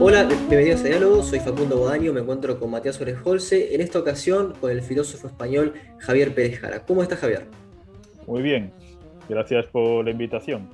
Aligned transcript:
Hola, 0.00 0.24
bienvenidos 0.24 0.80
a 0.80 0.84
Diálogo, 0.84 1.22
soy 1.24 1.40
Facundo 1.40 1.76
Bodaño, 1.76 2.12
me 2.12 2.20
encuentro 2.20 2.60
con 2.60 2.70
Matías 2.70 3.00
Orejolce, 3.00 3.74
en 3.74 3.80
esta 3.80 3.98
ocasión 3.98 4.54
con 4.60 4.70
el 4.70 4.82
filósofo 4.82 5.26
español 5.26 5.74
Javier 5.98 6.34
Pérez 6.34 6.60
Jara. 6.60 6.84
¿Cómo 6.84 7.02
está 7.02 7.16
Javier? 7.16 7.48
Muy 8.28 8.42
bien, 8.42 8.72
gracias 9.28 9.66
por 9.66 10.04
la 10.04 10.12
invitación. 10.12 10.68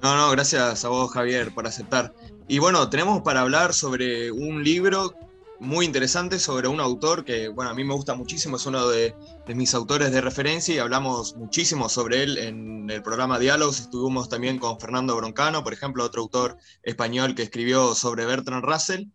No, 0.00 0.16
no, 0.16 0.30
gracias 0.30 0.84
a 0.84 0.88
vos 0.88 1.10
Javier 1.12 1.52
por 1.52 1.66
aceptar. 1.66 2.12
Y 2.46 2.60
bueno, 2.60 2.88
tenemos 2.90 3.22
para 3.22 3.40
hablar 3.40 3.72
sobre 3.72 4.30
un 4.30 4.62
libro 4.62 5.14
muy 5.60 5.86
interesante 5.86 6.38
sobre 6.38 6.68
un 6.68 6.80
autor 6.80 7.24
que, 7.24 7.48
bueno, 7.48 7.70
a 7.70 7.74
mí 7.74 7.84
me 7.84 7.94
gusta 7.94 8.14
muchísimo, 8.14 8.56
es 8.56 8.66
uno 8.66 8.88
de, 8.88 9.14
mis 9.54 9.74
autores 9.74 10.10
de 10.10 10.20
referencia 10.20 10.74
y 10.74 10.78
hablamos 10.78 11.36
muchísimo 11.36 11.88
sobre 11.88 12.22
él 12.22 12.38
en 12.38 12.90
el 12.90 13.02
programa 13.02 13.38
Diálogos. 13.38 13.80
Estuvimos 13.80 14.28
también 14.28 14.58
con 14.58 14.80
Fernando 14.80 15.16
Broncano, 15.16 15.62
por 15.62 15.72
ejemplo, 15.72 16.04
otro 16.04 16.22
autor 16.22 16.58
español 16.82 17.34
que 17.34 17.42
escribió 17.42 17.94
sobre 17.94 18.26
Bertrand 18.26 18.64
Russell. 18.64 19.06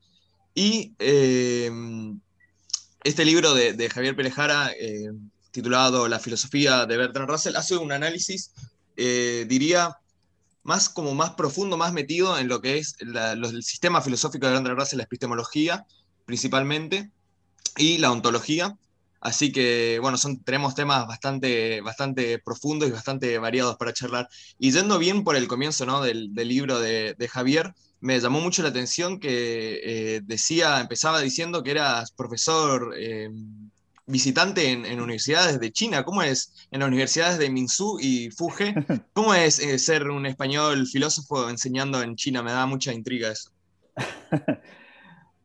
Y 0.56 0.94
eh, 1.00 1.72
este 3.04 3.26
libro 3.26 3.54
de, 3.54 3.90
Javier 3.90 4.16
Perejara, 4.16 4.72
eh, 4.72 5.12
titulado 5.52 6.08
La 6.08 6.20
filosofía 6.20 6.86
de 6.86 6.98
Bertrand 6.98 7.30
Russell, 7.30 7.56
hace 7.56 7.78
un 7.78 7.92
análisis, 7.92 8.54
eh, 8.98 9.46
diría, 9.48 9.98
más 10.64 10.90
como 10.90 11.14
más 11.16 11.32
profundo, 11.32 11.78
más 11.78 11.94
metido 11.94 12.38
en 12.38 12.48
lo 12.48 12.62
que 12.62 12.78
es 12.78 12.96
el 13.00 13.64
sistema 13.64 14.02
filosófico 14.02 14.48
de 14.48 14.54
Bertrand 14.54 14.80
Russell, 14.80 14.98
la 14.98 15.04
epistemología, 15.04 15.86
principalmente, 16.30 17.10
y 17.76 17.98
la 17.98 18.12
ontología. 18.12 18.78
Así 19.20 19.52
que, 19.52 19.98
bueno, 20.00 20.16
son, 20.16 20.44
tenemos 20.44 20.76
temas 20.76 21.08
bastante, 21.08 21.82
bastante 21.82 22.38
profundos 22.38 22.88
y 22.88 22.92
bastante 22.92 23.40
variados 23.40 23.78
para 23.78 23.94
charlar. 23.94 24.30
Y 24.60 24.72
yendo 24.72 25.00
bien 25.00 25.24
por 25.24 25.36
el 25.36 25.48
comienzo 25.48 25.88
¿no? 25.88 26.04
del, 26.04 26.32
libro 26.36 26.80
de, 26.80 27.30
Javier, 27.32 27.74
me 28.00 28.20
llamó 28.20 28.42
mucho 28.42 28.62
la 28.62 28.70
atención 28.70 29.20
que 29.20 29.82
eh, 29.84 30.22
decía, 30.24 30.80
empezaba 30.80 31.20
diciendo 31.20 31.64
que 31.64 31.72
eras 31.72 32.12
profesor 32.12 32.94
eh, 32.96 33.32
visitante 34.06 34.70
en, 34.70 35.02
universidades 35.02 35.60
de 35.60 35.72
China. 35.72 36.04
¿Cómo 36.04 36.22
es 36.22 36.54
en 36.70 36.82
las 36.82 36.90
universidades 36.90 37.40
de 37.40 37.50
Minsu 37.50 37.98
y 38.00 38.30
Fuge? 38.30 38.76
¿Cómo 39.14 39.34
es 39.34 39.58
eh, 39.58 39.80
ser 39.80 40.12
un 40.12 40.28
español 40.28 40.86
filósofo 40.86 41.50
enseñando 41.50 42.04
en 42.04 42.16
China? 42.16 42.44
Me 42.44 42.52
da 42.52 42.68
mucha 42.68 42.94
intriga 42.94 43.32
eso. 43.32 43.50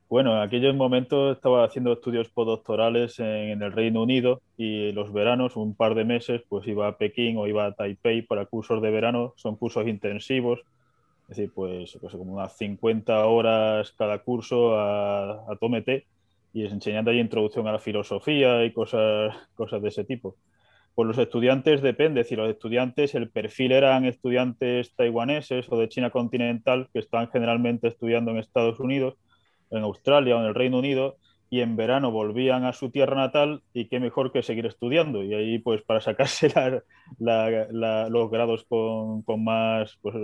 Bueno, 0.08 0.36
en 0.36 0.42
aquellos 0.42 0.74
momentos 0.76 1.36
estaba 1.36 1.64
haciendo 1.64 1.92
estudios 1.92 2.28
postdoctorales 2.28 3.18
en, 3.18 3.62
el 3.62 3.72
Reino 3.72 4.02
Unido 4.02 4.42
y 4.56 4.92
los 4.92 5.12
veranos, 5.12 5.56
un 5.56 5.74
par 5.74 5.94
de 5.94 6.04
meses, 6.04 6.42
pues 6.48 6.68
iba 6.68 6.86
a 6.86 6.98
Pekín 6.98 7.38
o 7.38 7.46
iba 7.46 7.66
a 7.66 7.72
Taipei 7.72 8.22
para 8.22 8.46
cursos 8.46 8.82
de 8.82 8.90
verano. 8.90 9.32
Son 9.36 9.56
cursos 9.56 9.88
intensivos, 9.88 10.60
es 11.22 11.36
decir, 11.36 11.52
pues, 11.54 11.96
pues 12.00 12.14
como 12.14 12.34
unas 12.34 12.56
50 12.56 13.26
horas 13.26 13.92
cada 13.92 14.18
curso 14.18 14.78
a, 14.78 15.50
a 15.50 15.56
tomete 15.58 16.06
y 16.52 16.64
enseñando 16.66 17.10
ahí 17.10 17.18
introducción 17.18 17.66
a 17.66 17.72
la 17.72 17.78
filosofía 17.78 18.64
y 18.64 18.72
cosas, 18.72 19.34
cosas 19.54 19.82
de 19.82 19.88
ese 19.88 20.04
tipo. 20.04 20.36
Pues 20.94 21.08
los 21.08 21.18
estudiantes 21.18 21.82
depende, 21.82 22.20
es 22.20 22.26
decir, 22.26 22.38
los 22.38 22.50
estudiantes, 22.50 23.14
el 23.16 23.30
perfil 23.30 23.72
eran 23.72 24.04
estudiantes 24.04 24.94
taiwaneses 24.94 25.66
o 25.72 25.78
de 25.78 25.88
China 25.88 26.10
continental 26.10 26.88
que 26.92 27.00
están 27.00 27.28
generalmente 27.30 27.88
estudiando 27.88 28.30
en 28.30 28.36
Estados 28.36 28.78
Unidos 28.78 29.14
en 29.70 29.82
Australia 29.82 30.36
o 30.36 30.40
en 30.40 30.46
el 30.46 30.54
Reino 30.54 30.78
Unido 30.78 31.16
y 31.50 31.60
en 31.60 31.76
verano 31.76 32.10
volvían 32.10 32.64
a 32.64 32.72
su 32.72 32.90
tierra 32.90 33.14
natal 33.16 33.62
y 33.72 33.86
qué 33.86 34.00
mejor 34.00 34.32
que 34.32 34.42
seguir 34.42 34.66
estudiando. 34.66 35.22
Y 35.22 35.34
ahí, 35.34 35.58
pues, 35.60 35.82
para 35.82 36.00
sacarse 36.00 36.48
los 37.18 38.30
grados 38.30 38.64
con, 38.64 39.22
con 39.22 39.44
más... 39.44 39.96
Pues, 40.02 40.16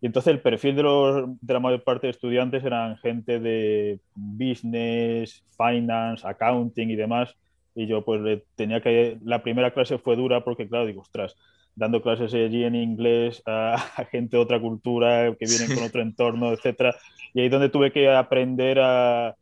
Y 0.00 0.06
entonces 0.06 0.32
el 0.32 0.40
perfil 0.40 0.76
de, 0.76 0.82
los, 0.84 1.24
de 1.40 1.54
la 1.54 1.60
mayor 1.60 1.82
parte 1.82 2.06
de 2.06 2.12
estudiantes 2.12 2.64
eran 2.64 2.96
gente 2.98 3.40
de 3.40 3.98
business, 4.14 5.42
finance, 5.56 6.24
accounting 6.24 6.90
y 6.90 6.96
demás. 6.96 7.34
Y 7.74 7.86
yo, 7.86 8.04
pues, 8.04 8.42
tenía 8.54 8.80
que... 8.80 9.18
La 9.24 9.42
primera 9.42 9.72
clase 9.72 9.98
fue 9.98 10.14
dura 10.14 10.44
porque, 10.44 10.68
claro, 10.68 10.86
digo, 10.86 11.00
ostras, 11.00 11.36
dando 11.76 12.02
clases 12.02 12.32
allí 12.34 12.64
en 12.64 12.74
inglés 12.74 13.42
a, 13.46 13.78
gente 14.10 14.36
de 14.36 14.42
otra 14.42 14.60
cultura 14.60 15.34
que 15.38 15.46
vienen 15.46 15.74
con 15.74 15.84
otro 15.84 16.02
entorno, 16.02 16.52
etcétera. 16.52 16.94
Y 17.32 17.40
ahí 17.40 17.48
donde 17.48 17.68
tuve 17.68 17.92
que 17.92 18.08
aprender 18.08 18.78
a, 18.80 19.34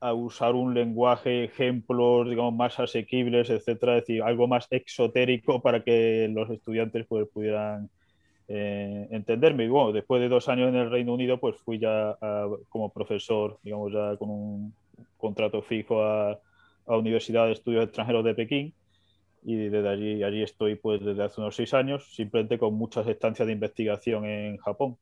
a, 0.00 0.12
usar 0.12 0.54
un 0.54 0.74
lenguaje, 0.74 1.44
ejemplos, 1.44 2.28
digamos, 2.28 2.54
más 2.54 2.78
asequibles, 2.78 3.48
etcétera, 3.50 3.96
es 3.96 4.02
decir, 4.02 4.22
algo 4.22 4.46
más 4.46 4.66
exotérico 4.70 5.62
para 5.62 5.82
que 5.82 6.28
los 6.30 6.50
estudiantes 6.50 7.06
pues, 7.08 7.26
pudieran 7.28 7.88
eh, 8.48 9.08
entenderme. 9.10 9.64
Y 9.64 9.68
bueno, 9.68 9.92
después 9.92 10.20
de 10.20 10.28
dos 10.28 10.48
años 10.48 10.68
en 10.68 10.76
el 10.76 10.90
Reino 10.90 11.14
Unido, 11.14 11.38
pues 11.38 11.56
fui 11.56 11.78
ya 11.78 12.16
como 12.68 12.92
profesor, 12.92 13.58
digamos, 13.62 13.92
ya 13.92 14.16
con 14.18 14.30
un 14.30 14.74
contrato 15.16 15.62
fijo 15.62 16.02
a, 16.02 16.38
a 16.86 16.96
Universidad 16.96 17.46
de 17.46 17.52
Estudios 17.52 17.84
Extranjeros 17.84 18.24
de 18.24 18.34
Pekín 18.34 18.74
y 19.42 19.56
desde 19.56 19.88
allí, 19.88 20.22
allí 20.22 20.42
estoy 20.42 20.76
pues 20.76 21.04
desde 21.04 21.22
hace 21.24 21.40
unos 21.40 21.56
seis 21.56 21.74
años, 21.74 22.14
simplemente 22.14 22.58
con 22.58 22.74
muchas 22.74 23.06
estancias 23.06 23.46
de 23.46 23.52
investigación 23.52 24.24
en 24.24 24.56
Japón. 24.58 24.96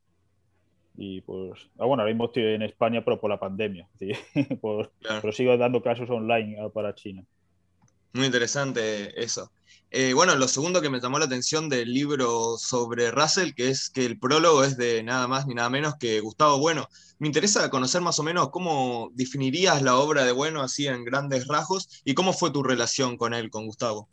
Y 0.97 1.21
pues, 1.23 1.69
ah, 1.79 1.85
bueno, 1.85 2.03
ahora 2.03 2.13
mismo 2.13 2.27
estoy 2.27 2.45
en 2.45 2.63
España, 2.63 3.05
pero 3.05 3.21
por 3.21 3.31
la 3.31 3.39
pandemia, 3.39 3.89
¿sí? 3.99 4.13
pues, 4.61 4.89
pero 5.21 5.33
sigo 5.33 5.57
dando 5.57 5.83
casos 5.83 6.09
online 6.11 6.59
ah, 6.61 6.69
para 6.71 6.95
China. 6.95 7.25
Muy 8.13 8.27
interesante 8.27 9.23
eso. 9.23 9.51
Eh, 9.91 10.15
bueno, 10.15 10.35
lo 10.35 10.49
segundo 10.49 10.81
que 10.81 10.89
me 10.89 11.01
llamó 11.01 11.19
la 11.19 11.27
atención 11.27 11.69
del 11.69 11.93
libro 11.93 12.57
sobre 12.59 13.11
Russell, 13.11 13.53
que 13.53 13.69
es 13.69 13.91
que 13.91 14.07
el 14.07 14.19
prólogo 14.19 14.65
es 14.65 14.77
de 14.77 15.03
nada 15.03 15.29
más 15.29 15.47
ni 15.47 15.55
nada 15.55 15.71
menos 15.71 15.97
que 15.97 16.21
Gustavo 16.21 16.59
Bueno. 16.59 16.89
Me 17.19 17.29
interesa 17.29 17.71
conocer 17.71 18.03
más 18.03 18.19
o 18.19 18.23
menos 18.23 18.51
cómo 18.51 19.11
definirías 19.15 19.81
la 19.81 19.97
obra 19.97 20.25
de 20.25 20.33
Bueno 20.33 20.61
así 20.61 20.87
en 20.87 21.03
grandes 21.03 21.47
rasgos 21.47 22.03
y 22.05 22.13
cómo 22.13 22.35
fue 22.35 22.51
tu 22.51 22.63
relación 22.63 23.17
con 23.17 23.33
él, 23.33 23.49
con 23.49 23.65
Gustavo. 23.67 24.09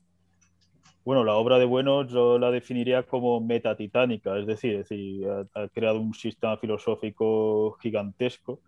Bueno, 1.06 1.24
la 1.26 1.34
obra 1.36 1.60
de 1.60 1.66
Bueno 1.66 2.08
yo 2.08 2.40
la 2.40 2.50
definiría 2.50 3.04
como 3.04 3.42
metatitánica, 3.42 4.38
es 4.40 4.48
decir, 4.48 4.76
es 4.76 4.90
decir 4.90 5.28
ha, 5.54 5.68
creado 5.68 6.00
un 6.00 6.14
sistema 6.14 6.58
filosófico 6.58 7.74
gigantesco, 7.82 8.62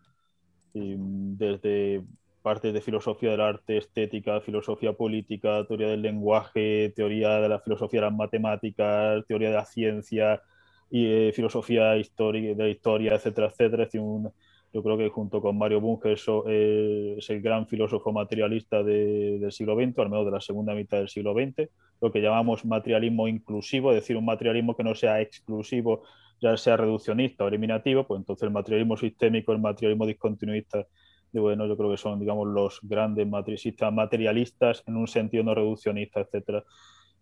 y 0.73 0.95
desde 0.97 2.03
partes 2.41 2.73
de 2.73 2.81
filosofía 2.81 3.31
del 3.31 3.41
arte, 3.41 3.77
estética, 3.77 4.41
filosofía 4.41 4.93
política, 4.93 5.65
teoría 5.65 5.87
del 5.87 6.01
lenguaje, 6.01 6.93
teoría 6.95 7.39
de 7.39 7.49
la 7.49 7.59
filosofía 7.59 8.01
de 8.01 8.07
las 8.07 8.15
matemáticas, 8.15 9.25
teoría 9.27 9.49
de 9.49 9.55
la 9.55 9.65
ciencia, 9.65 10.41
y 10.89 11.05
eh, 11.07 11.31
filosofía 11.33 11.97
histórica, 11.97 12.55
de 12.55 12.63
la 12.63 12.69
historia, 12.69 13.15
etcétera, 13.15 13.47
etcétera. 13.47 13.83
Es 13.83 13.87
decir, 13.89 14.01
un, 14.01 14.31
yo 14.73 14.83
creo 14.83 14.97
que 14.97 15.09
junto 15.09 15.41
con 15.41 15.57
Mario 15.57 15.81
Bunge 15.81 16.15
eh, 16.47 17.15
es 17.17 17.29
el 17.29 17.41
gran 17.41 17.67
filósofo 17.67 18.11
materialista 18.11 18.83
del 18.83 19.51
siglo 19.51 19.75
XX, 19.75 19.97
al 19.99 20.09
menos 20.09 20.25
de 20.25 20.31
la 20.31 20.41
segunda 20.41 20.73
mitad 20.73 20.97
del 20.97 21.09
siglo 21.09 21.33
XX, 21.33 21.69
lo 22.05 22.11
que 22.11 22.21
llamamos 22.21 22.65
materialismo 22.65 23.27
inclusivo, 23.27 23.91
es 23.91 23.97
decir, 23.97 24.17
un 24.17 24.25
materialismo 24.25 24.75
que 24.75 24.83
no 24.83 24.95
sea 24.95 25.21
exclusivo, 25.21 26.03
ya 26.41 26.55
sea 26.57 26.77
reduccionista 26.77 27.43
o 27.43 27.47
eliminativo, 27.47 28.05
pues 28.05 28.19
entonces 28.19 28.43
el 28.43 28.51
materialismo 28.51 28.97
sistémico, 28.97 29.51
el 29.51 29.59
materialismo 29.59 30.05
discontinuista, 30.05 30.85
bueno, 31.33 31.67
yo 31.67 31.75
creo 31.75 31.91
que 31.91 31.97
son, 31.97 32.19
digamos, 32.19 32.47
los 32.47 32.79
grandes 32.81 33.27
materialistas, 33.27 33.91
materialistas 33.91 34.83
en 34.87 34.95
un 34.95 35.07
sentido 35.07 35.43
no 35.43 35.53
reduccionista, 35.53 36.21
etcétera 36.21 36.63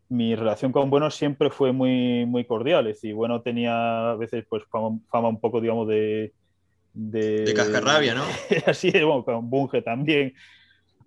mi 0.09 0.35
relación 0.35 0.72
con 0.72 0.89
Bueno 0.89 1.09
siempre 1.09 1.49
fue 1.49 1.72
muy, 1.72 2.25
muy 2.25 2.45
cordial. 2.45 2.88
Es 2.88 2.97
decir, 2.97 3.16
Bueno 3.16 3.41
tenía 3.41 4.11
a 4.11 4.16
veces 4.16 4.45
pues, 4.47 4.63
fama 4.69 5.27
un 5.27 5.39
poco, 5.39 5.59
digamos, 5.59 5.88
de, 5.88 6.33
de, 6.93 7.45
de 7.45 7.53
cascarrabia, 7.53 8.13
¿no? 8.13 8.23
Así 8.67 8.89
es, 8.89 9.03
bueno, 9.03 9.25
con 9.25 9.49
Bunge 9.49 9.81
también. 9.81 10.33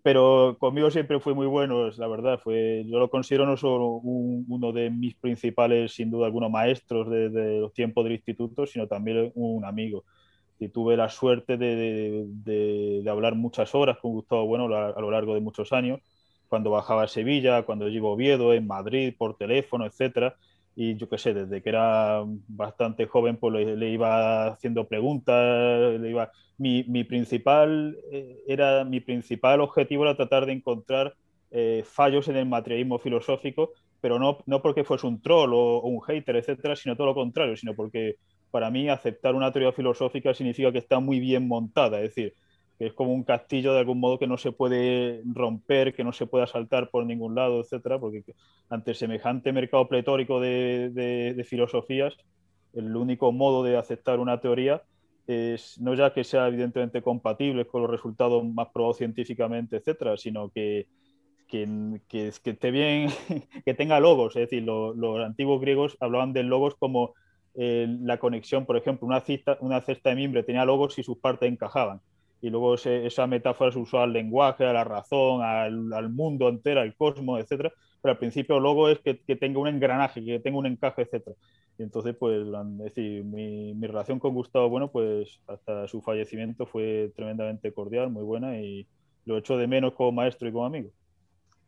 Pero 0.07 0.57
conmigo 0.61 0.89
siempre 0.89 1.19
fue 1.19 1.35
muy 1.35 1.49
bueno, 1.49 1.91
la 1.91 2.07
verdad. 2.07 2.39
Fue, 2.39 2.85
yo 2.87 3.01
lo 3.01 3.11
considero 3.11 3.45
no 3.45 3.57
solo 3.57 3.87
uno 3.87 4.71
de 4.71 4.89
mis 4.89 5.17
principales, 5.17 5.95
sin 5.95 6.13
duda 6.13 6.27
alguno, 6.27 6.49
maestros 6.49 7.11
de, 7.11 7.59
los 7.59 7.73
tiempos 7.73 8.05
del 8.05 8.13
instituto, 8.13 8.69
sino 8.69 8.87
también 8.87 9.33
un 9.35 9.65
amigo. 9.65 10.05
Y 10.61 10.69
tuve 10.69 10.97
la 10.97 11.09
suerte 11.09 11.57
de, 11.57 12.25
de, 12.25 13.05
hablar 13.11 13.35
muchas 13.35 13.75
horas 13.75 13.99
con 13.99 14.13
Gustavo 14.13 14.47
Bueno 14.47 14.67
a, 14.77 15.01
lo 15.01 15.11
largo 15.11 15.35
de 15.35 15.41
muchos 15.41 15.73
años, 15.73 15.99
cuando 16.49 16.71
bajaba 16.71 17.03
a 17.03 17.09
Sevilla, 17.09 17.65
cuando 17.65 17.89
llevo 17.89 18.13
Oviedo, 18.13 18.55
en 18.55 18.65
Madrid, 18.65 19.13
por 19.19 19.37
teléfono, 19.37 19.87
etcétera 19.87 20.37
y 20.77 20.97
yo 20.97 21.09
qué 21.09 21.17
sé, 21.17 21.33
desde 21.33 21.63
que 21.63 21.71
era 21.71 22.23
bastante 22.47 23.07
joven, 23.07 23.39
pues 23.39 23.67
le, 23.67 23.91
iba 23.91 24.49
haciendo 24.49 24.87
preguntas, 24.87 25.99
le 25.99 26.11
iba... 26.11 26.31
Mi, 26.59 26.85
mi, 26.85 27.05
principal, 27.05 27.99
eh, 28.13 28.43
era, 28.47 28.85
mi 28.85 29.01
principal 29.01 29.61
objetivo 29.61 30.05
era 30.05 30.17
tratar 30.17 30.47
de 30.47 30.53
encontrar 30.53 31.15
eh, 31.51 31.83
fallos 31.87 32.29
en 32.29 32.37
el 32.37 32.47
materialismo 32.47 32.99
filosófico, 32.99 33.73
pero 34.01 34.19
no, 34.19 34.39
no 34.47 34.63
porque 34.63 34.85
fuese 34.85 35.07
un 35.07 35.21
troll 35.21 35.53
o, 35.55 35.79
o, 35.79 35.89
un 35.89 36.03
hater, 36.03 36.37
etcétera, 36.37 36.77
sino 36.77 36.97
todo 36.97 37.09
lo 37.09 37.15
contrario, 37.15 37.57
sino 37.57 37.75
porque 37.75 38.17
para 38.51 38.71
mí 38.71 38.89
aceptar 38.89 39.35
una 39.35 39.53
teoría 39.53 39.73
filosófica 39.73 40.35
significa 40.35 40.73
que 40.73 40.79
está 40.79 41.01
muy 41.01 41.21
bien 41.21 41.49
montada, 41.49 42.01
es 42.01 42.15
decir, 42.15 42.35
que 42.79 42.87
es 42.87 42.93
como 42.93 43.13
un 43.13 43.25
castillo 43.25 43.73
de 43.73 43.81
algún 43.81 44.01
modo 44.01 44.19
que 44.19 44.27
no 44.27 44.37
se 44.37 44.53
puede 44.53 45.23
romper, 45.25 45.95
que 45.95 46.05
no 46.05 46.13
se 46.13 46.27
puede 46.27 46.45
asaltar 46.45 46.91
por 46.91 47.07
ningún 47.07 47.35
lado, 47.35 47.61
etcétera, 47.61 47.99
porque 47.99 48.25
ante 48.69 48.95
semejante 48.95 49.53
mercado 49.53 49.89
pletórico 49.89 50.41
de, 50.41 50.91
de, 50.91 51.45
filosofías, 51.45 52.17
el 52.75 52.95
único 52.95 53.33
modo 53.33 53.65
de 53.65 53.77
aceptar 53.77 54.21
una 54.21 54.41
teoría 54.41 54.83
es 55.27 55.81
no 55.81 55.95
ya 55.95 56.13
que 56.13 56.23
sea 56.23 56.47
evidentemente 56.49 57.03
compatible 57.03 57.67
con 57.67 57.83
los 57.83 57.91
resultados 57.91 58.45
más 58.45 58.69
probados 58.73 58.99
científicamente, 58.99 59.77
etcétera, 59.77 60.17
sino 60.17 60.51
que, 60.51 60.87
que, 61.49 62.01
que, 62.09 62.29
esté 62.29 62.71
bien, 62.71 63.09
que 63.65 63.75
tenga 63.75 63.99
logos. 64.01 64.37
Es 64.37 64.51
decir, 64.51 64.63
los 64.63 65.25
antiguos 65.25 65.61
griegos 65.61 65.97
hablaban 66.01 66.33
de 66.33 66.43
logos 66.43 66.75
como 66.77 67.15
eh, 67.55 67.87
la 68.03 68.19
conexión, 68.19 68.67
por 68.67 68.77
ejemplo, 68.77 69.07
una, 69.07 69.21
cista, 69.23 69.57
una 69.61 69.81
cesta 69.81 70.11
de 70.11 70.17
mimbre 70.17 70.43
tenía 70.43 70.67
logos 70.67 70.99
y 70.99 71.03
sus 71.03 71.19
partes 71.19 71.51
encajaban. 71.51 72.03
Y 72.41 72.51
luego 72.51 72.75
esa 72.75 73.27
metáfora 73.27 73.73
se 73.73 73.79
usó 73.79 74.01
al 74.01 74.13
lenguaje, 74.13 74.65
a 74.65 74.73
la 74.73 74.85
razón, 74.85 75.43
al, 75.43 76.11
mundo 76.11 76.49
entero, 76.49 76.81
al 76.81 76.95
cosmos, 76.95 77.41
etcétera. 77.41 77.73
Pero 78.03 78.13
al 78.13 78.19
principio, 78.19 78.61
logo 78.61 78.89
es 78.89 79.01
que, 79.01 79.21
que 79.21 79.37
tenga 79.37 79.59
un 79.59 79.69
engranaje, 79.69 80.25
que 80.25 80.39
tenga 80.41 80.59
un 80.59 80.67
encaje, 80.67 81.03
etcétera. 81.03 81.37
Y 81.79 81.83
entonces, 81.83 82.15
pues, 82.19 82.47
es 82.47 82.79
decir, 82.79 83.25
mi, 83.25 83.75
mi, 83.75 83.87
relación 83.87 84.19
con 84.19 84.35
Gustavo 84.35 84.69
Bueno, 84.71 84.91
pues 84.91 85.41
hasta 85.47 85.87
su 85.89 86.01
fallecimiento 86.01 86.67
fue 86.67 87.13
tremendamente 87.15 87.73
cordial, 87.73 88.11
muy 88.11 88.23
buena 88.25 88.59
y 88.61 88.87
lo 89.25 89.37
echo 89.37 89.57
de 89.57 89.67
menos 89.67 89.93
como 89.95 90.13
maestro 90.13 90.49
y 90.49 90.53
como 90.53 90.67
amigo. 90.67 90.91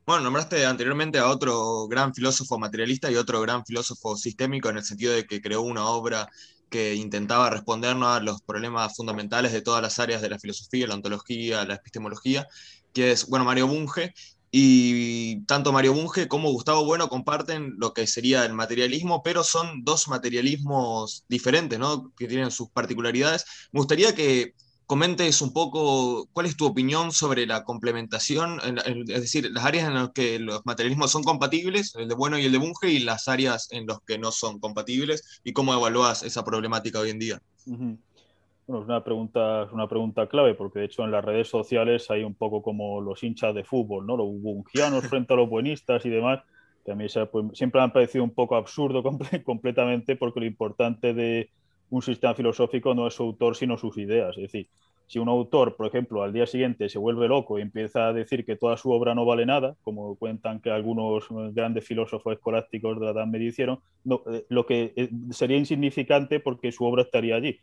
Bueno, 0.09 0.23
nombraste 0.23 0.65
anteriormente 0.65 1.19
a 1.19 1.29
otro 1.29 1.87
gran 1.87 2.15
filósofo 2.15 2.59
materialista 2.59 3.11
y 3.11 3.17
otro 3.17 3.43
gran 3.43 3.67
filósofo 3.67 4.17
sistémico 4.17 4.71
en 4.71 4.79
el 4.79 4.83
sentido 4.83 5.13
de 5.13 5.27
que 5.27 5.43
creó 5.43 5.61
una 5.61 5.87
obra 5.87 6.31
que 6.71 6.95
intentaba 6.95 7.51
respondernos 7.51 8.17
a 8.17 8.21
los 8.21 8.41
problemas 8.41 8.97
fundamentales 8.97 9.53
de 9.53 9.61
todas 9.61 9.83
las 9.83 9.99
áreas 9.99 10.23
de 10.23 10.31
la 10.31 10.39
filosofía, 10.39 10.87
la 10.87 10.95
ontología, 10.95 11.67
la 11.67 11.75
epistemología, 11.75 12.49
que 12.95 13.11
es, 13.11 13.27
bueno, 13.27 13.45
Mario 13.45 13.67
Bunge, 13.67 14.15
y 14.51 15.45
tanto 15.45 15.73
Mario 15.73 15.93
Bunge 15.93 16.27
como 16.27 16.53
Gustavo 16.53 16.87
Bueno 16.87 17.11
comparten 17.11 17.75
lo 17.77 17.93
que 17.93 18.07
sería 18.07 18.47
el 18.47 18.55
materialismo, 18.55 19.23
pero 19.23 19.45
son 19.45 19.85
dos 19.85 20.09
materialismos 20.09 21.27
diferentes, 21.29 21.79
¿no? 21.79 22.15
Que 22.17 22.27
tienen 22.27 22.51
sus 22.51 22.71
particularidades. 22.71 23.45
Me 23.73 23.81
gustaría 23.81 24.15
que 24.15 24.55
comentes 24.88 25.43
un 25.43 25.52
poco 25.52 26.26
cuál 26.32 26.46
es 26.46 26.56
tu 26.56 26.64
opinión 26.64 27.12
sobre 27.12 27.46
la 27.46 27.62
complementación, 27.62 28.58
es 29.06 29.20
decir, 29.20 29.50
las 29.52 29.67
áreas 29.67 29.87
en 29.87 29.94
las 29.94 30.12
que 30.12 30.38
los 30.38 30.64
materialismos 30.64 31.11
son 31.11 31.23
compatibles, 31.23 31.94
el 31.94 32.08
de 32.08 32.14
Bueno 32.14 32.38
y 32.38 32.46
el 32.46 32.52
de 32.52 32.58
Bunge, 32.58 32.88
y 32.88 33.00
las 33.00 33.29
áreas 33.29 33.70
en 33.70 33.87
las 33.87 34.00
que 34.06 34.17
no 34.17 34.32
son 34.32 34.58
compatibles, 34.58 35.43
y 35.44 35.52
cómo 35.52 35.75
evalúas 35.75 36.23
esa 36.23 36.43
problemática 36.43 37.00
hoy 37.00 37.11
en 37.11 37.19
día. 37.19 37.43
Bueno, 37.67 37.99
es 38.67 38.88
una 38.88 39.05
pregunta, 39.05 39.64
es 39.64 39.73
una 39.73 39.87
pregunta 39.87 40.26
clave, 40.26 40.55
porque 40.55 40.79
de 40.79 40.87
hecho 40.87 41.05
en 41.05 41.11
las 41.11 41.23
redes 41.23 41.49
sociales 41.49 42.11
hay 42.11 42.25
un 42.25 42.35
poco 42.35 42.62
como 42.62 43.02
los 43.02 43.23
hinchas 43.23 43.55
de 43.55 43.64
fútbol, 43.64 44.06
¿no? 44.06 44.17
Los 44.17 44.29
bungianos 44.40 45.06
frente 45.08 45.35
a 45.35 45.37
los 45.37 45.50
buenistas 45.50 46.06
y 46.06 46.08
demás, 46.08 46.43
que 46.87 46.93
a 46.93 46.94
mí 46.94 47.05
pues, 47.31 47.46
siempre 47.52 47.79
me 47.79 47.85
han 47.85 47.93
parecido 47.93 48.25
un 48.25 48.32
poco 48.32 48.56
absurdo 48.56 49.02
completamente, 49.44 50.17
porque 50.17 50.40
lo 50.40 50.46
importante 50.46 51.12
de 51.12 51.50
un 51.90 52.02
sistema 52.02 52.35
filosófico 52.35 52.94
no 52.94 53.06
es 53.06 53.14
su 53.14 53.23
autor, 53.23 53.56
sino 53.56 53.76
sus 53.76 53.96
ideas. 53.99 54.37
Es 54.37 54.43
decir, 54.43 54.69
si 55.06 55.19
un 55.19 55.29
autor, 55.29 55.76
por 55.76 55.87
ejemplo, 55.87 56.23
al 56.23 56.32
día 56.32 56.46
siguiente 56.46 56.88
se 56.88 56.99
vuelve 56.99 57.29
loco 57.29 57.58
y 57.58 57.62
empieza 57.62 58.08
a 58.08 58.12
decir 58.12 58.44
que 58.44 58.56
toda 58.56 58.76
su 58.76 58.90
obra 58.90 59.14
no 59.14 59.25
vale 59.25 59.46
nada, 59.46 59.76
como 59.82 60.17
cuentan 60.17 60.61
que 60.61 60.70
algunos 60.70 61.26
grandes 61.55 61.87
filósofos 61.87 62.35
escolásticos 62.35 62.99
de 62.99 63.06
la 63.06 63.12
Edad 63.12 63.26
Media 63.26 63.49
hicieron, 63.49 63.81
eh, 64.31 64.44
lo 64.49 64.67
que 64.67 64.93
eh, 64.96 65.08
sería 65.31 65.56
insignificante 65.56 66.40
porque 66.40 66.73
su 66.73 66.85
obra 66.85 67.02
estaría 67.02 67.37
allí 67.37 67.58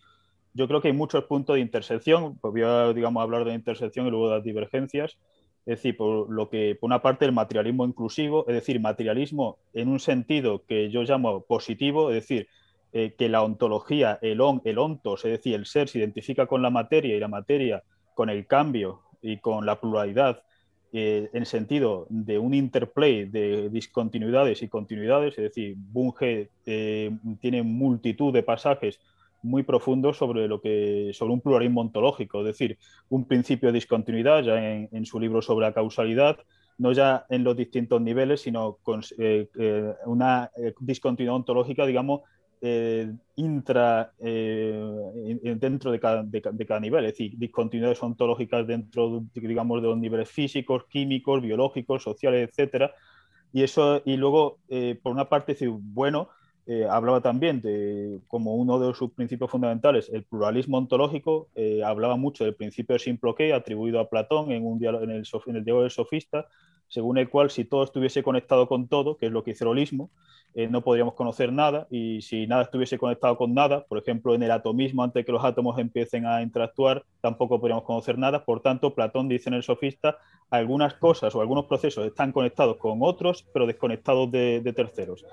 yo 0.55 0.69
creo 0.69 0.81
que 0.81 0.87
hay 0.87 0.93
muchos 0.93 1.25
puntos 1.25 1.55
de 1.55 1.59
intersección, 1.59 2.37
pues 2.39 2.53
voy 2.53 2.63
a 2.63 2.93
digamos, 2.93 3.21
hablar 3.21 3.43
de 3.43 3.53
intersección 3.53 4.07
y 4.07 4.09
luego 4.09 4.29
de 4.29 4.35
las 4.35 4.43
divergencias. 4.43 5.17
Es 5.65 5.79
decir, 5.79 5.97
por 5.97 6.31
lo 6.31 6.49
que, 6.49 6.77
por 6.79 6.87
una 6.87 7.01
parte, 7.01 7.25
el 7.25 7.33
materialismo 7.33 7.85
inclusivo, 7.85 8.45
es 8.47 8.55
decir, 8.55 8.79
materialismo 8.79 9.57
en 9.73 9.89
un 9.89 9.99
sentido 9.99 10.63
que 10.65 10.89
yo 10.89 11.03
llamo 11.03 11.41
positivo, 11.41 12.09
es 12.09 12.15
decir, 12.15 12.47
eh, 12.97 13.13
que 13.17 13.27
la 13.27 13.43
ontología, 13.43 14.19
el, 14.21 14.39
on, 14.39 14.61
el 14.63 14.77
ontos, 14.77 15.25
es 15.25 15.31
decir, 15.31 15.53
el 15.55 15.65
ser 15.65 15.89
se 15.89 15.99
identifica 15.99 16.47
con 16.47 16.61
la 16.61 16.69
materia 16.69 17.13
y 17.13 17.19
la 17.19 17.27
materia 17.27 17.83
con 18.13 18.29
el 18.29 18.47
cambio 18.47 19.01
y 19.21 19.39
con 19.39 19.65
la 19.65 19.81
pluralidad 19.81 20.43
eh, 20.93 21.29
en 21.33 21.45
sentido 21.45 22.07
de 22.09 22.39
un 22.39 22.53
interplay 22.53 23.25
de 23.25 23.69
discontinuidades 23.69 24.61
y 24.61 24.69
continuidades, 24.69 25.37
es 25.37 25.43
decir, 25.43 25.75
Bunge 25.77 26.51
eh, 26.65 27.11
tiene 27.41 27.63
multitud 27.63 28.31
de 28.31 28.43
pasajes 28.43 29.01
muy 29.43 29.63
profundo 29.63 30.13
sobre, 30.13 30.47
lo 30.47 30.61
que, 30.61 31.11
sobre 31.13 31.33
un 31.33 31.41
pluralismo 31.41 31.81
ontológico, 31.81 32.39
es 32.39 32.45
decir, 32.45 32.77
un 33.09 33.25
principio 33.25 33.67
de 33.67 33.73
discontinuidad, 33.73 34.41
ya 34.41 34.55
en, 34.57 35.05
su 35.05 35.19
libro 35.19 35.41
sobre 35.41 35.65
la 35.65 35.73
causalidad, 35.73 36.37
no 36.77 36.93
ya 36.93 37.25
en 37.27 37.43
los 37.43 37.57
distintos 37.57 37.99
niveles, 37.99 38.39
sino 38.39 38.77
con 38.83 39.01
eh, 39.17 39.49
una 40.05 40.49
discontinuidad 40.79 41.35
ontológica, 41.35 41.85
digamos, 41.85 42.21
intra, 43.35 44.11
dentro 44.19 45.91
de 45.91 45.99
cada, 45.99 46.23
de, 46.23 46.65
cada, 46.65 46.79
nivel, 46.79 47.05
es 47.05 47.11
decir, 47.11 47.37
discontinuidades 47.37 48.01
ontológicas 48.01 48.65
dentro, 48.65 49.23
digamos, 49.33 49.81
de 49.81 49.87
los 49.87 49.97
niveles 49.97 50.29
físicos, 50.29 50.85
químicos, 50.85 51.41
biológicos, 51.41 52.03
sociales, 52.03 52.49
etcétera. 52.49 52.91
Y 53.53 53.63
eso, 53.63 54.01
y 54.05 54.17
luego, 54.17 54.59
por 55.01 55.11
una 55.11 55.29
parte, 55.29 55.53
decir, 55.53 55.69
bueno, 55.69 56.29
eh, 56.67 56.87
hablaba 56.89 57.21
también 57.21 57.61
de, 57.61 58.19
como 58.27 58.55
uno 58.55 58.79
de 58.79 58.91
sus 58.95 59.11
principios 59.11 59.51
fundamentales, 59.51 60.09
el 60.11 60.23
pluralismo 60.23 60.79
ontológico, 60.79 61.47
eh, 61.53 61.83
hablaba 61.83 62.15
mucho 62.15 62.43
del 62.43 62.55
principio 62.55 62.93
de 62.93 62.99
Simploqué, 62.99 63.53
atribuido 63.53 63.99
a 63.99 64.09
Platón 64.09 64.51
en, 64.51 64.65
un 64.65 64.79
diálogo, 64.79 65.03
en, 65.03 65.11
el, 65.11 65.27
en 65.45 65.55
el 65.55 65.63
diálogo 65.63 65.83
del 65.83 65.91
sofista, 65.91 66.47
según 66.87 67.17
el 67.17 67.29
cual 67.29 67.49
si 67.49 67.65
todo 67.65 67.83
estuviese 67.83 68.23
conectado 68.23 68.67
con 68.67 68.87
todo, 68.87 69.17
que 69.17 69.27
es 69.27 69.31
lo 69.31 69.43
que 69.43 69.51
dice 69.51 69.63
el 69.63 69.69
holismo, 69.69 70.09
eh, 70.57 70.69
no 70.69 70.81
podríamos 70.81 71.15
conocer 71.15 71.51
nada, 71.51 71.85
y 71.91 72.21
si 72.21 72.47
nada 72.47 72.63
estuviese 72.63 72.97
conectado 72.97 73.35
con 73.35 73.53
nada, 73.53 73.83
por 73.83 73.97
ejemplo, 73.97 74.33
en 74.33 74.41
el 74.41 74.51
atomismo, 74.51 75.03
antes 75.03 75.25
que 75.25 75.31
los 75.33 75.43
átomos 75.43 75.77
empiecen 75.79 76.25
a 76.25 76.41
interactuar, 76.41 77.03
tampoco 77.19 77.59
podríamos 77.59 77.83
conocer 77.83 78.17
nada. 78.17 78.45
Por 78.45 78.61
tanto, 78.61 78.93
Platón 78.93 79.27
dice 79.27 79.49
en 79.49 79.55
el 79.55 79.63
sofista, 79.63 80.17
algunas 80.49 80.93
cosas 80.93 81.35
o 81.35 81.41
algunos 81.41 81.65
procesos 81.65 82.05
están 82.05 82.31
conectados 82.31 82.77
con 82.77 82.99
otros, 83.01 83.45
pero 83.53 83.67
desconectados 83.67 84.31
de, 84.31 84.73
terceros. 84.73 85.25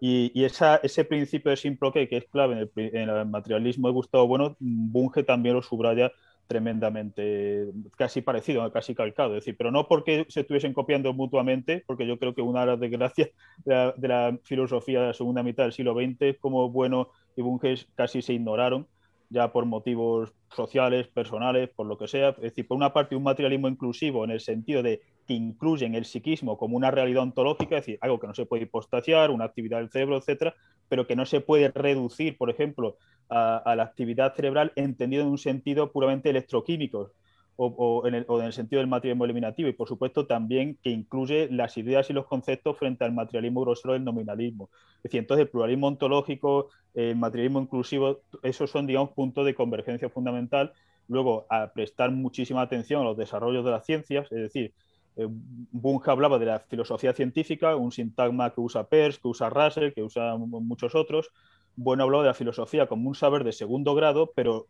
Y, 0.00 0.44
ese 0.44 1.04
principio 1.04 1.50
de 1.50 1.56
simple 1.56 1.90
que 1.90 2.16
es 2.16 2.26
clave 2.26 2.70
en 2.76 3.08
el, 3.08 3.26
materialismo 3.26 3.88
de 3.88 3.94
Gustavo 3.94 4.28
Bueno, 4.28 4.56
Bunge 4.60 5.24
también 5.24 5.56
lo 5.56 5.62
subraya 5.62 6.12
tremendamente, 6.48 7.66
casi 7.96 8.22
parecido, 8.22 8.72
casi 8.72 8.94
calcado. 8.94 9.36
Es 9.36 9.44
decir, 9.44 9.56
pero 9.56 9.70
no 9.70 9.86
porque 9.86 10.26
se 10.28 10.40
estuviesen 10.40 10.72
copiando 10.72 11.12
mutuamente, 11.12 11.84
porque 11.86 12.06
yo 12.06 12.18
creo 12.18 12.34
que 12.34 12.42
una 12.42 12.60
de 12.60 12.66
las 12.66 12.80
desgracias 12.80 13.28
de 13.64 14.08
la, 14.08 14.36
filosofía 14.44 15.02
de 15.02 15.06
la 15.08 15.14
segunda 15.14 15.42
mitad 15.42 15.64
del 15.64 15.72
siglo 15.72 15.94
XX 15.94 16.38
como 16.40 16.70
Bueno 16.70 17.10
y 17.36 17.42
Bunge 17.42 17.86
casi 17.94 18.22
se 18.22 18.32
ignoraron 18.32 18.88
ya 19.30 19.52
por 19.52 19.66
motivos 19.66 20.32
sociales, 20.56 21.06
personales, 21.08 21.68
por 21.68 21.86
lo 21.86 21.98
que 21.98 22.08
sea. 22.08 22.30
Es 22.30 22.40
decir, 22.40 22.66
por 22.66 22.78
una 22.78 22.94
parte, 22.94 23.14
un 23.14 23.24
materialismo 23.24 23.68
inclusivo 23.68 24.24
en 24.24 24.30
el 24.30 24.40
sentido 24.40 24.82
de 24.82 25.02
que 25.26 25.34
incluyen 25.34 25.94
el 25.94 26.06
psiquismo 26.06 26.56
como 26.56 26.78
una 26.78 26.90
realidad 26.90 27.24
ontológica, 27.24 27.76
es 27.76 27.84
decir, 27.84 27.98
algo 28.00 28.18
que 28.18 28.26
no 28.26 28.34
se 28.34 28.46
puede 28.46 28.62
hipostasiar, 28.62 29.30
una 29.30 29.44
actividad 29.44 29.80
del 29.80 29.90
cerebro, 29.90 30.16
etcétera, 30.16 30.54
pero 30.88 31.06
que 31.06 31.14
no 31.14 31.26
se 31.26 31.42
puede 31.42 31.70
reducir, 31.70 32.38
por 32.38 32.48
ejemplo, 32.48 32.96
a, 33.28 33.74
la 33.76 33.82
actividad 33.82 34.34
cerebral 34.34 34.72
entendida 34.76 35.22
en 35.22 35.28
un 35.28 35.38
sentido 35.38 35.92
puramente 35.92 36.30
electroquímico. 36.30 37.12
O, 37.60 38.06
en 38.06 38.14
el, 38.14 38.24
o, 38.28 38.38
en 38.38 38.46
el, 38.46 38.52
sentido 38.52 38.78
del 38.78 38.86
materialismo 38.86 39.24
eliminativo 39.24 39.68
y 39.68 39.72
por 39.72 39.88
supuesto 39.88 40.28
también 40.28 40.78
que 40.80 40.90
incluye 40.90 41.48
las 41.50 41.76
ideas 41.76 42.08
y 42.08 42.12
los 42.12 42.24
conceptos 42.24 42.78
frente 42.78 43.04
al 43.04 43.12
materialismo 43.12 43.62
grosero 43.62 43.94
del 43.94 44.04
nominalismo. 44.04 44.70
Es 44.98 45.02
decir, 45.04 45.18
entonces 45.18 45.46
el 45.46 45.50
pluralismo 45.50 45.88
ontológico, 45.88 46.68
el 46.94 47.16
materialismo 47.16 47.60
inclusivo, 47.60 48.20
esos 48.44 48.70
son, 48.70 48.86
digamos, 48.86 49.10
puntos 49.10 49.44
de 49.44 49.56
convergencia 49.56 50.08
fundamental. 50.08 50.72
Luego, 51.08 51.46
a 51.50 51.72
prestar 51.72 52.12
muchísima 52.12 52.62
atención 52.62 53.00
a 53.00 53.06
los 53.06 53.16
desarrollos 53.16 53.64
de 53.64 53.70
las 53.72 53.84
ciencias, 53.84 54.30
es 54.30 54.38
decir, 54.38 54.72
eh, 55.18 55.26
Bunge 55.28 56.12
hablaba 56.12 56.38
de 56.38 56.46
la 56.46 56.60
filosofía 56.60 57.12
científica, 57.12 57.74
un 57.74 57.90
sintagma 57.90 58.54
que 58.54 58.60
usa 58.60 58.88
Peirce, 58.88 59.18
que 59.20 59.26
usa 59.26 59.50
Russell, 59.50 59.92
que 59.92 60.02
usa 60.04 60.36
muchos 60.36 60.94
otros. 60.94 61.30
Bueno 61.80 62.02
hablaba 62.02 62.24
de 62.24 62.30
la 62.30 62.34
filosofía 62.34 62.88
como 62.88 63.08
un 63.08 63.14
saber 63.14 63.44
de 63.44 63.52
segundo 63.52 63.94
grado, 63.94 64.32
pero 64.34 64.66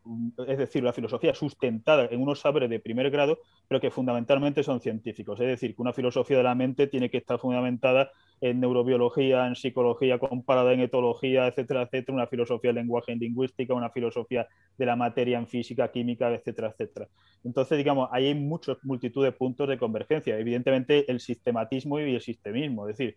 es 0.46 0.58
decir, 0.58 0.82
la 0.82 0.92
filosofía 0.92 1.34
sustentada 1.34 2.04
en 2.10 2.20
unos 2.20 2.40
saberes 2.40 2.68
de 2.68 2.80
primer 2.80 3.10
grado, 3.10 3.38
pero 3.66 3.80
que 3.80 3.90
fundamentalmente 3.90 4.62
son 4.62 4.82
científicos. 4.82 5.40
Es 5.40 5.46
decir, 5.46 5.74
que 5.74 5.80
una 5.80 5.94
filosofía 5.94 6.36
de 6.36 6.42
la 6.42 6.54
mente 6.54 6.86
tiene 6.86 7.08
que 7.08 7.16
estar 7.16 7.38
fundamentada 7.38 8.10
en 8.42 8.60
neurobiología, 8.60 9.46
en 9.46 9.56
psicología 9.56 10.18
comparada, 10.18 10.74
en 10.74 10.80
etología, 10.80 11.46
etcétera, 11.46 11.84
etcétera, 11.84 12.14
una 12.14 12.26
filosofía 12.26 12.74
de 12.74 12.80
lenguaje 12.82 13.12
en 13.12 13.20
lingüística, 13.20 13.72
una 13.72 13.88
filosofía 13.88 14.46
de 14.76 14.84
la 14.84 14.94
materia 14.94 15.38
en 15.38 15.46
física, 15.46 15.90
química, 15.90 16.30
etcétera, 16.34 16.68
etcétera. 16.68 17.08
Entonces, 17.42 17.78
digamos, 17.78 18.10
ahí 18.12 18.26
hay 18.26 18.34
muchos, 18.34 18.76
multitud 18.82 19.24
de 19.24 19.32
puntos 19.32 19.66
de 19.66 19.78
convergencia. 19.78 20.38
Evidentemente, 20.38 21.10
el 21.10 21.20
sistematismo 21.20 21.98
y 22.00 22.14
el 22.14 22.20
sistemismo, 22.20 22.86
es 22.86 22.98
decir, 22.98 23.16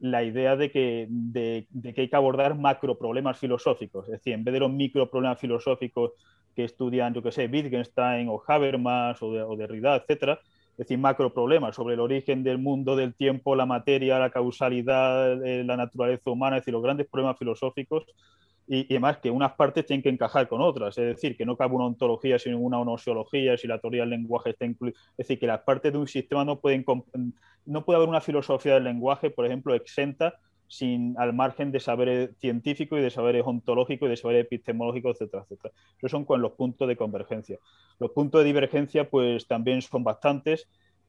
la 0.00 0.22
idea 0.22 0.56
de 0.56 0.70
que, 0.70 1.06
de, 1.10 1.66
que 1.94 2.00
hay 2.00 2.08
que 2.08 2.16
abordar 2.16 2.56
macro 2.56 2.96
problemas 2.96 3.38
filosóficos, 3.38 4.06
es 4.06 4.12
decir, 4.12 4.32
en 4.32 4.44
vez 4.44 4.54
de 4.54 4.60
los 4.60 4.72
micro 4.72 5.10
problemas 5.10 5.38
filosóficos 5.38 6.12
que 6.56 6.64
estudian, 6.64 7.12
yo 7.12 7.22
que 7.22 7.32
sé, 7.32 7.46
Wittgenstein 7.46 8.28
o 8.28 8.42
Habermas 8.46 9.22
o, 9.22 9.32
de, 9.32 9.42
o 9.42 9.56
Derrida, 9.56 9.96
etcétera, 9.96 10.40
es 10.72 10.78
decir, 10.78 10.98
macro 10.98 11.32
problemas 11.32 11.76
sobre 11.76 11.94
el 11.94 12.00
origen 12.00 12.42
del 12.42 12.58
mundo, 12.58 12.96
del 12.96 13.14
tiempo, 13.14 13.54
la 13.54 13.66
materia, 13.66 14.18
la 14.18 14.30
causalidad, 14.30 15.44
eh, 15.44 15.62
la 15.64 15.76
naturaleza 15.76 16.30
humana, 16.30 16.56
es 16.56 16.62
decir, 16.62 16.72
los 16.72 16.82
grandes 16.82 17.06
problemas 17.06 17.38
filosóficos, 17.38 18.04
y, 18.66 18.86
además 18.90 19.18
que 19.18 19.30
unas 19.30 19.52
partes 19.52 19.86
tienen 19.86 20.02
que 20.02 20.08
encajar 20.08 20.48
con 20.48 20.60
otras, 20.60 20.96
es 20.98 21.06
decir, 21.06 21.36
que 21.36 21.44
no 21.44 21.56
cabe 21.56 21.74
una 21.74 21.86
ontología 21.86 22.38
sin 22.38 22.54
una 22.54 22.78
onosiología, 22.78 23.56
si 23.56 23.66
la 23.66 23.78
teoría 23.78 24.02
del 24.02 24.10
lenguaje 24.10 24.50
está 24.50 24.64
incluida, 24.64 24.96
es 25.12 25.28
decir, 25.28 25.38
que 25.38 25.46
las 25.46 25.60
partes 25.60 25.92
de 25.92 25.98
un 25.98 26.08
sistema 26.08 26.44
no 26.44 26.60
pueden, 26.60 26.84
no 27.66 27.84
puede 27.84 27.96
haber 27.96 28.08
una 28.08 28.20
filosofía 28.20 28.74
del 28.74 28.84
lenguaje, 28.84 29.30
por 29.30 29.46
ejemplo, 29.46 29.74
exenta 29.74 30.34
sin 30.66 31.14
al 31.18 31.34
margen 31.34 31.70
de 31.72 31.78
saberes 31.78 32.30
científicos 32.38 32.98
y 32.98 33.02
de 33.02 33.10
saberes 33.10 33.42
ontológicos 33.46 34.06
y 34.06 34.10
de 34.10 34.16
saberes 34.16 34.46
epistemológicos, 34.46 35.16
etcétera, 35.20 35.44
etcétera. 35.44 35.74
Esos 35.98 36.10
son 36.10 36.24
con 36.24 36.40
los 36.40 36.52
puntos 36.52 36.88
de 36.88 36.96
convergencia. 36.96 37.58
Los 37.98 38.10
puntos 38.12 38.40
de 38.40 38.46
divergencia, 38.46 39.08
pues 39.08 39.46
también 39.46 39.82
son 39.82 40.02
bastantes 40.04 40.66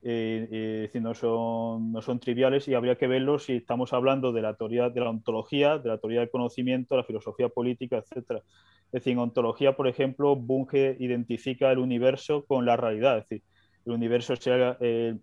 eh, 0.07 0.91
eh 0.93 0.99
no, 0.99 1.15
son, 1.15 1.91
no 1.91 2.01
son 2.01 2.19
triviales 2.19 2.67
y 2.67 2.75
habría 2.75 2.95
que 2.95 3.07
verlos 3.07 3.45
si 3.45 3.53
estamos 3.53 3.91
hablando 3.91 4.31
de 4.31 4.43
la 4.43 4.55
teoría 4.55 4.89
de 4.89 5.01
la 5.01 5.09
ontología, 5.09 5.79
de 5.79 5.89
la 5.89 5.97
teoría 5.97 6.19
del 6.19 6.29
conocimiento, 6.29 6.95
la 6.95 7.03
filosofía 7.03 7.49
política, 7.49 7.97
etc. 7.97 8.43
Es 8.85 8.91
decir, 8.91 9.13
en 9.13 9.19
ontología, 9.19 9.75
por 9.75 9.87
ejemplo, 9.87 10.35
Bunge 10.35 10.95
identifica 10.99 11.71
el 11.71 11.79
universo 11.79 12.45
con 12.45 12.65
la 12.65 12.77
realidad, 12.77 13.17
es 13.17 13.27
decir, 13.27 13.43
el 13.85 13.93
universo 13.93 14.35
se 14.35 14.51
haga, 14.51 14.77
eh, 14.79 15.15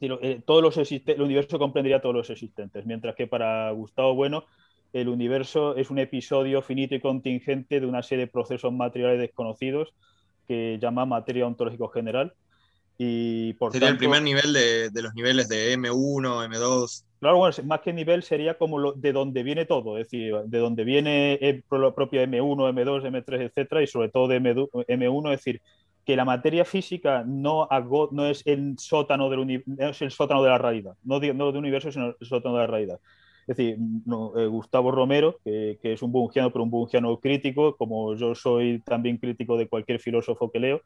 eh, 0.00 0.40
todos 0.46 0.62
los 0.62 0.92
el 0.92 1.20
universo 1.20 1.58
comprendería 1.58 2.00
todos 2.00 2.14
los 2.14 2.30
existentes, 2.30 2.86
mientras 2.86 3.14
que 3.14 3.26
para 3.26 3.70
Gustavo 3.72 4.14
Bueno 4.14 4.44
el 4.92 5.08
universo 5.08 5.76
es 5.76 5.90
un 5.90 5.98
episodio 5.98 6.62
finito 6.62 6.94
y 6.94 7.00
contingente 7.00 7.80
de 7.80 7.86
una 7.86 8.02
serie 8.02 8.24
de 8.26 8.32
procesos 8.32 8.72
materiales 8.72 9.20
desconocidos 9.20 9.94
que 10.48 10.78
llama 10.80 11.04
materia 11.04 11.46
ontológico 11.46 11.88
general 11.88 12.34
y 13.02 13.54
por 13.54 13.72
sería 13.72 13.88
el 13.88 13.96
primer 13.96 14.20
nivel 14.20 14.52
de, 14.52 14.90
los 15.02 15.14
niveles 15.14 15.48
de 15.48 15.74
M1, 15.78 16.46
M2. 16.50 17.04
Claro, 17.18 17.38
bueno, 17.38 17.56
más 17.64 17.80
que 17.80 17.94
nivel 17.94 18.22
sería 18.22 18.58
como 18.58 18.78
lo, 18.78 18.92
de 18.92 19.14
donde 19.14 19.42
viene 19.42 19.64
todo, 19.64 19.96
es 19.96 20.10
decir, 20.10 20.34
de 20.44 20.58
donde 20.58 20.84
viene 20.84 21.38
el, 21.40 21.62
propio 21.62 22.22
M1, 22.22 22.74
M2, 22.74 23.10
M3, 23.10 23.40
etcétera, 23.40 23.82
y 23.82 23.86
sobre 23.86 24.10
todo 24.10 24.28
de 24.28 24.38
M1, 24.38 25.32
es 25.32 25.38
decir, 25.38 25.62
que 26.04 26.14
la 26.14 26.26
materia 26.26 26.66
física 26.66 27.24
no, 27.26 27.66
no 28.10 28.26
es 28.26 28.46
el 28.46 28.78
sótano 28.78 29.30
del 29.30 29.64
es 29.78 30.02
el 30.02 30.10
sótano 30.10 30.42
de 30.42 30.50
la 30.50 30.58
realidad, 30.58 30.92
no 31.02 31.20
de, 31.20 31.32
no 31.32 31.52
de 31.52 31.58
universo, 31.58 31.90
sino 31.90 32.14
el 32.20 32.26
sótano 32.26 32.56
de 32.56 32.60
la 32.60 32.66
realidad. 32.66 33.00
Es 33.46 33.56
decir, 33.56 33.78
eh, 33.78 34.46
Gustavo 34.46 34.90
Romero, 34.90 35.38
que, 35.42 35.78
que, 35.80 35.94
es 35.94 36.02
un 36.02 36.12
bungiano, 36.12 36.52
pero 36.52 36.64
un 36.64 36.70
bungiano 36.70 37.18
crítico, 37.18 37.76
como 37.76 38.14
yo 38.14 38.34
soy 38.34 38.82
también 38.84 39.16
crítico 39.16 39.56
de 39.56 39.68
cualquier 39.68 40.00
filósofo 40.00 40.50
que 40.50 40.60
leo, 40.60 40.82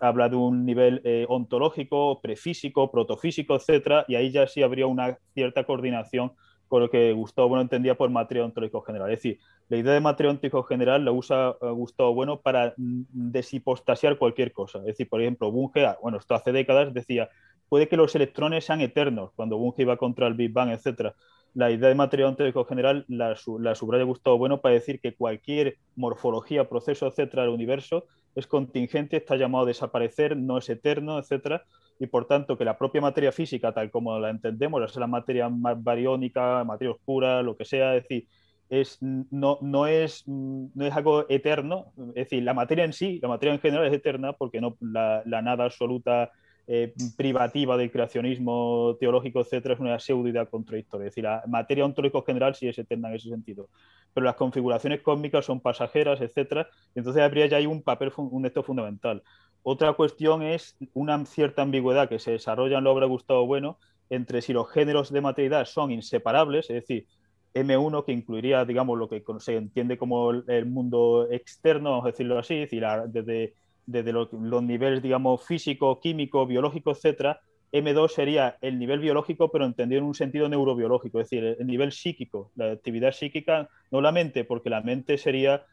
habla 0.00 0.28
de 0.28 0.36
un 0.36 0.64
nivel 0.64 1.00
eh, 1.04 1.26
ontológico, 1.28 2.20
prefísico, 2.20 2.90
protofísico, 2.90 3.56
etcétera, 3.56 4.04
y 4.08 4.14
ahí 4.14 4.30
ya 4.30 4.46
sí 4.46 4.62
habría 4.62 4.86
una 4.86 5.18
cierta 5.34 5.64
coordinación 5.64 6.32
con 6.68 6.82
lo 6.82 6.90
que 6.90 7.12
Gustavo 7.12 7.48
Bueno 7.48 7.62
entendía 7.62 7.96
por 7.96 8.10
materia 8.10 8.44
ontológico 8.44 8.82
general. 8.82 9.10
Es 9.10 9.18
decir, 9.18 9.38
la 9.68 9.78
idea 9.78 9.94
de 9.94 10.00
materia 10.00 10.30
ontológico 10.30 10.62
general 10.64 11.04
la 11.04 11.12
usa 11.12 11.56
eh, 11.60 11.70
Gustavo 11.70 12.14
Bueno 12.14 12.40
para 12.40 12.74
mm, 12.76 13.02
deshipostasiar 13.10 14.18
cualquier 14.18 14.52
cosa. 14.52 14.78
Es 14.80 14.86
decir, 14.86 15.08
por 15.08 15.20
ejemplo, 15.20 15.50
Bunge, 15.50 15.86
ah, 15.86 15.98
bueno, 16.02 16.18
esto 16.18 16.34
hace 16.34 16.52
décadas, 16.52 16.92
decía, 16.92 17.28
puede 17.68 17.88
que 17.88 17.96
los 17.96 18.14
electrones 18.14 18.64
sean 18.64 18.80
eternos, 18.80 19.32
cuando 19.34 19.58
Bunge 19.58 19.82
iba 19.82 19.96
contra 19.96 20.26
el 20.26 20.34
Big 20.34 20.52
Bang, 20.52 20.70
etcétera. 20.70 21.14
La 21.54 21.70
idea 21.70 21.88
de 21.88 21.94
materia 21.94 22.28
ontológico 22.28 22.64
general 22.64 23.04
la, 23.08 23.34
la 23.60 23.74
subraya 23.74 24.04
Gustavo 24.04 24.38
Bueno 24.38 24.60
para 24.60 24.74
decir 24.74 25.00
que 25.00 25.14
cualquier 25.14 25.76
morfología, 25.96 26.68
proceso, 26.68 27.06
etcétera, 27.06 27.42
del 27.42 27.52
universo 27.52 28.04
es 28.34 28.46
contingente, 28.46 29.16
está 29.16 29.36
llamado 29.36 29.64
a 29.64 29.68
desaparecer, 29.68 30.36
no 30.36 30.58
es 30.58 30.68
eterno, 30.68 31.18
etcétera, 31.18 31.64
y 31.98 32.06
por 32.06 32.26
tanto 32.26 32.56
que 32.56 32.64
la 32.64 32.78
propia 32.78 33.00
materia 33.00 33.32
física, 33.32 33.72
tal 33.72 33.90
como 33.90 34.18
la 34.18 34.30
entendemos, 34.30 34.82
es 34.82 34.96
la 34.96 35.06
materia 35.06 35.48
más 35.48 35.82
bariónica, 35.82 36.62
materia 36.64 36.92
oscura, 36.92 37.42
lo 37.42 37.56
que 37.56 37.64
sea, 37.64 37.96
es 37.96 38.04
decir, 38.04 38.28
es, 38.68 38.98
no, 39.00 39.58
no, 39.62 39.86
es, 39.86 40.24
no 40.28 40.84
es 40.84 40.92
algo 40.94 41.26
eterno, 41.28 41.86
es 42.08 42.28
decir, 42.28 42.42
la 42.42 42.54
materia 42.54 42.84
en 42.84 42.92
sí, 42.92 43.18
la 43.20 43.28
materia 43.28 43.54
en 43.54 43.60
general 43.60 43.86
es 43.86 43.94
eterna 43.94 44.34
porque 44.34 44.60
no, 44.60 44.76
la, 44.80 45.22
la 45.24 45.42
nada 45.42 45.64
absoluta 45.64 46.30
eh, 46.70 46.92
privativa 47.16 47.78
del 47.78 47.90
creacionismo 47.90 48.94
teológico, 49.00 49.40
etcétera, 49.40 49.72
es 49.72 49.80
una 49.80 49.98
pseudoidea 49.98 50.44
contradictoria. 50.44 51.06
Es 51.06 51.12
decir, 51.12 51.24
la 51.24 51.42
materia 51.46 51.82
ontológica 51.82 52.22
general 52.26 52.54
sí 52.54 52.68
es 52.68 52.78
eterna 52.78 53.08
en 53.08 53.14
ese 53.14 53.30
sentido, 53.30 53.70
pero 54.12 54.26
las 54.26 54.36
configuraciones 54.36 55.00
cósmicas 55.00 55.46
son 55.46 55.60
pasajeras, 55.60 56.20
etcétera, 56.20 56.68
entonces 56.94 57.22
habría 57.22 57.46
ya 57.46 57.56
ahí 57.56 57.64
un 57.64 57.82
papel, 57.82 58.12
un 58.18 58.44
esto 58.44 58.62
fundamental. 58.62 59.22
Otra 59.62 59.94
cuestión 59.94 60.42
es 60.42 60.76
una 60.92 61.24
cierta 61.24 61.62
ambigüedad 61.62 62.06
que 62.06 62.18
se 62.18 62.32
desarrolla 62.32 62.76
en 62.76 62.84
la 62.84 62.90
obra 62.90 63.06
de 63.06 63.12
Gustavo 63.12 63.46
Bueno 63.46 63.78
entre 64.10 64.42
si 64.42 64.52
los 64.52 64.70
géneros 64.70 65.10
de 65.10 65.22
materialidad 65.22 65.64
son 65.64 65.90
inseparables, 65.90 66.68
es 66.70 66.86
decir, 66.86 67.06
M1 67.54 68.04
que 68.04 68.12
incluiría, 68.12 68.64
digamos, 68.66 68.98
lo 68.98 69.08
que 69.08 69.22
se 69.38 69.56
entiende 69.56 69.96
como 69.96 70.30
el 70.30 70.66
mundo 70.66 71.28
externo, 71.30 71.90
vamos 71.90 72.04
a 72.04 72.08
decirlo 72.08 72.38
así, 72.38 72.54
es 72.54 72.70
decir, 72.70 72.84
desde 73.08 73.54
desde 73.88 74.12
los, 74.12 74.30
niveles, 74.62 75.02
digamos, 75.02 75.46
físico, 75.46 75.98
químico, 75.98 76.46
biológico, 76.46 76.90
etcétera, 76.90 77.40
M2 77.72 78.10
sería 78.10 78.58
el 78.60 78.78
nivel 78.78 79.00
biológico, 79.00 79.50
pero 79.50 79.64
entendido 79.64 80.00
en 80.00 80.06
un 80.06 80.14
sentido 80.14 80.46
neurobiológico, 80.46 81.20
es 81.20 81.30
decir, 81.30 81.56
el 81.58 81.66
nivel 81.66 81.92
psíquico, 81.92 82.52
la 82.54 82.72
actividad 82.72 83.12
psíquica, 83.12 83.70
no 83.90 84.02
la 84.02 84.12
mente, 84.12 84.44
porque 84.44 84.68
la 84.68 84.82
mente 84.82 85.16
sería 85.16 85.64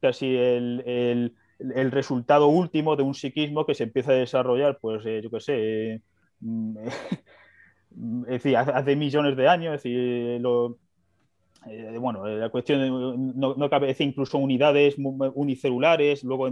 casi 0.00 0.36
el, 0.36 1.34
el, 1.58 1.90
resultado 1.90 2.46
último 2.46 2.94
de 2.94 3.02
un 3.02 3.14
psiquismo 3.14 3.66
que 3.66 3.74
se 3.74 3.84
empieza 3.84 4.12
a 4.12 4.16
desarrollar, 4.16 4.78
pues, 4.80 5.04
eh, 5.04 5.20
yo 5.20 5.30
qué 5.30 5.40
sé, 5.40 5.94
eh, 5.94 6.00
es 8.28 8.46
hace 8.46 8.94
millones 8.94 9.36
de 9.36 9.48
años, 9.48 9.74
es 9.74 9.82
decir, 9.82 9.98
eh, 11.66 11.98
bueno, 11.98 12.24
la 12.24 12.50
cuestión 12.50 13.36
no, 13.36 13.56
no 13.56 13.70
cabe 13.70 13.88
decir 13.88 14.06
incluso 14.06 14.38
unidades 14.38 14.94
unicelulares, 14.96 16.22
luego 16.22 16.48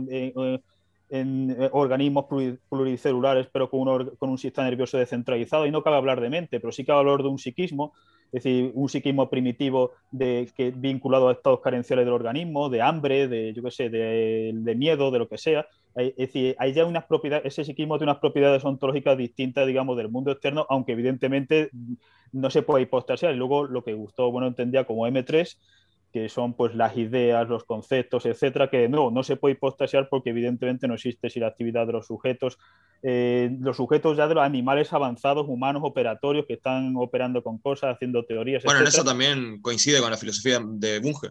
en 1.12 1.50
eh, 1.50 1.68
organismos 1.72 2.24
pluricelulares, 2.70 3.46
pero 3.52 3.68
con 3.68 4.18
un, 4.18 4.38
sistema 4.38 4.68
nervioso 4.68 4.96
descentralizado. 4.96 5.66
Y 5.66 5.70
no 5.70 5.82
cabe 5.82 5.96
hablar 5.96 6.22
de 6.22 6.30
mente, 6.30 6.58
pero 6.58 6.72
sí 6.72 6.86
cabe 6.86 7.00
hablar 7.00 7.22
de 7.22 7.28
un 7.28 7.38
psiquismo, 7.38 7.92
es 8.32 8.42
decir, 8.42 8.72
un 8.74 8.88
psiquismo 8.88 9.28
primitivo 9.28 9.92
de, 10.10 10.50
que, 10.56 10.70
vinculado 10.70 11.28
a 11.28 11.32
estados 11.32 11.60
carenciales 11.60 12.06
del 12.06 12.14
organismo, 12.14 12.70
de 12.70 12.80
hambre, 12.80 13.28
de, 13.28 13.52
yo 13.52 13.62
qué 13.62 13.70
sé, 13.70 13.90
de, 13.90 14.74
miedo, 14.74 15.10
de 15.10 15.18
lo 15.18 15.28
que 15.28 15.36
sea. 15.36 15.66
Es 15.94 16.16
decir, 16.16 16.56
hay 16.58 16.72
ya 16.72 16.86
unas 16.86 17.04
propiedades, 17.04 17.44
ese 17.44 17.64
psiquismo 17.66 17.98
tiene 17.98 18.10
unas 18.10 18.20
propiedades 18.20 18.64
ontológicas 18.64 19.18
distintas, 19.18 19.66
digamos, 19.66 19.98
del 19.98 20.08
mundo 20.08 20.32
externo, 20.32 20.64
aunque 20.70 20.92
evidentemente 20.92 21.68
no 22.32 22.48
se 22.48 22.62
puede 22.62 22.84
hipostasiar. 22.84 23.34
Y 23.34 23.36
luego 23.36 23.64
lo 23.64 23.84
que 23.84 23.92
Gustavo 23.92 24.32
bueno 24.32 24.46
entendía 24.46 24.84
como 24.84 25.06
M3 25.06 25.58
que 26.12 26.28
son 26.28 26.54
pues 26.54 26.74
las 26.74 26.96
ideas, 26.96 27.48
los 27.48 27.64
conceptos, 27.64 28.26
etcétera, 28.26 28.68
que 28.68 28.88
no, 28.88 29.10
no 29.10 29.22
se 29.22 29.36
puede 29.36 29.54
hipostasiar 29.54 30.08
porque 30.10 30.30
evidentemente 30.30 30.86
no 30.86 30.94
existe 30.94 31.30
si 31.30 31.40
la 31.40 31.46
actividad 31.48 31.86
de 31.86 31.94
los 31.94 32.06
sujetos, 32.06 32.58
eh, 33.02 33.50
los 33.60 33.78
sujetos 33.78 34.16
ya 34.16 34.28
de 34.28 34.34
los 34.34 34.44
animales 34.44 34.92
avanzados, 34.92 35.46
humanos, 35.48 35.82
operatorios, 35.84 36.44
que 36.46 36.54
están 36.54 36.94
operando 36.96 37.42
con 37.42 37.58
cosas, 37.58 37.94
haciendo 37.94 38.24
teorías. 38.24 38.62
Bueno, 38.62 38.80
en 38.80 38.86
eso 38.86 39.02
también 39.02 39.60
coincide 39.62 40.00
con 40.00 40.10
la 40.10 40.18
filosofía 40.18 40.60
de 40.62 41.00
Bunge. 41.00 41.30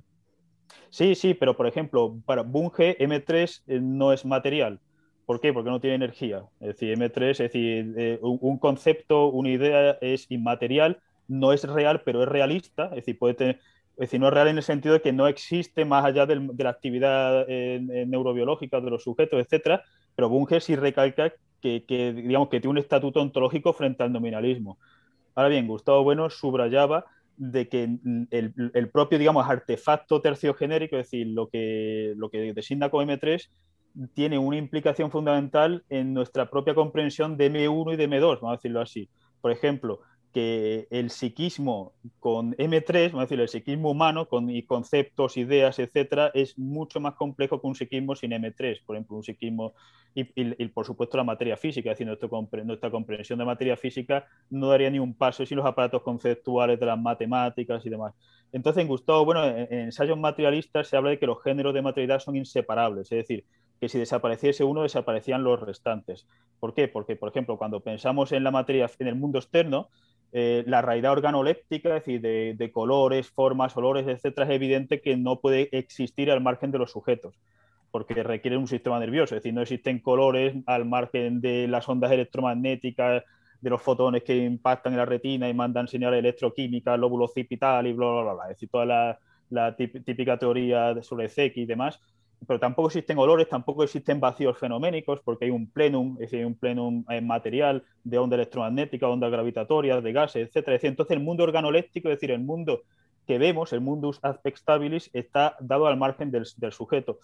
Sí, 0.89 1.15
sí, 1.15 1.35
pero 1.35 1.55
por 1.55 1.67
ejemplo, 1.67 2.17
para 2.25 2.41
Bunge, 2.41 2.97
M3 2.99 3.61
eh, 3.67 3.79
no 3.79 4.11
es 4.11 4.25
material. 4.25 4.79
¿Por 5.25 5.39
qué? 5.39 5.53
Porque 5.53 5.69
no 5.69 5.79
tiene 5.79 5.95
energía. 5.95 6.43
Es 6.59 6.69
decir, 6.69 6.97
M3, 6.97 7.29
es 7.29 7.37
decir, 7.37 7.93
eh, 7.97 8.19
un 8.21 8.57
concepto, 8.57 9.27
una 9.27 9.49
idea 9.49 9.97
es 10.01 10.25
inmaterial, 10.29 10.99
no 11.27 11.53
es 11.53 11.63
real, 11.63 12.01
pero 12.03 12.23
es 12.23 12.29
realista, 12.29 12.85
es 12.87 12.95
decir, 12.97 13.17
puede 13.17 13.35
tener, 13.35 13.59
es 14.01 14.07
decir, 14.07 14.19
no 14.19 14.29
es 14.29 14.33
real 14.33 14.47
en 14.47 14.57
el 14.57 14.63
sentido 14.63 14.95
de 14.95 15.01
que 15.03 15.13
no 15.13 15.27
existe 15.27 15.85
más 15.85 16.03
allá 16.03 16.25
de 16.25 16.35
la 16.57 16.69
actividad 16.71 17.41
eh, 17.47 17.75
eh, 17.75 18.05
neurobiológica 18.07 18.81
de 18.81 18.89
los 18.89 19.03
sujetos, 19.03 19.39
etcétera, 19.39 19.83
pero 20.15 20.27
Bunge 20.27 20.59
sí 20.59 20.75
recalca 20.75 21.31
que, 21.61 21.85
digamos, 22.15 22.49
que 22.49 22.59
tiene 22.59 22.71
un 22.71 22.77
estatuto 22.79 23.21
ontológico 23.21 23.73
frente 23.73 24.01
al 24.01 24.11
nominalismo. 24.11 24.79
Ahora 25.35 25.49
bien, 25.49 25.67
Gustavo 25.67 26.03
Bueno 26.03 26.31
subrayaba 26.31 27.05
de 27.37 27.69
que 27.69 27.95
el, 28.31 28.89
propio, 28.89 29.19
digamos, 29.19 29.47
artefacto 29.47 30.19
terciogenérico, 30.19 30.97
es 30.97 31.05
decir, 31.05 31.27
lo 31.27 31.47
que, 31.47 32.15
lo 32.17 32.31
que 32.31 32.53
designa 32.55 32.89
como 32.89 33.03
M3, 33.03 33.51
tiene 34.15 34.39
una 34.39 34.57
implicación 34.57 35.11
fundamental 35.11 35.83
en 35.89 36.15
nuestra 36.15 36.49
propia 36.49 36.73
comprensión 36.73 37.37
de 37.37 37.51
M1 37.51 37.93
y 37.93 37.97
de 37.97 38.09
M2, 38.09 38.39
vamos 38.41 38.53
a 38.53 38.55
decirlo 38.55 38.81
así. 38.81 39.07
Por 39.41 39.51
ejemplo, 39.51 39.99
que 40.33 40.87
el 40.89 41.09
psiquismo 41.09 41.93
con 42.19 42.53
M3, 42.55 43.11
vamos 43.11 43.19
a 43.19 43.25
decir, 43.25 43.39
el 43.39 43.49
psiquismo 43.49 43.91
humano 43.91 44.27
con 44.27 44.49
conceptos, 44.61 45.37
ideas, 45.37 45.79
etcétera, 45.79 46.31
es 46.33 46.57
mucho 46.57 46.99
más 46.99 47.15
complejo 47.15 47.59
que 47.59 47.67
un 47.67 47.75
psiquismo 47.75 48.15
sin 48.15 48.31
M3. 48.31 48.83
Por 48.85 48.95
ejemplo, 48.95 49.17
un 49.17 49.23
psiquismo 49.23 49.73
y, 50.13 50.67
por 50.69 50.85
supuesto 50.85 51.17
la 51.17 51.23
materia 51.23 51.55
física, 51.55 51.91
es 51.91 51.97
decir, 51.97 52.07
nuestra, 52.65 52.91
comprensión 52.91 53.39
de 53.39 53.45
materia 53.45 53.77
física 53.77 54.25
no 54.49 54.67
daría 54.67 54.89
ni 54.89 54.99
un 54.99 55.13
paso 55.13 55.45
sin 55.45 55.57
los 55.57 55.65
aparatos 55.65 56.01
conceptuales 56.01 56.79
de 56.79 56.85
las 56.85 56.99
matemáticas 56.99 57.85
y 57.85 57.89
demás. 57.89 58.13
Entonces, 58.51 58.81
en 58.81 58.87
Gustavo, 58.89 59.23
bueno, 59.23 59.45
en, 59.45 59.67
en 59.71 59.79
ensayos 59.79 60.17
materialistas 60.17 60.87
se 60.87 60.97
habla 60.97 61.11
de 61.11 61.19
que 61.19 61.27
los 61.27 61.41
géneros 61.41 61.73
de 61.73 61.81
materialidad 61.81 62.19
son 62.19 62.35
inseparables, 62.35 63.11
es 63.11 63.17
decir, 63.19 63.45
que 63.79 63.89
si 63.89 63.97
desapareciese 63.97 64.63
uno, 64.63 64.83
desaparecían 64.83 65.43
los 65.43 65.59
restantes. 65.59 66.27
¿Por 66.59 66.75
qué? 66.75 66.87
Porque, 66.87 67.15
por 67.15 67.29
ejemplo, 67.29 67.57
cuando 67.57 67.79
pensamos 67.79 68.31
en 68.31 68.43
la 68.43 68.51
materia, 68.51 68.89
en 68.99 69.07
el 69.07 69.15
mundo 69.15 69.39
externo, 69.39 69.89
eh, 70.33 70.63
la 70.65 70.81
realidad 70.81 71.11
organoléptica, 71.11 71.97
es 71.97 72.05
decir, 72.05 72.21
de, 72.21 72.71
colores, 72.71 73.29
formas, 73.29 73.75
olores, 73.75 74.07
etcétera, 74.07 74.47
es 74.47 74.53
evidente 74.53 75.01
que 75.01 75.17
no 75.17 75.39
puede 75.39 75.69
existir 75.77 76.31
al 76.31 76.41
margen 76.41 76.71
de 76.71 76.77
los 76.77 76.91
sujetos, 76.91 77.39
porque 77.91 78.23
requiere 78.23 78.57
un 78.57 78.67
sistema 78.67 78.99
nervioso, 78.99 79.35
es 79.35 79.41
decir, 79.41 79.53
no 79.53 79.61
existen 79.61 79.99
colores 79.99 80.55
al 80.65 80.85
margen 80.85 81.41
de 81.41 81.67
las 81.67 81.87
ondas 81.89 82.11
electromagnéticas, 82.11 83.23
de 83.61 83.69
los 83.69 83.81
fotones 83.81 84.23
que 84.23 84.35
impactan 84.35 84.93
en 84.93 84.97
la 84.97 85.05
retina 85.05 85.47
y 85.47 85.53
mandan 85.53 85.87
señales 85.87 86.19
electroquímicas, 86.19 86.99
lóbulo 86.99 87.25
occipital 87.25 87.85
y 87.85 87.93
bla, 87.93 88.07
bla, 88.07 88.21
bla, 88.23 88.33
bla. 88.33 88.43
Es 88.45 88.49
decir, 88.49 88.69
toda 88.69 89.17
la, 89.49 89.75
típica 89.75 90.37
teoría 90.37 90.95
sobre 91.03 91.27
CX 91.27 91.57
y 91.57 91.65
demás, 91.65 91.99
pero 92.47 92.59
tampoco 92.59 92.87
existen 92.87 93.17
olores, 93.17 93.47
tampoco 93.47 93.83
existen 93.83 94.19
vacíos 94.19 94.57
fenoménicos, 94.57 95.19
porque 95.23 95.45
hay 95.45 95.51
un 95.51 95.69
plenum, 95.69 96.13
es 96.19 96.31
decir, 96.31 96.45
un 96.45 96.55
plenum 96.55 97.05
en 97.09 97.27
material 97.27 97.83
de 98.03 98.17
onda 98.17 98.35
electromagnética, 98.35 99.07
ondas 99.07 99.31
gravitatorias, 99.31 100.03
de 100.03 100.11
gases, 100.11 100.47
etcétera. 100.47 100.79
entonces 100.81 101.15
el 101.15 101.23
mundo 101.23 101.43
organoléptico, 101.43 102.09
es 102.09 102.15
decir, 102.15 102.31
el 102.31 102.41
mundo 102.41 102.81
que 103.27 103.37
vemos, 103.37 103.73
el 103.73 103.81
mundus 103.81 104.19
aspect 104.23 104.57
stabilis, 104.57 105.09
está 105.13 105.55
dado 105.59 105.87
al 105.87 105.97
margen 105.97 106.31
del, 106.31 106.45
sujeto. 106.71 107.19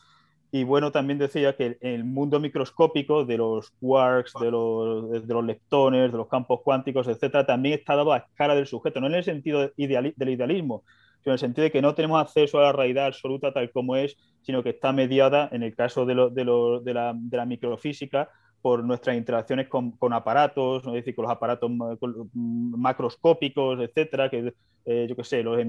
Y 0.51 0.63
bueno, 0.63 0.91
también 0.91 1.19
decía 1.19 1.57
que 1.57 1.77
el 1.81 2.05
mundo 2.05 2.39
microscópico 2.39 3.25
de 3.25 3.38
los 3.38 3.71
quarks, 3.81 4.33
de 4.39 4.51
los, 4.51 5.27
de 5.27 5.33
los 5.33 5.43
leptones, 5.43 6.12
de 6.12 6.17
los 6.17 6.27
campos 6.27 6.62
cuánticos, 6.63 7.07
etcétera, 7.07 7.45
también 7.45 7.79
está 7.79 7.95
dado 7.95 8.13
a 8.13 8.19
escala 8.19 8.55
del 8.55 8.67
sujeto, 8.67 9.01
no 9.01 9.07
en 9.07 9.15
el 9.15 9.24
sentido 9.24 9.71
del 9.75 10.29
idealismo, 10.29 10.83
en 11.25 11.33
el 11.33 11.39
sentido 11.39 11.63
de 11.63 11.71
que 11.71 11.81
no 11.81 11.93
tenemos 11.95 12.21
acceso 12.21 12.59
a 12.59 12.63
la 12.63 12.71
realidad 12.71 13.07
absoluta 13.07 13.53
tal 13.53 13.71
como 13.71 13.95
es, 13.95 14.17
sino 14.41 14.63
que 14.63 14.69
está 14.69 14.93
mediada, 14.93 15.50
en 15.51 15.63
el 15.63 15.75
caso 15.75 16.05
de, 16.05 16.15
de, 16.31 16.93
la, 16.93 17.45
microfísica, 17.45 18.29
por 18.62 18.83
nuestras 18.83 19.17
interacciones 19.17 19.67
con, 19.67 20.13
aparatos, 20.13 20.83
¿no? 20.86 20.91
es 20.91 20.97
decir, 21.03 21.15
con 21.15 21.24
los 21.24 21.31
aparatos 21.31 21.69
macroscópicos, 22.33 23.79
etcétera, 23.79 24.29
que 24.29 24.53
eh, 24.86 25.05
yo 25.09 25.15
qué 25.15 25.24
sé, 25.24 25.43
los, 25.43 25.59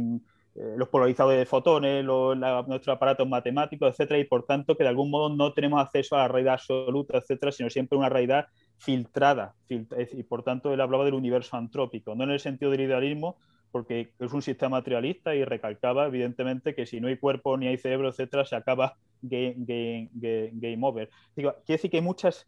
eh, 0.58 0.74
los 0.76 0.88
polarizadores 0.88 1.38
de 1.38 1.46
fotones, 1.46 2.04
nuestros 2.04 2.96
aparatos 2.96 3.28
matemáticos, 3.28 3.90
etcétera, 3.90 4.18
y 4.18 4.24
por 4.24 4.44
tanto 4.44 4.76
que 4.76 4.82
de 4.82 4.88
algún 4.88 5.10
modo 5.10 5.28
no 5.28 5.52
tenemos 5.52 5.80
acceso 5.80 6.16
a 6.16 6.20
la 6.20 6.28
realidad 6.28 6.54
absoluta, 6.54 7.18
etcétera, 7.18 7.52
sino 7.52 7.70
siempre 7.70 7.96
una 7.96 8.08
realidad 8.08 8.46
filtrada. 8.76 9.54
y 9.68 10.22
por 10.24 10.42
tanto, 10.42 10.72
él 10.72 10.80
hablaba 10.80 11.04
del 11.04 11.14
universo 11.14 11.56
antrópico, 11.56 12.16
no 12.16 12.24
en 12.24 12.30
el 12.30 12.40
sentido 12.40 12.72
del 12.72 12.80
idealismo, 12.80 13.36
porque 13.70 14.12
es 14.18 14.32
un 14.32 14.42
sistema 14.42 14.78
materialista 14.78 15.34
y 15.34 15.44
recalcaba 15.44 16.06
evidentemente 16.06 16.74
que 16.74 16.86
si 16.86 17.00
no 17.00 17.08
hay 17.08 17.18
cuerpo 17.18 17.56
ni 17.56 17.66
hay 17.66 17.78
cerebro, 17.78 18.08
etcétera, 18.08 18.44
se 18.44 18.56
acaba 18.56 18.96
game, 19.22 20.08
game, 20.12 20.78
over. 20.82 21.10
Digo, 21.36 21.54
quiere 21.66 21.78
decir 21.78 21.90
que 21.90 21.98
hay 21.98 22.02
muchas... 22.02 22.46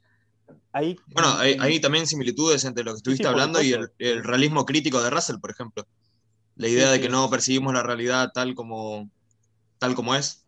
Hay, 0.72 0.98
bueno, 1.06 1.32
hay, 1.38 1.80
también 1.80 2.08
similitudes 2.08 2.64
entre 2.64 2.82
lo 2.82 2.90
que 2.92 2.96
estuviste 2.96 3.28
hablando 3.28 3.62
y 3.62 3.72
el, 3.72 4.24
realismo 4.24 4.66
crítico 4.66 5.00
de 5.00 5.10
Russell, 5.10 5.38
por 5.38 5.52
ejemplo. 5.52 5.86
La 6.56 6.66
idea 6.66 6.90
de 6.90 7.00
que 7.00 7.08
no 7.08 7.30
percibimos 7.30 7.72
la 7.72 7.84
realidad 7.84 8.32
tal 8.34 8.56
como, 8.56 9.08
tal 9.78 9.94
como 9.94 10.16
es. 10.16 10.44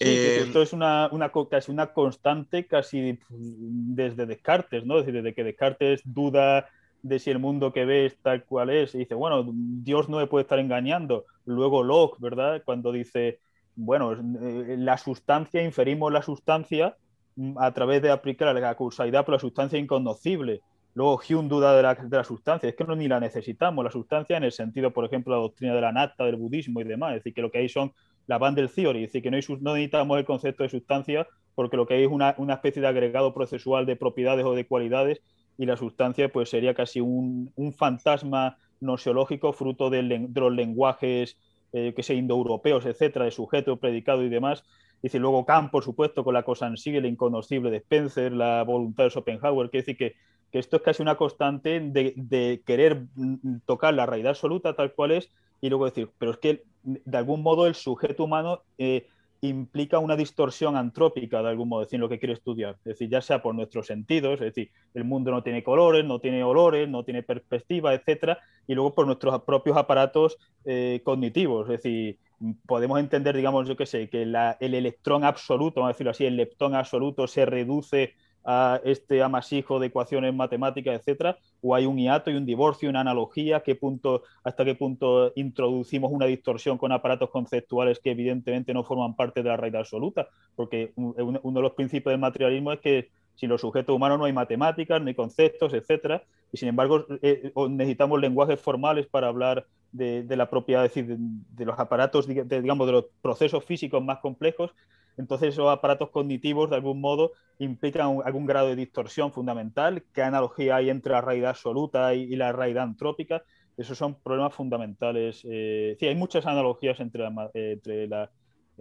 Eh, 0.00 0.42
esto 0.46 0.60
es 0.60 0.72
una, 0.72 1.08
una, 1.12 1.30
casi 1.48 1.70
una 1.70 1.92
constante 1.92 2.66
casi 2.66 3.20
desde 3.28 4.26
Descartes, 4.26 4.84
¿no? 4.84 4.98
Es 4.98 5.06
decir, 5.06 5.22
desde 5.22 5.34
que 5.36 5.44
Descartes 5.44 6.00
duda 6.04 6.68
de 7.02 7.18
si 7.18 7.30
el 7.30 7.38
mundo 7.38 7.72
que 7.72 7.84
ves 7.84 8.16
tal 8.22 8.44
cual 8.44 8.70
es, 8.70 8.94
y 8.94 8.98
dice, 8.98 9.14
bueno, 9.14 9.44
Dios 9.52 10.08
no 10.08 10.18
me 10.18 10.26
puede 10.26 10.42
estar 10.42 10.58
engañando. 10.58 11.24
Luego 11.44 11.82
Locke, 11.82 12.20
¿verdad? 12.20 12.62
Cuando 12.64 12.92
dice, 12.92 13.40
bueno, 13.74 14.12
eh, 14.12 14.76
la 14.78 14.96
sustancia, 14.96 15.62
inferimos 15.62 16.12
la 16.12 16.22
sustancia 16.22 16.96
mm, 17.36 17.58
a 17.58 17.72
través 17.72 18.02
de 18.02 18.10
aplicar 18.10 18.54
la 18.54 18.76
causalidad 18.76 19.24
por 19.24 19.34
la 19.34 19.40
sustancia 19.40 19.78
inconocible. 19.78 20.60
Luego 20.94 21.20
Hume 21.28 21.48
duda 21.48 21.74
de 21.74 21.82
la, 21.82 21.94
de 21.94 22.16
la, 22.16 22.24
sustancia, 22.24 22.68
es 22.68 22.76
que 22.76 22.84
no 22.84 22.94
ni 22.94 23.08
la 23.08 23.18
necesitamos, 23.18 23.84
la 23.84 23.90
sustancia 23.90 24.36
en 24.36 24.44
el 24.44 24.52
sentido, 24.52 24.92
por 24.92 25.04
ejemplo, 25.04 25.34
la 25.34 25.40
doctrina 25.40 25.74
de 25.74 25.80
la 25.80 25.90
nata, 25.90 26.24
del 26.24 26.36
budismo 26.36 26.80
y 26.80 26.84
demás, 26.84 27.12
es 27.12 27.20
decir, 27.20 27.34
que 27.34 27.42
lo 27.42 27.50
que 27.50 27.58
hay 27.58 27.68
son 27.68 27.92
la 28.26 28.38
Bandel 28.38 28.70
Theory, 28.70 29.04
es 29.04 29.08
decir, 29.08 29.22
que 29.22 29.30
no, 29.30 29.36
hay, 29.36 29.42
no 29.60 29.74
necesitamos 29.74 30.18
el 30.18 30.24
concepto 30.24 30.62
de 30.62 30.68
sustancia 30.68 31.26
porque 31.54 31.76
lo 31.76 31.86
que 31.86 31.94
hay 31.94 32.04
es 32.04 32.10
una, 32.10 32.34
una 32.38 32.54
especie 32.54 32.82
de 32.82 32.88
agregado 32.88 33.34
procesual 33.34 33.86
de 33.86 33.96
propiedades 33.96 34.44
o 34.44 34.54
de 34.54 34.66
cualidades 34.66 35.22
y 35.62 35.66
la 35.66 35.76
sustancia 35.76 36.28
pues 36.28 36.50
sería 36.50 36.74
casi 36.74 37.00
un, 37.00 37.52
un 37.54 37.72
fantasma 37.72 38.58
noseológico 38.80 39.52
fruto 39.52 39.90
de, 39.90 40.02
los 40.02 40.52
lenguajes 40.52 41.38
eh, 41.72 41.94
que 41.94 42.02
sé, 42.02 42.14
indoeuropeos, 42.14 42.84
etcétera, 42.84 43.26
de 43.26 43.30
sujeto, 43.30 43.76
predicado 43.76 44.24
y 44.24 44.28
demás. 44.28 44.64
Dice 45.00 45.20
luego 45.20 45.46
Kant, 45.46 45.70
por 45.70 45.84
supuesto, 45.84 46.24
con 46.24 46.34
la 46.34 46.42
cosa 46.42 46.66
en 46.66 46.76
sí, 46.76 46.96
el 46.96 47.06
inconocible 47.06 47.70
de 47.70 47.76
Spencer, 47.76 48.32
la 48.32 48.64
voluntad 48.64 49.04
de 49.04 49.10
Schopenhauer, 49.10 49.70
que 49.70 49.78
dice 49.78 49.96
que, 49.96 50.16
que 50.50 50.58
esto 50.58 50.78
es 50.78 50.82
casi 50.82 51.00
una 51.00 51.16
constante 51.16 51.78
de, 51.78 52.12
de, 52.16 52.62
querer 52.66 53.06
mm, 53.14 53.58
tocar 53.64 53.94
la 53.94 54.04
realidad 54.04 54.30
absoluta 54.30 54.74
tal 54.74 54.92
cual 54.94 55.12
es 55.12 55.30
y 55.60 55.68
luego 55.68 55.84
decir, 55.84 56.10
pero 56.18 56.32
es 56.32 56.38
que 56.38 56.64
de 56.82 57.16
algún 57.16 57.40
modo 57.44 57.68
el 57.68 57.76
sujeto 57.76 58.24
humano 58.24 58.62
eh, 58.78 59.06
implica 59.42 59.98
una 59.98 60.16
distorsión 60.16 60.76
antrópica 60.76 61.42
de 61.42 61.48
algún 61.48 61.68
modo, 61.68 61.82
es 61.82 61.88
decir, 61.88 62.00
lo 62.00 62.08
que 62.08 62.18
quiere 62.18 62.34
estudiar. 62.34 62.76
Es 62.78 62.94
decir, 62.94 63.10
ya 63.10 63.20
sea 63.20 63.42
por 63.42 63.54
nuestros 63.54 63.88
sentidos, 63.88 64.34
es 64.34 64.54
decir, 64.54 64.70
el 64.94 65.04
mundo 65.04 65.32
no 65.32 65.42
tiene 65.42 65.64
colores, 65.64 66.04
no 66.04 66.20
tiene 66.20 66.44
olores, 66.44 66.88
no 66.88 67.04
tiene 67.04 67.24
perspectiva, 67.24 67.92
etcétera, 67.92 68.38
y 68.68 68.74
luego 68.74 68.94
por 68.94 69.06
nuestros 69.06 69.42
propios 69.42 69.76
aparatos 69.76 70.38
eh, 70.64 71.00
cognitivos. 71.04 71.68
Es 71.68 71.82
decir, 71.82 72.18
podemos 72.66 73.00
entender, 73.00 73.36
digamos, 73.36 73.66
yo 73.66 73.76
qué 73.76 73.84
sé, 73.86 74.08
que 74.08 74.22
el 74.22 74.74
electrón 74.74 75.24
absoluto, 75.24 75.80
vamos 75.80 75.90
a 75.90 75.94
decirlo 75.94 76.12
así, 76.12 76.24
el 76.24 76.36
leptón 76.36 76.76
absoluto 76.76 77.26
se 77.26 77.44
reduce 77.44 78.14
a 78.44 78.80
este 78.84 79.22
amasijo 79.22 79.78
de 79.78 79.88
ecuaciones 79.88 80.34
matemáticas, 80.34 80.98
etcétera, 80.98 81.38
o 81.60 81.74
hay 81.74 81.86
un 81.86 81.96
hiato 81.96 82.30
y 82.30 82.34
un 82.34 82.46
divorcio, 82.46 82.90
una 82.90 83.00
analogía, 83.00 83.60
qué 83.60 83.74
punto, 83.74 84.22
hasta 84.42 84.64
qué 84.64 84.74
punto 84.74 85.32
introducimos 85.36 86.10
una 86.12 86.26
distorsión 86.26 86.78
con 86.78 86.92
aparatos 86.92 87.30
conceptuales 87.30 88.00
que 88.00 88.10
evidentemente 88.10 88.74
no 88.74 88.84
forman 88.84 89.14
parte 89.14 89.42
de 89.42 89.48
la 89.48 89.56
realidad 89.56 89.82
absoluta, 89.82 90.28
porque 90.56 90.92
uno 90.96 91.40
de 91.42 91.62
los 91.62 91.72
principios 91.72 92.12
del 92.12 92.20
materialismo 92.20 92.72
es 92.72 92.80
que 92.80 93.08
sin 93.34 93.48
los 93.48 93.60
sujetos 93.60 93.94
humanos 93.94 94.18
no 94.18 94.24
hay 94.24 94.32
matemáticas, 94.32 95.00
ni 95.02 95.14
conceptos, 95.14 95.74
etcétera, 95.74 96.22
y 96.52 96.58
sin 96.58 96.68
embargo 96.68 97.06
eh, 97.22 97.52
necesitamos 97.70 98.20
lenguajes 98.20 98.60
formales 98.60 99.06
para 99.06 99.28
hablar 99.28 99.66
de, 99.92 100.24
la 100.36 100.48
propiedad, 100.48 100.84
es 100.84 100.94
decir, 100.94 101.16
de, 101.18 101.64
los 101.64 101.78
aparatos, 101.78 102.26
digamos, 102.26 102.86
de 102.86 102.92
los 102.92 103.04
procesos 103.20 103.64
físicos 103.64 104.02
más 104.02 104.18
complejos, 104.18 104.74
entonces 105.18 105.50
esos 105.50 105.68
aparatos 105.68 106.10
cognitivos 106.10 106.70
de 106.70 106.76
algún 106.76 107.00
modo 107.00 107.32
implican 107.58 108.20
algún 108.24 108.46
grado 108.46 108.68
de 108.68 108.76
distorsión 108.76 109.32
fundamental, 109.32 110.04
qué 110.12 110.22
analogía 110.22 110.76
hay 110.76 110.90
entre 110.90 111.12
la 111.12 111.20
realidad 111.20 111.50
absoluta 111.50 112.14
y, 112.14 112.34
la 112.36 112.52
realidad 112.52 112.84
antrópica, 112.84 113.42
esos 113.76 113.96
son 113.98 114.14
problemas 114.14 114.54
fundamentales. 114.54 115.46
Eh, 115.48 115.96
sí, 115.98 116.06
hay 116.06 116.14
muchas 116.14 116.46
analogías 116.46 117.00
entre 117.00 117.22
la, 117.22 117.50
entre 117.54 118.06
la, 118.06 118.30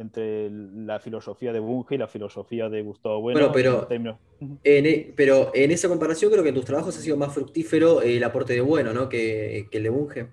entre 0.02 0.50
la 0.50 1.00
filosofía 1.00 1.54
de 1.54 1.60
Bunge 1.60 1.96
y 1.96 1.98
la 1.98 2.08
filosofía 2.08 2.70
de 2.70 2.82
Gustavo 2.82 3.22
Bueno. 3.22 3.52
pero, 3.52 3.88
en, 3.90 4.86
e, 4.86 5.14
pero 5.16 5.52
en 5.54 5.72
esa 5.72 5.88
comparación 5.88 6.32
creo 6.32 6.44
que 6.44 6.50
en 6.50 6.56
tus 6.56 6.66
trabajos 6.66 6.98
ha 6.98 7.02
sido 7.02 7.18
más 7.18 7.34
fructífero 7.34 8.02
el 8.02 8.24
aporte 8.24 8.54
de 8.54 8.62
Bueno 8.62 8.94
¿no? 8.94 9.08
que, 9.08 9.68
que 9.72 9.78
el 9.78 9.84
de 9.84 9.90
Bunge. 9.90 10.28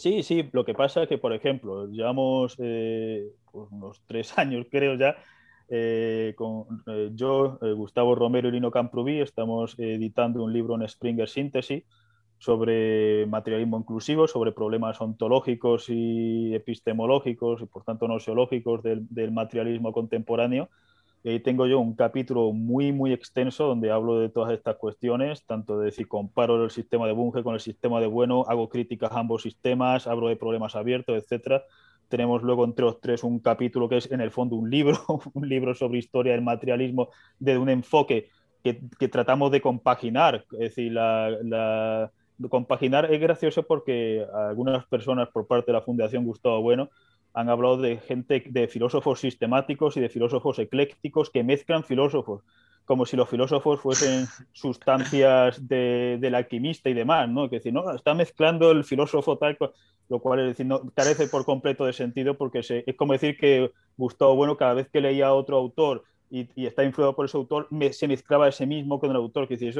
Sí, 0.00 0.22
sí, 0.22 0.48
lo 0.52 0.64
que 0.64 0.72
pasa 0.72 1.02
es 1.02 1.10
que, 1.10 1.18
por 1.18 1.34
ejemplo, 1.34 1.86
llevamos 1.86 2.56
eh, 2.58 3.32
pues 3.52 3.68
unos 3.70 4.00
tres 4.06 4.32
años, 4.38 4.66
creo 4.70 4.94
ya, 4.94 5.16
eh, 5.68 6.32
con 6.36 6.82
eh, 6.86 7.10
yo, 7.14 7.58
Gustavo 7.76 8.14
Romero 8.14 8.48
y 8.48 8.52
Lino 8.52 8.70
Camprubí, 8.70 9.20
estamos 9.20 9.78
editando 9.78 10.42
un 10.42 10.54
libro 10.54 10.74
en 10.74 10.88
Springer 10.88 11.28
Síntesis 11.28 11.84
sobre 12.40 13.26
materialismo 13.26 13.78
inclusivo, 13.78 14.26
sobre 14.26 14.50
problemas 14.50 15.00
ontológicos 15.00 15.86
y 15.88 16.52
epistemológicos 16.56 17.62
y 17.62 17.66
por 17.66 17.84
tanto 17.84 18.08
noseológicos 18.08 18.82
del, 18.82 19.06
del 19.08 19.30
materialismo 19.30 19.92
contemporáneo 19.92 20.68
y 21.22 21.28
ahí 21.30 21.40
tengo 21.40 21.66
yo 21.66 21.78
un 21.80 21.94
capítulo 21.94 22.52
muy, 22.52 22.92
muy 22.92 23.12
extenso 23.12 23.64
donde 23.64 23.90
hablo 23.90 24.18
de 24.18 24.30
todas 24.30 24.54
estas 24.54 24.76
cuestiones, 24.76 25.44
tanto 25.44 25.78
de 25.78 25.90
si 25.90 26.06
comparo 26.06 26.64
el 26.64 26.70
sistema 26.70 27.06
de 27.06 27.12
Bunge 27.12 27.42
con 27.42 27.54
el 27.54 27.60
sistema 27.60 28.00
de 28.00 28.06
Bueno, 28.06 28.44
hago 28.48 28.70
críticas 28.70 29.12
a 29.12 29.20
ambos 29.20 29.42
sistemas, 29.42 30.06
hablo 30.06 30.28
de 30.28 30.36
problemas 30.36 30.76
abiertos, 30.76 31.22
etcétera. 31.22 31.64
Tenemos 32.08 32.42
luego 32.42 32.64
entre 32.64 32.86
los 32.86 33.00
tres 33.00 33.22
un 33.22 33.38
capítulo 33.38 33.88
que 33.88 33.98
es 33.98 34.10
en 34.10 34.22
el 34.22 34.30
fondo 34.30 34.56
un 34.56 34.70
libro, 34.70 34.98
un 35.34 35.46
libro 35.46 35.74
sobre 35.74 35.98
historia 35.98 36.32
del 36.32 36.42
materialismo 36.42 37.10
desde 37.38 37.58
un 37.58 37.68
enfoque 37.68 38.30
que, 38.64 38.80
que 38.98 39.08
tratamos 39.08 39.50
de 39.50 39.60
compaginar. 39.60 40.46
Es 40.52 40.58
decir, 40.58 40.92
la, 40.92 41.28
la, 41.42 42.10
compaginar 42.48 43.12
es 43.12 43.20
gracioso 43.20 43.64
porque 43.64 44.24
algunas 44.32 44.86
personas 44.86 45.28
por 45.28 45.46
parte 45.46 45.66
de 45.66 45.78
la 45.78 45.82
Fundación 45.82 46.24
Gustavo 46.24 46.62
Bueno 46.62 46.90
han 47.34 47.48
hablado 47.48 47.76
de 47.76 47.98
gente, 47.98 48.42
de 48.48 48.68
filósofos 48.68 49.20
sistemáticos 49.20 49.96
y 49.96 50.00
de 50.00 50.08
filósofos 50.08 50.58
eclécticos 50.58 51.30
que 51.30 51.44
mezclan 51.44 51.84
filósofos, 51.84 52.42
como 52.84 53.06
si 53.06 53.16
los 53.16 53.28
filósofos 53.28 53.80
fuesen 53.80 54.26
sustancias 54.52 55.68
de, 55.68 56.18
del 56.20 56.34
alquimista 56.34 56.90
y 56.90 56.94
demás, 56.94 57.28
¿no? 57.28 57.48
Que 57.48 57.56
decir, 57.56 57.72
no, 57.72 57.94
está 57.94 58.14
mezclando 58.14 58.70
el 58.72 58.84
filósofo 58.84 59.38
tal, 59.38 59.56
lo 60.08 60.18
cual 60.18 60.40
es 60.40 60.46
decir, 60.48 60.66
no, 60.66 60.90
carece 60.94 61.28
por 61.28 61.44
completo 61.44 61.84
de 61.84 61.92
sentido 61.92 62.36
porque 62.36 62.60
es 62.60 62.96
como 62.96 63.12
decir 63.12 63.36
que 63.36 63.70
Gustavo 63.96 64.34
Bueno 64.34 64.56
cada 64.56 64.74
vez 64.74 64.88
que 64.88 65.00
leía 65.00 65.28
a 65.28 65.34
otro 65.34 65.56
autor 65.56 66.04
y, 66.30 66.66
está 66.66 66.84
influido 66.84 67.14
por 67.14 67.26
ese 67.26 67.36
autor, 67.36 67.68
se 67.90 68.08
mezclaba 68.08 68.48
ese 68.48 68.66
mismo 68.66 69.00
con 69.00 69.10
el 69.10 69.16
autor. 69.16 69.48
Que 69.48 69.54
es 69.54 69.76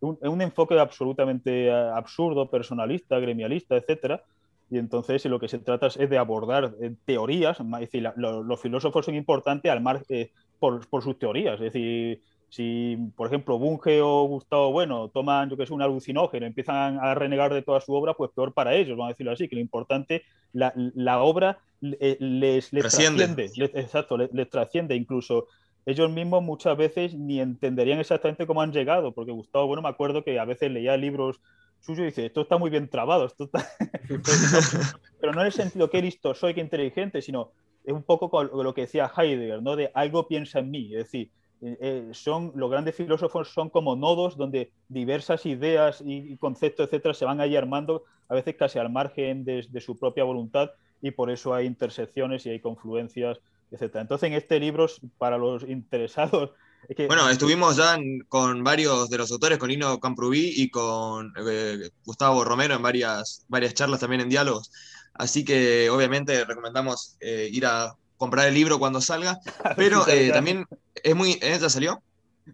un, 0.00 0.18
un, 0.20 0.42
enfoque 0.42 0.78
absolutamente 0.78 1.66
eh, 1.66 1.72
absurdo, 1.72 2.50
personalista, 2.50 3.18
gremialista, 3.18 3.76
etcétera. 3.76 4.24
Y 4.70 4.78
entonces 4.78 5.24
lo 5.26 5.38
que 5.38 5.48
se 5.48 5.58
trata 5.58 5.88
es 5.88 6.08
de 6.08 6.16
abordar 6.16 6.74
eh, 6.80 6.94
teorías, 7.04 7.58
es 7.60 7.80
decir, 7.80 8.08
los 8.16 8.60
filósofos 8.60 9.04
son 9.04 9.16
importantes 9.16 9.70
al 9.70 9.80
mar, 9.80 10.02
eh, 10.08 10.30
por, 10.58 10.88
por, 10.88 11.02
sus 11.02 11.18
teorías. 11.18 11.54
Es 11.54 11.72
decir, 11.72 12.22
si, 12.48 12.96
por 13.16 13.26
ejemplo, 13.26 13.58
Bunge 13.58 14.00
o 14.00 14.24
Gustavo 14.24 14.70
Bueno 14.70 15.08
toman, 15.08 15.50
yo 15.50 15.56
que 15.56 15.66
sé, 15.66 15.74
un 15.74 15.82
alucinógeno 15.82 16.46
y 16.46 16.48
empiezan 16.48 16.98
a 17.00 17.14
renegar 17.14 17.52
de 17.52 17.62
toda 17.62 17.80
su 17.80 17.92
obra, 17.92 18.14
pues 18.14 18.30
peor 18.30 18.54
para 18.54 18.74
ellos, 18.74 18.96
vamos 18.96 19.06
a 19.06 19.14
decirlo 19.14 19.32
así, 19.32 19.48
que 19.48 19.56
lo 19.56 19.60
importante, 19.60 20.22
la, 20.52 20.72
la 20.76 21.20
obra 21.20 21.58
les, 21.80 22.72
les 22.72 22.82
trasciende, 22.82 23.50
exacto, 23.74 24.16
les 24.18 24.50
trasciende 24.50 24.94
incluso 24.94 25.46
ellos 25.86 26.10
mismos 26.10 26.42
muchas 26.42 26.76
veces 26.76 27.14
ni 27.14 27.40
entenderían 27.40 27.98
exactamente 27.98 28.46
cómo 28.46 28.62
han 28.62 28.72
llegado, 28.72 29.12
porque 29.12 29.32
Gustavo, 29.32 29.66
bueno, 29.66 29.82
me 29.82 29.88
acuerdo 29.88 30.22
que 30.22 30.38
a 30.38 30.44
veces 30.44 30.70
leía 30.70 30.96
libros 30.96 31.40
suyos 31.80 32.02
y 32.02 32.06
dice, 32.06 32.26
esto 32.26 32.42
está 32.42 32.58
muy 32.58 32.70
bien 32.70 32.88
trabado, 32.88 33.24
esto 33.26 33.44
está... 33.44 33.66
pero 35.20 35.32
no 35.32 35.40
en 35.40 35.46
el 35.46 35.52
sentido 35.52 35.90
que 35.90 36.02
listo 36.02 36.34
soy, 36.34 36.54
que 36.54 36.60
inteligente, 36.60 37.22
sino 37.22 37.52
es 37.84 37.92
un 37.92 38.02
poco 38.02 38.44
lo 38.44 38.74
que 38.74 38.82
decía 38.82 39.10
Heidegger, 39.16 39.62
¿no? 39.62 39.76
De 39.76 39.90
algo 39.94 40.28
piensa 40.28 40.58
en 40.58 40.70
mí, 40.70 40.94
es 40.94 41.04
decir, 41.04 41.30
eh, 41.62 41.76
eh, 41.80 42.08
son, 42.12 42.52
los 42.54 42.70
grandes 42.70 42.94
filósofos 42.94 43.48
son 43.48 43.68
como 43.68 43.96
nodos 43.96 44.36
donde 44.36 44.72
diversas 44.88 45.44
ideas 45.46 46.02
y, 46.04 46.36
conceptos, 46.36 46.86
etcétera, 46.86 47.14
se 47.14 47.24
van 47.24 47.40
ahí 47.40 47.56
armando, 47.56 48.04
a 48.28 48.34
veces 48.34 48.56
casi 48.56 48.78
al 48.78 48.90
margen 48.90 49.44
de, 49.44 49.66
de 49.68 49.80
su 49.80 49.98
propia 49.98 50.24
voluntad, 50.24 50.70
y 51.02 51.10
por 51.10 51.30
eso 51.30 51.54
hay 51.54 51.66
intersecciones 51.66 52.44
y 52.44 52.50
hay 52.50 52.60
confluencias 52.60 53.40
entonces, 53.70 54.26
en 54.26 54.34
este 54.34 54.58
libro, 54.58 54.86
para 55.18 55.38
los 55.38 55.62
interesados... 55.62 56.50
bueno, 57.08 57.28
estuvimos 57.28 57.76
ya 57.76 57.98
con 58.28 58.64
varios 58.64 59.10
de 59.10 59.18
los 59.18 59.30
autores, 59.30 59.58
con 59.58 59.68
Lino 59.68 60.00
Camprubí 60.00 60.52
y 60.56 60.70
con 60.70 61.32
eh, 61.48 61.90
Gustavo 62.04 62.44
Romero 62.44 62.74
en 62.74 62.82
varias, 62.82 63.44
varias 63.48 63.74
charlas 63.74 64.00
también 64.00 64.22
en 64.22 64.28
diálogos. 64.28 64.72
Así 65.14 65.44
que 65.44 65.90
obviamente 65.90 66.44
recomendamos 66.44 67.16
eh, 67.20 67.48
ir 67.52 67.66
a 67.66 67.94
comprar 68.16 68.48
el 68.48 68.54
libro 68.54 68.78
cuando 68.78 69.00
salga, 69.00 69.38
pero 69.76 70.06
eh, 70.08 70.30
también 70.32 70.66
es 70.94 71.14
muy... 71.14 71.38
¿Ya 71.38 71.70
salió? 71.70 72.02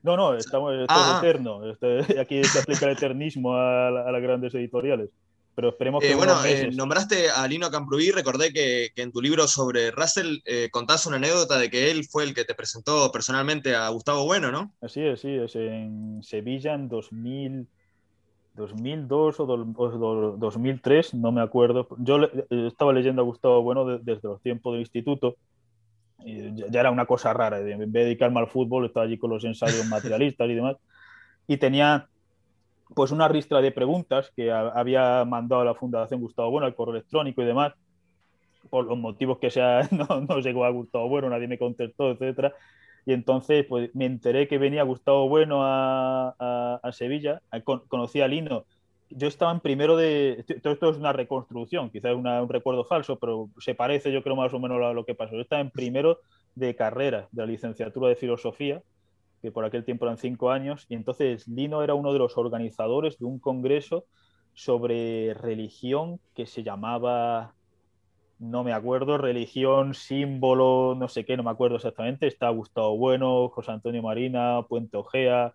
No, 0.03 0.17
no, 0.17 0.35
estamos, 0.35 0.75
ah, 0.89 1.19
ah. 1.19 1.19
eterno. 1.23 1.71
Este, 1.71 2.21
aquí 2.21 2.45
se 2.45 2.59
aplica 2.59 2.87
el 2.87 2.93
eternismo 2.93 3.55
a 3.55 3.91
las 3.91 4.23
grandes 4.23 4.55
editoriales 4.55 5.11
pero 5.57 5.71
esperemos 5.71 6.03
que... 6.03 6.13
Eh, 6.13 6.15
bueno, 6.15 6.35
eh, 6.45 6.71
nombraste 6.71 7.31
a 7.31 7.49
Lino 7.49 7.71
Camprubí, 7.71 8.11
recordé 8.11 8.53
que, 8.53 8.91
en 8.95 9.11
tu 9.11 9.23
libro 9.23 9.49
sobre 9.49 9.91
Russell 9.91 10.41
eh, 10.45 10.69
contás 10.71 11.07
una 11.07 11.17
anécdota 11.17 11.59
de 11.59 11.71
que 11.71 11.91
él 11.91 12.05
fue 12.05 12.25
el 12.25 12.35
que 12.35 12.45
te 12.45 12.55
presentó 12.55 13.11
personalmente 13.11 13.75
a 13.75 13.89
Gustavo 13.89 14.27
Bueno, 14.27 14.53
¿no? 14.53 14.75
Así 14.83 15.01
es, 15.01 15.21
sí, 15.21 15.35
es 15.35 15.57
en 15.57 16.23
Sevilla 16.23 16.75
en 16.75 16.89
2000, 16.89 17.67
2002 18.55 19.41
o, 19.41 19.47
2003, 20.39 21.15
no 21.15 21.33
me 21.33 21.41
acuerdo. 21.41 21.89
Yo 22.01 22.19
estaba 22.51 22.93
leyendo 22.93 23.23
a 23.23 23.25
Gustavo 23.25 23.63
Bueno 23.63 23.99
desde 23.99 24.29
los 24.29 24.43
tiempos 24.43 24.75
del 24.75 24.81
instituto. 24.81 25.37
Y 26.23 26.55
ya, 26.55 26.81
era 26.81 26.91
una 26.91 27.07
cosa 27.07 27.33
rara, 27.33 27.61
en 27.61 27.79
vez 27.79 27.93
de 27.93 28.05
dedicarme 28.05 28.41
al 28.41 28.49
fútbol, 28.49 28.85
estaba 28.85 29.07
allí 29.07 29.17
con 29.17 29.31
los 29.31 29.43
ensayos 29.45 29.87
materialistas 29.89 30.51
y 30.51 30.55
demás. 30.55 30.77
Y 31.47 31.57
tenía 31.57 32.09
pues 32.95 33.11
una 33.11 33.29
ristra 33.29 33.61
de 33.61 33.73
preguntas 33.73 34.33
que 34.37 34.53
había 34.53 35.25
mandado 35.25 35.63
a 35.63 35.65
la 35.65 35.75
Fundación 35.75 36.21
Gustavo 36.21 36.51
Bueno, 36.51 36.67
al 36.67 36.75
correo 36.75 36.95
electrónico 36.95 37.43
y 37.43 37.47
demás, 37.47 37.75
por 38.71 38.85
los 38.85 38.99
motivos 38.99 39.39
que 39.39 39.51
sea, 39.51 39.89
no, 39.91 40.21
no 40.21 40.39
llegó 40.41 40.65
a 40.65 40.71
Gustavo 40.71 41.09
Bueno, 41.09 41.29
nadie 41.31 41.49
me 41.49 41.59
contestó, 41.59 42.11
etcétera. 42.11 42.55
Y 43.05 43.13
entonces 43.13 43.65
pues, 43.69 43.95
me 43.95 44.05
enteré 44.07 44.49
que 44.49 44.59
venía 44.59 44.83
Gustavo 44.83 45.29
Bueno 45.29 45.61
a, 45.63 46.81
Sevilla, 46.93 47.41
conocí 47.89 48.21
a 48.21 48.29
Lino. 48.29 48.65
Yo 49.11 49.29
estaba 49.29 49.53
en 49.53 49.61
primero 49.61 49.97
de... 49.97 50.45
Todo 50.63 50.73
esto 50.73 50.91
es 50.91 50.97
una 50.97 51.13
reconstrucción, 51.13 51.91
quizás 51.91 52.13
es 52.13 52.17
un 52.17 52.49
recuerdo 52.49 52.85
falso, 52.85 53.17
pero 53.19 53.49
se 53.59 53.77
parece 53.77 54.11
yo 54.11 54.23
creo 54.25 54.35
más 54.35 54.53
o 54.53 54.59
menos 54.59 54.83
a 54.83 54.93
lo 54.93 55.05
que 55.05 55.15
pasó. 55.15 55.37
Yo 55.37 55.43
estaba 55.43 55.61
en 55.61 55.71
primero 55.71 56.19
de 56.57 56.75
carrera 56.75 57.29
de 57.31 57.43
la 57.43 57.47
licenciatura 57.47 58.09
de 58.09 58.17
filosofía 58.17 58.83
que 59.43 59.53
por 59.53 59.65
aquel 59.65 59.85
tiempo 59.85 60.05
eran 60.05 60.19
cinco 60.19 60.51
años, 60.51 60.87
y 60.89 60.95
entonces 60.95 61.47
Lino 61.49 61.83
era 61.83 61.95
uno 61.95 62.13
de 62.13 62.19
los 62.19 62.37
organizadores 62.37 63.19
de 63.19 63.25
un 63.27 63.39
congreso 63.39 64.07
sobre 64.55 65.35
religión 65.35 66.21
que 66.35 66.47
se 66.47 66.63
llamaba, 66.63 67.55
no 68.39 68.65
me 68.65 68.73
acuerdo, 68.73 69.19
religión, 69.19 69.95
símbolo, 69.95 70.95
no 70.99 71.09
sé 71.09 71.25
qué, 71.25 71.37
no 71.37 71.43
me 71.43 71.51
acuerdo 71.51 71.77
exactamente, 71.77 72.27
está 72.27 72.49
Gustavo 72.51 72.97
Bueno, 72.97 73.49
José 73.51 73.73
Antonio 73.73 74.03
Marina, 74.03 74.63
Puente 74.69 74.97
Ojea, 74.97 75.55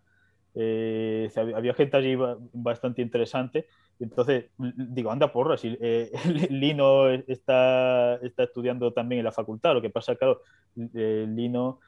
eh, 0.54 1.30
había 1.36 1.74
gente 1.74 1.98
allí 1.98 2.16
bastante 2.54 3.02
interesante. 3.02 3.68
Entonces, 4.00 4.46
digo, 4.58 5.12
anda 5.12 5.32
porra, 5.32 5.58
si 5.58 5.78
eh, 5.80 6.12
Lino 6.50 7.10
está, 7.10 8.16
está 8.16 8.44
estudiando 8.44 8.92
también 8.94 9.20
en 9.20 9.26
la 9.26 9.32
facultad, 9.32 9.74
lo 9.74 9.82
que 9.82 9.90
pasa, 9.90 10.16
claro, 10.16 10.42
eh, 10.94 11.26
Lino 11.30 11.80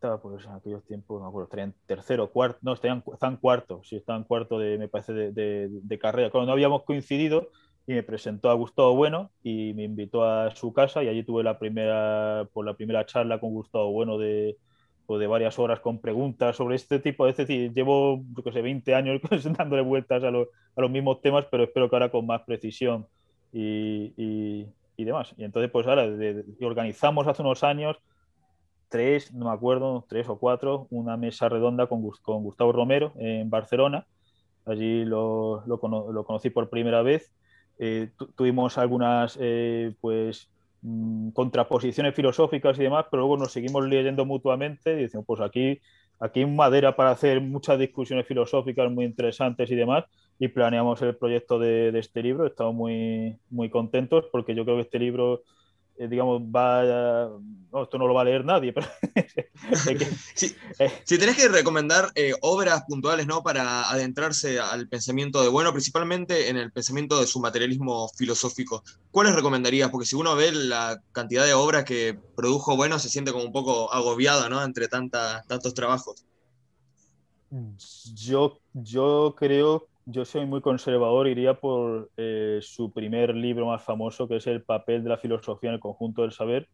pues 0.00 0.44
en 0.44 0.52
aquellos 0.52 0.84
tiempos, 0.84 1.18
no 1.18 1.26
me 1.26 1.28
acuerdo, 1.28 1.44
estarían 1.44 1.74
tercero, 1.86 2.30
cuarto, 2.30 2.58
no, 2.62 2.74
estaban, 2.74 3.02
estaban 3.12 3.36
cuarto, 3.36 3.82
sí, 3.84 3.96
estaban 3.96 4.24
cuarto 4.24 4.58
de, 4.58 4.78
me 4.78 4.88
parece, 4.88 5.12
de, 5.12 5.68
de, 5.68 5.98
carrera. 5.98 6.30
Cuando 6.30 6.46
no 6.46 6.52
habíamos 6.52 6.84
coincidido 6.84 7.50
y 7.86 7.94
me 7.94 8.02
presentó 8.02 8.50
a 8.50 8.54
Gustavo 8.54 8.94
Bueno 8.94 9.30
y 9.42 9.72
me 9.74 9.84
invitó 9.84 10.24
a 10.24 10.54
su 10.54 10.72
casa 10.72 11.02
y 11.02 11.08
allí 11.08 11.24
tuve 11.24 11.42
la 11.42 11.58
primera, 11.58 12.48
por 12.52 12.64
la 12.64 12.74
primera 12.74 13.06
charla 13.06 13.40
con 13.40 13.54
Gustavo 13.54 13.90
Bueno 13.90 14.18
de, 14.18 14.56
pues 15.06 15.20
de 15.20 15.26
varias 15.26 15.58
horas 15.58 15.80
con 15.80 16.00
preguntas 16.00 16.56
sobre 16.56 16.76
este 16.76 16.98
tipo. 17.00 17.26
Es 17.26 17.36
decir, 17.36 17.72
llevo, 17.72 18.22
yo 18.36 18.42
que 18.42 18.52
sé, 18.52 18.62
20 18.62 18.94
años 18.94 19.20
dándole 19.56 19.82
vueltas 19.82 20.22
a, 20.22 20.28
a 20.28 20.80
los 20.80 20.90
mismos 20.90 21.20
temas, 21.20 21.46
pero 21.50 21.64
espero 21.64 21.88
que 21.88 21.96
ahora 21.96 22.10
con 22.10 22.26
más 22.26 22.42
precisión 22.42 23.06
y, 23.52 24.12
y, 24.16 24.66
y 24.96 25.04
demás. 25.04 25.34
Y 25.36 25.44
entonces, 25.44 25.70
pues 25.70 25.86
ahora, 25.86 26.06
organizamos 26.60 27.26
hace 27.26 27.42
unos 27.42 27.64
años 27.64 27.96
tres, 28.88 29.32
no 29.32 29.46
me 29.46 29.52
acuerdo, 29.52 30.04
tres 30.08 30.28
o 30.28 30.38
cuatro, 30.38 30.86
una 30.90 31.16
mesa 31.16 31.48
redonda 31.48 31.86
con, 31.86 32.08
con 32.22 32.42
Gustavo 32.42 32.72
Romero 32.72 33.12
en 33.16 33.50
Barcelona. 33.50 34.06
Allí 34.64 35.04
lo, 35.04 35.62
lo, 35.66 35.78
conocí 35.78 36.50
por 36.50 36.68
primera 36.68 37.02
vez. 37.02 37.32
Eh, 37.78 38.10
tuvimos 38.36 38.76
algunas 38.76 39.38
eh, 39.40 39.94
pues, 40.00 40.50
mm, 40.82 41.30
contraposiciones 41.30 42.14
filosóficas 42.14 42.78
y 42.78 42.82
demás, 42.82 43.06
pero 43.10 43.22
luego 43.22 43.36
nos 43.38 43.52
seguimos 43.52 43.86
leyendo 43.86 44.24
mutuamente 44.24 44.92
y 44.92 45.02
decimos, 45.02 45.24
pues 45.26 45.40
aquí, 45.40 45.80
aquí 46.20 46.40
hay 46.40 46.46
madera 46.46 46.96
para 46.96 47.10
hacer 47.10 47.40
muchas 47.40 47.78
discusiones 47.78 48.26
filosóficas 48.26 48.90
muy 48.90 49.04
interesantes 49.04 49.70
y 49.70 49.74
demás, 49.74 50.04
y 50.38 50.48
planeamos 50.48 51.00
el 51.02 51.16
proyecto 51.16 51.58
de, 51.58 51.92
de 51.92 51.98
este 51.98 52.22
libro. 52.22 52.46
Estamos 52.46 52.74
muy, 52.74 53.38
muy 53.50 53.70
contentos 53.70 54.26
porque 54.30 54.54
yo 54.54 54.64
creo 54.64 54.76
que 54.76 54.82
este 54.82 54.98
libro 54.98 55.42
eh, 55.98 56.08
digamos, 56.08 56.42
va, 56.42 57.28
esto 57.82 57.98
no 57.98 58.06
lo 58.06 58.14
va 58.14 58.22
a 58.22 58.24
leer 58.24 58.44
nadie, 58.44 58.72
pero... 58.72 58.86
Eh. 60.78 60.92
si 61.04 61.18
tenés 61.18 61.36
que 61.36 61.48
recomendar 61.48 62.12
eh, 62.14 62.32
obras 62.40 62.84
puntuales, 62.86 63.26
¿no? 63.26 63.42
Para 63.42 63.90
adentrarse 63.90 64.60
al 64.60 64.88
pensamiento 64.88 65.42
de 65.42 65.48
Bueno, 65.48 65.72
principalmente 65.72 66.48
en 66.48 66.56
el 66.56 66.70
pensamiento 66.70 67.18
de 67.18 67.26
su 67.26 67.40
materialismo 67.40 68.08
filosófico, 68.16 68.84
¿cuáles 69.10 69.34
recomendarías? 69.34 69.90
Porque 69.90 70.06
si 70.06 70.14
uno 70.14 70.36
ve 70.36 70.52
la 70.52 71.02
cantidad 71.10 71.44
de 71.44 71.54
obras 71.54 71.84
que 71.84 72.16
produjo 72.36 72.76
Bueno, 72.76 73.00
se 73.00 73.08
siente 73.08 73.32
como 73.32 73.44
un 73.44 73.52
poco 73.52 73.92
agobiado, 73.92 74.48
¿no? 74.48 74.62
Entre 74.62 74.86
tanta, 74.86 75.42
tantos 75.48 75.74
trabajos. 75.74 76.24
Yo, 78.14 78.60
yo 78.74 79.34
creo 79.36 79.88
yo 80.10 80.24
soy 80.24 80.46
muy 80.46 80.62
conservador, 80.62 81.28
iría 81.28 81.54
por 81.54 82.10
eh, 82.16 82.60
su 82.62 82.90
primer 82.92 83.34
libro 83.34 83.66
más 83.66 83.82
famoso, 83.82 84.26
que 84.26 84.36
es 84.36 84.46
El 84.46 84.62
papel 84.62 85.04
de 85.04 85.10
la 85.10 85.18
filosofía 85.18 85.68
en 85.68 85.74
el 85.74 85.80
conjunto 85.80 86.22
del 86.22 86.32
saber. 86.32 86.66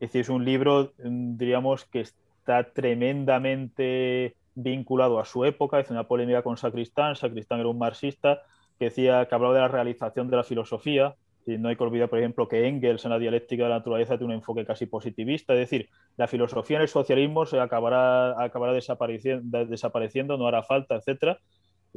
Es 0.00 0.08
decir, 0.08 0.22
es 0.22 0.28
un 0.30 0.44
libro, 0.44 0.92
mm, 0.98 1.36
diríamos, 1.36 1.84
que 1.84 2.00
está 2.00 2.72
tremendamente 2.72 4.34
vinculado 4.56 5.20
a 5.20 5.24
su 5.24 5.44
época, 5.44 5.78
es 5.78 5.90
una 5.90 6.08
polémica 6.08 6.42
con 6.42 6.56
Sacristán. 6.56 7.14
Sacristán 7.14 7.60
era 7.60 7.68
un 7.68 7.78
marxista 7.78 8.42
que 8.80 8.86
decía 8.86 9.26
que 9.26 9.34
hablaba 9.36 9.54
de 9.54 9.60
la 9.60 9.68
realización 9.68 10.28
de 10.28 10.36
la 10.36 10.42
filosofía. 10.42 11.14
Y 11.46 11.56
no 11.56 11.68
hay 11.68 11.76
que 11.76 11.84
olvidar, 11.84 12.08
por 12.08 12.18
ejemplo, 12.18 12.48
que 12.48 12.66
Engels 12.66 13.04
en 13.04 13.12
la 13.12 13.18
dialéctica 13.20 13.62
de 13.62 13.68
la 13.70 13.76
naturaleza 13.76 14.18
tiene 14.18 14.34
un 14.34 14.40
enfoque 14.40 14.66
casi 14.66 14.86
positivista, 14.86 15.54
es 15.54 15.60
decir, 15.60 15.88
la 16.16 16.26
filosofía 16.26 16.76
en 16.76 16.82
el 16.82 16.88
socialismo 16.88 17.46
se 17.46 17.58
acabará, 17.58 18.42
acabará 18.42 18.72
desapareciendo, 18.72 19.64
desapareciendo, 19.64 20.36
no 20.36 20.46
hará 20.46 20.62
falta, 20.62 20.96
etcétera 20.96 21.38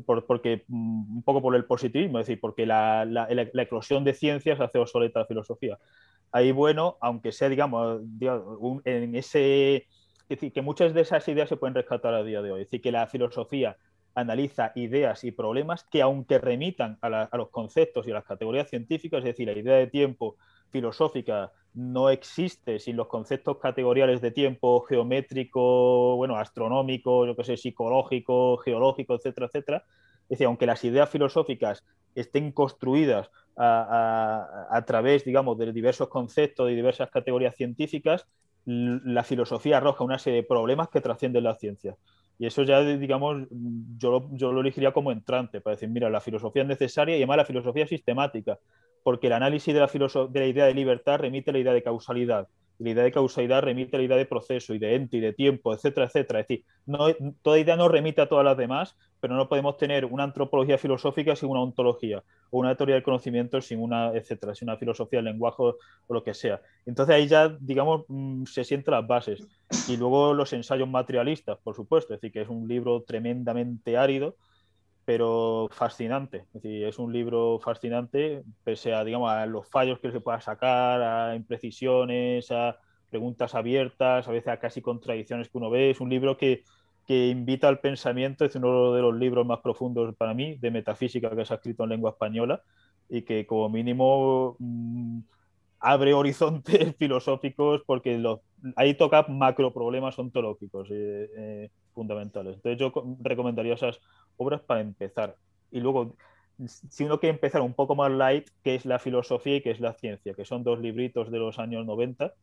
porque 0.05 0.63
mm, 0.67 1.17
un 1.17 1.23
poco 1.23 1.41
por 1.41 1.55
el 1.55 1.65
positivismo, 1.65 2.19
es 2.19 2.27
decir, 2.27 2.39
porque 2.39 2.65
la, 2.65 3.05
la, 3.05 3.27
la, 3.29 3.61
eclosión 3.63 4.03
de 4.03 4.13
ciencias 4.13 4.59
hace 4.59 4.79
obsoleta 4.79 5.19
la 5.19 5.25
filosofía. 5.25 5.77
Ahí, 6.31 6.51
bueno, 6.51 6.97
aunque 7.01 7.31
sea, 7.31 7.49
digamos, 7.49 8.01
en 8.85 9.15
ese... 9.15 9.87
Es 10.29 10.39
decir, 10.39 10.53
que 10.53 10.61
muchas 10.61 10.93
de 10.93 11.01
esas 11.01 11.27
ideas 11.27 11.49
se 11.49 11.57
pueden 11.57 11.75
rescatar 11.75 12.13
a 12.13 12.23
día 12.23 12.41
de 12.41 12.51
hoy. 12.51 12.61
Es 12.61 12.67
decir, 12.67 12.81
que 12.81 12.91
la 12.91 13.05
filosofía 13.07 13.77
analiza 14.15 14.71
ideas 14.75 15.23
y 15.23 15.31
problemas 15.31 15.83
que, 15.83 16.01
aunque 16.01 16.39
remitan 16.39 16.97
a, 17.01 17.07
a 17.07 17.37
los 17.37 17.49
conceptos 17.49 18.07
y 18.07 18.11
a 18.11 18.15
las 18.15 18.25
categorías 18.25 18.69
científicas, 18.69 19.19
es 19.19 19.25
decir, 19.25 19.47
la 19.47 19.57
idea 19.57 19.75
de 19.75 19.87
tiempo 19.87 20.37
filosófica 20.73 21.51
no 21.75 22.09
existe 22.09 22.79
sin 22.79 22.97
los 22.97 23.07
conceptos 23.07 23.57
categoriales 23.59 24.21
de 24.21 24.31
tiempo 24.31 24.81
geométrico, 24.81 26.15
bueno, 26.17 26.35
astronómico, 26.35 27.25
yo 27.25 27.35
que 27.35 27.43
sé, 27.43 27.57
psicológico, 27.57 28.57
geológico, 28.57 29.15
etcétera, 29.15 29.47
etcétera. 29.47 29.85
Es 30.23 30.29
decir, 30.29 30.47
aunque 30.47 30.65
las 30.65 30.83
ideas 30.83 31.09
filosóficas 31.09 31.83
estén 32.15 32.51
construidas 32.51 33.29
a, 33.55 34.83
través, 34.87 35.23
digamos, 35.25 35.57
de 35.57 35.71
diversos 35.71 36.09
conceptos 36.09 36.71
y 36.71 36.75
diversas 36.75 37.09
categorías 37.09 37.55
científicas, 37.55 38.25
la 38.65 39.23
filosofía 39.23 39.77
arroja 39.77 40.03
una 40.03 40.17
serie 40.17 40.41
de 40.41 40.47
problemas 40.47 40.89
que 40.89 41.01
trascienden 41.01 41.43
la 41.43 41.55
ciencia. 41.55 41.95
Y 42.39 42.47
eso 42.47 42.63
ya, 42.63 42.81
digamos, 42.81 43.47
yo 43.97 44.11
lo, 44.11 44.29
yo 44.31 44.51
lo 44.51 44.61
elegiría 44.61 44.91
como 44.91 45.11
entrante, 45.11 45.61
para 45.61 45.75
decir, 45.75 45.89
mira, 45.89 46.09
la 46.09 46.21
filosofía 46.21 46.63
es 46.63 46.67
necesaria 46.67 47.15
y 47.15 47.19
además 47.19 47.37
la 47.37 47.45
filosofía 47.45 47.85
sistemática, 47.85 48.57
porque 49.03 49.27
el 49.27 49.33
análisis 49.33 49.73
de 49.73 49.79
la, 49.79 49.87
de 49.87 50.39
la 50.39 50.47
idea 50.47 50.65
de 50.65 50.73
libertad 50.73 51.19
remite 51.19 51.51
a 51.51 51.53
la 51.53 51.59
idea 51.59 51.73
de 51.73 51.83
causalidad 51.83 52.47
la 52.79 52.89
idea 52.89 53.03
de 53.03 53.11
causalidad 53.11 53.61
remite 53.61 53.95
a 53.95 53.99
la 53.99 54.05
idea 54.05 54.17
de 54.17 54.25
proceso 54.25 54.73
y 54.73 54.79
de 54.79 54.95
ente 54.95 55.17
y 55.17 55.19
de 55.19 55.33
tiempo, 55.33 55.73
etcétera, 55.73 56.07
etcétera. 56.07 56.39
Es 56.41 56.47
decir, 56.47 56.65
no, 56.85 57.07
toda 57.41 57.59
idea 57.59 57.75
no 57.75 57.87
remite 57.87 58.21
a 58.21 58.27
todas 58.27 58.43
las 58.43 58.57
demás, 58.57 58.95
pero 59.19 59.35
no 59.35 59.47
podemos 59.47 59.77
tener 59.77 60.05
una 60.05 60.23
antropología 60.23 60.77
filosófica 60.77 61.35
sin 61.35 61.49
una 61.49 61.61
ontología, 61.61 62.23
o 62.49 62.59
una 62.59 62.75
teoría 62.75 62.95
del 62.95 63.03
conocimiento 63.03 63.61
sin 63.61 63.79
una, 63.79 64.11
etcétera, 64.13 64.55
sin 64.55 64.69
una 64.69 64.77
filosofía 64.77 65.19
del 65.19 65.25
lenguaje 65.25 65.57
o 65.59 65.77
lo 66.09 66.23
que 66.23 66.33
sea. 66.33 66.61
Entonces 66.85 67.15
ahí 67.15 67.27
ya, 67.27 67.55
digamos, 67.59 68.03
mm, 68.07 68.45
se 68.45 68.63
sienten 68.63 68.93
las 68.93 69.07
bases. 69.07 69.47
Y 69.87 69.97
luego 69.97 70.33
los 70.33 70.51
ensayos 70.53 70.89
materialistas, 70.89 71.57
por 71.63 71.75
supuesto, 71.75 72.13
es 72.13 72.19
decir, 72.19 72.33
que 72.33 72.41
es 72.41 72.49
un 72.49 72.67
libro 72.67 73.03
tremendamente 73.03 73.97
árido, 73.97 74.35
pero 75.05 75.69
fascinante. 75.71 76.45
Es 76.53 76.61
decir, 76.61 76.85
es 76.85 76.99
un 76.99 77.11
libro 77.11 77.59
fascinante, 77.59 78.43
pese 78.63 78.93
a, 78.93 79.03
digamos, 79.03 79.31
a 79.31 79.45
los 79.45 79.67
fallos 79.69 79.99
que 79.99 80.11
se 80.11 80.21
pueda 80.21 80.39
sacar, 80.41 81.01
a 81.01 81.35
imprecisiones, 81.35 82.51
a 82.51 82.77
preguntas 83.09 83.53
abiertas, 83.55 84.27
a 84.27 84.31
veces 84.31 84.47
a 84.49 84.59
casi 84.59 84.81
contradicciones 84.81 85.49
que 85.49 85.57
uno 85.57 85.69
ve. 85.69 85.91
Es 85.91 86.01
un 86.01 86.09
libro 86.09 86.37
que, 86.37 86.63
que 87.05 87.27
invita 87.27 87.67
al 87.67 87.79
pensamiento, 87.79 88.45
es 88.45 88.55
uno 88.55 88.93
de 88.93 89.01
los 89.01 89.15
libros 89.15 89.45
más 89.45 89.59
profundos 89.59 90.15
para 90.15 90.33
mí 90.33 90.55
de 90.57 90.71
metafísica 90.71 91.35
que 91.35 91.45
se 91.45 91.53
ha 91.53 91.57
escrito 91.57 91.83
en 91.83 91.89
lengua 91.89 92.11
española 92.11 92.61
y 93.09 93.23
que 93.23 93.45
como 93.45 93.69
mínimo 93.69 94.55
mm, 94.59 95.19
abre 95.79 96.13
horizontes 96.13 96.95
filosóficos 96.97 97.81
porque 97.85 98.17
los, 98.17 98.39
ahí 98.75 98.95
toca 98.95 99.25
macro 99.27 99.73
problemas 99.73 100.17
ontológicos 100.17 100.89
eh, 100.91 101.29
eh, 101.37 101.69
fundamentales. 101.93 102.55
Entonces 102.55 102.79
yo 102.79 102.91
recomendaría 103.21 103.73
esas 103.73 103.99
obras 104.37 104.61
para 104.61 104.81
empezar. 104.81 105.35
Y 105.71 105.79
luego, 105.79 106.15
si 106.89 107.03
uno 107.03 107.19
quiere 107.19 107.35
empezar 107.35 107.61
un 107.61 107.73
poco 107.73 107.95
más 107.95 108.11
light, 108.11 108.47
que 108.63 108.75
es 108.75 108.85
la 108.85 108.99
filosofía 108.99 109.57
y 109.57 109.61
que 109.61 109.71
es 109.71 109.79
la 109.79 109.93
ciencia, 109.93 110.33
que 110.33 110.45
son 110.45 110.63
dos 110.63 110.79
libritos 110.79 111.31
de 111.31 111.39
los 111.39 111.59
años 111.59 111.85
90 111.85 112.33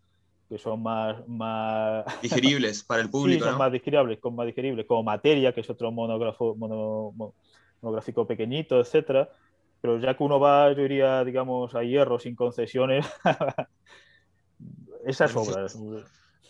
que 0.49 0.59
son 0.59 0.83
más, 0.83 1.29
más... 1.29 2.05
digeribles 2.23 2.83
para 2.83 3.03
el 3.03 3.09
público. 3.09 3.45
Sí, 3.45 3.51
son 3.51 3.59
más 3.59 3.71
digeribles, 3.71 4.19
como 4.19 4.39
más 4.39 4.47
digeribles, 4.47 4.85
como 4.85 5.05
materia, 5.05 5.53
que 5.53 5.61
es 5.61 5.71
otro 5.71 5.93
monógrafo, 5.93 6.57
monográfico 7.81 8.27
pequeñito, 8.27 8.81
etcétera 8.81 9.31
pero 9.81 9.99
ya 9.99 10.17
que 10.17 10.23
uno 10.23 10.39
va, 10.39 10.73
yo 10.73 10.83
diría, 10.83 11.25
digamos, 11.25 11.75
a 11.75 11.83
hierro 11.83 12.19
sin 12.19 12.35
concesiones, 12.35 13.07
esas 15.07 15.35
obras. 15.35 15.79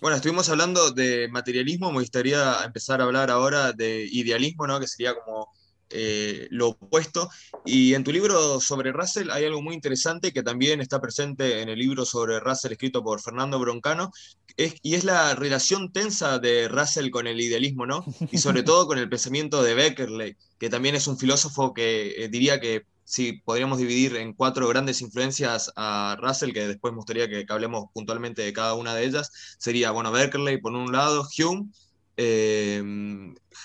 Bueno, 0.00 0.16
estuvimos 0.16 0.48
hablando 0.48 0.92
de 0.92 1.28
materialismo, 1.28 1.92
me 1.92 2.00
gustaría 2.00 2.64
empezar 2.64 3.00
a 3.00 3.04
hablar 3.04 3.30
ahora 3.30 3.72
de 3.74 4.08
idealismo, 4.10 4.66
¿no? 4.66 4.80
que 4.80 4.88
sería 4.88 5.14
como 5.14 5.48
eh, 5.90 6.48
lo 6.50 6.68
opuesto. 6.68 7.28
Y 7.66 7.92
en 7.92 8.02
tu 8.02 8.10
libro 8.10 8.60
sobre 8.60 8.92
Russell 8.92 9.30
hay 9.30 9.44
algo 9.44 9.60
muy 9.60 9.74
interesante 9.74 10.32
que 10.32 10.42
también 10.42 10.80
está 10.80 11.02
presente 11.02 11.60
en 11.60 11.68
el 11.68 11.78
libro 11.78 12.06
sobre 12.06 12.40
Russell 12.40 12.72
escrito 12.72 13.02
por 13.02 13.20
Fernando 13.20 13.58
Broncano, 13.58 14.10
y 14.56 14.94
es 14.94 15.04
la 15.04 15.34
relación 15.34 15.92
tensa 15.92 16.38
de 16.38 16.68
Russell 16.68 17.10
con 17.10 17.26
el 17.26 17.38
idealismo, 17.38 17.84
¿no? 17.84 18.02
Y 18.30 18.38
sobre 18.38 18.62
todo 18.62 18.86
con 18.86 18.96
el 18.96 19.08
pensamiento 19.08 19.62
de 19.62 19.74
Beckerley, 19.74 20.36
que 20.58 20.70
también 20.70 20.94
es 20.94 21.06
un 21.08 21.18
filósofo 21.18 21.74
que 21.74 22.24
eh, 22.24 22.28
diría 22.28 22.58
que 22.58 22.86
si 23.10 23.32
podríamos 23.32 23.78
dividir 23.78 24.14
en 24.14 24.34
cuatro 24.34 24.68
grandes 24.68 25.02
influencias 25.02 25.72
a 25.74 26.16
Russell, 26.20 26.52
que 26.52 26.68
después 26.68 26.92
me 26.92 26.98
gustaría 26.98 27.28
que, 27.28 27.44
hablemos 27.48 27.86
puntualmente 27.92 28.42
de 28.42 28.52
cada 28.52 28.74
una 28.74 28.94
de 28.94 29.04
ellas, 29.04 29.56
sería, 29.58 29.90
bueno, 29.90 30.12
Berkeley 30.12 30.60
por 30.60 30.72
un 30.72 30.92
lado, 30.92 31.26
Hume, 31.36 31.70
eh, 32.16 32.80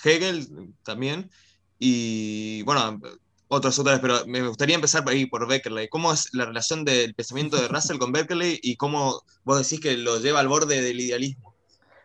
Hegel 0.03 0.73
también, 0.81 1.29
y 1.77 2.63
bueno, 2.63 2.99
otros 3.47 3.77
autores, 3.77 3.99
pero 3.99 4.25
me 4.25 4.41
gustaría 4.47 4.73
empezar 4.73 5.03
por 5.03 5.13
ahí 5.13 5.27
por 5.27 5.47
Berkeley. 5.47 5.89
¿Cómo 5.89 6.11
es 6.11 6.33
la 6.33 6.45
relación 6.45 6.83
del 6.83 7.13
pensamiento 7.13 7.57
de 7.61 7.67
Russell 7.67 7.99
con 7.99 8.11
Berkeley 8.11 8.59
y 8.63 8.77
cómo 8.77 9.21
vos 9.43 9.61
decís 9.61 9.79
que 9.79 9.95
lo 9.95 10.17
lleva 10.17 10.39
al 10.39 10.47
borde 10.47 10.81
del 10.81 10.99
idealismo? 10.99 11.53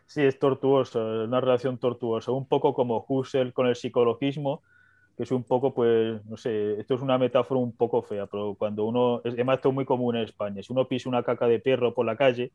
Sí, 0.04 0.20
es 0.20 0.38
tortuoso, 0.38 1.00
una 1.24 1.40
relación 1.40 1.78
tortuosa, 1.78 2.32
un 2.32 2.46
poco 2.46 2.74
como 2.74 3.02
Husserl 3.08 3.54
con 3.54 3.66
el 3.66 3.76
psicologismo, 3.76 4.62
que 5.20 5.24
es 5.24 5.32
un 5.32 5.44
poco, 5.44 5.74
pues, 5.74 6.24
no 6.24 6.38
sé, 6.38 6.80
esto 6.80 6.94
es 6.94 7.02
una 7.02 7.18
metáfora 7.18 7.60
un 7.60 7.76
poco 7.76 8.00
fea, 8.00 8.26
pero 8.26 8.54
cuando 8.54 8.86
uno, 8.86 9.20
es, 9.22 9.34
además 9.34 9.56
esto 9.56 9.68
es 9.68 9.74
muy 9.74 9.84
común 9.84 10.16
en 10.16 10.22
España, 10.22 10.62
si 10.62 10.72
uno 10.72 10.88
pisa 10.88 11.10
una 11.10 11.22
caca 11.22 11.46
de 11.46 11.58
perro 11.58 11.92
por 11.92 12.06
la 12.06 12.16
calle 12.16 12.52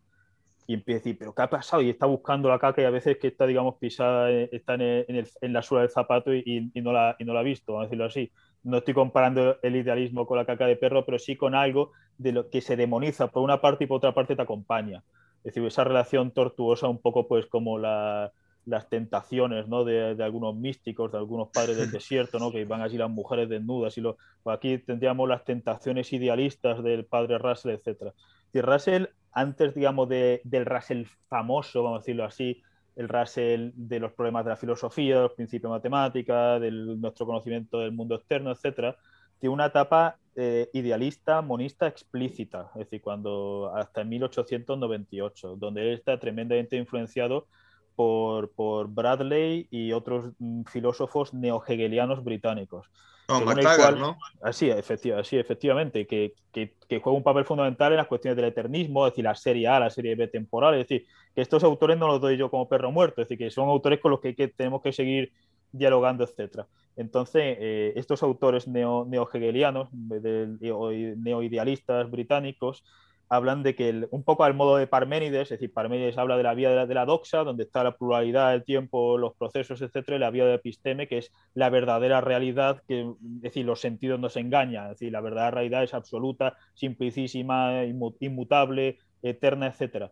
y 0.65 0.73
empieza 0.73 0.97
a 0.97 1.01
decir, 1.01 1.17
pero 1.19 1.35
¿qué 1.35 1.43
ha 1.43 1.49
pasado? 1.51 1.83
Y 1.83 1.91
está 1.91 2.07
buscando 2.07 2.49
la 2.49 2.57
caca 2.57 2.81
y 2.81 2.85
a 2.85 2.89
veces 2.89 3.19
que 3.19 3.27
está, 3.27 3.45
digamos, 3.45 3.75
pisada, 3.75 4.31
eh, 4.31 4.49
está 4.51 4.73
en, 4.73 4.81
en, 4.81 5.27
en 5.41 5.53
la 5.53 5.61
suela 5.61 5.83
del 5.83 5.91
zapato 5.91 6.33
y, 6.33 6.71
y, 6.73 6.81
no 6.81 6.91
la, 6.91 7.15
y 7.19 7.23
no 7.23 7.35
la 7.35 7.41
ha 7.41 7.43
visto, 7.43 7.73
vamos 7.73 7.83
a 7.83 7.85
decirlo 7.85 8.05
así. 8.05 8.31
No 8.63 8.77
estoy 8.77 8.95
comparando 8.95 9.59
el 9.61 9.75
idealismo 9.75 10.25
con 10.25 10.39
la 10.39 10.45
caca 10.47 10.65
de 10.65 10.75
perro, 10.75 11.05
pero 11.05 11.19
sí 11.19 11.35
con 11.35 11.53
algo 11.53 11.91
de 12.17 12.31
lo 12.31 12.49
que 12.49 12.61
se 12.61 12.75
demoniza 12.75 13.27
por 13.27 13.43
una 13.43 13.61
parte 13.61 13.83
y 13.83 13.87
por 13.87 13.97
otra 13.97 14.15
parte 14.15 14.35
te 14.35 14.41
acompaña. 14.41 15.03
Es 15.43 15.53
decir, 15.53 15.63
esa 15.67 15.83
relación 15.83 16.31
tortuosa 16.31 16.87
un 16.87 16.97
poco 16.97 17.27
pues 17.27 17.45
como 17.45 17.77
la, 17.77 18.31
las 18.65 18.89
tentaciones 18.89 19.67
¿no? 19.67 19.83
de, 19.83 20.21
algunos 20.23 20.55
místicos, 20.55 21.11
de 21.11 21.17
algunos 21.17 21.49
padres 21.49 21.77
del 21.77 21.91
desierto, 21.91 22.39
¿no? 22.39 22.51
que 22.51 22.65
van 22.65 22.81
allí 22.81 22.97
las 22.97 23.09
mujeres 23.09 23.49
desnudas. 23.49 23.97
Y 23.97 24.01
lo, 24.01 24.17
pues 24.43 24.57
aquí 24.57 24.77
tendríamos 24.79 25.29
las 25.29 25.43
tentaciones 25.43 26.11
idealistas 26.13 26.83
del 26.83 27.05
padre 27.05 27.37
Russell, 27.37 27.71
etc. 27.71 28.13
Y 28.53 28.61
Russell, 28.61 29.05
antes 29.31 29.73
digamos 29.73 30.09
de, 30.09 30.41
del 30.43 30.65
Russell 30.65 31.05
famoso, 31.29 31.83
vamos 31.83 31.97
a 31.97 32.01
decirlo 32.01 32.25
así, 32.25 32.61
el 32.95 33.09
Russell 33.09 33.71
de 33.75 33.99
los 33.99 34.13
problemas 34.13 34.45
de 34.45 34.51
la 34.51 34.55
filosofía, 34.55 35.21
los 35.21 35.33
principios 35.33 35.69
de 35.69 35.75
matemática, 35.77 36.59
de 36.59 36.71
nuestro 36.71 37.25
conocimiento 37.25 37.79
del 37.79 37.91
mundo 37.91 38.15
externo, 38.15 38.51
etc., 38.51 38.95
tiene 39.39 39.53
una 39.53 39.65
etapa 39.65 40.17
eh, 40.37 40.69
idealista, 40.73 41.41
monista 41.41 41.87
explícita, 41.87 42.71
es 42.75 42.85
decir, 42.85 43.01
cuando 43.01 43.71
hasta 43.75 44.03
1898, 44.03 45.57
donde 45.57 45.81
él 45.81 45.93
está 45.93 46.17
tremendamente 46.17 46.77
influenciado 46.77 47.47
por, 47.95 48.51
por 48.51 48.89
Bradley 48.89 49.67
y 49.71 49.91
otros 49.91 50.31
mm, 50.39 50.63
filósofos 50.63 51.33
neohegelianos 51.33 52.23
británicos. 52.23 52.87
Oh, 53.27 53.41
McTaggart, 53.41 53.97
¿no? 53.97 54.17
Así, 54.43 54.69
efectivamente, 54.69 56.05
que, 56.05 56.35
que, 56.51 56.75
que, 56.87 56.99
juega 56.99 57.17
un 57.17 57.23
papel 57.23 57.43
fundamental 57.43 57.91
en 57.91 57.97
las 57.97 58.05
cuestiones 58.05 58.35
del 58.35 58.45
eternismo, 58.45 59.07
es 59.07 59.13
decir, 59.13 59.23
la 59.23 59.33
serie 59.33 59.67
A, 59.67 59.79
la 59.79 59.89
serie 59.89 60.13
B 60.15 60.27
temporal, 60.27 60.75
es 60.75 60.87
decir, 60.87 61.07
que 61.33 61.41
estos 61.41 61.63
autores 61.63 61.97
no 61.97 62.05
los 62.07 62.21
doy 62.21 62.37
yo 62.37 62.51
como 62.51 62.69
perro 62.69 62.91
muerto, 62.91 63.21
es 63.21 63.27
decir, 63.27 63.39
que 63.39 63.49
son 63.49 63.67
autores 63.67 63.99
con 63.99 64.11
los 64.11 64.19
que, 64.19 64.33
tenemos 64.33 64.83
que 64.83 64.93
seguir 64.93 65.31
dialogando, 65.71 66.23
etc. 66.23 66.65
Entonces, 66.95 67.57
eh, 67.59 67.93
estos 67.95 68.21
autores 68.21 68.67
neo, 68.67 69.05
neohegelianos, 69.05 69.89
neoidealistas 69.91 72.11
británicos, 72.11 72.83
hablan 73.29 73.63
de 73.63 73.75
que 73.75 74.07
un 74.11 74.23
poco 74.23 74.43
al 74.43 74.53
modo 74.53 74.77
de 74.77 74.87
Parménides, 74.87 75.43
es 75.43 75.59
decir, 75.59 75.73
Parménides 75.73 76.17
habla 76.17 76.37
de 76.37 76.43
la 76.43 76.53
vía 76.53 76.85
de 76.85 76.93
la, 76.93 77.05
doxa, 77.05 77.43
donde 77.43 77.63
está 77.63 77.83
la 77.83 77.97
pluralidad, 77.97 78.53
el 78.53 78.63
tiempo, 78.63 79.17
los 79.17 79.35
procesos, 79.35 79.81
etcétera, 79.81 80.17
y 80.17 80.19
la 80.19 80.29
vía 80.29 80.45
de 80.45 80.55
episteme, 80.55 81.07
que 81.07 81.17
es 81.19 81.31
la 81.53 81.69
verdadera 81.69 82.21
realidad, 82.21 82.83
que 82.87 83.01
es 83.01 83.41
decir, 83.41 83.65
los 83.65 83.81
sentidos 83.81 84.19
nos 84.19 84.37
engañan, 84.37 84.85
es 84.85 84.99
decir, 84.99 85.11
la 85.11 85.21
verdadera 85.21 85.51
realidad 85.51 85.83
es 85.83 85.93
absoluta, 85.93 86.55
simplicísima, 86.73 87.83
inmutable, 88.19 88.99
eterna, 89.21 89.67
etcétera. 89.67 90.11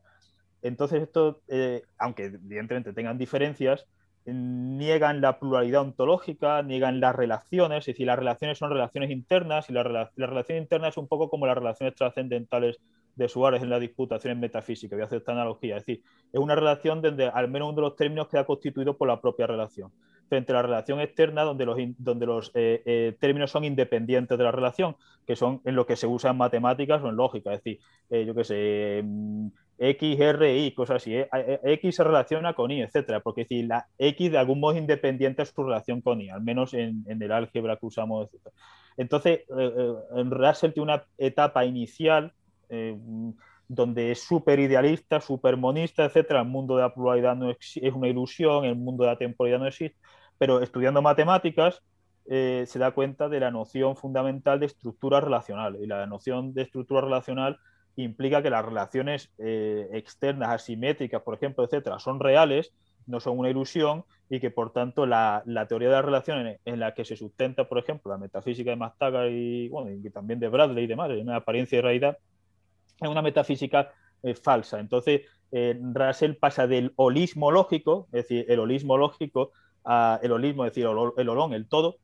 Entonces, 0.62 1.04
esto, 1.04 1.41
eh, 1.49 1.84
aunque 1.97 2.26
evidentemente 2.26 2.93
tengan 2.93 3.17
diferencias, 3.17 3.86
niegan 4.26 5.21
la 5.21 5.39
pluralidad 5.39 5.82
ontológica, 5.82 6.62
niegan 6.62 6.99
las 6.99 7.15
relaciones, 7.15 7.80
es 7.80 7.88
decir, 7.88 8.08
las 8.08 8.17
relaciones 8.17 8.58
son 8.58 8.71
relaciones 8.71 9.12
internas 9.12 9.69
y 9.69 9.73
la, 9.73 9.84
la 9.84 10.28
relación 10.28 10.58
interna 10.58 10.88
es 10.88 10.97
un 10.97 11.08
poco 11.08 11.30
como 11.30 11.45
las 11.45 11.58
relaciones 11.58 11.95
trascendentales 11.95 12.80
de 13.15 13.30
Suárez 13.30 13.62
en 13.62 13.69
la 13.69 13.80
disputación 13.80 14.34
en 14.34 14.39
metafísica, 14.39 14.95
voy 14.95 15.04
a 15.04 15.06
hacer 15.06 15.19
esta 15.19 15.34
analogía, 15.34 15.78
es 15.78 15.86
decir, 15.86 16.04
es 16.32 16.39
una 16.39 16.56
relación 16.56 17.02
donde 17.02 17.28
al 17.28 17.49
menos 17.49 17.69
uno 17.69 17.76
de 17.76 17.82
los 17.82 17.95
términos 17.95 18.28
queda 18.28 18.45
constituido 18.45 18.97
por 18.97 19.08
la 19.08 19.21
propia 19.21 19.47
relación, 19.47 19.91
frente 20.30 20.52
a 20.52 20.56
la 20.56 20.62
relación 20.63 20.99
externa 20.99 21.43
donde 21.43 21.65
los, 21.65 21.78
donde 21.97 22.26
los 22.26 22.52
eh, 22.56 22.82
eh, 22.86 23.15
términos 23.19 23.52
son 23.52 23.65
independientes 23.65 24.38
de 24.38 24.43
la 24.43 24.52
relación, 24.52 24.95
que 25.28 25.36
son 25.36 25.62
en 25.65 25.76
lo 25.76 25.86
que 25.86 25.95
se 25.95 26.08
usa 26.08 26.32
en 26.32 26.38
matemáticas 26.38 27.04
o 27.04 27.10
en 27.10 27.15
lógica, 27.15 27.54
es 27.54 27.63
decir, 27.63 27.80
eh, 28.10 28.26
yo 28.26 28.34
qué 28.34 28.43
sé, 28.43 29.02
mm, 29.04 29.47
X, 29.78 30.19
R, 30.19 30.58
Y, 30.58 30.71
cosas 30.73 30.97
así, 30.97 31.15
X 31.63 31.95
se 31.95 32.04
relaciona 32.04 32.54
con 32.54 32.71
Y, 32.71 32.82
etcétera, 32.82 33.19
porque 33.19 33.45
si 33.45 33.63
la 33.63 33.88
X 33.97 34.32
de 34.32 34.38
algún 34.38 34.60
modo 34.60 34.73
es 34.73 34.80
independiente 34.80 35.41
de 35.41 35.45
su 35.47 35.63
relación 35.63 36.02
con 36.02 36.21
Y, 36.21 36.30
al 36.30 36.41
menos 36.41 36.73
en, 36.73 37.04
en 37.08 37.21
el 37.21 37.32
álgebra 37.32 37.78
que 37.78 37.86
usamos, 37.86 38.28
etcétera. 38.28 38.56
Entonces, 38.97 39.41
Russell 39.49 40.71
tiene 40.71 40.93
una 40.93 41.04
etapa 41.17 41.65
inicial 41.65 42.34
eh, 42.74 42.98
donde 43.68 44.12
es 44.12 44.22
súper 44.24 44.60
idealista, 44.60 45.22
súper 45.22 45.58
monista, 45.58 46.06
etcétera. 46.06 46.42
El 46.42 46.48
mundo 46.48 46.76
de 46.76 46.84
la 46.84 46.94
pluralidad 46.94 47.36
no 47.36 47.50
es, 47.50 47.78
una 47.94 48.08
ilusión, 48.08 48.66
el 48.66 48.76
mundo 48.76 49.04
de 49.04 49.12
la 49.12 49.18
temporalidad 49.18 49.60
no 49.60 49.68
existe, 49.68 49.98
pero 50.38 50.62
estudiando 50.62 51.02
matemáticas 51.02 51.82
eh, 52.26 52.64
se 52.68 52.80
da 52.80 52.92
cuenta 52.92 53.30
de 53.30 53.40
la 53.40 53.52
noción 53.52 53.96
fundamental 53.96 54.60
de 54.60 54.68
estructura 54.68 55.22
relacional. 55.22 55.78
Y 55.82 55.88
la 55.88 56.06
noción 56.08 56.54
de 56.54 56.64
estructura 56.64 57.02
relacional 57.02 57.60
implica 57.96 58.42
que 58.42 58.50
las 58.50 58.66
relaciones 58.66 59.32
eh, 59.38 59.88
externas, 59.94 60.50
asimétricas, 60.50 61.22
por 61.22 61.36
ejemplo, 61.36 61.64
etcétera, 61.64 62.00
son 62.00 62.20
reales, 62.20 62.74
no 63.06 63.20
son 63.20 63.38
una 63.38 63.50
ilusión 63.50 64.06
y 64.30 64.40
que 64.40 64.50
por 64.50 64.72
tanto 64.72 65.06
la, 65.06 65.44
teoría 65.68 65.90
de 65.90 65.96
las 65.96 66.06
relaciones 66.06 66.60
en 66.66 66.80
la 66.80 66.94
que 66.94 67.06
se 67.06 67.16
sustenta, 67.16 67.68
por 67.68 67.78
ejemplo, 67.78 68.12
la 68.12 68.18
metafísica 68.18 68.72
de 68.72 68.78
Mastaga 68.78 69.28
y, 69.28 69.68
bueno, 69.70 69.92
y 69.92 70.10
también 70.10 70.40
de 70.40 70.48
Bradley 70.48 70.86
y 70.86 70.88
demás, 70.88 71.12
una 71.12 71.38
apariencia 71.38 71.78
de 71.78 71.82
realidad, 71.82 72.18
es 73.08 73.12
una 73.12 73.22
metafísica 73.22 73.92
eh, 74.24 74.36
falsa. 74.36 74.80
Entonces, 74.80 75.22
eh, 75.52 75.80
Russell 75.94 76.36
pasa 76.36 76.68
del 76.68 76.94
holismo 76.96 77.52
lógico, 77.52 78.08
es 78.12 78.28
decir, 78.28 78.46
el 78.48 78.60
holismo 78.60 78.98
lógico, 78.98 79.52
a 79.86 80.20
el 80.24 80.32
holismo, 80.32 80.66
es 80.66 80.72
decir, 80.72 80.88
el 81.18 81.30
holón, 81.30 81.54
el 81.54 81.68
todo, 81.68 81.98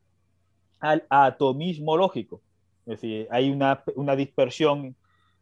al 0.80 1.04
atomismo 1.08 1.96
lógico. 1.96 2.42
Es 2.86 3.00
decir, 3.00 3.26
hay 3.30 3.50
una, 3.50 3.82
una 3.96 4.16
dispersión 4.16 4.96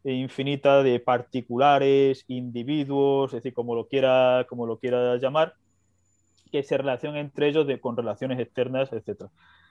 infinita 0.05 0.83
de 0.83 1.01
particulares, 1.01 2.25
individuos, 2.29 3.33
es 3.33 3.43
decir, 3.43 3.55
como 3.55 3.75
lo 3.75 3.89
quiera, 3.89 4.47
como 4.49 4.67
lo 4.67 4.79
quiera 4.79 5.17
llamar, 5.17 5.55
que 6.51 6.63
se 6.63 6.79
relacionan 6.79 7.19
entre 7.19 7.49
ellos 7.49 7.67
de, 7.67 7.81
con 7.81 7.97
relaciones 7.97 8.39
externas, 8.39 8.93
etc. 8.93 9.25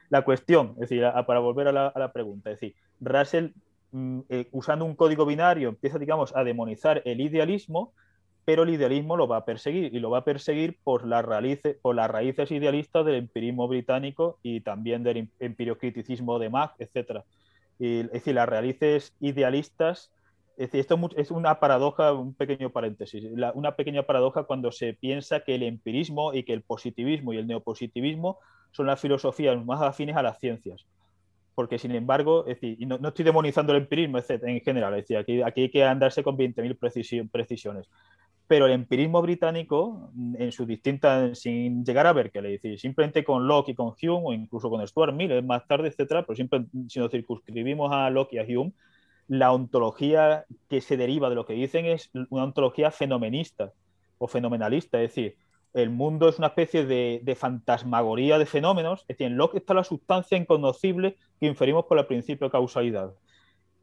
La 0.10 0.24
cuestión, 0.24 0.72
es 0.76 0.90
decir, 0.90 1.04
para 1.26 1.40
volver 1.40 1.68
a 1.70 1.72
la, 1.72 1.88
a 1.88 2.00
la, 2.00 2.12
pregunta, 2.12 2.52
es 2.52 2.60
decir, 2.60 2.76
Russell, 3.00 3.50
eh, 3.94 4.48
usando 4.52 4.86
un 4.86 4.96
código 4.96 5.26
binario, 5.26 5.70
empieza, 5.70 5.98
digamos, 5.98 6.36
a 6.36 6.44
demonizar 6.44 7.02
el 7.06 7.22
idealismo, 7.22 7.94
pero 8.46 8.64
el 8.64 8.70
idealismo 8.70 9.18
lo 9.18 9.28
va 9.28 9.38
a 9.38 9.46
perseguir 9.46 9.94
y 9.94 10.00
lo 10.00 10.10
va 10.10 10.20
a 10.20 10.24
perseguir 10.24 10.78
por 10.84 11.06
las, 11.06 11.26
raíces, 11.26 11.78
por 11.82 11.96
las 11.96 12.10
raíces 12.10 12.52
idealistas 12.52 13.06
del 13.06 13.16
empirismo 13.16 13.68
británico 13.68 14.40
y 14.42 14.62
también 14.62 15.04
del 15.04 15.30
empiriocriticismo 15.40 16.40
de 16.40 16.50
Mach, 16.50 16.72
etc. 16.80 17.24
es 17.80 18.12
decir, 18.12 18.36
las 18.36 18.48
raíces 18.48 19.14
idealistas 19.20 20.12
es 20.58 20.72
decir, 20.72 20.80
esto 20.80 21.10
es 21.16 21.30
una 21.30 21.60
paradoja, 21.60 22.14
un 22.14 22.34
pequeño 22.34 22.72
paréntesis, 22.72 23.24
una 23.54 23.76
pequeña 23.76 24.04
paradoja 24.04 24.44
cuando 24.44 24.72
se 24.72 24.94
piensa 24.94 25.42
que 25.42 25.54
el 25.54 25.62
empirismo 25.62 26.34
y 26.34 26.44
que 26.44 26.54
el 26.54 26.64
positivismo 26.64 27.32
y 27.32 27.38
el 27.38 27.46
neopositivismo 27.46 28.40
son 28.72 28.88
las 28.88 29.00
filosofías 29.00 29.64
más 29.64 29.84
afines 29.84 30.18
a 30.18 30.24
las 30.24 30.40
ciencias. 30.40 30.84
Porque, 31.58 31.80
sin 31.80 31.90
embargo, 31.96 32.42
es 32.46 32.62
decir, 32.62 32.78
y 32.80 32.86
no, 32.86 33.00
estoy 33.08 33.26
demonizando 33.26 33.74
el 33.74 33.80
empirismo 33.80 34.20
en 34.30 34.62
general, 34.62 34.94
es 34.94 35.06
decir, 35.06 35.18
aquí, 35.18 35.42
aquí 35.42 35.62
hay 35.62 35.72
que 35.72 35.84
andarse 35.84 36.22
con 36.22 36.38
20.000 36.38 37.32
precisiones. 37.32 37.90
Pero 38.46 38.68
el 38.68 38.74
empirismo 38.74 39.24
británico, 39.24 40.12
en 40.38 40.52
sus 40.52 40.68
distintas, 40.68 41.40
sin 41.40 41.84
llegar 41.84 42.06
a 42.06 42.14
ver 42.14 42.30
es 42.32 42.44
decir, 42.44 42.80
simplemente 42.80 43.24
con 43.24 43.48
Locke 43.48 43.70
y 43.70 43.74
con 43.74 43.96
Hume, 44.00 44.22
o 44.24 44.34
incluso 44.34 44.70
con 44.70 44.88
Stuart 44.88 45.16
Mill 45.16 45.42
más 45.42 45.66
tarde, 45.66 45.88
etcétera, 45.88 46.28
pero 46.28 46.36
siempre 46.36 46.64
si 46.90 47.00
nos 47.00 47.10
circunscribimos 47.10 47.92
a 47.92 48.12
Locke 48.12 48.34
y 48.34 48.38
a 48.38 48.44
Hume, 48.44 48.74
la 49.28 49.52
ontología 49.52 50.46
que 50.70 50.80
se 50.80 50.96
deriva 50.96 51.28
de 51.28 51.36
lo 51.36 51.48
que 51.48 51.54
dicen 51.54 51.88
es 51.88 52.12
una 52.30 52.44
ontología 52.44 52.92
fenomenista 52.92 53.74
o 54.20 54.28
fenomenalista, 54.28 55.02
es 55.02 55.10
decir, 55.10 55.38
el 55.74 55.90
mundo 55.90 56.30
es 56.30 56.38
una 56.38 56.48
especie 56.48 56.86
de, 56.86 57.38
fantasmagoría 57.38 58.38
de 58.38 58.46
fenómenos, 58.46 59.02
es 59.02 59.08
decir, 59.10 59.28
en 59.28 59.38
Locke 59.38 59.58
está 59.58 59.74
la 59.74 59.84
sustancia 59.84 60.38
inconocible 60.38 61.18
que 61.40 61.48
inferimos 61.48 61.86
por 61.86 62.00
el 62.00 62.06
principio 62.06 62.48
de 62.48 62.52
causalidad. 62.52 63.14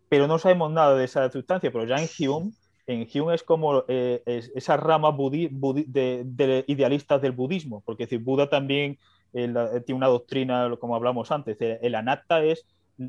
Pero 0.08 0.26
no 0.26 0.38
sabemos 0.38 0.70
nada 0.72 0.96
de 0.96 1.04
esa 1.04 1.30
sustancia, 1.30 1.72
pero 1.72 1.84
ya 1.84 1.96
en 1.96 2.08
Hume, 2.18 2.52
en 2.86 3.08
Hume 3.12 3.34
es 3.34 3.42
como 3.42 3.84
eh, 3.88 4.22
esa 4.26 4.76
rama 4.76 5.14
de, 5.16 6.64
idealistas 6.66 7.22
del 7.22 7.32
budismo, 7.32 7.82
porque 7.84 8.04
decir, 8.04 8.20
Buda 8.20 8.48
también 8.48 8.98
eh, 9.32 9.52
tiene 9.86 9.96
una 9.96 10.08
doctrina, 10.08 10.70
como 10.78 10.96
hablamos 10.96 11.30
antes, 11.30 11.58
el 11.60 11.94
anatta 11.94 12.44
es 12.44 12.66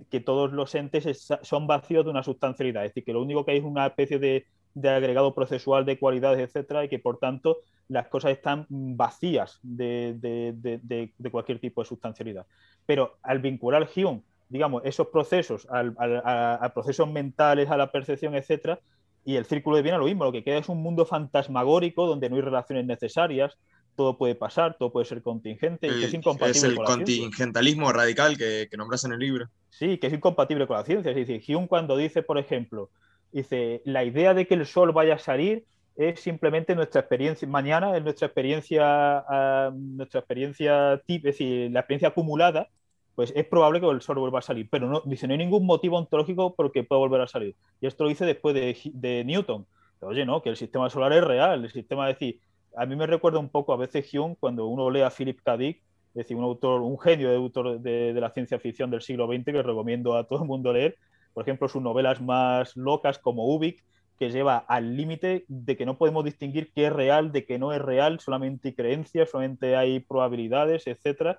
que 0.10 0.20
todos 0.20 0.52
los 0.52 0.74
entes 0.74 1.28
son 1.42 1.68
vacíos 1.68 2.06
de 2.06 2.12
una 2.12 2.24
sustancialidad, 2.24 2.86
es 2.86 2.92
decir, 2.92 3.04
que 3.04 3.14
lo 3.14 3.22
único 3.22 3.46
que 3.46 3.52
hay 3.52 3.58
es 3.60 3.64
una 3.64 3.88
especie 3.88 4.18
de, 4.18 4.46
agregado 4.84 5.34
procesual 5.34 5.86
de 5.86 5.98
cualidades, 5.98 6.40
etcétera, 6.40 6.84
y 6.84 6.90
que 6.90 7.00
por 7.00 7.18
tanto 7.18 7.60
las 7.88 8.08
cosas 8.08 8.32
están 8.32 8.66
vacías 8.70 9.60
de, 9.62 11.12
cualquier 11.32 11.60
tipo 11.60 11.82
de 11.82 11.88
sustancialidad. 11.88 12.46
Pero 12.86 13.18
al 13.22 13.40
vincular 13.40 13.88
Hume, 13.96 14.24
digamos, 14.50 14.84
esos 14.86 15.08
procesos 15.08 15.68
a, 15.70 16.72
procesos 16.74 17.10
mentales, 17.10 17.70
a 17.70 17.78
la 17.78 17.92
percepción, 17.92 18.36
etcétera, 18.36 18.80
y 19.24 19.38
el 19.38 19.46
círculo 19.46 19.76
de 19.76 19.82
Viena 19.82 19.98
lo 19.98 20.06
mismo, 20.06 20.24
lo 20.24 20.32
que 20.32 20.44
queda 20.44 20.60
es 20.60 20.70
un 20.70 20.84
mundo 20.84 21.06
fantasmagórico 21.06 22.06
donde 22.06 22.30
no 22.30 22.36
hay 22.36 22.42
relaciones 22.42 22.86
necesarias, 22.86 23.58
todo 23.96 24.18
puede 24.18 24.36
pasar, 24.36 24.78
todo 24.78 24.92
puede 24.92 25.06
ser 25.06 25.22
contingente, 25.22 25.88
y 25.88 26.00
que 26.00 26.06
es 26.06 26.14
incompatible 26.14 26.58
es 26.58 26.64
el 26.64 26.76
contingentalismo 26.76 27.92
radical 27.92 28.38
que, 28.38 28.68
que, 28.70 28.78
nombras 28.78 29.06
en 29.06 29.14
el 29.14 29.20
libro. 29.20 29.48
Sí, 29.70 29.98
que 29.98 30.08
es 30.08 30.14
incompatible 30.14 30.68
con 30.68 30.78
la 30.78 30.84
ciencia. 30.84 31.12
Es 31.12 31.28
decir, 31.28 31.42
Hume 31.56 31.68
cuando 31.68 31.96
dice, 31.96 32.22
por 32.22 32.38
ejemplo, 32.38 32.92
dice, 33.42 33.82
la 33.86 34.04
idea 34.04 34.34
de 34.34 34.48
que 34.48 34.56
el 34.56 34.66
sol 34.66 34.92
vaya 34.92 35.16
a 35.16 35.20
salir 35.20 35.66
es 35.96 36.20
simplemente 36.20 36.76
nuestra 36.76 37.02
experiencia, 37.02 37.48
mañana 37.48 37.96
es 37.96 38.04
nuestra 38.04 38.28
experiencia, 38.28 38.84
ah, 38.86 39.72
nuestra 39.74 40.20
experiencia 40.20 41.02
es 41.08 41.22
decir, 41.22 41.72
la 41.72 41.82
experiencia 41.82 42.10
acumulada, 42.10 42.70
pues 43.16 43.32
es 43.36 43.46
probable 43.46 43.80
que 43.80 43.88
el 43.88 44.02
sol 44.02 44.20
vuelva 44.20 44.40
a 44.40 44.42
salir, 44.42 44.68
pero 44.70 44.88
no, 44.88 45.02
dice, 45.06 45.28
no 45.28 45.34
hay 45.34 45.38
ningún 45.38 45.66
motivo 45.66 45.98
ontológico 45.98 46.54
por 46.56 46.72
que 46.72 46.84
pueda 46.84 47.00
volver 47.00 47.22
a 47.22 47.28
salir. 47.28 47.56
Y 47.80 47.88
esto 47.88 48.04
lo 48.04 48.10
dice 48.10 48.26
después 48.26 48.56
de, 48.56 48.78
de 48.94 49.24
Newton. 49.24 49.66
Oye, 50.02 50.26
no, 50.26 50.42
que 50.42 50.50
el 50.50 50.58
sistema 50.58 50.90
solar 50.90 51.14
es 51.14 51.24
real, 51.24 51.64
el 51.64 51.72
sistema, 51.72 52.10
es 52.10 52.20
decir, 52.20 52.40
a 52.76 52.86
mí 52.86 52.96
me 52.96 53.08
recuerda 53.08 53.40
un 53.40 53.50
poco 53.50 53.74
a 53.74 53.78
veces 53.78 54.14
Hume 54.14 54.36
cuando 54.40 54.68
uno 54.68 54.90
lee 54.90 55.02
a 55.02 55.10
Philip 55.10 55.40
K. 55.42 55.58
Dick, 55.58 55.78
es 55.78 56.14
decir, 56.14 56.38
un 56.38 56.44
autor, 56.44 56.82
un 56.82 57.00
genio 57.00 57.30
de 57.30 57.36
autor 57.36 57.80
de, 57.80 58.14
la 58.14 58.30
ciencia 58.32 58.60
ficción 58.60 58.90
del 58.90 59.02
siglo 59.02 59.28
XX 59.28 59.46
que 59.46 59.64
recomiendo 59.64 60.16
a 60.16 60.26
todo 60.26 60.44
el 60.44 60.48
mundo 60.48 60.72
leer. 60.72 60.98
Por 61.36 61.44
ejemplo, 61.44 61.68
sus 61.68 61.84
novelas 61.84 62.20
más 62.20 62.76
locas 62.76 63.20
como 63.20 63.54
Ubik, 63.54 63.84
que 64.18 64.32
lleva 64.32 64.58
al 64.58 64.98
límite 64.98 65.46
de 65.48 65.78
que 65.78 65.86
no 65.86 66.00
podemos 66.00 66.26
distinguir 66.26 66.72
qué 66.74 66.88
es 66.88 66.94
real 66.94 67.32
de 67.32 67.46
qué 67.46 67.60
no 67.60 67.74
es 67.74 67.82
real, 67.82 68.20
solamente 68.20 68.70
hay 68.70 68.74
creencias, 68.74 69.30
solamente 69.30 69.76
hay 69.76 70.00
probabilidades, 70.00 70.88
etc. 70.88 71.38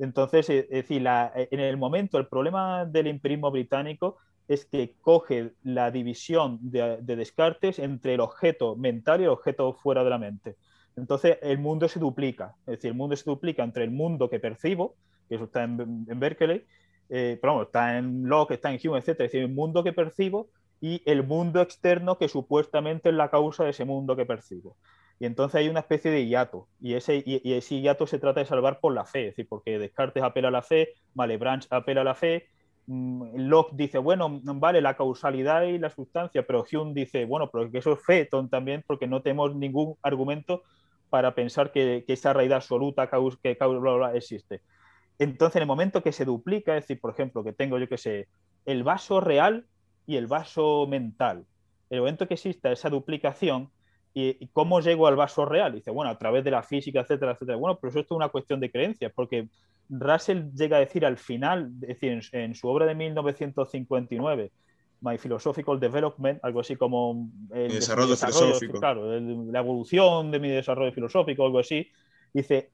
Entonces, 0.00 0.50
es 0.50 0.68
decir, 0.68 1.06
en 1.06 1.60
el 1.60 1.76
momento, 1.76 2.18
el 2.18 2.26
problema 2.26 2.84
del 2.86 3.06
empirismo 3.06 3.52
británico 3.52 4.16
es 4.48 4.64
que 4.64 4.96
coge 5.00 5.52
la 5.62 5.92
división 5.92 6.58
de, 6.60 6.98
de 7.00 7.16
Descartes 7.16 7.78
entre 7.78 8.14
el 8.14 8.20
objeto 8.20 8.74
mental 8.74 9.20
y 9.20 9.24
el 9.24 9.30
objeto 9.30 9.74
fuera 9.74 10.02
de 10.02 10.10
la 10.10 10.18
mente. 10.18 10.56
Entonces 10.96 11.38
el 11.42 11.58
mundo 11.58 11.88
se 11.88 11.98
duplica, 11.98 12.54
es 12.60 12.76
decir, 12.76 12.90
el 12.90 12.96
mundo 12.96 13.16
se 13.16 13.24
duplica 13.24 13.62
entre 13.62 13.84
el 13.84 13.90
mundo 13.90 14.30
que 14.30 14.40
percibo, 14.40 14.96
que 15.28 15.36
eso 15.36 15.44
está 15.44 15.64
en, 15.64 16.06
Berkeley, 16.20 16.64
eh, 17.08 17.38
pero 17.40 17.62
está 17.62 17.98
en 17.98 18.28
Locke, 18.28 18.54
está 18.54 18.72
en 18.72 18.80
Hume, 18.82 18.98
etc. 18.98 19.08
Es 19.08 19.18
decir, 19.18 19.42
el 19.42 19.48
mundo 19.48 19.84
que 19.84 19.92
percibo 19.92 20.48
y 20.80 21.02
el 21.06 21.22
mundo 21.22 21.60
externo 21.60 22.18
que 22.18 22.28
supuestamente 22.28 23.08
es 23.08 23.14
la 23.14 23.30
causa 23.30 23.64
de 23.64 23.70
ese 23.70 23.84
mundo 23.84 24.16
que 24.16 24.26
percibo. 24.26 24.76
Y 25.18 25.26
entonces 25.26 25.56
hay 25.56 25.68
una 25.68 25.80
especie 25.80 26.10
de 26.10 26.26
hiato, 26.26 26.68
y 26.80 26.94
ese, 26.94 27.22
y, 27.24 27.52
ese 27.54 27.80
hiato 27.80 28.06
se 28.06 28.18
trata 28.18 28.40
de 28.40 28.46
salvar 28.46 28.80
por 28.80 28.92
la 28.92 29.04
fe, 29.04 29.20
es 29.20 29.26
decir, 29.28 29.46
porque 29.48 29.78
Descartes 29.78 30.22
apela 30.22 30.48
a 30.48 30.50
la 30.50 30.62
fe, 30.62 30.88
Malebranche 31.14 31.68
apela 31.70 32.00
a 32.00 32.04
la 32.04 32.14
fe, 32.14 32.48
mm, 32.86 33.36
Locke 33.36 33.76
dice, 33.76 33.98
bueno, 33.98 34.40
vale, 34.42 34.80
la 34.80 34.96
causalidad 34.96 35.62
y 35.62 35.78
la 35.78 35.90
sustancia, 35.90 36.44
pero 36.46 36.64
Hume 36.70 36.92
dice, 36.94 37.24
bueno, 37.26 37.48
pero 37.50 37.70
que 37.70 37.78
eso 37.78 37.92
es 37.92 38.04
fe 38.04 38.28
también, 38.50 38.82
porque 38.86 39.06
no 39.06 39.22
tenemos 39.22 39.54
ningún 39.54 39.96
argumento 40.02 40.64
para 41.10 41.34
pensar 41.34 41.70
que, 41.70 42.04
esa 42.08 42.32
realidad 42.32 42.56
absoluta 42.56 43.08
que 43.08 43.56
existe. 44.14 44.62
Entonces, 45.18 45.56
en 45.56 45.62
el 45.62 45.68
momento 45.68 46.02
que 46.02 46.12
se 46.12 46.24
duplica, 46.24 46.76
es 46.76 46.84
decir, 46.84 47.00
por 47.00 47.12
ejemplo, 47.12 47.44
que 47.44 47.52
tengo 47.52 47.78
yo 47.78 47.88
que 47.88 47.98
sé, 47.98 48.28
el 48.64 48.82
vaso 48.82 49.20
real 49.20 49.66
y 50.06 50.16
el 50.16 50.26
vaso 50.26 50.86
mental, 50.88 51.44
en 51.90 51.96
el 51.96 52.00
momento 52.00 52.26
que 52.26 52.34
exista 52.34 52.72
esa 52.72 52.90
duplicación, 52.90 53.70
¿y, 54.12 54.46
cómo 54.48 54.80
llego 54.80 55.06
al 55.06 55.16
vaso 55.16 55.44
real? 55.44 55.74
dice, 55.74 55.90
bueno, 55.90 56.10
a 56.10 56.18
través 56.18 56.44
de 56.44 56.50
la 56.50 56.62
física, 56.62 57.00
etcétera, 57.00 57.32
etcétera. 57.32 57.56
Bueno, 57.56 57.78
pero 57.80 57.90
eso 57.90 58.00
es 58.00 58.10
una 58.10 58.28
cuestión 58.28 58.60
de 58.60 58.70
creencias, 58.70 59.12
porque 59.14 59.48
Russell 59.88 60.50
llega 60.54 60.78
a 60.78 60.80
decir 60.80 61.04
al 61.04 61.18
final, 61.18 61.70
es 61.82 62.00
decir, 62.00 62.20
en 62.32 62.54
su 62.54 62.68
obra 62.68 62.86
de 62.86 62.94
1959, 62.94 64.50
My 65.00 65.18
Philosophical 65.18 65.78
Development, 65.78 66.40
algo 66.42 66.60
así 66.60 66.76
como 66.76 67.28
el 67.52 67.68
desarrollo, 67.68 68.16
filosófico. 68.16 68.80
Claro, 68.80 69.20
la 69.20 69.58
evolución 69.58 70.30
de 70.30 70.40
mi 70.40 70.48
desarrollo 70.48 70.92
filosófico, 70.92 71.44
algo 71.44 71.58
así. 71.58 71.86
Dice, 72.32 72.70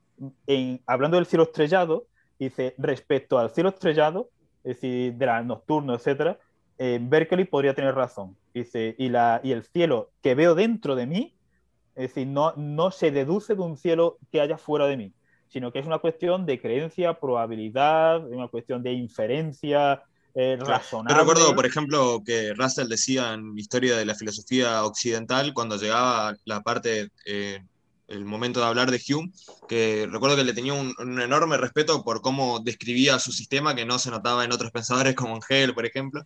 en, 0.46 0.80
hablando 0.86 1.16
del 1.16 1.26
cielo 1.26 1.44
estrellado, 1.44 2.06
dice, 2.46 2.74
respecto 2.78 3.38
al 3.38 3.50
cielo 3.50 3.68
estrellado, 3.68 4.30
es 4.64 4.76
decir, 4.76 5.14
de 5.14 5.26
la 5.26 5.42
nocturno, 5.42 5.94
etcétera, 5.94 6.38
Berkeley 6.78 7.44
podría 7.44 7.74
tener 7.74 7.94
razón. 7.94 8.36
Dice, 8.54 8.96
y, 8.98 9.10
la, 9.10 9.40
y 9.44 9.52
el 9.52 9.62
cielo 9.62 10.10
que 10.22 10.34
veo 10.34 10.54
dentro 10.54 10.96
de 10.96 11.06
mí, 11.06 11.34
es 11.94 12.08
decir, 12.08 12.26
no, 12.26 12.54
no 12.56 12.90
se 12.90 13.10
deduce 13.10 13.54
de 13.54 13.60
un 13.60 13.76
cielo 13.76 14.18
que 14.32 14.40
haya 14.40 14.56
fuera 14.56 14.86
de 14.86 14.96
mí, 14.96 15.12
sino 15.48 15.72
que 15.72 15.78
es 15.78 15.86
una 15.86 15.98
cuestión 15.98 16.46
de 16.46 16.60
creencia, 16.60 17.20
probabilidad, 17.20 18.26
una 18.26 18.48
cuestión 18.48 18.82
de 18.82 18.92
inferencia, 18.92 20.02
eh, 20.34 20.56
razonable. 20.60 21.14
Yo 21.14 21.20
recuerdo, 21.20 21.54
por 21.54 21.66
ejemplo, 21.66 22.22
que 22.24 22.54
Russell 22.54 22.88
decía 22.88 23.34
en 23.34 23.58
Historia 23.58 23.96
de 23.96 24.04
la 24.04 24.14
Filosofía 24.14 24.84
Occidental, 24.84 25.52
cuando 25.52 25.76
llegaba 25.76 26.34
la 26.44 26.60
parte, 26.60 27.10
eh, 27.26 27.62
el 28.10 28.24
momento 28.24 28.60
de 28.60 28.66
hablar 28.66 28.90
de 28.90 29.00
Hume, 29.08 29.32
que 29.68 30.06
recuerdo 30.10 30.36
que 30.36 30.44
le 30.44 30.52
tenía 30.52 30.74
un, 30.74 30.94
enorme 31.20 31.56
respeto 31.56 32.02
por 32.02 32.20
cómo 32.20 32.60
describía 32.60 33.18
su 33.18 33.32
sistema, 33.32 33.74
que 33.74 33.86
no 33.86 33.98
se 33.98 34.10
notaba 34.10 34.44
en 34.44 34.52
otros 34.52 34.70
pensadores 34.72 35.14
como 35.14 35.38
Hegel, 35.48 35.74
por 35.74 35.86
ejemplo, 35.86 36.24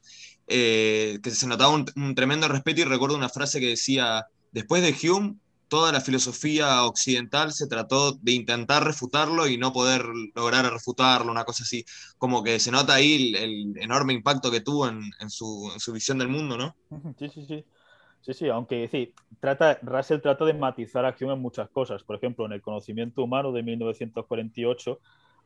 eh, 0.49 1.19
que 1.23 1.31
se 1.31 1.47
notaba 1.47 1.71
un 1.75 2.15
tremendo 2.15 2.49
respeto 2.49 2.81
y 2.81 2.85
recuerdo 2.85 3.17
una 3.17 3.29
frase 3.29 3.61
que 3.61 3.69
decía, 3.69 4.27
después 4.51 4.83
de 4.83 5.09
Hume, 5.09 5.37
toda 5.69 5.93
la 5.93 6.01
filosofía 6.01 6.85
occidental 6.85 7.53
se 7.53 7.67
trató 7.67 8.13
de 8.13 8.33
intentar 8.33 8.85
refutarlo 8.85 9.49
y 9.49 9.59
no 9.59 9.73
poder 9.73 10.07
lograr 10.35 10.71
refutarlo, 10.73 11.33
una 11.33 11.45
cosa 11.45 11.65
así, 11.65 11.85
como 12.17 12.43
que 12.43 12.61
se 12.61 12.71
nota 12.71 12.95
ahí 12.95 13.35
el, 13.35 13.77
enorme 13.79 14.13
impacto 14.13 14.51
que 14.51 14.61
tuvo 14.61 14.89
en, 14.89 15.03
su, 15.29 15.73
visión 15.93 16.19
del 16.19 16.29
mundo, 16.29 16.57
¿no? 16.57 16.77
Sí, 17.19 17.29
sí, 17.29 17.45
sí. 17.47 17.65
Sí, 18.25 18.33
sí, 18.33 18.49
aunque 18.49 18.89
sí, 18.89 19.13
trata, 19.39 19.79
Russell 19.83 20.21
trata 20.21 20.47
de 20.47 20.55
matizar 20.55 21.05
acción 21.05 21.31
en 21.31 21.41
muchas 21.41 21.69
cosas. 21.69 22.03
Por 22.03 22.17
ejemplo, 22.17 22.47
en 22.47 22.53
el 22.53 22.63
conocimiento 22.63 23.23
humano 23.23 23.53
de 23.53 23.63
1948 23.63 24.99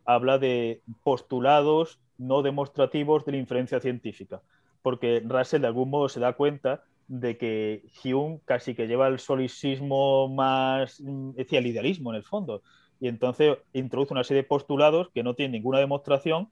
habla 0.04 0.38
de 0.38 0.82
postulados 1.02 1.98
no 2.18 2.42
demostrativos 2.42 3.24
de 3.24 3.32
la 3.32 3.38
inferencia 3.38 3.80
científica, 3.80 4.42
porque 4.80 5.20
Russell 5.26 5.60
de 5.62 5.66
algún 5.66 5.90
modo 5.90 6.08
se 6.08 6.20
da 6.20 6.34
cuenta 6.34 6.84
de 7.08 7.36
que 7.36 7.82
Hume 8.04 8.40
casi 8.44 8.76
que 8.76 8.86
lleva 8.86 9.08
el 9.08 9.18
solicismo 9.18 10.28
más, 10.28 11.00
mm, 11.00 11.32
decía, 11.32 11.58
el 11.58 11.66
idealismo 11.66 12.10
en 12.10 12.16
el 12.16 12.22
fondo. 12.24 12.62
Y 13.00 13.08
entonces 13.08 13.58
introduce 13.72 14.12
una 14.14 14.22
serie 14.24 14.42
de 14.44 14.48
postulados 14.48 15.08
que 15.10 15.24
no 15.24 15.34
tienen 15.34 15.52
ninguna 15.52 15.80
demostración, 15.80 16.48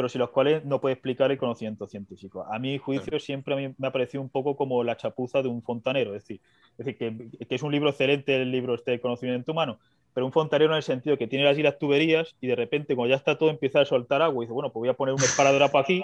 pero 0.00 0.08
sin 0.08 0.20
los 0.20 0.30
cuales 0.30 0.64
no 0.64 0.80
puede 0.80 0.94
explicar 0.94 1.30
el 1.30 1.36
conocimiento 1.36 1.86
científico. 1.86 2.46
A 2.50 2.58
mi 2.58 2.78
juicio 2.78 3.20
siempre 3.20 3.74
me 3.76 3.86
ha 3.86 3.92
parecido 3.92 4.22
un 4.22 4.30
poco 4.30 4.56
como 4.56 4.82
la 4.82 4.96
chapuza 4.96 5.42
de 5.42 5.48
un 5.48 5.62
fontanero, 5.62 6.14
es 6.16 6.22
decir, 6.22 6.40
es 6.78 6.86
decir 6.86 6.96
que, 6.96 7.46
que, 7.46 7.54
es 7.54 7.62
un 7.62 7.70
libro 7.70 7.90
excelente 7.90 8.34
el 8.40 8.50
libro 8.50 8.74
este 8.74 8.92
de 8.92 9.00
conocimiento 9.02 9.52
humano, 9.52 9.78
pero 10.14 10.24
un 10.24 10.32
fontanero 10.32 10.72
en 10.72 10.78
el 10.78 10.82
sentido 10.82 11.18
que 11.18 11.26
tiene 11.26 11.44
las 11.44 11.78
tuberías 11.78 12.34
y 12.40 12.46
de 12.46 12.56
repente 12.56 12.96
cuando 12.96 13.10
ya 13.10 13.16
está 13.16 13.36
todo 13.36 13.50
empieza 13.50 13.82
a 13.82 13.84
soltar 13.84 14.22
agua 14.22 14.42
y 14.42 14.46
dice, 14.46 14.54
bueno, 14.54 14.72
pues 14.72 14.80
voy 14.80 14.88
a 14.88 14.94
poner 14.94 15.14
un 15.14 15.20
esparadrapo 15.20 15.76
aquí 15.76 16.02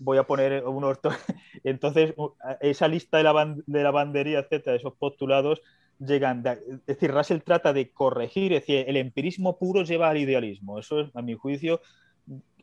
voy 0.00 0.18
a 0.18 0.24
poner 0.24 0.64
unos... 0.66 0.98
Entonces, 1.64 2.14
esa 2.60 2.88
lista 2.88 3.18
de 3.18 3.22
la, 3.22 3.54
de 3.64 3.82
lavandería, 3.82 4.40
etcétera, 4.40 4.76
esos 4.76 4.94
postulados, 4.94 5.62
llegan... 5.98 6.42
es 6.46 6.86
decir, 6.86 7.12
Russell 7.12 7.40
trata 7.40 7.72
de 7.72 7.92
corregir, 7.92 8.52
es 8.52 8.62
decir, 8.62 8.84
el 8.88 8.96
empirismo 8.96 9.56
puro 9.56 9.84
lleva 9.84 10.08
al 10.08 10.18
idealismo. 10.18 10.78
Eso 10.78 11.00
es, 11.00 11.14
a 11.14 11.22
mi 11.22 11.34
juicio, 11.34 11.80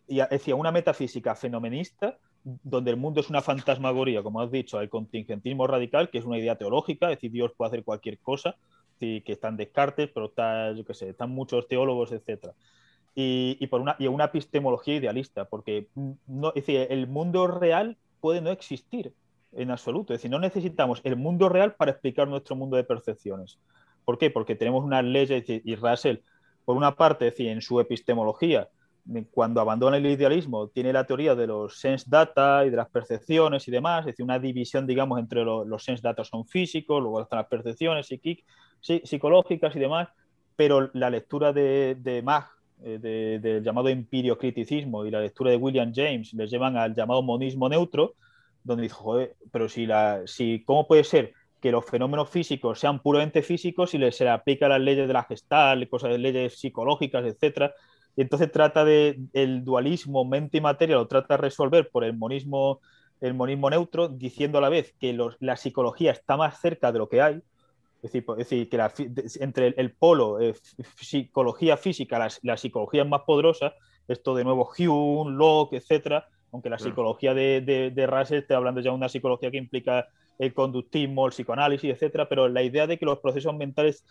y, 0.07 0.19
decir, 0.29 0.53
una 0.53 0.71
metafísica 0.71 1.35
fenomenista 1.35 2.17
donde 2.43 2.91
el 2.91 2.97
mundo 2.97 3.21
es 3.21 3.29
una 3.29 3.41
fantasmagoría, 3.41 4.21
como 4.21 4.41
has 4.41 4.51
dicho, 4.51 4.81
el 4.81 4.89
contingentismo 4.89 5.65
radical, 5.65 6.09
que 6.09 6.17
es 6.17 6.25
una 6.25 6.37
idea 6.37 6.57
teológica, 6.57 7.09
es 7.09 7.17
decir, 7.17 7.31
Dios 7.31 7.53
puede 7.55 7.69
hacer 7.69 7.83
cualquier 7.83 8.19
cosa, 8.19 8.55
que 8.99 9.23
están 9.25 9.57
Descartes, 9.57 10.09
pero 10.13 10.27
está, 10.27 10.71
yo 10.71 10.85
qué 10.85 10.93
sé, 10.93 11.09
están 11.09 11.29
muchos 11.29 11.67
teólogos, 11.67 12.13
etcétera 12.13 12.53
y, 13.15 13.67
por 13.67 13.81
una, 13.81 13.95
y 13.99 14.07
una 14.07 14.25
epistemología 14.25 14.95
idealista, 14.95 15.45
porque 15.45 15.87
no, 16.25 16.49
es 16.49 16.65
decir, 16.65 16.87
el 16.89 17.07
mundo 17.07 17.47
real 17.47 17.97
puede 18.19 18.41
no 18.41 18.51
existir 18.51 19.13
en 19.51 19.71
absoluto. 19.71 20.13
Es 20.13 20.19
decir, 20.19 20.31
no 20.31 20.39
necesitamos 20.39 21.01
el 21.03 21.15
mundo 21.15 21.49
real 21.49 21.75
para 21.75 21.91
explicar 21.91 22.27
nuestro 22.27 22.55
mundo 22.55 22.75
de 22.75 22.83
percepciones. 22.83 23.59
¿Por 24.03 24.17
qué? 24.17 24.31
Porque 24.31 24.55
tenemos 24.55 24.83
unas 24.83 25.03
leyes, 25.03 25.43
y 25.47 25.75
Russell, 25.75 26.17
por 26.65 26.75
una 26.75 26.95
parte, 26.95 27.27
es 27.27 27.33
decir, 27.33 27.49
en 27.49 27.61
su 27.61 27.79
epistemología, 27.79 28.69
cuando 29.31 29.59
abandona 29.59 29.97
el 29.97 30.05
idealismo, 30.05 30.69
tiene 30.69 30.93
la 30.93 31.05
teoría 31.05 31.35
de 31.35 31.47
los 31.47 31.77
sense 31.77 32.05
data 32.07 32.65
y 32.65 32.69
de 32.69 32.77
las 32.77 32.89
percepciones 32.89 33.67
y 33.67 33.71
demás, 33.71 34.01
es 34.01 34.05
decir, 34.07 34.23
una 34.23 34.39
división, 34.39 34.87
digamos, 34.87 35.19
entre 35.19 35.43
los 35.43 35.83
sense 35.83 36.01
data 36.01 36.23
son 36.23 36.45
físicos, 36.45 37.01
luego 37.01 37.21
están 37.21 37.39
las 37.39 37.47
percepciones 37.47 38.07
psicológicas 38.79 39.75
y 39.75 39.79
demás, 39.79 40.09
pero 40.55 40.89
la 40.93 41.09
lectura 41.09 41.51
de, 41.51 41.97
de 41.99 42.21
Mach 42.21 42.47
eh, 42.85 43.39
del 43.41 43.63
llamado 43.63 43.87
empirio 43.87 44.37
criticismo 44.37 45.05
y 45.05 45.11
la 45.11 45.21
lectura 45.21 45.51
de 45.51 45.57
William 45.57 45.93
James 45.95 46.33
les 46.33 46.51
llevan 46.51 46.75
al 46.75 46.93
llamado 46.93 47.21
monismo 47.21 47.69
neutro, 47.69 48.15
donde 48.63 48.83
dijo, 48.83 49.03
joder, 49.03 49.35
pero 49.51 49.69
si, 49.69 49.85
la, 49.85 50.23
si 50.25 50.63
¿cómo 50.65 50.85
puede 50.85 51.03
ser 51.03 51.33
que 51.61 51.71
los 51.71 51.85
fenómenos 51.85 52.29
físicos 52.29 52.79
sean 52.79 52.99
puramente 53.01 53.41
físicos 53.41 53.93
y 53.93 54.11
se 54.11 54.23
le 54.25 54.29
aplica 54.29 54.67
las 54.67 54.81
leyes 54.81 55.07
de 55.07 55.13
la 55.13 55.23
gestal, 55.23 55.87
cosas 55.87 56.11
de 56.11 56.17
leyes 56.17 56.59
psicológicas, 56.59 57.23
etcétera? 57.25 57.73
Y 58.15 58.21
entonces 58.21 58.51
trata 58.51 58.85
de 58.85 59.19
el 59.33 59.63
dualismo 59.63 60.25
mente 60.25 60.57
y 60.57 60.61
materia, 60.61 60.95
lo 60.95 61.07
trata 61.07 61.35
de 61.35 61.41
resolver 61.41 61.89
por 61.89 62.03
el 62.03 62.15
monismo, 62.15 62.79
el 63.21 63.33
monismo 63.33 63.69
neutro, 63.69 64.07
diciendo 64.07 64.57
a 64.57 64.61
la 64.61 64.69
vez 64.69 64.93
que 64.99 65.17
la 65.39 65.57
psicología 65.57 66.11
está 66.11 66.37
más 66.37 66.59
cerca 66.59 66.91
de 66.91 66.99
lo 66.99 67.09
que 67.09 67.21
hay, 67.21 67.41
es 68.03 68.11
decir, 68.11 68.69
que 68.69 68.79
entre 69.39 69.73
el, 69.77 69.93
polo 69.93 70.41
eh, 70.41 70.53
psicología 70.99 71.77
física, 71.77 72.29
la, 72.41 72.57
psicología 72.57 73.05
más 73.05 73.21
poderosa, 73.21 73.73
esto 74.09 74.35
de 74.35 74.43
nuevo 74.43 74.69
Hume, 74.77 75.31
Locke, 75.31 75.77
etcétera, 75.77 76.27
aunque 76.51 76.69
la 76.69 76.77
psicología 76.77 77.33
de, 77.33 77.61
de, 77.61 77.91
de 77.91 78.07
Russell 78.07 78.39
esté 78.39 78.53
hablando 78.53 78.81
ya 78.81 78.91
de 78.91 78.97
una 78.97 79.09
psicología 79.09 79.49
que 79.49 79.57
implica 79.57 80.07
el 80.37 80.53
conductismo, 80.53 81.25
el 81.25 81.31
psicoanálisis, 81.31 81.91
etcétera, 81.91 82.27
pero 82.27 82.49
la 82.49 82.61
idea 82.61 82.87
de 82.87 82.97
que 82.97 83.05
los 83.05 83.19
procesos 83.19 83.55
mentales 83.55 84.03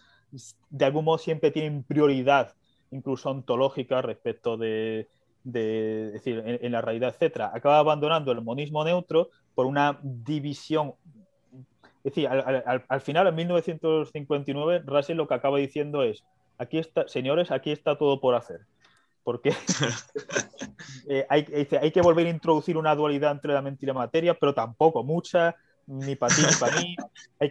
de 0.71 0.85
algún 0.85 1.05
modo 1.05 1.19
siempre 1.19 1.51
tienen 1.51 1.83
prioridad, 1.83 2.55
incluso 2.93 3.31
ontológica, 3.31 4.01
respecto 4.01 4.57
de, 4.57 5.09
decir, 5.43 6.43
en, 6.47 6.65
en, 6.65 6.73
la 6.73 6.81
realidad, 6.81 7.11
etcétera, 7.11 7.51
acaba 7.53 7.79
abandonando 7.79 8.31
el 8.31 8.43
monismo 8.43 8.85
neutro 8.85 9.31
por 9.55 9.67
una 9.67 9.99
división 10.03 10.95
es 12.05 12.15
decir, 12.15 12.29
al, 12.29 13.01
final, 13.01 13.29
en 13.29 13.35
1959, 13.37 14.83
Russell 14.85 15.17
lo 15.17 15.29
que 15.29 15.35
acaba 15.35 15.59
diciendo 15.59 16.03
es, 16.03 16.25
aquí 16.59 16.79
está, 16.79 17.07
señores, 17.07 17.53
aquí 17.53 17.71
está 17.71 17.97
todo 17.97 18.21
por 18.21 18.35
hacer. 18.35 18.61
Porque 19.23 19.55
eh, 21.09 21.25
hay, 21.29 21.45
que 21.93 22.01
volver 22.01 22.27
a 22.27 22.31
introducir 22.31 22.77
una 22.77 22.97
dualidad 22.97 23.31
entre 23.31 23.53
la 23.53 23.63
mente 23.63 23.85
y 23.85 23.87
la 23.87 23.95
materia, 23.95 24.35
pero 24.35 24.53
tampoco 24.53 25.05
mucha, 25.05 25.55
ni 25.87 26.17
para 26.17 26.35
ti 26.35 26.43
ni 26.43 26.57
para 26.57 26.81
mí. 26.81 26.97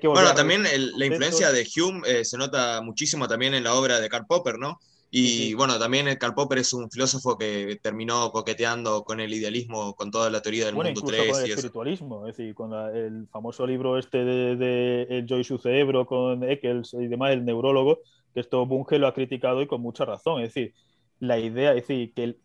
bueno, 0.03 0.33
también 0.33 0.63
la 0.63 1.05
influencia 1.05 1.53
de 1.53 1.65
Hume 1.77 2.01
eh, 2.05 2.25
se 2.25 2.37
nota 2.37 2.81
muchísimo 2.81 3.29
también 3.29 3.53
en 3.53 3.63
la 3.63 3.73
obra 3.75 4.01
de 4.01 4.09
Karl 4.09 4.25
Popper, 4.27 4.59
¿no? 4.59 4.81
Y 5.13 5.53
bueno, 5.55 5.77
también 5.77 6.07
Karl 6.17 6.33
Popper 6.33 6.59
es 6.59 6.71
un 6.71 6.89
filósofo 6.89 7.37
que 7.37 7.77
terminó 7.83 8.31
coqueteando 8.31 9.03
con 9.03 9.19
el 9.19 9.33
idealismo, 9.33 9.93
con 9.93 10.09
toda 10.09 10.29
la 10.29 10.41
teoría 10.41 10.65
del 10.65 10.75
mundo 10.75 11.01
3. 11.05 11.27
Con 11.29 11.41
el 11.41 11.51
espiritualismo, 11.51 12.27
es 12.27 12.37
decir, 12.37 12.55
con 12.55 12.73
el 12.95 13.27
famoso 13.27 13.67
libro 13.67 13.97
este 13.97 14.23
de, 14.23 15.03
El 15.09 15.25
yo 15.25 15.37
y 15.37 15.43
su 15.43 15.57
cerebro, 15.57 16.05
con 16.05 16.49
Eccles 16.49 16.93
y 16.93 17.07
demás, 17.07 17.33
el 17.33 17.43
neurólogo, 17.43 17.99
que 18.33 18.39
esto 18.39 18.65
Bunge 18.65 18.99
lo 18.99 19.07
ha 19.07 19.13
criticado 19.13 19.61
y 19.61 19.67
con 19.67 19.81
mucha 19.81 20.05
razón. 20.05 20.43
Es 20.43 20.53
decir, 20.53 20.73
la 21.19 21.37
idea, 21.37 21.71
es 21.71 21.87
decir, 21.87 22.13
que, 22.13 22.37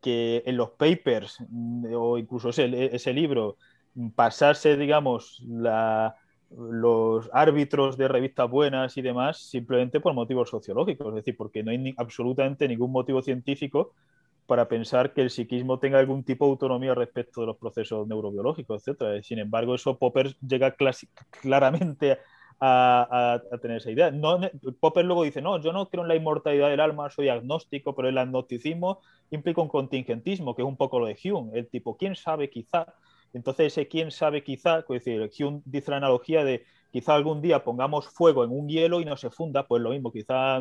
que 0.00 0.44
en 0.46 0.56
los 0.56 0.70
papers 0.70 1.38
mm, 1.48 1.86
o 1.92 2.18
incluso 2.18 2.50
ese, 2.50 2.94
ese 2.94 3.12
libro 3.12 3.56
pasarse, 4.14 4.76
digamos, 4.76 5.42
la, 5.44 6.14
los 6.58 7.30
árbitros 7.32 7.96
de 7.96 8.08
revistas 8.08 8.48
buenas 8.48 8.96
y 8.96 9.02
demás 9.02 9.38
simplemente 9.38 10.00
por 10.00 10.14
motivos 10.14 10.50
sociológicos, 10.50 11.08
es 11.08 11.14
decir, 11.14 11.36
porque 11.36 11.62
no 11.62 11.70
hay 11.70 11.94
absolutamente 11.96 12.68
ningún 12.68 12.92
motivo 12.92 13.22
científico 13.22 13.92
para 14.46 14.68
pensar 14.68 15.12
que 15.12 15.22
el 15.22 15.30
psiquismo 15.30 15.78
tenga 15.78 15.98
algún 15.98 16.24
tipo 16.24 16.44
de 16.44 16.50
autonomía 16.52 16.94
respecto 16.94 17.40
de 17.40 17.46
los 17.46 17.56
procesos 17.56 18.06
neurobiológicos, 18.06 18.86
etc. 18.86 19.22
Sin 19.22 19.38
embargo, 19.38 19.74
eso 19.74 19.96
Popper 19.96 20.36
llega 20.40 20.74
claramente 21.40 22.18
a, 22.60 23.40
tener 23.60 23.78
esa 23.78 23.90
idea. 23.90 24.10
No, 24.10 24.40
Popper 24.78 25.04
luego 25.04 25.24
dice, 25.24 25.42
no, 25.42 25.60
yo 25.60 25.72
no 25.72 25.88
creo 25.88 26.02
en 26.02 26.08
la 26.08 26.16
inmortalidad 26.16 26.70
del 26.70 26.80
alma, 26.80 27.10
soy 27.10 27.28
agnóstico, 27.28 27.94
pero 27.94 28.08
el 28.08 28.18
agnosticismo 28.18 29.00
implica 29.30 29.60
un 29.60 29.68
contingentismo, 29.68 30.54
que 30.54 30.62
es 30.62 30.68
un 30.68 30.76
poco 30.76 31.00
lo 31.00 31.06
de 31.06 31.16
Hume, 31.24 31.58
el 31.58 31.68
tipo, 31.68 31.96
quién 31.96 32.14
sabe, 32.14 32.50
quizá 32.50 32.86
entonces, 33.32 33.66
ese 33.68 33.88
quién 33.88 34.10
sabe 34.10 34.44
quizá, 34.44 34.80
es 34.80 34.86
decir, 34.88 35.30
Hume 35.38 35.62
dice 35.64 35.90
la 35.90 35.98
analogía 35.98 36.44
de 36.44 36.64
quizá 36.90 37.14
algún 37.14 37.40
día 37.40 37.64
pongamos 37.64 38.08
fuego 38.08 38.44
en 38.44 38.50
un 38.50 38.68
hielo 38.68 39.00
y 39.00 39.04
no 39.04 39.16
se 39.16 39.30
funda, 39.30 39.66
pues 39.66 39.82
lo 39.82 39.90
mismo, 39.90 40.12
quizá 40.12 40.60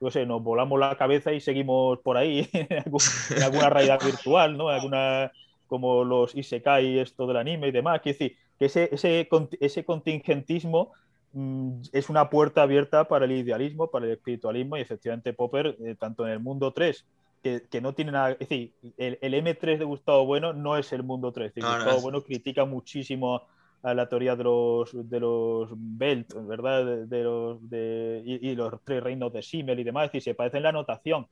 no 0.00 0.10
sé, 0.10 0.26
nos 0.26 0.42
volamos 0.42 0.78
la 0.78 0.96
cabeza 0.96 1.32
y 1.32 1.40
seguimos 1.40 1.98
por 2.00 2.16
ahí 2.16 2.48
en, 2.52 3.42
alguna 3.42 3.70
realidad 3.70 4.00
virtual, 4.04 4.56
¿no? 4.56 4.68
Alguna, 4.68 5.32
como 5.66 6.04
los 6.04 6.34
Isekai, 6.34 7.00
esto 7.00 7.26
del 7.26 7.36
anime 7.36 7.68
y 7.68 7.72
demás. 7.72 8.00
Es 8.04 8.18
decir, 8.18 8.36
que 8.58 8.66
ese, 8.66 8.88
ese, 8.92 9.28
ese 9.60 9.84
contingentismo 9.84 10.92
mm, 11.32 11.80
es 11.92 12.08
una 12.08 12.30
puerta 12.30 12.62
abierta 12.62 13.08
para 13.08 13.24
el 13.24 13.32
idealismo, 13.32 13.90
para 13.90 14.06
el 14.06 14.12
espiritualismo 14.12 14.76
y 14.76 14.82
efectivamente 14.82 15.32
Popper, 15.32 15.76
eh, 15.84 15.96
tanto 15.98 16.24
en 16.26 16.32
el 16.32 16.40
mundo 16.40 16.72
3 16.72 17.04
que, 17.42 17.80
no 17.80 17.94
tiene 17.94 18.12
nada. 18.12 18.32
Es 18.32 18.38
decir, 18.40 18.74
el, 18.96 19.18
M3 19.20 19.78
de 19.78 19.84
Gustavo 19.84 20.26
Bueno 20.26 20.52
no 20.52 20.76
es 20.76 20.92
el 20.92 21.02
mundo 21.02 21.32
3. 21.32 21.52
Gustavo 21.54 22.00
Bueno 22.00 22.22
critica 22.22 22.64
muchísimo 22.64 23.42
a 23.82 23.94
la 23.94 24.08
teoría 24.08 24.36
de 24.36 24.44
los, 24.44 24.90
de 24.92 25.20
los 25.20 25.70
Belt, 25.74 26.34
¿verdad? 26.46 27.06
De, 27.06 27.22
los, 27.22 27.70
de, 27.70 28.22
y, 28.24 28.54
los 28.54 28.72
tres 28.84 29.02
reinos 29.02 29.32
de 29.32 29.42
Simmel 29.42 29.80
y 29.80 29.84
demás. 29.84 30.06
Es 30.06 30.12
decir, 30.12 30.32
se 30.32 30.34
parece 30.34 30.56
en 30.58 30.64
la 30.64 30.72
notación. 30.72 31.26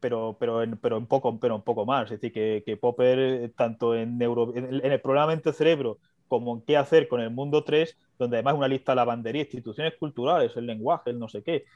pero, 0.00 0.36
pero, 0.38 0.62
en, 0.62 0.76
pero, 0.78 0.98
un 0.98 1.06
poco, 1.06 1.38
pero 1.38 1.54
un 1.56 1.62
poco 1.62 1.84
más. 1.84 2.04
Es 2.04 2.20
decir, 2.20 2.32
que, 2.32 2.62
que 2.64 2.76
Popper, 2.76 3.18
eh, 3.18 3.48
tanto 3.56 3.94
en, 3.94 4.18
neuro, 4.18 4.52
en, 4.54 4.84
el 4.84 5.00
programa 5.00 5.28
Mente 5.28 5.52
Cerebro 5.52 5.98
como 6.32 6.54
en 6.54 6.62
qué 6.62 6.78
hacer 6.78 7.08
con 7.08 7.20
el 7.20 7.28
mundo 7.28 7.62
3, 7.62 7.94
donde 8.18 8.38
además 8.38 8.54
una 8.54 8.66
lista 8.66 8.92
de 8.92 8.96
lavandería, 8.96 9.42
instituciones 9.42 9.92
culturales, 9.98 10.50
el 10.56 10.64
lenguaje, 10.64 11.10
el 11.10 11.18
no 11.18 11.28
sé 11.28 11.42
qué. 11.42 11.66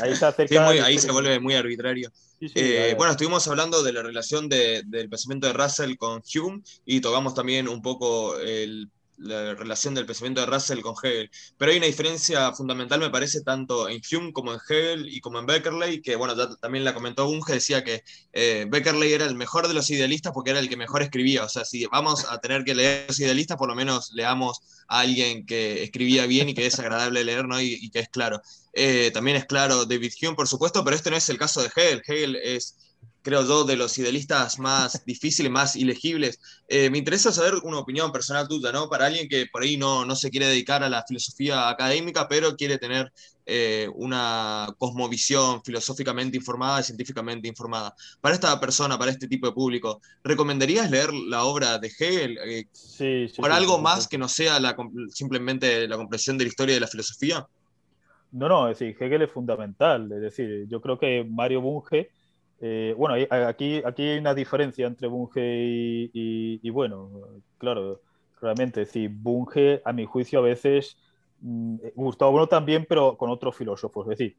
ahí 0.00 0.16
se, 0.16 0.24
acerca 0.24 0.66
ahí 0.66 0.98
se 0.98 1.12
vuelve 1.12 1.38
muy 1.38 1.52
arbitrario. 1.52 2.10
Eh, 2.40 2.94
bueno, 2.96 3.10
estuvimos 3.10 3.46
hablando 3.48 3.82
de 3.82 3.92
la 3.92 4.02
relación 4.02 4.48
de, 4.48 4.82
del 4.86 5.10
pensamiento 5.10 5.46
de 5.46 5.52
Russell 5.52 5.96
con 5.96 6.22
Hume 6.34 6.62
y 6.86 7.02
tocamos 7.02 7.34
también 7.34 7.68
un 7.68 7.82
poco 7.82 8.38
el 8.38 8.88
la 9.18 9.54
relación 9.54 9.94
del 9.94 10.06
pensamiento 10.06 10.40
de 10.40 10.46
Russell 10.46 10.80
con 10.80 10.94
Hegel. 11.02 11.30
Pero 11.56 11.72
hay 11.72 11.78
una 11.78 11.86
diferencia 11.86 12.52
fundamental, 12.52 13.00
me 13.00 13.10
parece, 13.10 13.42
tanto 13.42 13.88
en 13.88 14.00
Hume 14.10 14.32
como 14.32 14.52
en 14.52 14.58
Hegel 14.68 15.08
y 15.08 15.20
como 15.20 15.38
en 15.38 15.46
Beckerley, 15.46 16.00
que 16.02 16.16
bueno, 16.16 16.36
ya 16.36 16.54
también 16.56 16.84
la 16.84 16.94
comentó 16.94 17.26
Bunge, 17.26 17.54
decía 17.54 17.84
que 17.84 18.02
eh, 18.32 18.66
Beckerley 18.68 19.12
era 19.12 19.26
el 19.26 19.34
mejor 19.34 19.68
de 19.68 19.74
los 19.74 19.90
idealistas 19.90 20.32
porque 20.32 20.50
era 20.50 20.60
el 20.60 20.68
que 20.68 20.76
mejor 20.76 21.02
escribía. 21.02 21.44
O 21.44 21.48
sea, 21.48 21.64
si 21.64 21.86
vamos 21.86 22.26
a 22.28 22.38
tener 22.40 22.64
que 22.64 22.74
leer 22.74 23.06
los 23.08 23.20
idealistas, 23.20 23.56
por 23.56 23.68
lo 23.68 23.74
menos 23.74 24.10
leamos 24.12 24.60
a 24.88 25.00
alguien 25.00 25.46
que 25.46 25.82
escribía 25.82 26.26
bien 26.26 26.48
y 26.48 26.54
que 26.54 26.66
es 26.66 26.78
agradable 26.78 27.24
leer, 27.24 27.46
¿no? 27.46 27.60
Y, 27.60 27.90
que 27.90 28.00
es 28.00 28.08
claro. 28.08 28.40
Eh, 28.72 29.10
también 29.12 29.36
es 29.36 29.44
claro 29.44 29.84
David 29.84 30.12
Hume, 30.20 30.34
por 30.34 30.48
supuesto, 30.48 30.82
pero 30.84 30.96
este 30.96 31.10
no 31.10 31.16
es 31.16 31.28
el 31.28 31.38
caso 31.38 31.62
de 31.62 31.70
Hegel. 31.74 32.02
Hegel 32.06 32.36
es 32.36 32.76
creo 33.22 33.46
yo, 33.46 33.64
de 33.64 33.76
los 33.76 33.96
idealistas 33.98 34.58
más 34.58 35.04
difíciles, 35.06 35.50
más 35.50 35.76
ilegibles. 35.76 36.40
Eh, 36.68 36.90
me 36.90 36.98
interesa 36.98 37.32
saber 37.32 37.54
una 37.62 37.78
opinión 37.78 38.12
personal 38.12 38.48
tuya, 38.48 38.72
¿no? 38.72 38.88
Para 38.88 39.06
alguien 39.06 39.28
que 39.28 39.46
por 39.46 39.62
ahí 39.62 39.76
no, 39.76 40.04
no 40.04 40.16
se 40.16 40.30
quiere 40.30 40.46
dedicar 40.46 40.82
a 40.82 40.88
la 40.88 41.04
filosofía 41.06 41.68
académica, 41.68 42.28
pero 42.28 42.56
quiere 42.56 42.78
tener 42.78 43.12
eh, 43.44 43.88
una 43.94 44.68
cosmovisión 44.78 45.62
filosóficamente 45.64 46.36
informada 46.36 46.80
y 46.80 46.84
científicamente 46.84 47.48
informada. 47.48 47.94
Para 48.20 48.34
esta 48.34 48.58
persona, 48.60 48.98
para 48.98 49.10
este 49.10 49.26
tipo 49.26 49.46
de 49.46 49.52
público, 49.52 50.00
¿recomendarías 50.22 50.90
leer 50.90 51.12
la 51.12 51.44
obra 51.44 51.78
de 51.78 51.88
Hegel? 51.88 52.38
Eh, 52.38 52.66
sí, 52.72 53.28
sí, 53.28 53.40
¿Por 53.40 53.50
algo 53.50 53.78
más 53.78 54.06
que 54.06 54.18
no 54.18 54.28
sea 54.28 54.60
la, 54.60 54.76
simplemente 55.10 55.88
la 55.88 55.96
comprensión 55.96 56.38
de 56.38 56.44
la 56.44 56.48
historia 56.48 56.74
de 56.74 56.80
la 56.80 56.86
filosofía? 56.86 57.46
No, 58.30 58.48
no, 58.48 58.68
es 58.68 58.78
decir, 58.78 58.96
Hegel 58.98 59.22
es 59.22 59.30
fundamental. 59.30 60.10
Es 60.12 60.20
decir, 60.20 60.66
yo 60.68 60.80
creo 60.80 60.98
que 60.98 61.24
Mario 61.28 61.60
Bunge 61.60 62.10
eh, 62.64 62.94
bueno, 62.96 63.16
aquí, 63.28 63.82
aquí 63.84 64.02
hay 64.08 64.18
una 64.18 64.34
diferencia 64.34 64.86
entre 64.86 65.08
Bunge 65.08 65.40
y, 65.42 66.70
bueno, 66.70 67.10
claro, 67.58 68.00
claramente, 68.38 68.82
es 68.82 68.92
Bunge, 69.10 69.82
a 69.84 69.92
mi 69.92 70.04
juicio, 70.04 70.38
a 70.38 70.42
veces, 70.42 70.96
mm, 71.40 71.78
Gustavo 71.96 72.30
Bueno 72.30 72.46
también, 72.46 72.86
pero 72.88 73.16
con 73.16 73.30
otros 73.30 73.56
filósofos, 73.56 74.06
es 74.06 74.10
decir, 74.16 74.36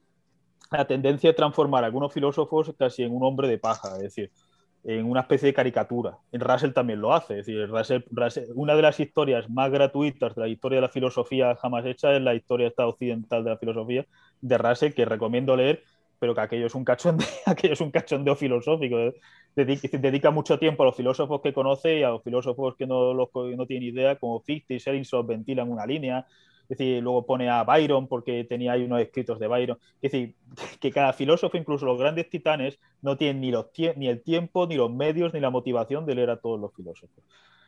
la 0.72 0.88
tendencia 0.88 1.32
es 1.32 1.36
transformar 1.36 1.84
a 1.84 1.88
algunos 1.88 2.14
filósofos 2.14 2.74
casi 2.80 3.04
en 3.04 3.14
un 3.14 3.26
hombre 3.26 3.50
de 3.50 3.58
paja, 3.58 3.98
es 3.98 4.04
decir, 4.04 4.32
en 4.86 5.06
una 5.06 5.20
especie 5.20 5.48
de 5.48 5.54
caricatura. 5.54 6.18
En 6.32 6.40
Russell 6.40 6.72
también 6.72 7.02
lo 7.02 7.14
hace, 7.14 7.40
es 7.40 7.46
decir, 7.46 7.70
una 8.56 8.76
de 8.76 8.82
las 8.82 9.00
historias 9.02 9.50
más 9.50 9.70
gratuitas 9.70 10.34
de 10.34 10.42
la 10.42 10.48
historia 10.48 10.78
de 10.78 10.84
la 10.84 10.90
filosofía 10.90 11.58
jamás 11.58 11.86
hecha 11.86 12.16
es 12.16 12.22
la 12.22 12.36
historia 12.36 12.68
esta 12.68 12.88
occidental 12.88 13.44
de 13.44 13.50
la 13.50 13.58
filosofía 13.58 14.06
de 14.40 14.58
Russell, 14.58 14.94
que 14.94 15.04
recomiendo 15.04 15.58
leer 15.58 15.84
pero 16.24 16.34
que 16.34 16.40
aquello 16.40 16.68
es 16.68 16.76
un 16.76 16.86
cachondeo, 16.86 17.28
aquello 17.46 17.74
es 17.74 17.82
un 17.82 17.92
cachondeo 17.92 18.34
filosófico. 18.38 18.98
¿eh? 18.98 19.14
Dedica, 19.58 20.32
mucho 20.32 20.58
tiempo 20.58 20.84
a 20.84 20.86
los 20.86 20.96
filósofos 20.96 21.42
que 21.42 21.52
conoce 21.52 22.00
y 22.00 22.04
a 22.04 22.12
los 22.12 22.24
filósofos 22.24 22.78
que 22.78 22.88
no, 22.88 23.14
los, 23.14 23.28
no 23.34 23.66
tienen 23.66 23.90
idea, 23.90 24.16
como 24.16 24.40
Fichte 24.40 24.74
y 24.74 24.80
Schellingsdorf 24.80 25.28
ventilan 25.28 25.70
una 25.70 25.86
línea. 25.86 26.26
Es 26.70 26.78
decir, 26.78 27.04
luego 27.04 27.26
pone 27.26 27.50
a 27.50 27.66
Byron 27.66 28.08
porque 28.08 28.46
tenía 28.46 28.72
ahí 28.72 28.86
unos 28.86 29.02
escritos 29.02 29.38
de 29.38 29.48
Byron. 29.50 29.78
Es 30.02 30.14
decir, 30.14 30.36
que 30.80 30.94
cada 30.94 31.12
filósofo, 31.12 31.58
incluso 31.58 31.86
los 31.86 32.00
grandes 32.00 32.30
titanes, 32.30 32.80
no 33.02 33.18
tienen 33.18 33.42
ni, 33.42 33.52
los, 33.52 33.66
ni 33.98 34.08
el 34.08 34.24
tiempo, 34.24 34.66
ni 34.66 34.76
los 34.76 34.94
medios, 34.94 35.34
ni 35.34 35.42
la 35.42 35.50
motivación 35.50 36.06
de 36.06 36.16
leer 36.16 36.30
a 36.30 36.38
todos 36.40 36.58
los 36.58 36.74
filósofos. 36.74 37.22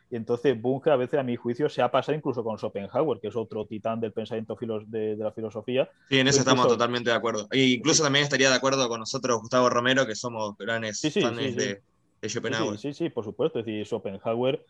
Y 0.10 0.16
entonces 0.16 0.60
Bunge 0.62 0.92
a 0.92 0.96
veces, 0.96 1.20
a 1.20 1.24
mi 1.24 1.36
juicio, 1.36 1.68
se 1.68 1.82
ha 1.82 1.90
pasado 1.90 2.16
incluso 2.16 2.44
con 2.44 2.58
Schopenhauer, 2.58 3.20
que 3.20 3.30
es 3.30 3.36
otro 3.36 3.66
titán 3.66 4.00
del 4.00 4.12
pensamiento 4.12 4.56
de, 4.86 5.16
la 5.18 5.32
filosofía. 5.32 5.90
Sí, 6.10 6.20
en 6.20 6.28
eso 6.28 6.40
estamos 6.40 6.68
totalmente 6.68 7.10
de 7.10 7.16
acuerdo. 7.16 7.48
E 7.52 7.64
incluso 7.64 8.04
también 8.04 8.24
estaría 8.24 8.50
de 8.50 8.56
acuerdo 8.56 8.88
con 8.88 9.00
nosotros, 9.00 9.40
Gustavo 9.42 9.70
Romero, 9.70 10.06
que 10.06 10.16
somos 10.16 10.56
grandes 10.58 11.00
sí, 11.00 11.10
fans 11.10 11.56
de, 11.56 11.82
Schopenhauer. 12.24 12.78
Sí, 12.78 12.94
sí, 12.94 13.10
por 13.10 13.24
supuesto. 13.24 13.60
Es 13.60 13.66
decir, 13.66 13.86
Schopenhauer, 13.86 14.64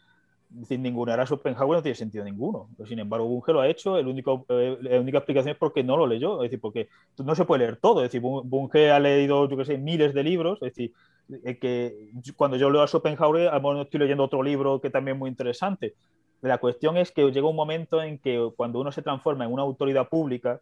sin 0.68 0.82
ninguna 0.82 1.14
era 1.14 1.26
Schopenhauer 1.26 1.78
no 1.78 1.84
tiene 1.84 1.96
sentido 1.96 2.24
ninguno. 2.24 2.70
Sin 2.88 3.00
embargo, 3.00 3.28
Bunge 3.28 3.52
lo 3.52 3.62
ha 3.62 3.68
hecho. 3.68 3.98
El 3.98 4.08
único, 4.08 4.46
eh, 4.50 4.78
la 4.82 5.00
única 5.00 5.18
explicación 5.18 5.54
es 5.54 5.58
porque 5.58 5.84
no 5.84 5.98
lo 5.98 6.08
leyó. 6.08 6.42
Es 6.44 6.50
decir, 6.50 6.62
porque 6.62 6.88
no 7.18 7.36
se 7.36 7.46
puede 7.46 7.66
leer 7.66 7.78
todo. 7.78 8.02
Es 8.02 8.12
decir, 8.12 8.22
Bunge 8.22 8.92
ha 8.92 9.00
leído, 9.00 9.50
yo 9.50 9.58
qué 9.58 9.66
sé, 9.66 9.78
miles 9.78 10.14
de 10.14 10.24
libros. 10.24 10.60
Es 10.62 10.74
decir, 10.74 10.94
que 11.60 12.12
cuando 12.36 12.58
yo 12.58 12.70
leo 12.70 12.82
a 12.82 12.88
Schopenhauer, 12.88 13.50
a 13.50 13.56
lo 13.56 13.62
mejor 13.62 13.86
estoy 13.86 14.00
leyendo 14.00 14.24
otro 14.24 14.44
libro 14.44 14.80
que 14.82 14.90
también 14.90 15.18
es 15.18 15.20
muy 15.20 15.30
interesante. 15.30 15.96
La 16.42 16.58
cuestión 16.60 16.98
es 16.98 17.12
que 17.12 17.30
llega 17.32 17.48
un 17.48 17.56
momento 17.56 18.02
en 18.02 18.20
que 18.20 18.52
cuando 18.56 18.80
uno 18.80 18.92
se 18.92 19.02
transforma 19.02 19.46
en 19.46 19.54
una 19.54 19.64
autoridad 19.64 20.10
pública, 20.10 20.62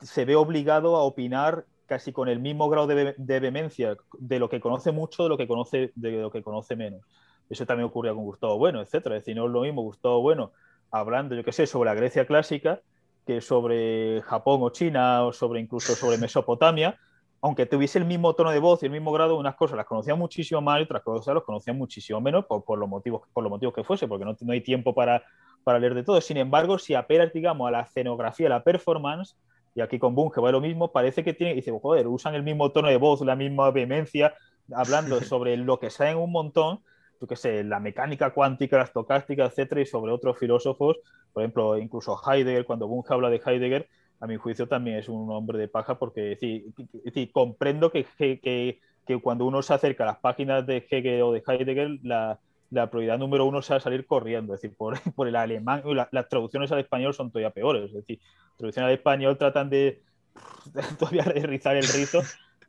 se 0.00 0.24
ve 0.24 0.36
obligado 0.36 0.96
a 0.96 1.02
opinar 1.02 1.64
casi 1.86 2.12
con 2.12 2.28
el 2.28 2.40
mismo 2.40 2.68
grado 2.68 2.86
de, 2.86 3.14
vehemencia 3.16 3.96
de 4.18 4.38
lo 4.38 4.48
que 4.48 4.60
conoce 4.60 4.90
mucho 4.90 5.22
de 5.24 5.28
lo 5.28 5.36
que 5.36 5.46
conoce, 5.46 5.92
de 5.94 6.12
lo 6.12 6.30
que 6.30 6.42
conoce 6.42 6.76
menos. 6.76 7.02
Eso 7.48 7.66
también 7.66 7.86
ocurría 7.86 8.14
con 8.14 8.24
Gustavo 8.24 8.58
Bueno, 8.58 8.80
etcétera. 8.80 9.16
Es 9.16 9.22
decir, 9.22 9.36
no 9.36 9.46
es 9.46 9.52
lo 9.52 9.62
mismo 9.62 9.82
Gustavo 9.82 10.20
Bueno 10.20 10.52
hablando, 10.90 11.34
yo 11.34 11.44
qué 11.44 11.52
sé, 11.52 11.66
sobre 11.66 11.90
la 11.90 11.94
Grecia 11.94 12.26
clásica 12.26 12.80
que 13.26 13.40
sobre 13.40 14.22
Japón 14.22 14.60
o 14.62 14.70
China 14.70 15.24
o 15.24 15.32
sobre 15.32 15.60
incluso 15.60 15.94
sobre 15.94 16.18
Mesopotamia, 16.18 16.98
aunque 17.44 17.66
tuviese 17.66 17.98
el 17.98 18.06
mismo 18.06 18.32
tono 18.34 18.52
de 18.52 18.58
voz 18.58 18.82
y 18.82 18.86
el 18.86 18.92
mismo 18.92 19.12
grado, 19.12 19.36
unas 19.36 19.54
cosas 19.54 19.76
las 19.76 19.84
conocía 19.84 20.14
muchísimo 20.14 20.62
más 20.62 20.80
y 20.80 20.84
otras 20.84 21.02
cosas 21.02 21.34
las 21.34 21.44
conocía 21.44 21.74
muchísimo 21.74 22.18
menos 22.18 22.46
por, 22.46 22.78
los, 22.78 22.88
motivos, 22.88 23.20
por 23.34 23.44
los 23.44 23.50
motivos 23.50 23.74
que 23.74 23.84
fuese, 23.84 24.08
porque 24.08 24.24
no, 24.24 24.34
no 24.40 24.52
hay 24.54 24.62
tiempo 24.62 24.94
para, 24.94 25.22
para, 25.62 25.78
leer 25.78 25.92
de 25.92 26.02
todo. 26.04 26.18
Sin 26.22 26.38
embargo, 26.38 26.78
si 26.78 26.94
apelas, 26.94 27.34
digamos, 27.34 27.68
a 27.68 27.70
la 27.70 27.80
escenografía, 27.82 28.46
a 28.46 28.48
la 28.48 28.64
performance, 28.64 29.36
y 29.74 29.82
aquí 29.82 29.98
con 29.98 30.14
Bunge 30.14 30.40
va 30.40 30.52
lo 30.52 30.62
mismo, 30.62 30.90
parece 30.90 31.22
que 31.22 31.34
tiene, 31.34 31.52
dice, 31.52 31.70
joder, 31.70 32.06
usan 32.06 32.34
el 32.34 32.44
mismo 32.44 32.72
tono 32.72 32.88
de 32.88 32.96
voz, 32.96 33.20
la 33.20 33.36
misma 33.36 33.70
vehemencia, 33.70 34.32
hablando 34.74 35.20
sobre 35.20 35.58
lo 35.58 35.78
que 35.78 35.90
saben 35.90 36.16
un 36.16 36.32
montón, 36.32 36.80
tú 37.20 37.26
qué 37.26 37.36
sé, 37.36 37.62
la 37.62 37.78
mecánica 37.78 38.32
cuántica, 38.32 38.78
la 38.78 38.84
estocástica, 38.84 39.44
etcétera, 39.44 39.82
y 39.82 39.86
sobre 39.86 40.12
otros 40.12 40.38
filósofos, 40.38 40.96
por 41.34 41.42
ejemplo, 41.42 41.76
incluso 41.76 42.18
Heidegger, 42.26 42.64
cuando 42.64 42.88
Bunge 42.88 43.12
habla 43.12 43.28
de 43.28 43.42
Heidegger, 43.44 43.86
a 44.20 44.26
mi 44.26 44.36
juicio 44.36 44.66
también 44.66 44.98
es 44.98 45.08
un 45.08 45.30
hombre 45.30 45.58
de 45.58 45.68
paja 45.68 45.98
porque 45.98 46.36
sí, 46.40 47.30
comprendo 47.32 47.90
que, 47.90 48.06
que, 48.18 48.80
que, 49.06 49.20
cuando 49.20 49.44
uno 49.44 49.62
se 49.62 49.74
acerca 49.74 50.04
a 50.04 50.08
las 50.08 50.18
páginas 50.18 50.66
de 50.66 50.86
Hegel 50.88 51.22
o 51.22 51.32
de 51.32 51.42
Heidegger, 51.46 51.98
la, 52.02 52.38
la 52.70 52.90
prioridad 52.90 53.18
número 53.18 53.46
uno 53.46 53.62
sea 53.62 53.80
salir 53.80 54.06
corriendo, 54.06 54.54
es 54.54 54.62
decir, 54.62 54.76
por, 54.76 54.98
por 55.14 55.28
el 55.28 55.36
alemán, 55.36 55.82
las 56.10 56.28
traducciones 56.28 56.72
al 56.72 56.80
español 56.80 57.14
son 57.14 57.30
todavía 57.30 57.50
peores, 57.50 57.84
es 57.84 57.94
decir, 57.94 58.20
traducciones 58.56 58.88
al 58.88 58.94
español 58.94 59.38
tratan 59.38 59.70
de 59.70 60.02
todavía 60.98 61.24
rizar 61.24 61.76
el 61.76 61.86
rito, 61.86 62.20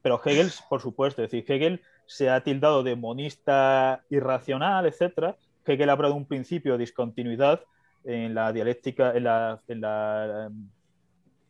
pero 0.01 0.21
Hegel, 0.23 0.51
por 0.69 0.81
supuesto, 0.81 1.23
es 1.23 1.31
decir, 1.31 1.51
Hegel 1.51 1.81
se 2.05 2.29
ha 2.29 2.41
tildado 2.41 2.83
de 2.83 2.95
monista 2.95 4.03
irracional, 4.09 4.85
etcétera. 4.85 5.35
Hegel 5.65 5.89
habla 5.89 6.09
de 6.09 6.13
un 6.13 6.25
principio 6.25 6.73
de 6.73 6.79
discontinuidad 6.79 7.61
en 8.03 8.35
la 8.35 8.53
dialéctica, 8.53 9.13
en 9.15 9.23
la, 9.23 9.61
en 9.67 9.81
la 9.81 10.51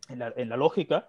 en 0.10 0.50
la, 0.50 0.58
lógica, 0.58 1.08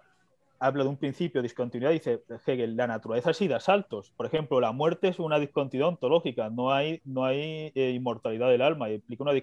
habla 0.59 0.83
de 0.83 0.89
un 0.89 0.97
principio 0.97 1.41
de 1.41 1.47
discontinuidad, 1.47 1.91
dice 1.91 2.23
Hegel, 2.45 2.75
la 2.75 2.87
naturaleza 2.87 3.33
sí 3.33 3.47
da 3.47 3.59
saltos. 3.59 4.11
Por 4.11 4.25
ejemplo, 4.25 4.59
la 4.59 4.71
muerte 4.71 5.07
es 5.07 5.19
una 5.19 5.39
discontinuidad 5.39 5.89
ontológica, 5.89 6.49
no 6.49 6.71
hay, 6.71 7.01
no 7.05 7.25
hay 7.25 7.71
eh, 7.75 7.91
inmortalidad 7.91 8.49
del 8.49 8.61
alma, 8.61 8.89
implica 8.89 9.23
una 9.23 9.33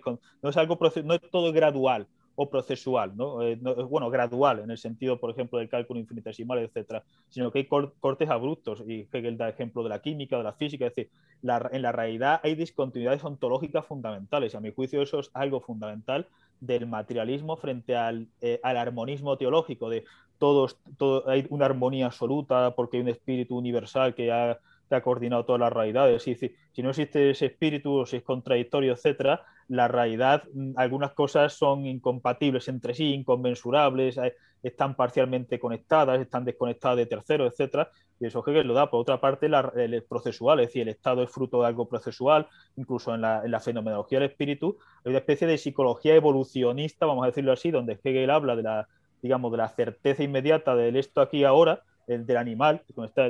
no 0.42 0.50
es 0.50 0.57
algo 0.57 0.78
no 1.05 1.14
es 1.14 1.20
todo 1.30 1.52
gradual 1.52 2.09
o 2.36 2.50
procesual, 2.50 3.16
¿no? 3.16 3.42
Eh, 3.42 3.57
bueno, 3.57 4.11
gradual 4.11 4.61
en 4.61 4.70
el 4.70 4.78
sentido, 4.78 5.20
por 5.20 5.30
ejemplo, 5.30 5.59
del 5.59 5.68
cálculo 5.68 6.00
infinitesimal, 6.00 6.59
etcétera, 6.59 7.05
sino 7.28 7.52
que 7.52 7.61
hay 7.61 7.66
cortes 7.66 8.28
abruptos 8.28 8.82
y 8.86 9.07
Hegel 9.12 9.36
da 9.36 9.48
ejemplo 9.48 9.82
de 9.82 9.88
la 9.88 10.00
química, 10.00 10.36
de 10.36 10.42
la 10.42 10.52
física, 10.52 10.86
es 10.86 10.94
decir, 10.94 11.11
en 11.42 11.82
la 11.82 11.92
realidad 11.92 12.40
hay 12.42 12.55
discontinuidades 12.55 13.22
ontológicas 13.22 13.86
fundamentales 13.86 14.55
y 14.55 14.57
a 14.57 14.61
mi 14.61 14.72
juicio 14.72 15.02
eso 15.02 15.20
es 15.20 15.30
algo 15.34 15.61
fundamental 15.61 16.26
del 16.66 16.86
materialismo 16.86 17.56
frente 17.56 17.96
al, 17.96 18.28
eh, 18.40 18.60
al 18.62 18.76
armonismo 18.76 19.36
teológico, 19.36 19.88
de 19.88 20.04
todos, 20.38 20.78
todo, 20.96 21.28
hay 21.28 21.46
una 21.50 21.66
armonía 21.66 22.06
absoluta 22.06 22.74
porque 22.74 22.96
hay 22.96 23.02
un 23.02 23.08
espíritu 23.08 23.56
universal 23.56 24.14
que 24.14 24.32
ha, 24.32 24.58
ha 24.91 25.03
coordinado 25.03 25.45
todas 25.45 25.61
las 25.61 25.72
realidades. 25.72 26.22
Si, 26.22 26.35
si, 26.35 26.82
no 26.82 26.91
existe 26.91 27.30
ese 27.30 27.47
espíritu 27.47 28.01
o 28.01 28.07
si 28.07 28.16
es 28.16 28.22
contradictorio, 28.22 28.93
etcétera, 28.93 29.43
la 29.68 29.89
realidad, 29.89 30.45
mm, 30.53 30.72
algunas 30.76 31.12
cosas 31.12 31.53
son 31.55 31.87
incompatibles 31.87 32.68
entre 32.68 32.95
sí, 32.95 33.12
inconmensurables, 33.14 34.18
están 34.62 34.97
parcialmente 34.97 35.59
conectadas, 35.59 36.20
están 36.20 36.45
desconectadas 36.45 36.97
de 36.97 37.07
terceros, 37.07 37.53
etcétera, 37.53 37.91
y 38.18 38.26
eso 38.26 38.43
Hegel 38.47 38.66
lo 38.66 38.74
da. 38.74 38.91
Por 38.91 39.01
otra 39.01 39.20
parte, 39.20 39.49
la, 39.49 39.72
el 39.76 40.03
procesual, 40.05 40.61
es 40.61 40.68
decir, 40.68 40.82
el 40.82 40.89
estado 40.89 41.22
es 41.22 41.30
fruto 41.30 41.61
de 41.61 41.66
algo 41.66 41.89
procesual, 41.89 42.49
incluso 42.76 43.14
en 43.14 43.20
la, 43.20 43.43
en 43.45 43.51
la, 43.51 43.61
fenomenología 43.61 44.20
del 44.20 44.30
espíritu, 44.30 44.78
hay 45.05 45.11
una 45.11 45.18
especie 45.18 45.47
de 45.47 45.59
psicología 45.59 46.14
evolucionista, 46.14 47.07
vamos 47.07 47.24
a 47.24 47.28
decirlo 47.28 47.53
así, 47.53 47.70
donde 47.70 47.99
Hegel 48.03 48.30
habla 48.30 48.57
de 48.57 48.62
la, 48.62 48.89
digamos, 49.22 49.51
de 49.53 49.59
la 49.59 49.68
certeza 49.68 50.22
inmediata 50.22 50.74
del 50.76 50.97
esto 50.97 51.20
aquí 51.20 51.45
ahora, 51.45 51.82
del 52.07 52.36
animal, 52.36 52.82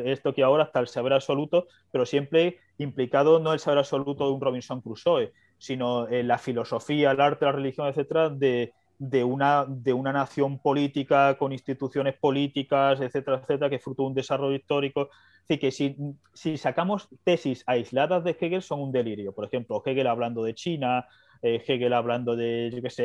esto 0.04 0.34
que 0.34 0.42
ahora 0.42 0.64
está 0.64 0.80
el 0.80 0.88
saber 0.88 1.12
absoluto, 1.12 1.66
pero 1.90 2.06
siempre 2.06 2.58
implicado 2.78 3.38
no 3.40 3.52
el 3.52 3.60
saber 3.60 3.78
absoluto 3.78 4.26
de 4.26 4.32
un 4.32 4.40
Robinson 4.40 4.80
Crusoe, 4.80 5.32
sino 5.58 6.08
en 6.08 6.28
la 6.28 6.38
filosofía, 6.38 7.12
el 7.12 7.20
arte, 7.20 7.44
la 7.44 7.52
religión, 7.52 7.88
etcétera, 7.88 8.28
de, 8.28 8.72
de 8.98 9.24
una, 9.24 9.66
de 9.68 9.92
una 9.92 10.12
nación 10.12 10.58
política 10.58 11.36
con 11.38 11.52
instituciones 11.52 12.14
políticas, 12.18 13.00
etcétera, 13.00 13.38
etcétera, 13.38 13.70
que 13.70 13.78
fruto 13.78 14.02
de 14.02 14.08
un 14.08 14.14
desarrollo 14.14 14.56
histórico. 14.56 15.08
Así 15.44 15.58
que 15.58 15.70
si, 15.70 15.96
si, 16.32 16.56
sacamos 16.56 17.08
tesis 17.22 17.64
aisladas 17.66 18.24
de 18.24 18.36
Hegel 18.38 18.62
son 18.62 18.80
un 18.80 18.92
delirio. 18.92 19.32
Por 19.34 19.44
ejemplo, 19.44 19.82
Hegel 19.84 20.06
hablando 20.06 20.42
de 20.42 20.54
China, 20.54 21.06
eh, 21.42 21.62
Hegel 21.66 21.92
hablando 21.92 22.36
de, 22.36 22.70
yo 22.74 22.80
qué 22.82 22.90
sé, 22.90 23.04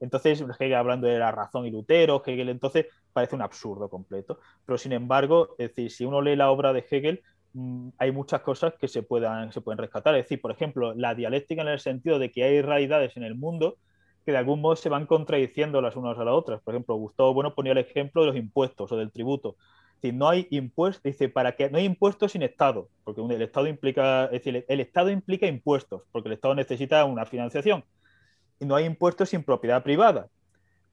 entonces 0.00 0.42
Hegel 0.58 0.74
hablando 0.74 1.06
de 1.06 1.18
la 1.18 1.30
razón 1.30 1.66
y 1.66 1.70
Lutero, 1.70 2.22
Hegel 2.24 2.48
entonces 2.48 2.86
parece 3.12 3.36
un 3.36 3.42
absurdo 3.42 3.88
completo. 3.88 4.40
Pero 4.64 4.78
sin 4.78 4.92
embargo, 4.92 5.54
decir, 5.58 5.90
si 5.90 6.04
uno 6.04 6.22
lee 6.22 6.36
la 6.36 6.50
obra 6.50 6.72
de 6.72 6.84
Hegel, 6.90 7.22
mm, 7.52 7.90
hay 7.98 8.12
muchas 8.12 8.40
cosas 8.40 8.74
que 8.80 8.88
se 8.88 9.02
pueden 9.02 9.50
rescatar. 9.78 10.14
Es 10.16 10.24
decir, 10.24 10.40
por 10.40 10.50
ejemplo, 10.50 10.94
la 10.94 11.14
dialéctica 11.14 11.62
en 11.62 11.68
el 11.68 11.80
sentido 11.80 12.18
de 12.18 12.32
que 12.32 12.44
hay 12.44 12.62
realidades 12.62 13.16
en 13.16 13.24
el 13.24 13.34
mundo 13.34 13.76
que 14.24 14.32
de 14.32 14.38
algún 14.38 14.60
modo 14.60 14.76
se 14.76 14.88
van 14.88 15.06
contradiciendo 15.06 15.80
las 15.80 15.96
unas 15.96 16.18
a 16.18 16.24
las 16.24 16.34
otras. 16.34 16.60
Por 16.62 16.74
ejemplo, 16.74 16.94
Gustavo 16.96 17.34
Bueno 17.34 17.54
ponía 17.54 17.72
el 17.72 17.78
ejemplo 17.78 18.22
de 18.22 18.28
los 18.28 18.36
impuestos 18.36 18.90
o 18.92 18.96
del 18.96 19.10
tributo. 19.10 19.56
Es 19.96 20.02
decir, 20.02 20.14
no 20.14 20.28
hay 20.28 20.46
impuestos, 20.50 21.02
dice, 21.02 21.28
para 21.28 21.52
que 21.56 21.70
no 21.70 21.78
hay 21.78 21.84
impuestos 21.84 22.32
sin 22.32 22.42
Estado, 22.42 22.88
porque 23.04 23.20
el 23.20 23.42
Estado 23.42 23.66
implica, 23.66 24.26
es 24.26 24.30
decir, 24.32 24.64
el 24.66 24.80
Estado 24.80 25.10
implica 25.10 25.46
impuestos, 25.46 26.02
porque 26.10 26.28
el 26.28 26.34
Estado 26.34 26.54
necesita 26.54 27.04
una 27.04 27.26
financiación. 27.26 27.84
No 28.60 28.76
hay 28.76 28.84
impuestos 28.84 29.30
sin 29.30 29.42
propiedad 29.42 29.82
privada. 29.82 30.28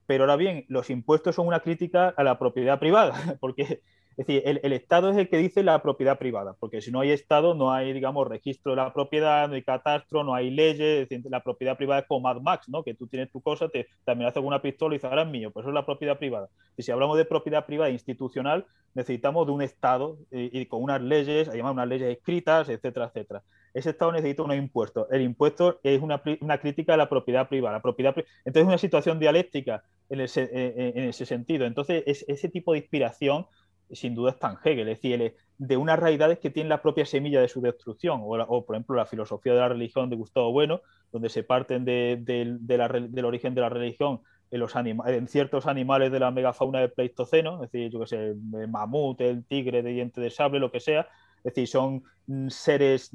Pero 0.05 0.23
ahora 0.23 0.37
bien, 0.37 0.65
los 0.69 0.89
impuestos 0.89 1.35
son 1.35 1.47
una 1.47 1.59
crítica 1.59 2.13
a 2.15 2.23
la 2.23 2.39
propiedad 2.39 2.79
privada, 2.79 3.13
porque 3.39 3.81
es 4.17 4.25
decir, 4.25 4.41
el, 4.45 4.73
Estado 4.73 5.11
es 5.11 5.17
el 5.17 5.29
que 5.29 5.37
dice 5.37 5.61
la 5.61 5.79
propiedad 5.83 6.17
privada, 6.17 6.55
porque 6.59 6.81
si 6.81 6.89
no 6.89 7.01
hay 7.01 7.11
Estado, 7.11 7.53
no 7.53 7.71
hay, 7.71 7.93
digamos, 7.93 8.27
registro 8.27 8.71
de 8.71 8.77
la 8.77 8.91
propiedad, 8.91 9.47
no 9.47 9.53
hay 9.53 9.61
catastro, 9.61 10.23
no 10.23 10.33
hay 10.33 10.49
leyes, 10.49 11.03
es 11.03 11.09
decir, 11.09 11.23
la 11.29 11.43
propiedad 11.43 11.77
privada 11.77 12.01
es 12.01 12.07
como 12.07 12.21
Mad 12.21 12.41
Max, 12.41 12.67
¿no? 12.67 12.83
Que 12.83 12.95
tú 12.95 13.05
tienes 13.05 13.31
tu 13.31 13.41
cosa, 13.41 13.69
te, 13.69 13.87
amenazas 14.07 14.39
con 14.39 14.47
una 14.47 14.59
pistola 14.59 14.95
y 14.95 14.97
dices, 14.97 15.07
ahora 15.07 15.21
es 15.21 15.29
mío, 15.29 15.51
pues 15.51 15.65
eso 15.65 15.69
es 15.69 15.75
la 15.75 15.85
propiedad 15.85 16.17
privada. 16.17 16.49
Y 16.75 16.81
si 16.81 16.91
hablamos 16.91 17.15
de 17.15 17.25
propiedad 17.25 17.67
privada 17.67 17.91
institucional, 17.91 18.65
necesitamos 18.95 19.45
de 19.45 19.51
un 19.51 19.61
Estado 19.61 20.17
y, 20.31 20.65
con 20.65 20.81
unas 20.81 20.99
leyes, 20.99 21.47
además 21.47 21.73
unas 21.73 21.87
leyes 21.87 22.17
escritas, 22.17 22.69
etcétera, 22.69 23.11
etcétera. 23.13 23.43
Ese 23.77 23.91
Estado 23.91 24.11
necesita 24.11 24.43
unos 24.43 24.57
impuestos. 24.57 25.07
El 25.11 25.21
impuesto 25.21 25.79
es 25.83 26.01
una, 26.01 26.21
una 26.41 26.57
crítica 26.57 26.95
a 26.95 26.97
la 26.97 27.09
propiedad 27.09 27.47
privada. 27.47 27.77
La 27.77 27.81
propiedad, 27.81 28.15
entonces 28.17 28.63
es 28.63 28.67
una 28.67 28.77
situación 28.77 29.19
dialéctica 29.19 29.83
en 30.09 30.21
ese, 30.21 30.49
en, 30.51 31.03
ese 31.03 31.25
sentido. 31.25 31.65
Entonces, 31.65 32.03
es, 32.07 32.25
ese 32.27 32.49
tipo 32.49 32.73
de 32.73 32.79
inspiración 32.79 33.45
sin 33.91 34.15
duda 34.15 34.31
está 34.31 34.49
en 34.49 34.57
Hegel, 34.63 34.89
es 34.89 35.01
decir, 35.01 35.35
de 35.57 35.77
unas 35.77 35.99
realidades 35.99 36.39
que 36.39 36.49
tienen 36.49 36.69
la 36.69 36.81
propia 36.81 37.05
semilla 37.05 37.39
de 37.39 37.47
su 37.47 37.61
destrucción, 37.61 38.21
o, 38.23 38.65
por 38.65 38.75
ejemplo 38.75 38.95
la 38.95 39.05
filosofía 39.05 39.53
de 39.53 39.59
la 39.59 39.69
religión 39.69 40.09
de 40.09 40.15
Gustavo 40.15 40.51
Bueno, 40.51 40.81
donde 41.11 41.29
se 41.29 41.43
parten 41.43 41.85
de, 41.85 42.17
del 42.19 43.25
origen 43.25 43.55
de 43.55 43.61
la 43.61 43.69
religión 43.69 44.21
en, 44.51 44.59
los 44.59 44.75
en 44.75 45.27
ciertos 45.27 45.67
animales 45.67 46.11
de 46.11 46.19
la 46.19 46.31
megafauna 46.31 46.79
del 46.79 46.91
Pleistoceno, 46.91 47.63
es 47.63 47.71
decir, 47.71 47.91
yo 47.91 47.99
que 47.99 48.07
sé, 48.07 48.27
el 48.29 48.67
mamut, 48.67 49.19
el 49.21 49.45
tigre 49.45 49.83
de 49.83 49.91
diente 49.91 50.21
de 50.21 50.29
sable, 50.29 50.59
lo 50.59 50.71
que 50.71 50.79
sea, 50.79 51.07
es 51.47 51.53
decir, 51.53 51.67
son 51.69 52.03
mm, 52.27 52.49
seres 52.49 53.11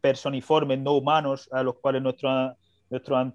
personiformes, 0.00 0.78
no 0.78 0.92
humanos, 0.92 1.48
a 1.52 1.64
los 1.64 1.74
cuales 1.80 2.02
nuestros 2.02 2.54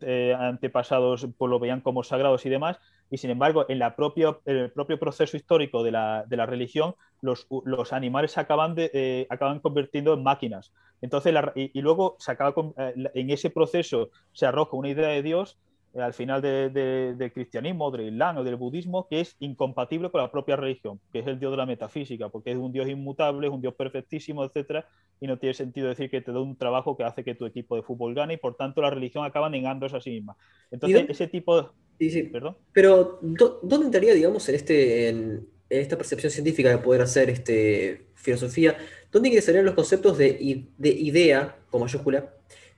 eh, 0.02 0.34
antepasados 0.40 1.28
pues, 1.38 1.50
lo 1.50 1.60
veían 1.60 1.82
como 1.82 2.04
sagrados 2.04 2.46
y 2.46 2.50
demás, 2.50 2.80
y 3.12 3.18
sin 3.18 3.32
embargo, 3.32 3.66
en, 3.68 3.80
la 3.80 3.98
propia, 3.98 4.40
el 4.46 4.72
propio 4.72 4.98
proceso 4.98 5.36
histórico 5.36 5.84
de 5.84 5.92
la, 5.92 6.24
de 6.26 6.38
la 6.38 6.46
religión, 6.46 6.96
los, 7.22 7.48
los, 7.66 7.92
animales 7.92 8.38
acaban, 8.38 8.76
de, 8.76 8.90
eh, 8.94 9.28
acaban 9.30 9.60
convirtiendo 9.60 10.14
en 10.14 10.24
máquinas. 10.24 10.72
Entonces, 11.02 11.36
y, 11.56 11.82
luego 11.82 12.16
se 12.18 12.32
acaba 12.32 12.56
eh, 12.78 12.94
en 13.14 13.30
ese 13.30 13.50
proceso 13.50 14.10
se 14.32 14.46
arroja 14.46 14.78
una 14.78 14.90
idea 14.90 15.10
de 15.10 15.22
Dios 15.22 15.60
al 15.96 16.14
final 16.14 16.42
del 16.42 17.32
cristianismo, 17.34 17.92
del 17.92 18.08
islam 18.08 18.38
o 18.38 18.44
del 18.44 18.56
budismo, 18.56 19.08
que 19.08 19.22
es 19.22 19.36
incompatible 19.40 20.10
con 20.10 20.22
la 20.22 20.32
propia 20.32 20.56
religión, 20.56 21.00
que 21.12 21.20
es 21.20 21.28
el 21.28 21.40
Dios 21.40 21.52
de 21.52 21.58
la 21.58 21.66
metafísica, 21.66 22.30
porque 22.30 22.52
es 22.52 22.58
un 22.58 22.72
Dios 22.72 22.88
inmutable, 22.90 23.48
es 23.48 23.54
un 23.54 23.62
Dios 23.62 23.76
perfectísimo, 23.76 24.44
etcétera, 24.44 24.88
y 25.20 25.28
no 25.28 25.38
tiene 25.38 25.54
sentido 25.54 25.90
decir 25.90 26.10
que 26.10 26.22
te 26.22 26.32
da 26.32 26.40
un 26.40 26.58
trabajo 26.58 26.98
que 26.98 27.04
hace 27.04 27.24
que 27.24 27.36
tu 27.36 27.46
equipo 27.46 27.76
de 27.76 27.84
fútbol 27.84 28.16
gane, 28.16 28.36
y 28.36 28.38
por 28.38 28.56
tanto 28.56 28.82
la 28.82 28.90
religión 28.90 29.24
acaba 29.24 29.50
negándose 29.50 29.96
a 29.96 30.02
sí 30.02 30.10
misma. 30.10 30.36
Entonces, 30.72 31.06
ese 31.10 31.28
tipo 31.28 31.62
de 31.62 31.68
Sí, 32.00 32.10
sí. 32.10 32.24
¿Perdón? 32.24 32.58
Pero, 32.72 33.20
¿dónde 33.22 33.86
entraría, 33.86 34.14
digamos, 34.14 34.48
en, 34.50 34.56
este, 34.56 35.10
en, 35.10 35.48
esta 35.70 35.98
percepción 35.98 36.32
científica 36.32 36.70
de 36.70 36.78
poder 36.80 37.02
hacer 37.02 37.30
este, 37.30 38.08
filosofía? 38.16 38.78
¿Dónde 39.12 39.30
ingresarían 39.30 39.66
los 39.66 39.76
conceptos 39.76 40.18
de, 40.18 40.68
de 40.78 40.90
idea, 40.90 41.56
con 41.70 41.82
mayúscula, 41.82 42.34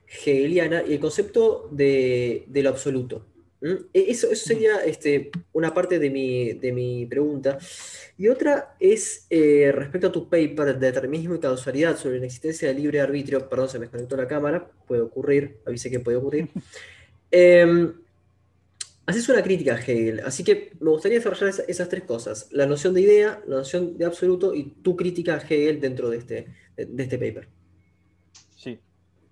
hegeliana, 0.06 0.82
y 0.86 0.94
el 0.94 1.00
concepto 1.00 1.68
de, 1.70 2.44
de 2.48 2.62
lo 2.62 2.70
absoluto? 2.70 3.26
¿Mm? 3.60 3.74
E, 3.92 4.10
eso, 4.10 4.30
eso, 4.30 4.44
sería 4.46 4.84
este, 4.84 5.30
una 5.52 5.72
parte 5.72 5.98
de 5.98 6.10
mi, 6.10 6.52
de 6.52 6.72
mi, 6.72 7.06
pregunta. 7.06 7.58
Y 8.18 8.28
otra 8.28 8.76
es 8.80 9.26
eh, 9.30 9.72
respecto 9.74 10.08
a 10.08 10.12
tu 10.12 10.28
paper 10.28 10.78
de 10.78 10.86
determinismo 10.86 11.34
y 11.34 11.40
causalidad 11.40 11.96
sobre 11.96 12.18
la 12.18 12.26
existencia 12.26 12.68
del 12.68 12.78
libre 12.78 13.00
arbitrio. 13.00 13.48
Perdón, 13.48 13.68
se 13.68 13.78
me 13.78 13.86
desconectó 13.86 14.16
la 14.16 14.28
cámara. 14.28 14.70
Puede 14.86 15.02
ocurrir, 15.02 15.58
avisé 15.66 15.90
que 15.90 16.00
puede 16.00 16.16
ocurrir. 16.16 16.48
Eh, 17.32 17.92
Haces 19.06 19.28
una 19.28 19.40
crítica 19.40 19.76
a 19.76 19.78
Hegel, 19.78 20.20
así 20.24 20.42
que 20.42 20.72
me 20.80 20.90
gustaría 20.90 21.18
desarrollar 21.18 21.64
esas, 21.68 21.88
tres 21.88 22.02
cosas, 22.02 22.48
la 22.50 22.66
noción 22.66 22.92
de 22.92 23.02
idea, 23.02 23.40
la 23.46 23.58
noción 23.58 23.96
de 23.96 24.04
absoluto 24.04 24.52
y 24.52 24.64
tu 24.82 24.96
crítica 24.96 25.34
a 25.34 25.38
Hegel 25.38 25.80
dentro 25.80 26.10
de 26.10 26.16
este, 26.16 26.46
de, 26.76 27.02
este 27.04 27.16
paper. 27.16 27.48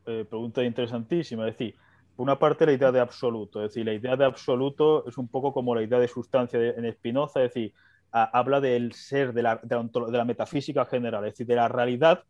Eh, 0.06 0.24
pregunta 0.28 0.62
interesantísima, 0.62 1.48
es 1.48 1.56
decir, 1.56 1.74
por 2.14 2.24
una 2.24 2.38
parte 2.38 2.66
la 2.66 2.72
idea 2.72 2.92
de 2.92 3.00
absoluto, 3.00 3.64
es 3.64 3.70
decir, 3.70 3.86
la 3.86 3.94
idea 3.94 4.16
de 4.16 4.24
absoluto 4.24 5.08
es 5.08 5.16
un 5.16 5.28
poco 5.28 5.52
como 5.52 5.74
la 5.74 5.82
idea 5.82 5.98
de 5.98 6.08
sustancia 6.08 6.60
en 6.60 6.92
Spinoza, 6.92 7.42
es 7.42 7.54
decir, 7.54 7.72
habla 8.12 8.60
del 8.60 8.92
ser, 8.92 9.32
de 9.32 9.42
la, 9.42 9.60
de 9.62 10.18
la 10.18 10.24
metafísica 10.24 10.84
general, 10.84 11.24
es 11.24 11.32
decir, 11.32 11.46
de 11.46 11.56
la 11.56 11.68
realidad 11.68 12.22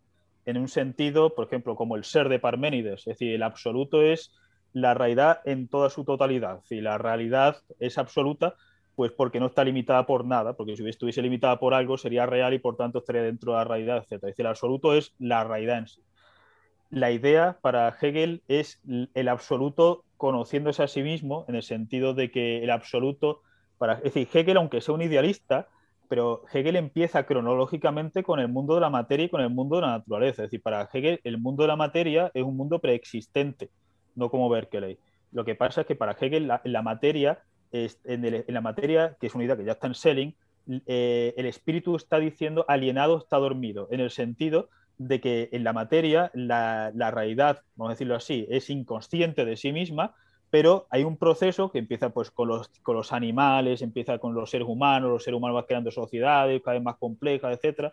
en 0.46 0.56
un 0.56 0.68
sentido, 0.68 1.34
por 1.34 1.46
ejemplo, 1.46 1.74
como 1.74 1.96
el 1.96 2.04
ser 2.04 2.28
de 2.28 2.38
Parménides, 2.38 3.00
es 3.00 3.04
decir, 3.04 3.34
el 3.34 3.42
absoluto 3.42 4.02
es 4.02 4.32
la 4.72 4.94
realidad 4.94 5.40
en 5.44 5.68
toda 5.68 5.90
su 5.90 6.04
totalidad. 6.04 6.60
Si 6.64 6.80
la 6.80 6.98
realidad 6.98 7.56
es 7.78 7.98
absoluta, 7.98 8.54
pues 8.94 9.12
porque 9.12 9.40
no 9.40 9.46
está 9.46 9.64
limitada 9.64 10.06
por 10.06 10.24
nada, 10.24 10.54
porque 10.54 10.76
si 10.76 10.88
estuviese 10.88 11.22
limitada 11.22 11.58
por 11.58 11.74
algo 11.74 11.96
sería 11.96 12.26
real 12.26 12.54
y 12.54 12.58
por 12.58 12.76
tanto 12.76 12.98
estaría 12.98 13.22
dentro 13.22 13.52
de 13.52 13.58
la 13.58 13.64
realidad, 13.64 13.98
etc. 13.98 14.12
Es 14.12 14.20
decir, 14.20 14.44
el 14.44 14.50
absoluto 14.50 14.94
es 14.94 15.14
la 15.18 15.44
realidad 15.44 15.78
en 15.78 15.88
sí. 15.88 16.02
La 16.94 17.10
idea 17.10 17.58
para 17.60 17.88
Hegel 18.00 18.44
es 18.46 18.80
el 19.14 19.28
absoluto 19.28 20.04
conociéndose 20.16 20.80
a 20.80 20.86
sí 20.86 21.02
mismo, 21.02 21.44
en 21.48 21.56
el 21.56 21.64
sentido 21.64 22.14
de 22.14 22.30
que 22.30 22.62
el 22.62 22.70
absoluto, 22.70 23.42
para, 23.78 23.94
es 23.94 24.14
decir, 24.14 24.28
Hegel, 24.32 24.58
aunque 24.58 24.80
sea 24.80 24.94
un 24.94 25.02
idealista, 25.02 25.66
pero 26.08 26.42
Hegel 26.52 26.76
empieza 26.76 27.26
cronológicamente 27.26 28.22
con 28.22 28.38
el 28.38 28.46
mundo 28.46 28.76
de 28.76 28.80
la 28.80 28.90
materia 28.90 29.26
y 29.26 29.28
con 29.28 29.40
el 29.40 29.50
mundo 29.50 29.74
de 29.74 29.82
la 29.82 29.98
naturaleza. 29.98 30.44
Es 30.44 30.50
decir, 30.50 30.62
para 30.62 30.88
Hegel 30.92 31.20
el 31.24 31.38
mundo 31.38 31.64
de 31.64 31.68
la 31.68 31.74
materia 31.74 32.30
es 32.32 32.44
un 32.44 32.56
mundo 32.56 32.78
preexistente 32.78 33.70
no 34.14 34.30
como 34.30 34.48
Berkeley. 34.48 34.96
Lo 35.32 35.44
que 35.44 35.56
pasa 35.56 35.80
es 35.80 35.88
que 35.88 35.96
para 35.96 36.12
Hegel 36.12 36.46
la, 36.46 36.82
materia, 36.82 37.42
es, 37.72 37.98
en, 38.04 38.44
la 38.46 38.60
materia, 38.60 39.16
que 39.18 39.26
es 39.26 39.34
una 39.34 39.42
idea 39.42 39.56
que 39.56 39.64
ya 39.64 39.72
está 39.72 39.88
en 39.88 39.94
Selling, 39.94 40.34
eh, 40.86 41.34
el 41.36 41.46
espíritu 41.46 41.96
está 41.96 42.20
diciendo 42.20 42.64
alienado 42.68 43.18
está 43.18 43.38
dormido, 43.38 43.88
en 43.90 43.98
el 43.98 44.10
sentido 44.12 44.68
de 44.98 45.20
que 45.20 45.48
en 45.52 45.64
la 45.64 45.72
materia 45.72 46.30
la, 46.34 46.90
realidad, 47.10 47.62
vamos 47.76 47.90
a 47.90 47.94
decirlo 47.94 48.14
así, 48.14 48.46
es 48.50 48.70
inconsciente 48.70 49.44
de 49.44 49.56
sí 49.56 49.72
misma, 49.72 50.14
pero 50.50 50.86
hay 50.90 51.02
un 51.02 51.16
proceso 51.16 51.70
que 51.70 51.78
empieza 51.78 52.10
pues 52.10 52.30
con 52.30 52.48
los, 52.48 52.68
con 52.82 52.96
los 52.96 53.12
animales, 53.12 53.82
empieza 53.82 54.18
con 54.18 54.34
los 54.34 54.50
seres 54.50 54.68
humanos, 54.68 55.10
los 55.10 55.24
seres 55.24 55.38
humanos 55.38 55.56
van 55.56 55.64
creando 55.64 55.90
sociedades 55.90 56.62
cada 56.62 56.74
vez 56.74 56.84
más 56.84 56.96
complejas, 56.96 57.58
etc. 57.60 57.92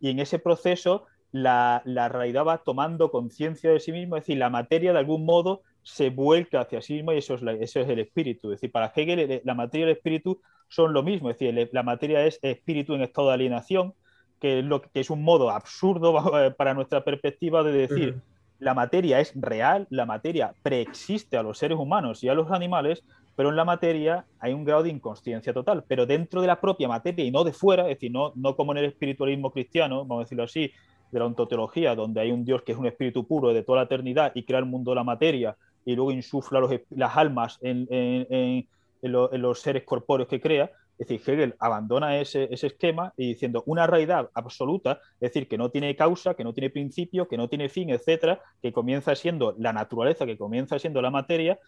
Y 0.00 0.10
en 0.10 0.18
ese 0.18 0.38
proceso 0.38 1.06
la, 1.32 1.82
realidad 1.84 2.46
va 2.46 2.58
tomando 2.58 3.10
conciencia 3.10 3.70
de 3.70 3.80
sí 3.80 3.92
mismo, 3.92 4.16
es 4.16 4.22
decir, 4.22 4.38
la 4.38 4.50
materia 4.50 4.92
de 4.92 4.98
algún 4.98 5.26
modo 5.26 5.62
se 5.82 6.10
vuelca 6.10 6.60
hacia 6.60 6.80
sí 6.80 6.94
misma 6.94 7.14
y 7.14 7.18
eso 7.18 7.34
es, 7.34 7.42
eso 7.60 7.80
es 7.80 7.88
el 7.88 7.98
espíritu. 7.98 8.50
Es 8.52 8.60
decir, 8.60 8.72
para 8.72 8.92
Hegel 8.94 9.42
la 9.44 9.54
materia 9.54 9.86
y 9.86 9.90
el 9.90 9.96
espíritu 9.96 10.40
son 10.68 10.92
lo 10.92 11.02
mismo, 11.02 11.30
es 11.30 11.38
decir, 11.38 11.68
la 11.72 11.82
materia 11.82 12.24
es 12.24 12.38
espíritu 12.42 12.94
en 12.94 13.02
estado 13.02 13.28
de 13.28 13.34
alienación, 13.34 13.94
que 14.40 14.60
es, 14.60 14.64
lo, 14.64 14.82
que 14.82 15.00
es 15.00 15.10
un 15.10 15.22
modo 15.22 15.50
absurdo 15.50 16.14
para 16.56 16.74
nuestra 16.74 17.04
perspectiva 17.04 17.62
de 17.62 17.72
decir, 17.72 18.20
la 18.58 18.74
materia 18.74 19.20
es 19.20 19.32
real, 19.34 19.86
la 19.90 20.06
materia 20.06 20.54
preexiste 20.62 21.36
a 21.36 21.42
los 21.42 21.58
seres 21.58 21.78
humanos 21.78 22.24
y 22.24 22.28
a 22.28 22.34
los 22.34 22.50
animales, 22.50 23.04
pero 23.36 23.50
en 23.50 23.56
la 23.56 23.64
materia 23.64 24.24
hay 24.40 24.52
un 24.52 24.64
grado 24.64 24.82
de 24.82 24.90
inconsciencia 24.90 25.52
total, 25.52 25.84
pero 25.86 26.06
dentro 26.06 26.40
de 26.40 26.48
la 26.48 26.60
propia 26.60 26.88
materia 26.88 27.24
y 27.24 27.30
no 27.30 27.44
de 27.44 27.52
fuera, 27.52 27.84
es 27.84 27.96
decir, 27.96 28.10
no, 28.10 28.32
no 28.34 28.56
como 28.56 28.72
en 28.72 28.78
el 28.78 28.86
espiritualismo 28.86 29.52
cristiano, 29.52 29.98
vamos 30.04 30.22
a 30.22 30.24
decirlo 30.24 30.44
así, 30.44 30.72
de 31.10 31.18
la 31.18 31.26
ontoteología, 31.26 31.94
donde 31.94 32.20
hay 32.20 32.30
un 32.30 32.44
Dios 32.44 32.62
que 32.62 32.72
es 32.72 32.78
un 32.78 32.86
espíritu 32.86 33.26
puro 33.26 33.52
de 33.52 33.62
toda 33.62 33.78
la 33.78 33.84
eternidad 33.84 34.32
y 34.34 34.42
crea 34.42 34.58
el 34.58 34.66
mundo 34.66 34.90
de 34.90 34.96
la 34.96 35.04
materia 35.04 35.56
y 35.84 35.94
luego 35.94 36.12
insufla 36.12 36.60
las 36.90 37.16
almas 37.16 37.58
en, 37.62 38.66
los 39.00 39.60
seres 39.60 39.84
corpóreos 39.84 40.28
que 40.28 40.40
crea, 40.40 40.70
Es 40.98 41.06
decir, 41.06 41.22
Hegel 41.24 41.54
abandona 41.60 42.18
ese, 42.18 42.48
esquema 42.50 43.12
y 43.16 43.28
diciendo 43.28 43.62
una 43.66 43.86
realidad 43.86 44.30
absoluta, 44.34 45.00
es 45.20 45.32
decir, 45.32 45.48
que 45.48 45.56
no 45.56 45.70
tiene 45.70 45.94
causa, 45.94 46.34
que 46.34 46.42
no 46.42 46.52
tiene 46.52 46.70
principio, 46.70 47.28
que 47.28 47.36
no 47.36 47.48
tiene 47.48 47.68
fin, 47.68 47.90
etcétera, 47.90 48.40
que 48.60 48.72
comienza 48.72 49.14
siendo 49.14 49.54
la 49.58 49.72
naturaleza, 49.72 50.26
que 50.26 50.36
comienza 50.36 50.78
siendo 50.78 51.00
la 51.00 51.10
materia, 51.10 51.58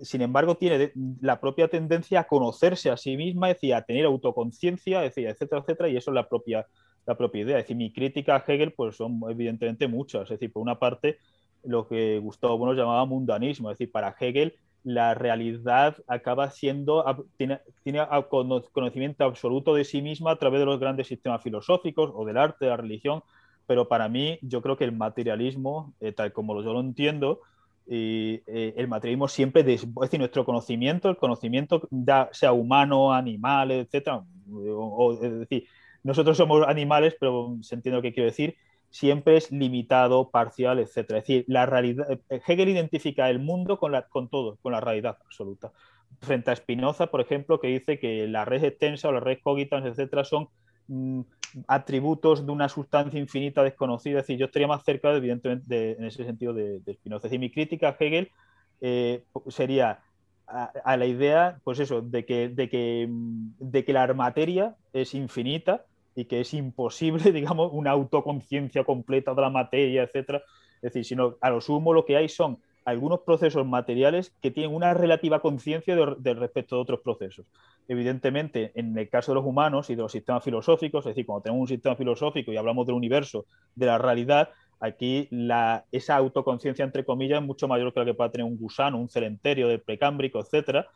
sin 0.00 0.22
embargo, 0.22 0.56
tiene 0.56 0.92
la 1.20 1.40
propia 1.40 1.68
tendencia 1.68 2.20
a 2.20 2.24
conocerse 2.24 2.90
a 2.90 2.96
sí 2.96 3.16
misma, 3.16 3.50
es 3.50 3.56
decir, 3.56 3.74
a 3.74 3.82
tener 3.82 4.04
autoconciencia, 4.04 5.04
etcétera, 5.04 5.60
etcétera, 5.60 5.88
y 5.88 5.96
eso 5.96 6.10
es 6.10 6.14
la 6.14 6.28
propia, 6.28 6.66
la 7.06 7.16
propia 7.16 7.42
idea. 7.42 7.58
Es 7.58 7.64
decir, 7.64 7.76
mi 7.76 7.92
crítica 7.92 8.36
a 8.36 8.44
Hegel, 8.46 8.72
pues 8.72 8.96
son 8.96 9.20
evidentemente 9.28 9.88
muchas. 9.88 10.22
Es 10.24 10.28
decir, 10.30 10.52
por 10.52 10.62
una 10.62 10.78
parte, 10.78 11.18
lo 11.64 11.86
que 11.88 12.18
Gustavo 12.18 12.58
Bueno 12.58 12.74
llamaba 12.74 13.04
mundanismo, 13.06 13.70
es 13.70 13.78
decir, 13.78 13.90
para 13.90 14.14
Hegel 14.18 14.54
la 14.84 15.14
realidad 15.14 15.96
acaba 16.06 16.50
siendo, 16.50 17.04
tiene, 17.36 17.60
tiene 17.82 18.00
conocimiento 18.72 19.24
absoluto 19.24 19.74
de 19.74 19.84
sí 19.84 20.02
misma 20.02 20.32
a 20.32 20.36
través 20.36 20.60
de 20.60 20.66
los 20.66 20.80
grandes 20.80 21.06
sistemas 21.06 21.42
filosóficos 21.42 22.10
o 22.14 22.24
del 22.24 22.38
arte, 22.38 22.64
de 22.64 22.70
la 22.70 22.76
religión, 22.76 23.22
pero 23.66 23.88
para 23.88 24.08
mí 24.08 24.38
yo 24.42 24.62
creo 24.62 24.76
que 24.76 24.84
el 24.84 24.92
materialismo, 24.92 25.94
eh, 26.00 26.12
tal 26.12 26.32
como 26.32 26.62
yo 26.62 26.72
lo 26.72 26.80
entiendo, 26.80 27.40
y, 27.86 28.42
eh, 28.46 28.74
el 28.76 28.88
materialismo 28.88 29.28
siempre, 29.28 29.60
es 29.60 29.66
decir, 29.66 30.18
nuestro 30.18 30.44
conocimiento, 30.44 31.08
el 31.08 31.16
conocimiento 31.16 31.88
sea 32.32 32.52
humano, 32.52 33.12
animal, 33.12 33.70
etcétera, 33.70 34.24
es 35.22 35.38
decir, 35.40 35.64
nosotros 36.02 36.36
somos 36.36 36.66
animales, 36.66 37.16
pero 37.18 37.56
se 37.62 37.74
entiende 37.74 37.96
lo 37.96 38.02
que 38.02 38.12
quiero 38.12 38.28
decir, 38.28 38.56
siempre 38.90 39.36
es 39.36 39.50
limitado, 39.52 40.30
parcial, 40.30 40.78
etc. 40.78 40.96
Es 40.96 41.06
decir, 41.06 41.44
la 41.46 41.66
realidad, 41.66 42.06
eh, 42.10 42.40
Hegel 42.46 42.68
identifica 42.68 43.28
el 43.30 43.38
mundo 43.38 43.78
con, 43.78 43.92
la, 43.92 44.02
con 44.08 44.28
todo, 44.28 44.56
con 44.62 44.72
la 44.72 44.80
realidad 44.80 45.18
absoluta. 45.24 45.72
Frente 46.20 46.50
a 46.50 46.56
Spinoza, 46.56 47.08
por 47.08 47.20
ejemplo, 47.20 47.60
que 47.60 47.68
dice 47.68 47.98
que 47.98 48.26
la 48.26 48.44
red 48.44 48.64
extensa 48.64 49.08
o 49.08 49.12
la 49.12 49.20
red 49.20 49.38
cogitans, 49.42 49.86
etcétera, 49.86 50.24
son 50.24 50.48
mm, 50.88 51.20
atributos 51.66 52.46
de 52.46 52.52
una 52.52 52.68
sustancia 52.68 53.20
infinita 53.20 53.62
desconocida. 53.62 54.20
Es 54.20 54.26
decir, 54.26 54.38
yo 54.38 54.46
estaría 54.46 54.68
más 54.68 54.84
cerca, 54.84 55.12
evidentemente, 55.12 55.92
en 55.98 56.04
ese 56.04 56.24
sentido 56.24 56.54
de, 56.54 56.80
Spinoza. 56.94 57.26
Es 57.26 57.30
decir, 57.30 57.40
mi 57.40 57.50
crítica 57.50 57.90
a 57.90 57.96
Hegel 57.98 58.30
eh, 58.80 59.24
sería 59.48 60.00
a, 60.46 60.96
la 60.96 61.04
idea, 61.04 61.60
pues 61.62 61.78
eso, 61.78 62.00
de 62.00 62.24
que, 62.24 62.48
de 62.48 62.70
que, 62.70 63.06
mm, 63.08 63.50
de 63.58 63.84
que 63.84 63.92
la 63.92 64.12
materia 64.14 64.76
es 64.94 65.14
infinita 65.14 65.84
y 66.18 66.24
que 66.24 66.40
es 66.40 66.52
imposible, 66.52 67.30
digamos, 67.32 67.70
una 67.72 67.92
autoconciencia 67.92 68.82
completa 68.82 69.34
de 69.34 69.40
la 69.40 69.50
materia, 69.50 70.02
etcétera. 70.02 70.42
Es 70.82 70.92
decir, 70.92 71.04
sino 71.04 71.36
a 71.40 71.50
lo 71.50 71.60
sumo 71.60 71.92
lo 71.92 72.04
que 72.04 72.16
hay 72.16 72.28
son 72.28 72.58
algunos 72.84 73.20
procesos 73.20 73.64
materiales 73.64 74.34
que 74.42 74.50
tienen 74.50 74.74
una 74.74 74.94
relativa 74.94 75.40
conciencia 75.40 75.94
de, 75.94 76.34
respecto 76.34 76.74
de 76.74 76.82
otros 76.82 77.00
procesos. 77.04 77.46
Evidentemente, 77.86 78.72
en 78.74 78.98
el 78.98 79.08
caso 79.08 79.30
de 79.30 79.36
los 79.36 79.44
humanos 79.44 79.90
y 79.90 79.94
de 79.94 80.02
los 80.02 80.10
sistemas 80.10 80.42
filosóficos, 80.42 81.06
es 81.06 81.10
decir, 81.10 81.24
cuando 81.24 81.42
tenemos 81.42 81.60
un 81.60 81.68
sistema 81.68 81.94
filosófico 81.94 82.50
y 82.50 82.56
hablamos 82.56 82.86
del 82.86 82.96
universo, 82.96 83.46
de 83.76 83.86
la 83.86 83.98
realidad, 83.98 84.48
aquí 84.80 85.28
la, 85.30 85.84
esa 85.92 86.16
autoconciencia, 86.16 86.84
entre 86.84 87.04
comillas, 87.04 87.40
es 87.40 87.46
mucho 87.46 87.68
mayor 87.68 87.92
que 87.92 88.00
la 88.00 88.06
que 88.06 88.14
pueda 88.14 88.30
tener 88.30 88.46
un 88.46 88.56
gusano, 88.56 88.98
un 88.98 89.08
celenterio 89.08 89.68
del 89.68 89.82
precámbrico, 89.82 90.40
etcétera, 90.40 90.88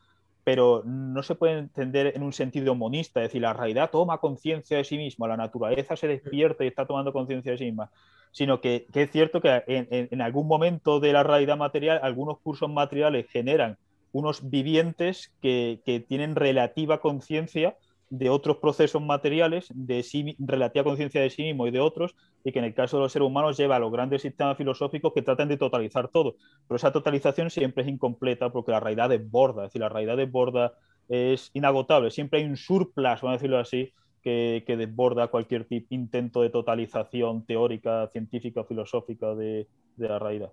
pero 0.45 0.83
no 0.85 1.23
se 1.23 1.35
puede 1.35 1.59
entender 1.59 2.13
en 2.17 2.23
un 2.23 2.33
sentido 2.33 2.75
monista, 2.75 3.21
es 3.21 3.29
decir, 3.29 3.43
la 3.43 3.53
realidad 3.53 3.91
toma 3.91 4.19
conciencia 4.19 4.77
de 4.77 4.85
sí 4.85 4.97
misma, 4.97 5.29
la 5.29 5.37
naturaleza 5.37 5.97
se 5.97 6.09
despierta 6.09 6.65
y 6.65 6.69
está 6.69 6.87
tomando 6.87 7.13
conciencia 7.13 7.53
de 7.53 7.59
sí 7.59 7.65
misma, 7.67 7.91
sino 8.33 8.61
que, 8.61 8.87
es 8.93 9.11
cierto 9.11 9.41
que 9.41 9.63
en, 9.67 10.21
algún 10.21 10.49
momento 10.49 10.99
de 10.99 11.13
la 11.13 11.23
realidad 11.23 11.57
material, 11.57 12.01
algunos 12.03 12.39
cursos 12.41 12.69
materiales 12.71 13.27
generan 13.31 13.79
unos 14.11 14.51
vivientes 14.51 15.33
que, 15.41 15.81
que 15.85 16.01
tienen 16.01 16.35
relativa 16.35 17.01
conciencia 17.01 17.77
de 18.13 18.29
otros 18.29 18.59
procesos 18.59 19.01
materiales, 19.01 19.69
de 19.73 20.03
sí, 20.03 20.37
relativa 20.39 20.85
conciencia 20.85 21.23
de 21.23 21.31
sí 21.31 21.45
mismo 21.45 21.67
y 21.67 21.71
de 21.71 21.81
otros, 21.81 22.15
y 22.45 22.53
que 22.53 22.59
en 22.59 22.67
el 22.67 22.75
caso 22.75 22.99
de 22.99 23.05
los 23.05 23.13
seres 23.13 23.27
humanos 23.27 23.57
lleva 23.57 23.77
a 23.77 23.79
los 23.79 23.91
grandes 23.91 24.21
sistemas 24.21 24.59
filosóficos 24.59 25.15
que 25.15 25.23
tratan 25.23 25.49
de 25.49 25.57
totalizar 25.57 26.09
todo. 26.09 26.37
Pero 26.69 26.77
esa 26.77 26.93
totalización 26.93 27.49
siempre 27.49 27.85
es 27.85 27.89
incompleta 27.89 28.53
porque 28.53 28.71
la 28.71 28.81
realidad 28.81 29.09
desborda, 29.09 29.63
es 29.63 29.69
decir, 29.71 29.81
la 29.81 29.89
realidad 29.89 30.19
desborda, 30.19 30.75
es 31.09 31.51
inagotable, 31.55 32.11
siempre 32.11 32.41
hay 32.41 32.45
un 32.45 32.59
surplus, 32.59 33.03
vamos 33.23 33.31
a 33.31 33.33
decirlo 33.33 33.59
así, 33.59 33.95
que, 34.23 34.63
desborda 34.67 35.29
cualquier 35.29 35.65
tipo, 35.65 35.87
intento 35.89 36.43
de 36.43 36.51
totalización 36.51 37.47
teórica, 37.47 38.11
científica, 38.13 38.63
filosófica 38.65 39.35
de, 39.35 39.67
la 39.97 40.19
realidad. 40.19 40.53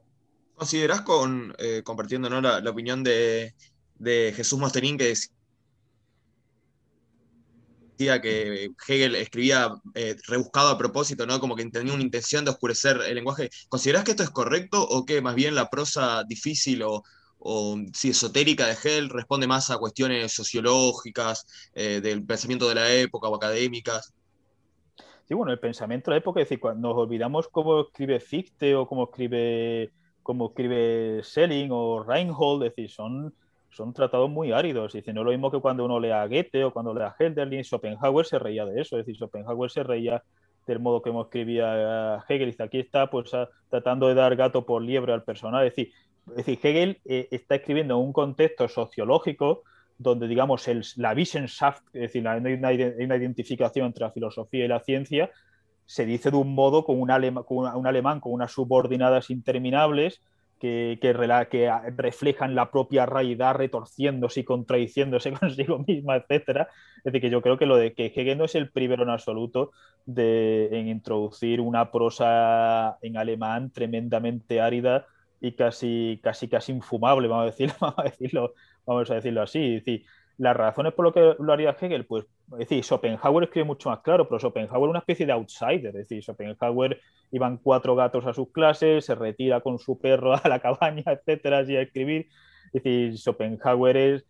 ¿Considerás, 0.56 1.02
con, 1.02 1.54
eh, 1.60 1.82
compartiendo 1.84 2.30
la, 2.30 2.70
opinión 2.70 3.04
de, 3.04 3.54
de 3.96 4.32
Jesús 4.34 4.58
Masterín, 4.60 4.98
que 4.98 5.14
que 8.00 8.72
Hegel 8.88 9.16
escribía 9.16 9.74
eh, 9.94 10.16
rebuscado 10.28 10.70
a 10.70 10.78
propósito, 10.78 11.26
¿no? 11.26 11.40
Como 11.40 11.56
que 11.56 11.66
tenía 11.66 11.94
una 11.94 12.04
intención 12.04 12.46
de 12.46 12.52
oscurecer 12.52 12.98
el 13.06 13.16
lenguaje. 13.16 13.50
¿Considerás 13.68 14.06
que 14.06 14.12
esto 14.12 14.24
es 14.24 14.30
correcto 14.30 14.82
o 14.82 15.06
que 15.06 15.22
más 15.22 15.36
bien 15.36 15.54
la 15.54 15.70
prosa 15.70 16.24
difícil 16.24 16.84
o, 16.84 17.04
esotérica 18.04 18.68
de 18.68 18.74
Hegel 18.74 19.10
responde 19.10 19.48
más 19.48 19.70
a 19.70 19.78
cuestiones 19.78 20.34
sociológicas, 20.34 21.46
eh, 21.74 22.02
del 22.02 22.26
pensamiento 22.26 22.68
de 22.68 22.76
la 22.76 22.94
época 22.94 23.28
o 23.28 23.36
académicas? 23.36 24.14
Sí, 25.26 25.34
bueno, 25.34 25.52
el 25.52 25.60
pensamiento 25.60 26.10
de 26.10 26.16
la 26.16 26.20
época, 26.20 26.42
es 26.42 26.48
decir, 26.48 26.60
cuando 26.60 26.90
nos 26.90 26.98
olvidamos 26.98 27.48
cómo 27.48 27.82
escribe 27.82 28.20
Fichte 28.20 28.76
o 28.76 28.88
cómo 28.88 29.06
escribe, 29.06 29.92
cómo 30.24 30.48
escribe 30.48 31.22
Schelling 31.24 31.70
o 31.72 32.04
Reinhold, 32.04 32.64
es 32.64 32.76
decir, 32.76 32.90
son 32.90 33.34
son 33.72 33.94
tratados 33.94 34.30
muy 34.30 34.52
áridos. 34.52 34.94
Dice, 34.94 35.14
no 35.14 35.22
es 35.22 35.26
lo 35.26 35.32
mismo 35.32 35.52
que 35.52 35.60
cuando 35.60 35.86
uno 35.86 36.00
lea 36.00 36.22
a 36.22 36.28
Goethe 36.28 36.64
o 36.64 36.74
cuando 36.74 36.94
lea 36.94 37.08
a 37.08 37.16
Hölderlin, 37.18 37.64
Schopenhauer 37.64 38.26
se 38.26 38.40
reía 38.40 38.66
de 38.66 38.82
eso, 38.82 38.98
es 38.98 39.06
decir, 39.06 39.18
Schopenhauer 39.18 39.70
se 39.70 39.84
reía 39.84 40.24
del 40.68 40.80
modo 40.80 41.02
que 41.02 41.10
escribía 41.10 42.24
Hegel. 42.28 42.52
Dice, 42.52 42.64
aquí 42.64 42.80
está 42.80 43.10
pues 43.10 43.32
tratando 43.70 44.08
de 44.08 44.14
dar 44.14 44.36
gato 44.36 44.66
por 44.66 44.82
liebre 44.82 45.14
al 45.14 45.24
personal. 45.24 45.66
Es 45.66 45.76
decir, 45.76 45.94
es 46.30 46.36
decir 46.46 46.60
Hegel 46.62 47.02
eh, 47.06 47.28
está 47.32 47.56
escribiendo 47.56 47.96
en 47.96 48.06
un 48.06 48.14
contexto 48.14 48.68
sociológico 48.68 49.64
donde, 49.98 50.28
digamos, 50.28 50.68
el, 50.68 50.84
la 50.96 51.14
Wissenschaft, 51.14 51.84
es 51.94 52.02
decir, 52.02 52.28
hay 52.28 52.40
una, 52.40 52.68
hay 52.70 52.82
una, 53.00 53.18
identificación 53.18 53.88
entre 53.88 54.06
la 54.06 54.12
filosofía 54.12 54.64
y 54.64 54.68
la 54.68 54.80
ciencia, 54.80 55.30
se 55.86 56.06
dice 56.06 56.32
de 56.32 56.38
un 56.38 56.56
modo 56.56 56.86
con 56.86 57.02
un, 57.02 57.10
con 57.44 57.76
un 57.76 57.88
alemán 57.88 58.22
con 58.22 58.32
unas 58.32 58.52
subordinadas 58.52 59.30
interminables, 59.30 60.22
que, 60.60 61.00
que, 61.02 61.14
reflejan 61.14 62.56
la 62.56 62.70
propia 62.72 63.06
realidad 63.06 63.56
retorciéndose 63.56 64.42
y 64.42 64.44
contradiciéndose 64.44 65.32
consigo 65.40 65.80
misma, 65.80 66.18
etc. 66.18 66.68
Es 66.98 67.04
decir, 67.06 67.22
que 67.22 67.30
yo 67.30 67.42
creo 67.42 67.58
que 67.58 67.66
lo 67.66 67.78
de 67.78 67.94
que 67.94 68.08
Hegel 68.08 68.38
no 68.38 68.46
es 68.46 68.56
el 68.56 68.70
primero 68.70 69.04
en 69.04 69.10
absoluto 69.10 69.72
de, 70.06 70.70
en 70.72 70.88
introducir 70.88 71.62
una 71.62 71.92
prosa 71.92 72.98
en 73.02 73.18
alemán 73.18 73.72
tremendamente 73.72 74.62
árida 74.62 75.06
y 75.42 75.54
casi, 75.54 76.20
casi, 76.22 76.48
casi 76.48 76.74
infumable, 76.74 77.28
vamos 77.28 77.44
a 77.44 77.46
decirlo, 77.52 77.76
vamos 77.82 78.00
a 78.00 78.04
decirlo, 78.04 78.54
vamos 78.86 79.12
a 79.12 79.16
decirlo 79.16 79.42
así. 79.42 79.76
Es 79.76 79.86
decir, 79.86 80.06
las 80.40 80.56
razones 80.56 80.94
por 80.94 81.04
lo 81.04 81.14
que 81.14 81.36
lo 81.38 81.52
haría 81.52 81.76
Hegel, 81.80 82.06
pues, 82.06 82.26
es 82.54 82.60
decir, 82.60 82.82
Schopenhauer 82.82 83.44
escribe 83.44 83.66
mucho 83.66 83.90
más 83.90 84.00
claro, 84.00 84.28
pero 84.28 84.40
Schopenhauer 84.40 84.88
es 84.88 84.90
una 84.90 85.00
especie 85.00 85.26
de 85.26 85.34
outsider, 85.34 85.88
es 85.88 86.08
decir, 86.08 86.24
Schopenhauer 86.24 87.00
iban 87.32 87.58
cuatro 87.58 87.94
gatos 87.94 88.26
a 88.26 88.34
sus 88.34 88.50
clases, 88.52 89.04
se 89.04 89.16
retira 89.16 89.60
con 89.60 89.78
su 89.80 90.00
perro 90.00 90.34
a 90.42 90.48
la 90.48 90.60
cabaña, 90.60 91.04
etcétera, 91.06 91.60
así 91.60 91.76
a 91.76 91.82
escribir. 91.82 92.30
Es 92.72 92.84
decir, 92.84 93.18
Schopenhauer 93.18 93.98
es, 93.98 94.26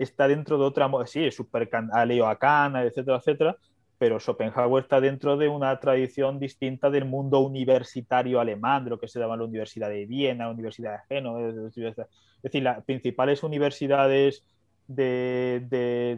está 0.00 0.26
dentro 0.26 0.58
de 0.58 0.64
otra, 0.64 0.90
sí, 1.06 1.26
es 1.26 1.36
súper 1.36 1.70
aleo 1.92 2.26
a 2.26 2.36
Kant, 2.36 2.76
etcétera, 2.76 3.18
etcétera, 3.18 3.56
pero 3.98 4.18
Schopenhauer 4.18 4.82
está 4.82 5.00
dentro 5.00 5.36
de 5.36 5.46
una 5.46 5.78
tradición 5.78 6.40
distinta 6.40 6.90
del 6.90 7.04
mundo 7.04 7.38
universitario 7.38 8.40
alemán, 8.40 8.82
de 8.82 8.90
lo 8.90 8.98
que 8.98 9.06
se 9.06 9.20
llama 9.20 9.36
la 9.36 9.44
Universidad 9.44 9.90
de 9.90 10.06
Viena, 10.06 10.46
la 10.46 10.50
Universidad 10.50 10.94
de 10.94 11.14
Génova, 11.14 11.40
es 11.48 11.54
decir, 11.54 12.62
las 12.64 12.82
principales 12.84 13.44
universidades 13.44 14.44
de, 14.86 15.66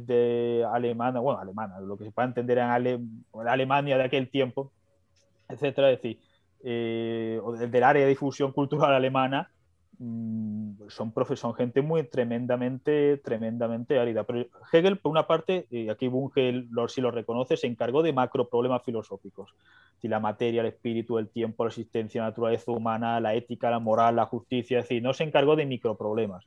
de, 0.07 0.67
alemana, 0.73 1.21
bueno, 1.21 1.41
alemana, 1.41 1.81
lo 1.81 1.97
que 1.97 2.05
se 2.05 2.13
puede 2.13 2.29
entender 2.29 2.59
en 2.59 3.25
Alemania 3.47 3.97
de 3.97 4.05
aquel 4.05 4.31
tiempo, 4.31 4.73
etcétera, 5.49 5.91
es 5.91 6.03
decir, 6.03 6.19
eh, 6.65 7.41
del 7.69 7.83
área 7.83 8.03
de 8.03 8.09
difusión 8.09 8.53
cultural 8.53 8.95
alemana, 8.95 9.51
mm, 9.99 10.89
son, 10.89 11.13
son 11.37 11.55
gente 11.55 11.83
muy 11.83 12.05
tremendamente, 12.05 13.19
tremendamente 13.19 13.99
árida. 13.99 14.25
Pero 14.25 14.47
Hegel, 14.73 14.99
por 14.99 15.13
una 15.13 15.27
parte, 15.27 15.67
y 15.71 15.89
aquí 15.89 16.09
Bunge 16.09 16.67
si 16.89 17.01
lo 17.01 17.11
reconoce, 17.11 17.57
se 17.57 17.67
encargó 17.67 18.03
de 18.03 18.13
macro 18.13 18.49
problemas 18.49 18.83
filosóficos. 18.83 19.55
Si 20.01 20.09
la 20.09 20.21
materia, 20.21 20.63
el 20.63 20.69
espíritu, 20.69 21.19
el 21.19 21.29
tiempo, 21.29 21.65
la 21.65 21.69
existencia, 21.69 22.23
la 22.23 22.29
naturaleza 22.29 22.73
humana, 22.73 23.21
la 23.21 23.35
ética, 23.35 23.71
la 23.71 23.79
moral, 23.79 24.17
la 24.17 24.27
justicia, 24.27 24.79
es 24.79 24.85
decir, 24.85 25.03
no 25.03 25.13
se 25.13 25.25
encargó 25.25 25.57
de 25.57 25.67
microproblemas 25.67 26.47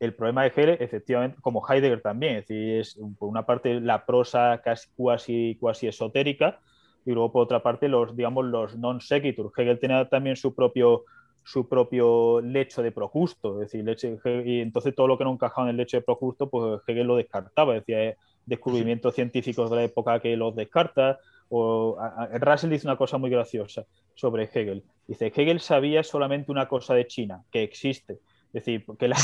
el 0.00 0.14
problema 0.14 0.42
de 0.42 0.48
Hegel, 0.48 0.76
efectivamente, 0.80 1.38
como 1.40 1.66
Heidegger 1.66 2.00
también, 2.00 2.36
es 2.36 2.46
decir, 2.46 2.80
es 2.80 3.00
por 3.18 3.28
una 3.28 3.44
parte 3.44 3.80
la 3.80 4.06
prosa 4.06 4.60
casi 4.62 4.88
cuasi, 4.96 5.56
cuasi 5.60 5.88
esotérica 5.88 6.60
y 7.04 7.12
luego 7.12 7.32
por 7.32 7.42
otra 7.42 7.62
parte 7.62 7.88
los, 7.88 8.14
digamos, 8.14 8.44
los 8.44 8.76
non 8.76 9.00
sequitur. 9.00 9.50
Hegel 9.56 9.80
tenía 9.80 10.08
también 10.08 10.36
su 10.36 10.54
propio, 10.54 11.04
su 11.42 11.68
propio 11.68 12.40
lecho 12.40 12.82
de 12.82 12.92
Procusto, 12.92 13.62
es 13.62 13.70
decir, 13.70 13.84
leche, 13.84 14.18
y 14.44 14.60
entonces 14.60 14.94
todo 14.94 15.08
lo 15.08 15.18
que 15.18 15.24
no 15.24 15.32
encajaba 15.32 15.66
en 15.66 15.70
el 15.70 15.76
lecho 15.78 15.96
de 15.96 16.02
Procusto, 16.02 16.48
pues 16.48 16.80
Hegel 16.86 17.06
lo 17.06 17.16
descartaba, 17.16 17.74
decía, 17.74 18.14
descubrimientos 18.46 19.14
científicos 19.14 19.70
de 19.70 19.76
la 19.76 19.84
época 19.84 20.20
que 20.20 20.36
los 20.36 20.54
descarta. 20.54 21.18
O, 21.50 21.96
Russell 22.40 22.70
dice 22.70 22.86
una 22.86 22.96
cosa 22.96 23.18
muy 23.18 23.30
graciosa 23.30 23.84
sobre 24.14 24.44
Hegel. 24.44 24.84
Dice, 25.06 25.32
Hegel 25.34 25.60
sabía 25.60 26.02
solamente 26.02 26.52
una 26.52 26.68
cosa 26.68 26.94
de 26.94 27.06
China, 27.06 27.42
que 27.50 27.62
existe. 27.62 28.18
Es 28.52 28.64
decir, 28.64 28.84
que 28.98 29.08
la... 29.08 29.16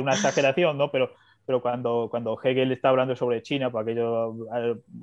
una 0.00 0.12
exageración, 0.12 0.78
¿no? 0.78 0.90
Pero 0.90 1.10
pero 1.46 1.62
cuando, 1.62 2.08
cuando 2.10 2.36
Hegel 2.42 2.72
está 2.72 2.88
hablando 2.88 3.14
sobre 3.14 3.40
China, 3.40 3.70
para 3.70 3.84
aquello 3.84 4.34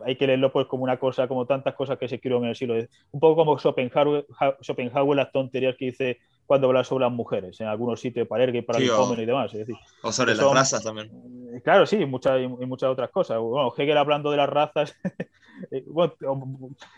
hay 0.05 0.17
que 0.17 0.27
leerlo 0.27 0.51
pues 0.51 0.67
como 0.67 0.83
una 0.83 0.99
cosa, 0.99 1.27
como 1.29 1.45
tantas 1.45 1.73
cosas 1.73 1.97
que 1.97 2.09
se 2.09 2.15
escribieron 2.15 2.43
en 2.43 2.49
el 2.49 2.55
siglo 2.55 2.75
un 3.11 3.19
poco 3.19 3.37
como 3.37 3.57
Schopenhauer, 3.57 4.27
Schopenhauer 4.61 5.15
las 5.15 5.31
tonterías 5.31 5.75
que 5.77 5.85
dice 5.85 6.19
cuando 6.45 6.67
habla 6.67 6.83
sobre 6.83 7.05
las 7.05 7.13
mujeres, 7.13 7.61
en 7.61 7.67
algunos 7.67 8.01
sitios 8.01 8.27
para 8.27 8.43
Ergue, 8.43 8.61
para 8.61 8.79
el 8.79 8.89
joven 8.89 9.21
y 9.21 9.25
demás. 9.25 9.53
Es 9.53 9.59
decir, 9.59 9.75
o 10.01 10.11
sobre 10.11 10.35
las 10.35 10.53
razas 10.53 10.83
también. 10.83 11.09
Eh, 11.55 11.61
claro, 11.61 11.85
sí, 11.85 11.95
y 11.95 12.05
muchas, 12.05 12.41
y 12.41 12.47
muchas 12.65 12.89
otras 12.89 13.09
cosas. 13.09 13.39
Bueno, 13.39 13.73
Hegel 13.77 13.97
hablando 13.97 14.29
de 14.29 14.37
las 14.37 14.49
razas, 14.49 14.93
eh, 15.71 15.85
bueno, 15.87 16.13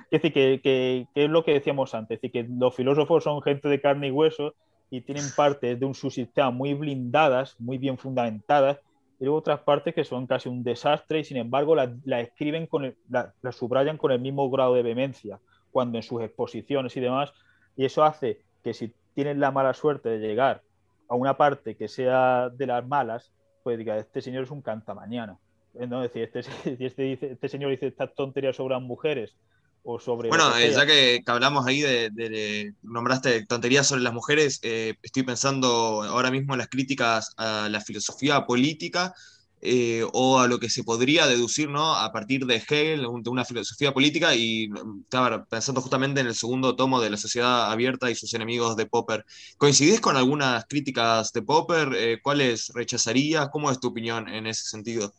es 0.10 0.22
decir, 0.22 0.34
que, 0.34 0.60
que, 0.64 1.06
que, 1.14 1.26
es 1.26 1.30
lo 1.30 1.46
que 1.46 1.54
decíamos 1.54 1.94
antes, 1.94 2.16
es 2.16 2.22
decir, 2.24 2.32
que 2.32 2.52
los 2.52 2.74
filósofos 2.74 3.24
son 3.24 3.44
gente 3.44 3.70
de 3.70 3.80
carne 3.80 4.08
y 4.08 4.12
hueso 4.12 4.56
y 4.90 5.02
tienen 5.02 5.26
partes 5.36 5.80
de 5.80 5.86
un 5.86 5.96
subsistema 5.96 6.52
muy 6.52 6.74
blindadas, 6.74 7.60
muy 7.60 7.78
bien 7.78 7.98
fundamentadas, 7.98 8.80
y 9.20 9.28
otras 9.28 9.62
partes 9.62 9.94
que 9.94 10.04
son 10.04 10.28
casi 10.28 10.50
un 10.50 10.64
desastre 10.64 11.20
y 11.20 11.24
sin 11.24 11.38
embargo 11.38 11.76
la, 11.76 12.20
escriben 12.20 12.68
con 12.68 12.96
la, 13.10 13.34
subrayan 13.52 13.98
con 13.98 14.12
el 14.12 14.20
mismo 14.20 14.50
grado 14.50 14.74
de 14.74 14.84
vehemencia 14.84 15.40
cuando 15.72 15.98
en 15.98 16.04
sus 16.04 16.22
exposiciones 16.22 16.96
y 16.98 17.00
demás 17.00 17.34
y 17.76 17.86
eso 17.86 18.04
hace 18.04 18.42
que 18.64 18.74
si 18.74 18.94
tienen 19.14 19.40
la 19.40 19.52
mala 19.52 19.74
suerte 19.74 20.10
de 20.10 20.20
llegar 20.20 20.62
a 21.08 21.16
una 21.16 21.38
parte 21.38 21.76
que 21.76 21.88
sea 21.88 22.50
de 22.50 22.68
las 22.68 22.86
malas 22.86 23.32
pues 23.64 23.78
diga 23.78 23.98
este 23.98 24.22
señor 24.22 24.44
es 24.44 24.52
un 24.52 24.62
cantamañana 24.62 25.38
¿no? 25.74 26.02
decir, 26.02 26.24
este, 26.24 26.40
este, 26.86 27.32
este 27.32 27.50
señor 27.50 27.72
dice 27.72 27.88
estas 27.88 28.14
tonterías 28.16 28.56
sobre 28.56 28.76
las 28.76 28.84
mujeres 28.84 29.36
bueno, 29.86 30.58
eh, 30.58 30.72
ya 30.72 30.84
que, 30.88 31.22
hablamos 31.28 31.68
ahí 31.68 31.82
de, 31.82 32.74
nombraste 32.82 33.46
tonterías 33.46 33.86
sobre 33.86 34.02
las 34.02 34.14
mujeres, 34.14 34.60
eh, 34.64 34.96
estoy 35.04 35.22
pensando 35.22 36.02
ahora 36.02 36.32
mismo 36.32 36.56
en 36.56 36.58
las 36.58 36.70
críticas 36.70 37.34
a 37.38 37.70
la 37.70 37.80
filosofía 37.82 38.48
política 38.48 39.14
eh, 39.62 40.04
o 40.12 40.40
a 40.40 40.48
lo 40.48 40.58
que 40.58 40.72
se 40.72 40.84
podría 40.84 41.28
deducir 41.28 41.70
¿no? 41.70 41.94
a 41.94 42.12
partir 42.12 42.48
de 42.48 42.56
Hegel, 42.56 43.02
de 43.22 43.30
una 43.30 43.46
filosofía 43.46 43.94
política, 43.94 44.34
y 44.34 44.72
estaba 45.04 45.46
pensando 45.46 45.82
justamente 45.82 46.20
en 46.20 46.28
el 46.28 46.36
segundo 46.36 46.76
tomo 46.76 47.00
de 47.00 47.12
La 47.12 47.18
Sociedad 47.18 47.72
Abierta 47.72 48.10
y 48.10 48.16
sus 48.16 48.34
enemigos 48.34 48.76
de 48.76 48.88
Popper. 48.88 49.24
¿Coincidís 49.58 50.02
con 50.02 50.18
algunas 50.18 50.66
críticas 50.66 51.32
de 51.32 51.44
Popper? 51.44 52.20
¿Cuáles 52.24 52.72
rechazarías? 52.74 53.50
¿Cómo 53.50 53.70
es 53.70 53.80
tu 53.80 53.90
opinión 53.90 54.30
en 54.30 54.48
ese 54.48 54.68
sentido? 54.68 55.14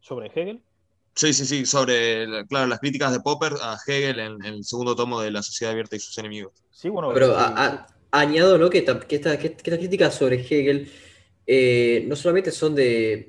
¿Sobre 0.00 0.28
Hegel? 0.28 0.62
Sí, 1.14 1.32
sí, 1.34 1.44
sí, 1.44 1.66
sobre 1.66 2.46
claro, 2.46 2.66
las 2.66 2.78
críticas 2.78 3.12
de 3.12 3.20
Popper 3.20 3.52
a 3.60 3.76
Hegel 3.86 4.18
en, 4.18 4.44
el 4.44 4.64
segundo 4.64 4.96
tomo 4.96 5.20
de 5.20 5.30
La 5.30 5.42
Sociedad 5.42 5.72
Abierta 5.72 5.96
y 5.96 6.00
sus 6.00 6.16
enemigos. 6.18 6.52
Sí, 6.70 6.88
bueno, 6.88 7.10
pero 7.12 7.36
añado 8.10 8.58
¿no? 8.58 8.70
que, 8.70 8.78
estas 8.78 9.38
críticas 9.38 10.14
sobre 10.14 10.36
Hegel 10.36 10.90
eh, 11.46 12.04
no 12.06 12.16
solamente 12.16 12.50
son 12.50 12.74
de, 12.74 13.28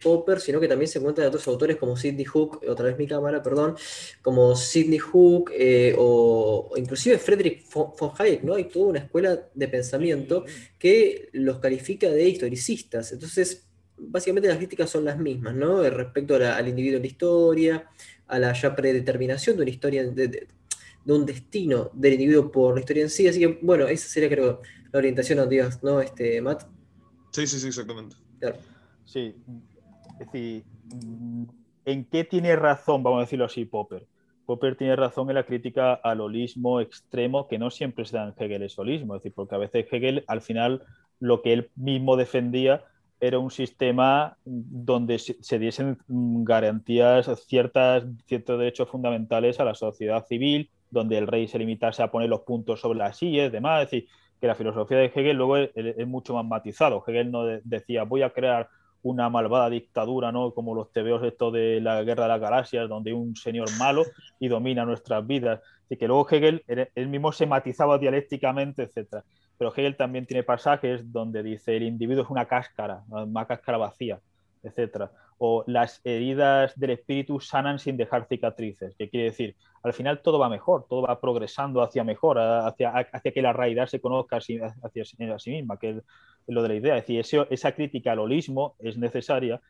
Popper, 0.00 0.40
sino 0.40 0.60
que 0.60 0.68
también 0.68 0.88
se 0.88 1.00
encuentran 1.00 1.24
de 1.24 1.28
otros 1.28 1.46
autores 1.48 1.76
como 1.76 1.96
Sidney 1.96 2.24
Hook, 2.24 2.60
otra 2.68 2.86
vez 2.86 2.96
mi 2.96 3.06
cámara, 3.08 3.42
perdón, 3.42 3.74
como 4.22 4.54
Sidney 4.54 4.98
Hook 4.98 5.50
eh, 5.52 5.94
o, 5.98 6.72
inclusive 6.76 7.18
Friedrich 7.18 7.68
von 7.68 8.12
Hayek, 8.16 8.44
¿no? 8.44 8.54
Hay 8.54 8.68
toda 8.68 8.86
una 8.86 9.00
escuela 9.00 9.48
de 9.52 9.68
pensamiento 9.68 10.44
que 10.78 11.30
los 11.32 11.58
califica 11.58 12.08
de 12.08 12.28
historicistas. 12.28 13.10
Entonces, 13.10 13.71
básicamente 14.08 14.48
las 14.48 14.58
críticas 14.58 14.90
son 14.90 15.04
las 15.04 15.18
mismas, 15.18 15.54
¿no? 15.54 15.82
Respecto 15.82 16.36
al 16.36 16.68
individuo 16.68 16.96
en 16.96 17.02
la 17.02 17.08
historia, 17.08 17.90
a 18.26 18.38
la 18.38 18.52
ya 18.52 18.74
predeterminación 18.74 19.56
de 19.56 19.62
una 19.62 19.70
historia, 19.70 20.04
de, 20.04 20.48
un 21.06 21.26
destino 21.26 21.90
del 21.92 22.14
individuo 22.14 22.50
por 22.50 22.74
la 22.74 22.80
historia 22.80 23.02
en 23.02 23.10
sí. 23.10 23.26
Así 23.28 23.40
que, 23.40 23.58
bueno, 23.62 23.86
esa 23.86 24.08
sería, 24.08 24.28
creo, 24.28 24.60
la 24.92 24.98
orientación 24.98 25.38
a 25.38 25.46
Dios, 25.46 25.82
¿no, 25.82 26.00
este, 26.00 26.40
Matt? 26.40 26.64
Sí, 27.32 27.46
sí, 27.46 27.58
sí, 27.58 27.68
exactamente. 27.68 28.16
Sí, 29.04 29.34
es 30.20 30.32
decir, 30.32 30.64
¿en 31.84 32.04
qué 32.04 32.24
tiene 32.24 32.56
razón, 32.56 33.02
vamos 33.02 33.18
a 33.18 33.22
decirlo 33.22 33.44
así, 33.44 33.64
Popper? 33.64 34.06
Popper 34.46 34.76
tiene 34.76 34.96
razón 34.96 35.28
en 35.30 35.36
la 35.36 35.46
crítica 35.46 35.94
al 35.94 36.20
holismo 36.20 36.80
extremo, 36.80 37.48
que 37.48 37.58
no 37.58 37.70
siempre 37.70 38.04
se 38.04 38.16
da 38.16 38.24
en 38.24 38.34
Hegel 38.36 38.62
es 38.62 38.78
holismo, 38.78 39.14
es 39.14 39.22
decir, 39.22 39.32
porque 39.34 39.54
a 39.54 39.58
veces 39.58 39.86
Hegel, 39.90 40.24
al 40.26 40.40
final, 40.40 40.84
lo 41.20 41.42
que 41.42 41.52
él 41.52 41.70
mismo 41.76 42.16
defendía 42.16 42.84
era 43.22 43.38
un 43.38 43.52
sistema 43.52 44.36
donde 44.44 45.16
se 45.20 45.58
diesen 45.60 45.96
garantías, 46.08 47.30
ciertas, 47.46 48.04
ciertos 48.26 48.58
derechos 48.58 48.88
fundamentales 48.88 49.60
a 49.60 49.64
la 49.64 49.76
sociedad 49.76 50.26
civil, 50.26 50.68
donde 50.90 51.18
el 51.18 51.28
rey 51.28 51.46
se 51.46 51.60
limitase 51.60 52.02
a 52.02 52.10
poner 52.10 52.28
los 52.28 52.40
puntos 52.40 52.80
sobre 52.80 52.98
las 52.98 53.16
sillas 53.16 53.52
demás. 53.52 53.84
Es 53.84 53.90
decir, 53.92 54.08
que 54.40 54.48
la 54.48 54.56
filosofía 54.56 54.98
de 54.98 55.12
Hegel 55.14 55.36
luego 55.36 55.56
es, 55.56 56.04
mucho 56.08 56.34
más 56.34 56.44
matizado. 56.44 57.04
Hegel 57.06 57.30
no 57.30 57.44
decía, 57.44 58.02
voy 58.02 58.22
a 58.22 58.30
crear 58.30 58.68
una 59.04 59.30
malvada 59.30 59.70
dictadura, 59.70 60.32
¿no? 60.32 60.52
Como 60.52 60.74
los 60.74 60.90
tebeos 60.90 61.22
estos 61.22 61.52
de 61.52 61.80
la 61.80 62.02
guerra 62.02 62.24
de 62.24 62.28
las 62.28 62.40
galaxias, 62.40 62.88
donde 62.88 63.10
hay 63.10 63.16
un 63.16 63.36
señor 63.36 63.68
malo 63.78 64.02
y 64.40 64.48
domina 64.48 64.84
nuestras 64.84 65.24
vidas. 65.24 65.60
Y 65.88 65.96
que 65.96 66.08
luego 66.08 66.28
Hegel 66.28 66.64
él 66.66 67.08
mismo 67.08 67.30
se 67.30 67.46
matizaba 67.46 67.98
dialécticamente, 67.98 68.82
etcétera 68.82 69.22
pero 69.62 69.72
Hegel 69.76 69.96
también 69.96 70.26
tiene 70.26 70.42
pasajes 70.42 71.12
donde 71.12 71.40
dice 71.40 71.76
el 71.76 71.84
individuo 71.84 72.24
es 72.24 72.30
una 72.30 72.46
cáscara, 72.46 73.04
una 73.08 73.46
cáscara 73.46 73.78
vacía, 73.78 74.18
etc. 74.64 75.04
O 75.38 75.62
las 75.68 76.00
heridas 76.02 76.76
del 76.76 76.90
espíritu 76.90 77.38
sanan 77.38 77.78
sin 77.78 77.96
dejar 77.96 78.26
cicatrices, 78.26 78.96
que 78.96 79.08
quiere 79.08 79.26
decir, 79.26 79.54
al 79.84 79.92
final 79.92 80.20
todo 80.20 80.40
va 80.40 80.48
mejor, 80.48 80.86
todo 80.88 81.02
va 81.02 81.20
progresando 81.20 81.80
hacia 81.80 82.02
mejor, 82.02 82.40
hacia, 82.40 82.90
hacia 82.90 83.30
que 83.30 83.40
la 83.40 83.52
realidad 83.52 83.86
se 83.86 84.00
conozca 84.00 84.38
hacia, 84.38 84.74
hacia 84.82 85.04
sí 85.38 85.50
misma, 85.52 85.78
que 85.78 85.90
es 85.90 85.96
lo 86.48 86.60
de 86.60 86.68
la 86.68 86.74
idea. 86.74 86.96
Es 86.96 87.06
decir, 87.06 87.46
esa 87.48 87.70
crítica 87.70 88.10
al 88.10 88.18
holismo 88.18 88.74
es 88.80 88.98
necesaria, 88.98 89.60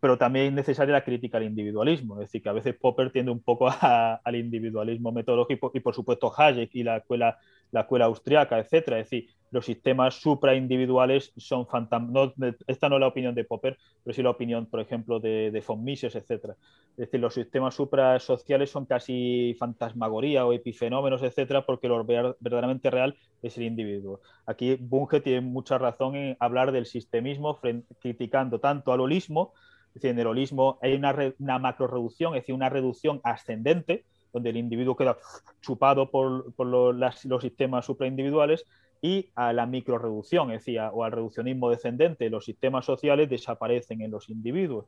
pero 0.00 0.18
también 0.18 0.48
es 0.48 0.52
necesaria 0.52 0.92
la 0.92 1.04
crítica 1.04 1.38
al 1.38 1.44
individualismo. 1.44 2.16
Es 2.16 2.28
decir, 2.28 2.42
que 2.42 2.50
a 2.50 2.52
veces 2.52 2.74
Popper 2.74 3.10
tiende 3.10 3.30
un 3.30 3.40
poco 3.40 3.70
al 3.80 4.36
individualismo 4.36 5.12
metodológico 5.12 5.70
y, 5.72 5.80
por 5.80 5.94
supuesto, 5.94 6.30
Hayek 6.36 6.74
y 6.74 6.82
la 6.82 6.98
escuela 6.98 7.38
la 7.72 7.80
escuela 7.80 8.04
austriaca, 8.04 8.58
etcétera. 8.58 9.00
Es 9.00 9.10
decir, 9.10 9.30
los 9.50 9.66
sistemas 9.66 10.14
supraindividuales 10.14 11.32
son 11.36 11.66
fantasmas. 11.66 12.32
esta 12.66 12.88
no 12.88 12.96
es 12.96 13.00
la 13.00 13.08
opinión 13.08 13.34
de 13.34 13.44
Popper, 13.44 13.76
pero 14.02 14.14
sí 14.14 14.22
la 14.22 14.30
opinión, 14.30 14.66
por 14.66 14.80
ejemplo, 14.80 15.20
de, 15.20 15.50
de 15.50 15.60
von 15.66 15.82
Mises, 15.82 16.14
etcétera. 16.14 16.56
Es 16.92 16.96
decir, 16.96 17.20
los 17.20 17.34
sistemas 17.34 17.74
suprasociales 17.74 18.70
son 18.70 18.86
casi 18.86 19.56
fantasmagoría 19.58 20.46
o 20.46 20.52
epifenómenos, 20.52 21.22
etcétera, 21.22 21.66
porque 21.66 21.88
lo 21.88 22.04
verdaderamente 22.04 22.90
real 22.90 23.16
es 23.42 23.56
el 23.58 23.64
individuo. 23.64 24.20
Aquí 24.46 24.76
Bunge 24.76 25.20
tiene 25.20 25.40
mucha 25.40 25.78
razón 25.78 26.16
en 26.16 26.36
hablar 26.40 26.72
del 26.72 26.86
sistemismo, 26.86 27.60
criticando 28.00 28.60
tanto 28.60 28.92
al 28.92 29.00
holismo, 29.00 29.52
es 29.88 30.00
decir, 30.00 30.10
en 30.10 30.18
el 30.18 30.26
holismo 30.26 30.78
hay 30.80 30.94
una, 30.94 31.14
una 31.38 31.58
macro 31.58 31.86
reducción, 31.86 32.34
es 32.34 32.42
decir, 32.42 32.54
una 32.54 32.70
reducción 32.70 33.20
ascendente, 33.24 34.06
donde 34.32 34.50
el 34.50 34.56
individuo 34.56 34.96
queda 34.96 35.16
chupado 35.60 36.10
por, 36.10 36.52
los 36.58 37.42
sistemas 37.42 37.86
supraindividuales, 37.86 38.66
y 39.04 39.30
a 39.34 39.52
la 39.52 39.66
microreducción, 39.66 40.52
es 40.52 40.60
decir, 40.60 40.80
o 40.92 41.02
al 41.02 41.10
reduccionismo 41.10 41.68
descendente, 41.68 42.30
los 42.30 42.44
sistemas 42.44 42.86
sociales 42.86 43.28
desaparecen 43.28 44.00
en 44.00 44.12
los 44.12 44.30
individuos. 44.30 44.86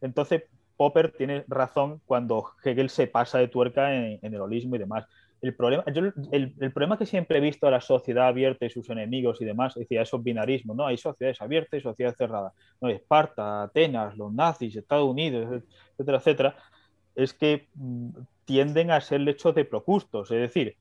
Entonces, 0.00 0.44
Popper 0.78 1.12
tiene 1.12 1.44
razón 1.46 2.00
cuando 2.06 2.52
Hegel 2.64 2.88
se 2.88 3.06
pasa 3.06 3.38
de 3.38 3.48
tuerca 3.48 3.94
en, 3.94 4.18
el 4.22 4.40
holismo 4.40 4.76
y 4.76 4.78
demás. 4.78 5.04
El 5.42 5.54
problema, 5.54 5.84
el, 6.32 6.72
problema 6.72 6.96
que 6.96 7.04
siempre 7.04 7.36
he 7.36 7.40
visto 7.40 7.66
a 7.66 7.70
la 7.70 7.82
sociedad 7.82 8.28
abierta 8.28 8.64
y 8.64 8.70
sus 8.70 8.88
enemigos 8.88 9.42
y 9.42 9.44
demás, 9.44 9.76
es 9.76 9.80
decir, 9.80 10.00
esos 10.00 10.22
binarismos, 10.22 10.74
¿no? 10.74 10.86
Hay 10.86 10.96
sociedades 10.96 11.40
abiertas 11.42 11.80
y 11.80 11.82
sociedades 11.82 12.16
cerradas. 12.16 12.54
¿no? 12.80 12.88
Esparta, 12.88 13.62
Atenas, 13.62 14.16
los 14.16 14.32
nazis, 14.32 14.74
Estados 14.74 15.06
Unidos, 15.06 15.62
etcétera, 15.98 16.18
etcétera, 16.18 16.56
es 17.14 17.34
que 17.34 17.68
mm, 17.74 18.08
tienden 18.50 18.90
a 18.90 19.00
ser 19.00 19.28
hechos 19.28 19.54
de 19.54 19.64
procustos, 19.64 20.28
es 20.32 20.40
decir, 20.40 20.76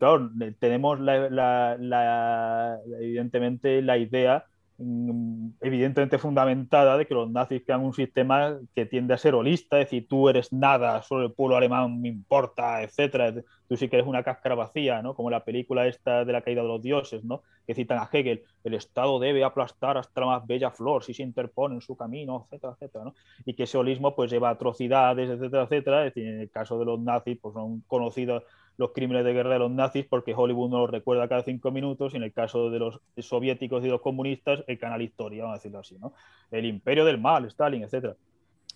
claro, 0.00 0.32
tenemos 0.58 0.98
la, 0.98 2.80
evidentemente 3.00 3.82
la 3.82 3.98
idea 3.98 4.46
evidentemente 4.80 6.18
fundamentada 6.18 6.96
de 6.96 7.06
que 7.06 7.14
los 7.14 7.28
nazis 7.28 7.64
crean 7.64 7.84
un 7.84 7.92
sistema 7.92 8.58
que 8.76 8.86
tiende 8.86 9.12
a 9.12 9.18
ser 9.18 9.34
holista, 9.34 9.80
es 9.80 9.86
decir, 9.86 10.06
tú 10.06 10.28
eres 10.28 10.52
nada, 10.52 11.02
solo 11.02 11.26
el 11.26 11.32
pueblo 11.32 11.56
alemán 11.56 12.00
me 12.00 12.08
importa, 12.08 12.80
etcétera. 12.82 13.34
tú 13.68 13.76
sí 13.76 13.88
que 13.88 13.96
eres 13.96 14.06
una 14.06 14.22
cáscara 14.22 14.54
vacía, 14.54 15.02
¿no? 15.02 15.14
Como 15.14 15.30
la 15.30 15.44
película 15.44 15.88
esta 15.88 16.24
de 16.24 16.32
la 16.32 16.42
caída 16.42 16.62
de 16.62 16.68
los 16.68 16.80
dioses, 16.80 17.24
¿no? 17.24 17.42
Que 17.66 17.74
citan 17.74 17.98
a 17.98 18.08
Hegel, 18.12 18.44
el 18.62 18.74
Estado 18.74 19.18
debe 19.18 19.42
aplastar 19.42 19.98
hasta 19.98 20.20
la 20.20 20.26
más 20.28 20.46
bella 20.46 20.70
flor 20.70 21.02
si 21.02 21.12
se 21.12 21.24
interpone 21.24 21.74
en 21.74 21.80
su 21.80 21.96
camino, 21.96 22.46
etcétera, 22.46 22.74
etcétera, 22.74 23.04
¿no? 23.04 23.14
Y 23.44 23.54
que 23.54 23.64
ese 23.64 23.78
holismo 23.78 24.14
pues 24.14 24.30
lleva 24.30 24.50
atrocidades, 24.50 25.28
etcétera, 25.28 25.64
etcétera. 25.64 26.06
Es 26.06 26.14
decir, 26.14 26.28
en 26.28 26.40
el 26.42 26.50
caso 26.50 26.78
de 26.78 26.84
los 26.84 27.00
nazis, 27.00 27.36
pues 27.42 27.52
son 27.54 27.80
conocidos 27.88 28.44
los 28.78 28.92
crímenes 28.92 29.24
de 29.24 29.32
guerra 29.34 29.54
de 29.54 29.58
los 29.58 29.70
nazis 29.70 30.06
porque 30.08 30.32
Hollywood 30.34 30.70
no 30.70 30.78
los 30.78 30.90
recuerda 30.90 31.28
cada 31.28 31.42
cinco 31.42 31.70
minutos 31.70 32.14
y 32.14 32.16
en 32.16 32.22
el 32.22 32.32
caso 32.32 32.70
de 32.70 32.78
los 32.78 33.00
soviéticos 33.18 33.84
y 33.84 33.88
los 33.88 34.00
comunistas 34.00 34.64
el 34.66 34.78
canal 34.78 35.02
historia, 35.02 35.42
vamos 35.42 35.56
a 35.56 35.58
decirlo 35.58 35.80
así, 35.80 35.98
¿no? 35.98 36.14
El 36.50 36.64
imperio 36.64 37.04
del 37.04 37.18
mal, 37.18 37.44
Stalin, 37.44 37.82
etcétera. 37.82 38.16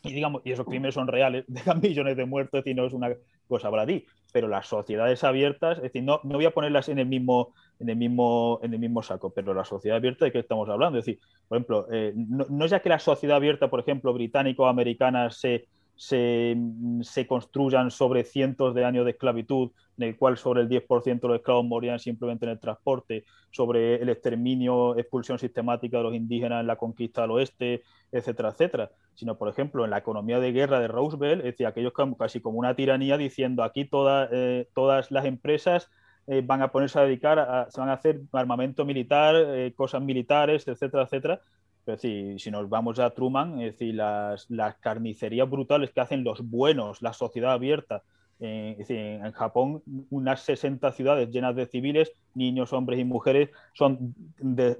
Y 0.03 0.12
digamos, 0.12 0.42
y 0.44 0.50
esos 0.50 0.66
crímenes 0.66 0.94
son 0.94 1.07
reales, 1.07 1.44
dejan 1.48 1.80
millones 1.80 2.16
de 2.16 2.24
muertos 2.24 2.66
y 2.66 2.74
no 2.74 2.84
es 2.84 2.92
una 2.92 3.14
cosa 3.46 3.70
para 3.70 3.86
ti. 3.86 4.05
Pero 4.32 4.48
las 4.48 4.66
sociedades 4.66 5.22
abiertas, 5.22 5.76
es 5.76 5.84
decir, 5.84 6.03
no, 6.03 6.20
no 6.24 6.34
voy 6.34 6.46
a 6.46 6.50
ponerlas 6.50 6.88
en 6.88 6.98
el 6.98 7.07
mismo, 7.07 7.55
en 7.78 7.90
el 7.90 7.96
mismo, 7.96 8.59
en 8.62 8.72
el 8.72 8.80
mismo 8.80 9.03
saco, 9.03 9.30
pero 9.30 9.55
la 9.55 9.64
sociedad 9.64 9.98
abierta 9.98 10.24
de 10.24 10.32
qué 10.32 10.40
estamos 10.40 10.68
hablando. 10.68 10.98
Es 10.98 11.05
decir, 11.05 11.20
por 11.46 11.59
ejemplo, 11.59 11.86
eh, 11.92 12.12
no, 12.16 12.46
no, 12.48 12.64
es 12.64 12.70
ya 12.72 12.80
que 12.80 12.88
la 12.88 12.98
sociedad 12.98 13.36
abierta, 13.36 13.70
por 13.70 13.78
ejemplo, 13.78 14.12
británico 14.12 14.64
o 14.64 14.66
americana 14.66 15.30
se 15.30 15.66
se, 16.03 17.26
construyan 17.28 17.92
sobre 17.92 18.24
cientos 18.24 18.74
de 18.74 18.84
años 18.84 19.05
de 19.05 19.12
esclavitud, 19.12 19.70
en 19.96 20.09
el 20.09 20.16
cual 20.16 20.36
sobre 20.36 20.62
el 20.62 20.68
10% 20.68 21.20
de 21.20 21.28
los 21.28 21.36
esclavos 21.36 21.64
morían 21.64 22.00
simplemente 22.00 22.44
en 22.44 22.50
el 22.50 22.59
transporte, 22.59 23.24
sobre 23.53 24.03
el 24.03 24.09
exterminio, 24.09 24.98
expulsión 24.98 25.38
sistemática 25.38 25.98
de 25.98 26.03
los 26.03 26.14
indígenas 26.14 26.61
en 26.61 26.66
la 26.66 26.76
conquista 26.76 27.22
del 27.22 27.30
oeste, 27.30 27.82
etcétera, 28.11 28.48
etcétera. 28.48 28.90
Sino, 29.14 29.38
por 29.38 29.48
ejemplo, 29.48 29.84
en 29.84 29.90
la 29.90 29.98
economía 29.98 30.40
de 30.40 30.50
guerra 30.50 30.80
de 30.80 30.88
Roosevelt, 30.88 31.44
es 31.44 31.53
decir, 31.53 31.66
aquellos 31.66 31.92
casi 32.18 32.40
como 32.40 32.59
una 32.59 32.74
tiranía 32.74 33.16
diciendo 33.16 33.62
aquí 33.62 33.88
eh, 33.92 34.68
todas 34.74 35.11
las 35.12 35.24
empresas 35.24 35.88
eh, 36.26 36.42
van 36.44 36.62
a 36.62 36.72
ponerse 36.72 36.98
a 36.98 37.03
dedicar, 37.03 37.38
a, 37.38 37.70
se 37.70 37.80
van 37.80 37.90
a 37.90 37.94
hacer 37.94 38.22
armamento 38.32 38.84
militar, 38.84 39.36
eh, 39.36 39.72
cosas 39.76 40.03
militares, 40.03 40.66
etcétera, 40.66 41.05
etcétera 41.05 41.40
es 41.87 42.01
decir, 42.01 42.41
si 42.41 42.51
nos 42.51 42.68
vamos 42.68 42.99
a 42.99 43.11
Truman, 43.11 43.61
es 43.61 43.72
decir, 43.72 43.95
las, 43.97 44.49
las 44.51 44.76
carnicerías 44.76 45.51
brutales 45.51 45.91
que 45.91 46.01
hacen 46.01 46.22
los 46.22 46.41
buenos, 46.43 47.03
la 47.03 47.12
sociedad 47.12 47.53
abierta, 47.53 48.03
eh, 48.45 48.76
en 48.89 49.33
Japón, 49.33 49.83
unas 50.11 50.41
60 50.41 50.91
ciudades 50.93 51.30
llenas 51.30 51.55
de 51.55 51.66
civiles, 51.66 52.12
niños, 52.35 52.72
hombres 52.72 52.99
y 52.99 53.05
mujeres, 53.05 53.51
son 53.72 54.14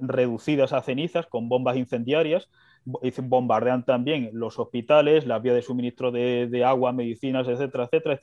reducidas 0.01 0.73
a 0.73 0.81
cenizas 0.81 1.27
con 1.27 1.47
bombas 1.47 1.77
incendiarias. 1.77 2.49
Bombardean 2.85 3.85
también 3.85 4.31
los 4.33 4.59
hospitales, 4.59 5.25
las 5.25 5.41
vías 5.41 5.55
de 5.55 5.61
suministro 5.61 6.11
de, 6.11 6.47
de 6.47 6.65
agua, 6.65 6.91
medicinas, 6.91 7.47
etcétera, 7.47 7.85
etcétera. 7.85 8.19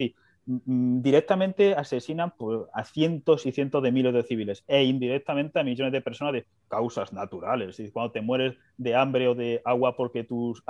Directamente 0.47 1.75
asesinan 1.75 2.33
pues, 2.37 2.63
a 2.73 2.85
cientos 2.85 3.47
y 3.47 3.53
cientos 3.53 3.83
de 3.83 3.93
miles 3.93 4.13
de 4.15 4.23
civiles 4.23 4.65
e 4.67 4.85
indirectamente 4.85 5.61
a 5.61 5.65
millones 5.65 5.93
de 5.93 6.01
personas 6.01 6.33
de 6.33 6.47
causas 6.69 7.13
naturales. 7.13 7.79
Y 7.79 7.91
cuando 7.91 8.13
te 8.13 8.21
mueres 8.21 8.57
de 8.77 8.95
hambre 8.95 9.29
o 9.29 9.35
de 9.35 9.61
agua 9.65 9.97
porque 9.97 10.25
tus, 10.25 10.63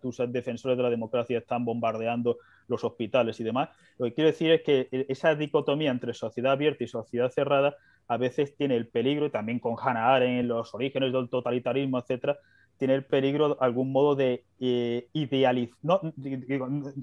tus 0.00 0.18
defensores 0.28 0.76
de 0.76 0.82
la 0.82 0.90
democracia 0.90 1.38
están 1.38 1.64
bombardeando 1.64 2.38
los 2.68 2.84
hospitales 2.84 3.38
y 3.40 3.44
demás, 3.44 3.70
lo 3.98 4.06
que 4.06 4.14
quiero 4.14 4.30
decir 4.30 4.52
es 4.52 4.62
que 4.62 4.88
e, 4.92 5.06
esa 5.08 5.34
dicotomía 5.34 5.90
entre 5.90 6.14
sociedad 6.14 6.52
abierta 6.52 6.84
y 6.84 6.88
sociedad 6.88 7.30
cerrada 7.30 7.76
a 8.06 8.16
veces 8.16 8.56
tiene 8.56 8.76
el 8.76 8.88
peligro, 8.88 9.26
y 9.26 9.30
también 9.30 9.58
con 9.60 9.76
Hannah 9.78 10.14
Arendt, 10.14 10.48
los 10.48 10.74
orígenes 10.74 11.12
del 11.12 11.28
totalitarismo, 11.28 11.98
etcétera, 11.98 12.38
tiene 12.80 12.94
el 12.94 13.04
peligro 13.04 13.58
algún 13.60 13.92
modo 13.92 14.16
de 14.16 14.42
eh, 14.58 15.06
idealizar. 15.12 15.76
No, 15.82 16.00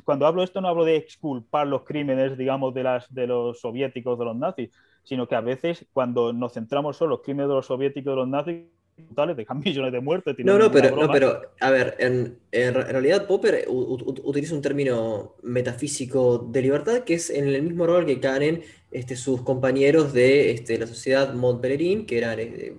cuando 0.04 0.26
hablo 0.26 0.42
de 0.42 0.46
esto 0.46 0.60
no 0.60 0.68
hablo 0.68 0.84
de 0.84 0.96
exculpar 0.98 1.68
los 1.68 1.84
crímenes, 1.84 2.36
digamos, 2.36 2.74
de, 2.74 2.82
las, 2.82 3.14
de 3.14 3.28
los 3.28 3.62
soviéticos, 3.62 4.18
de 4.18 4.26
los 4.26 4.36
nazis, 4.36 4.72
sino 5.04 5.28
que 5.28 5.36
a 5.36 5.42
veces 5.42 5.86
cuando 5.94 6.34
nos 6.34 6.54
centramos 6.54 6.98
solo 6.98 7.10
en 7.10 7.12
los 7.12 7.22
crímenes 7.22 7.50
de 7.50 7.54
los 7.54 7.68
soviéticos, 7.68 8.12
de 8.12 8.16
los 8.16 8.28
nazis, 8.28 8.64
totales, 9.08 9.38
dejan 9.38 9.60
millones 9.64 9.92
de 9.92 10.02
muertes. 10.02 10.36
No, 10.40 10.58
no 10.58 10.72
pero, 10.72 10.96
no, 10.96 11.12
pero, 11.12 11.42
a 11.62 11.70
ver, 11.70 11.96
en, 12.00 12.40
en 12.52 12.74
realidad 12.74 13.28
Popper 13.28 13.68
utiliza 13.70 14.56
un 14.56 14.64
término 14.64 15.36
metafísico 15.44 16.40
de 16.40 16.60
libertad 16.64 17.04
que 17.04 17.14
es 17.14 17.30
en 17.30 17.48
el 17.50 17.62
mismo 17.62 17.86
rol 17.86 18.08
que 18.08 18.20
Karen, 18.20 18.64
este, 18.90 19.16
sus 19.16 19.44
compañeros 19.44 20.12
de 20.12 20.54
este, 20.54 20.80
la 20.80 20.88
sociedad 20.88 21.36
Montpellerin, 21.36 22.08
que 22.08 22.18
eran, 22.18 22.40
eh, 22.40 22.74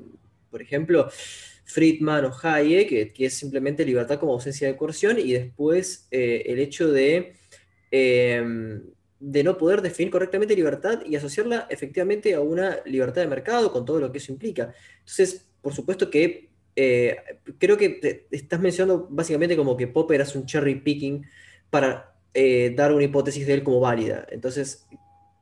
por 0.50 0.60
ejemplo, 0.60 1.08
Friedman 1.68 2.24
o 2.24 2.32
Hayek, 2.42 3.12
que, 3.12 3.26
es 3.26 3.34
simplemente 3.34 3.84
libertad 3.84 4.18
como 4.18 4.32
ausencia 4.32 4.66
de 4.66 4.76
coerción, 4.76 5.18
y 5.18 5.32
después 5.32 6.08
eh, 6.10 6.42
el 6.46 6.58
hecho 6.60 6.90
de, 6.90 7.34
em, 7.90 8.82
de 9.20 9.44
no 9.44 9.58
poder 9.58 9.82
definir 9.82 10.10
correctamente 10.10 10.56
libertad 10.56 11.02
y 11.04 11.14
asociarla 11.14 11.66
efectivamente 11.68 12.34
a 12.34 12.40
una 12.40 12.78
libertad 12.86 13.20
de 13.20 13.28
mercado 13.28 13.70
con 13.70 13.84
todo 13.84 14.00
lo 14.00 14.10
que 14.10 14.18
eso 14.18 14.32
implica. 14.32 14.72
Entonces, 15.00 15.46
por 15.60 15.74
supuesto 15.74 16.08
que 16.08 16.48
eh, 16.74 17.16
creo 17.58 17.76
que 17.76 18.26
estás 18.30 18.60
mencionando 18.60 19.06
básicamente 19.10 19.56
como 19.56 19.76
que 19.76 19.88
Popper 19.88 20.22
hace 20.22 20.38
un 20.38 20.46
cherry 20.46 20.76
picking 20.76 21.26
para 21.68 22.14
eh, 22.32 22.72
dar 22.74 22.94
una 22.94 23.04
hipótesis 23.04 23.46
de 23.46 23.52
él 23.54 23.62
como 23.62 23.80
válida. 23.80 24.26
Entonces, 24.30 24.86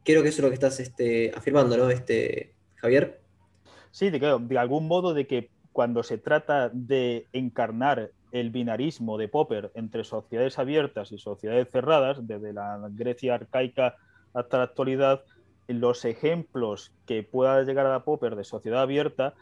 creo 0.04 0.24
que 0.24 0.30
eso 0.30 0.38
es 0.38 0.42
lo 0.42 0.48
que 0.48 0.54
estás 0.54 0.80
este, 0.80 1.30
afirmando, 1.36 1.76
¿no, 1.76 1.88
este, 1.88 2.54
Javier? 2.76 3.20
Sí, 3.92 4.10
de, 4.10 4.18
de 4.18 4.58
algún 4.58 4.88
modo 4.88 5.14
de 5.14 5.26
que 5.26 5.50
cuando 5.76 6.02
se 6.02 6.16
trata 6.16 6.70
de 6.70 7.26
encarnar 7.34 8.10
el 8.32 8.48
binarismo 8.48 9.18
de 9.18 9.28
Popper 9.28 9.72
entre 9.74 10.04
sociedades 10.04 10.58
abiertas 10.58 11.12
y 11.12 11.18
sociedades 11.18 11.68
cerradas, 11.70 12.26
desde 12.26 12.54
la 12.54 12.88
Grecia 12.92 13.34
arcaica 13.34 13.94
hasta 14.32 14.56
la 14.56 14.64
actualidad, 14.64 15.22
los 15.68 16.06
ejemplos 16.06 16.94
que 17.04 17.22
pueda 17.22 17.62
llegar 17.62 17.84
a 17.88 18.04
Popper 18.04 18.36
de 18.36 18.44
sociedad 18.44 18.80
abierta, 18.80 19.34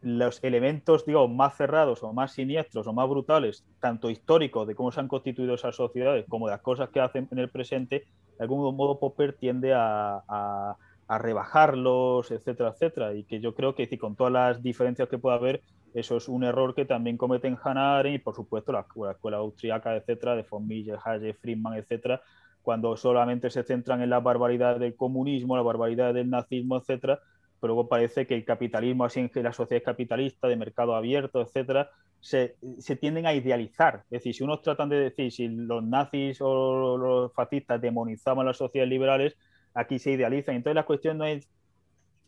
los 0.00 0.38
elementos, 0.44 1.06
digo, 1.06 1.26
más 1.26 1.56
cerrados 1.56 2.04
o 2.04 2.12
más 2.12 2.34
siniestros 2.34 2.86
o 2.86 2.92
más 2.92 3.08
brutales, 3.08 3.64
tanto 3.80 4.10
históricos 4.10 4.68
de 4.68 4.76
cómo 4.76 4.92
se 4.92 5.00
han 5.00 5.08
constituido 5.08 5.54
esas 5.54 5.74
sociedades 5.74 6.24
como 6.28 6.46
de 6.46 6.52
las 6.52 6.62
cosas 6.62 6.90
que 6.90 7.00
hacen 7.00 7.26
en 7.32 7.40
el 7.40 7.50
presente, 7.50 8.04
de 8.38 8.44
algún 8.44 8.76
modo 8.76 9.00
Popper 9.00 9.32
tiende 9.32 9.72
a, 9.74 10.76
rebajarlos, 11.08 12.30
etcétera, 12.30 12.68
etcétera. 12.68 13.14
Y 13.14 13.24
que 13.24 13.40
yo 13.40 13.56
creo 13.56 13.74
que 13.74 13.88
con 13.98 14.14
todas 14.14 14.32
las 14.32 14.62
diferencias 14.62 15.08
que 15.08 15.18
pueda 15.18 15.34
haber, 15.34 15.60
eso 15.94 16.16
es 16.16 16.28
un 16.28 16.44
error 16.44 16.74
que 16.74 16.84
también 16.84 17.16
cometen 17.16 17.56
Hannah 17.62 17.98
Arendt 17.98 18.20
y, 18.20 18.22
por 18.22 18.34
supuesto, 18.34 18.72
la, 18.72 18.86
escuela 19.10 19.38
austriaca, 19.38 19.96
etcétera, 19.96 20.36
de 20.36 20.44
von 20.48 20.66
Mises, 20.66 20.98
Hayek, 21.04 21.38
Friedman, 21.40 21.74
etcétera, 21.74 22.22
cuando 22.62 22.96
solamente 22.96 23.50
se 23.50 23.62
centran 23.62 24.02
en 24.02 24.10
la 24.10 24.20
barbaridad 24.20 24.78
del 24.78 24.94
comunismo, 24.94 25.56
la 25.56 25.62
barbaridad 25.62 26.14
del 26.14 26.30
nazismo, 26.30 26.76
etcétera, 26.78 27.20
pero 27.60 27.74
luego 27.74 27.88
parece 27.88 28.26
que 28.26 28.34
el 28.34 28.44
capitalismo, 28.44 29.04
así 29.04 29.20
en 29.20 29.28
que 29.28 29.42
la 29.42 29.52
sociedad 29.52 29.82
capitalista, 29.82 30.48
de 30.48 30.56
mercado 30.56 30.94
abierto, 30.94 31.40
etcétera, 31.40 31.90
se, 32.20 32.56
se, 32.78 32.96
tienden 32.96 33.26
a 33.26 33.34
idealizar. 33.34 34.04
Es 34.04 34.20
decir, 34.20 34.34
si 34.34 34.44
unos 34.44 34.62
tratan 34.62 34.88
de 34.88 35.00
decir 35.00 35.32
si 35.32 35.48
los 35.48 35.82
nazis 35.82 36.38
o 36.40 36.96
los 36.96 37.32
fascistas 37.32 37.80
demonizaban 37.80 38.46
las 38.46 38.58
sociedades 38.58 38.90
liberales, 38.90 39.36
aquí 39.74 39.98
se 39.98 40.12
idealizan. 40.12 40.56
Entonces 40.56 40.74
la 40.74 40.84
cuestión 40.84 41.18
no 41.18 41.24
es, 41.24 41.48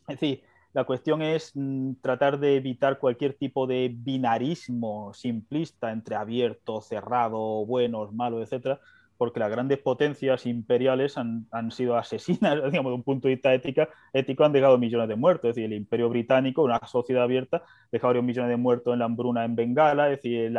es 0.07 0.19
decir, 0.19 0.43
la 0.73 0.83
cuestión 0.85 1.21
es 1.21 1.51
mm, 1.53 1.93
tratar 2.01 2.39
de 2.39 2.55
evitar 2.57 2.97
cualquier 2.97 3.35
tipo 3.35 3.67
de 3.67 3.91
binarismo 3.95 5.13
simplista 5.13 5.91
entre 5.91 6.15
abierto, 6.15 6.81
cerrado, 6.81 7.65
buenos, 7.65 8.11
malos, 8.13 8.41
etcétera, 8.41 8.79
porque 9.17 9.39
las 9.39 9.51
grandes 9.51 9.77
potencias 9.77 10.45
imperiales 10.47 11.17
han, 11.17 11.47
sido 11.71 11.95
asesinas, 11.95 12.55
digamos, 12.71 12.91
de 12.91 12.95
un 12.95 13.03
punto 13.03 13.27
de 13.27 13.35
vista 13.35 13.53
ética, 13.53 13.87
ético, 14.11 14.43
han 14.43 14.51
dejado 14.51 14.77
millones 14.79 15.07
de 15.07 15.15
muertos. 15.15 15.49
Es 15.49 15.55
decir, 15.55 15.71
el 15.71 15.77
imperio 15.77 16.09
británico, 16.09 16.63
una 16.63 16.79
sociedad 16.87 17.23
abierta, 17.23 17.63
dejó 17.91 18.11
millones 18.21 18.49
de 18.49 18.57
muertos 18.57 18.93
en 18.93 18.99
la 18.99 19.05
hambruna 19.05 19.45
en 19.45 19.55
Bengala, 19.55 20.11
es 20.11 20.21
decir, 20.21 20.51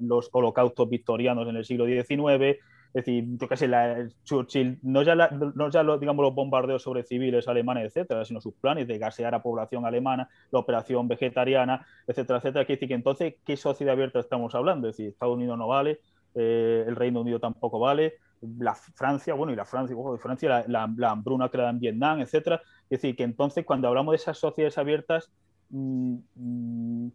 los 0.00 0.28
holocaustos 0.32 0.88
victorianos 0.90 1.48
en 1.48 1.56
el 1.56 1.64
siglo 1.64 1.86
XIX, 1.86 2.58
es 2.94 3.04
decir, 3.04 3.24
yo 3.36 3.48
qué 3.48 3.56
sé, 3.56 3.66
la, 3.66 4.08
Churchill, 4.22 4.78
no 4.82 5.02
ya, 5.02 5.16
no 5.16 5.68
ya 5.68 5.82
lo, 5.82 5.98
digamos, 5.98 6.22
los 6.22 6.34
bombardeos 6.34 6.80
sobre 6.80 7.02
civiles 7.02 7.48
alemanes, 7.48 7.86
etcétera, 7.86 8.24
sino 8.24 8.40
sus 8.40 8.54
planes 8.54 8.86
de 8.86 8.98
gasear 8.98 9.34
a 9.34 9.42
población 9.42 9.84
alemana, 9.84 10.28
la 10.52 10.60
operación 10.60 11.08
vegetariana, 11.08 11.84
etcétera, 12.06 12.38
etcétera. 12.38 12.64
Quiere 12.64 12.76
decir 12.76 12.88
que 12.88 12.94
entonces, 12.94 13.34
¿qué 13.44 13.56
sociedad 13.56 13.94
abierta 13.94 14.20
estamos 14.20 14.54
hablando? 14.54 14.88
Es 14.88 14.96
decir, 14.96 15.10
Estados 15.10 15.34
Unidos 15.34 15.58
no 15.58 15.66
vale, 15.66 15.98
eh, 16.36 16.84
el 16.86 16.94
Reino 16.94 17.22
Unido 17.22 17.40
tampoco 17.40 17.80
vale, 17.80 18.14
la 18.58 18.76
Francia, 18.76 19.34
bueno, 19.34 19.52
y 19.52 19.56
la 19.56 19.64
Francia, 19.64 19.96
ojo, 19.96 20.16
Francia, 20.18 20.64
la, 20.68 20.88
la, 20.96 21.10
hambruna 21.10 21.48
creada 21.48 21.70
en 21.70 21.80
Vietnam, 21.80 22.20
etcétera. 22.20 22.62
Es 22.88 23.00
decir, 23.00 23.16
que 23.16 23.24
entonces, 23.24 23.64
cuando 23.64 23.88
hablamos 23.88 24.12
de 24.12 24.16
esas 24.16 24.38
sociedades 24.38 24.78
abiertas, 24.78 25.32
mmm, 25.70 26.18
mmm, 26.36 27.08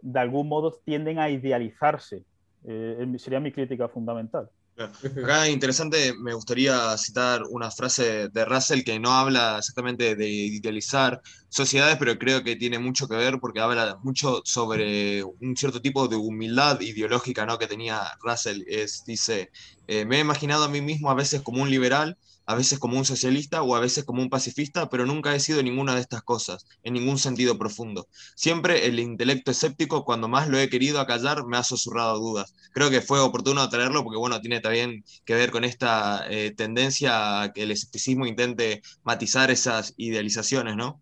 de 0.00 0.18
algún 0.20 0.48
modo 0.48 0.72
tienden 0.84 1.18
a 1.18 1.28
idealizarse. 1.28 2.24
Eh, 2.64 3.06
sería 3.18 3.40
mi 3.40 3.52
crítica 3.52 3.88
fundamental. 3.88 4.48
Acá 5.24 5.48
interesante, 5.48 6.12
me 6.18 6.34
gustaría 6.34 6.96
citar 6.98 7.42
una 7.48 7.70
frase 7.70 8.28
de 8.28 8.44
Russell 8.44 8.84
que 8.84 8.98
no 9.00 9.10
habla 9.12 9.58
exactamente 9.58 10.14
de 10.14 10.28
idealizar 10.28 11.20
sociedades, 11.48 11.96
pero 11.98 12.18
creo 12.18 12.44
que 12.44 12.56
tiene 12.56 12.78
mucho 12.78 13.08
que 13.08 13.16
ver 13.16 13.38
porque 13.40 13.60
habla 13.60 13.98
mucho 14.02 14.42
sobre 14.44 15.24
un 15.24 15.56
cierto 15.56 15.80
tipo 15.80 16.08
de 16.08 16.16
humildad 16.16 16.80
ideológica 16.80 17.46
¿no? 17.46 17.58
que 17.58 17.66
tenía 17.66 18.02
Russell. 18.20 18.62
Es, 18.66 19.02
dice, 19.06 19.50
eh, 19.86 20.04
me 20.04 20.18
he 20.18 20.20
imaginado 20.20 20.64
a 20.64 20.68
mí 20.68 20.82
mismo 20.82 21.10
a 21.10 21.14
veces 21.14 21.40
como 21.40 21.62
un 21.62 21.70
liberal 21.70 22.18
a 22.46 22.54
veces 22.54 22.78
como 22.78 22.96
un 22.96 23.04
socialista 23.04 23.62
o 23.62 23.74
a 23.74 23.80
veces 23.80 24.04
como 24.04 24.22
un 24.22 24.30
pacifista, 24.30 24.88
pero 24.88 25.04
nunca 25.04 25.34
he 25.34 25.40
sido 25.40 25.62
ninguna 25.62 25.94
de 25.94 26.00
estas 26.00 26.22
cosas, 26.22 26.66
en 26.82 26.94
ningún 26.94 27.18
sentido 27.18 27.58
profundo. 27.58 28.06
Siempre 28.36 28.86
el 28.86 29.00
intelecto 29.00 29.50
escéptico, 29.50 30.04
cuando 30.04 30.28
más 30.28 30.48
lo 30.48 30.58
he 30.58 30.68
querido 30.68 31.00
acallar, 31.00 31.44
me 31.46 31.56
ha 31.56 31.64
susurrado 31.64 32.18
dudas. 32.18 32.54
Creo 32.72 32.88
que 32.88 33.00
fue 33.00 33.20
oportuno 33.20 33.68
traerlo 33.68 34.04
porque, 34.04 34.18
bueno, 34.18 34.40
tiene 34.40 34.60
también 34.60 35.04
que 35.24 35.34
ver 35.34 35.50
con 35.50 35.64
esta 35.64 36.24
eh, 36.30 36.52
tendencia 36.52 37.42
a 37.42 37.52
que 37.52 37.64
el 37.64 37.72
escepticismo 37.72 38.26
intente 38.26 38.82
matizar 39.02 39.50
esas 39.50 39.94
idealizaciones, 39.96 40.76
¿no? 40.76 41.00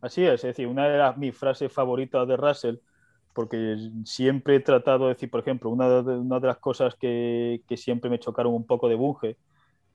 Así 0.00 0.22
es, 0.24 0.34
es 0.34 0.42
decir, 0.42 0.68
una 0.68 0.88
de 0.88 0.98
las, 0.98 1.16
mis 1.16 1.36
frases 1.36 1.72
favoritas 1.72 2.26
de 2.28 2.36
Russell 2.36 2.76
porque 3.34 3.76
siempre 4.04 4.56
he 4.56 4.60
tratado 4.60 5.06
de 5.06 5.14
decir, 5.14 5.30
por 5.30 5.38
ejemplo, 5.38 5.70
una 5.70 6.02
de, 6.02 6.46
las 6.46 6.58
cosas 6.58 6.96
que, 6.96 7.62
que, 7.68 7.76
siempre 7.76 8.10
me 8.10 8.18
chocaron 8.18 8.52
un 8.52 8.66
poco 8.66 8.88
de 8.88 8.96
Bunge 8.96 9.36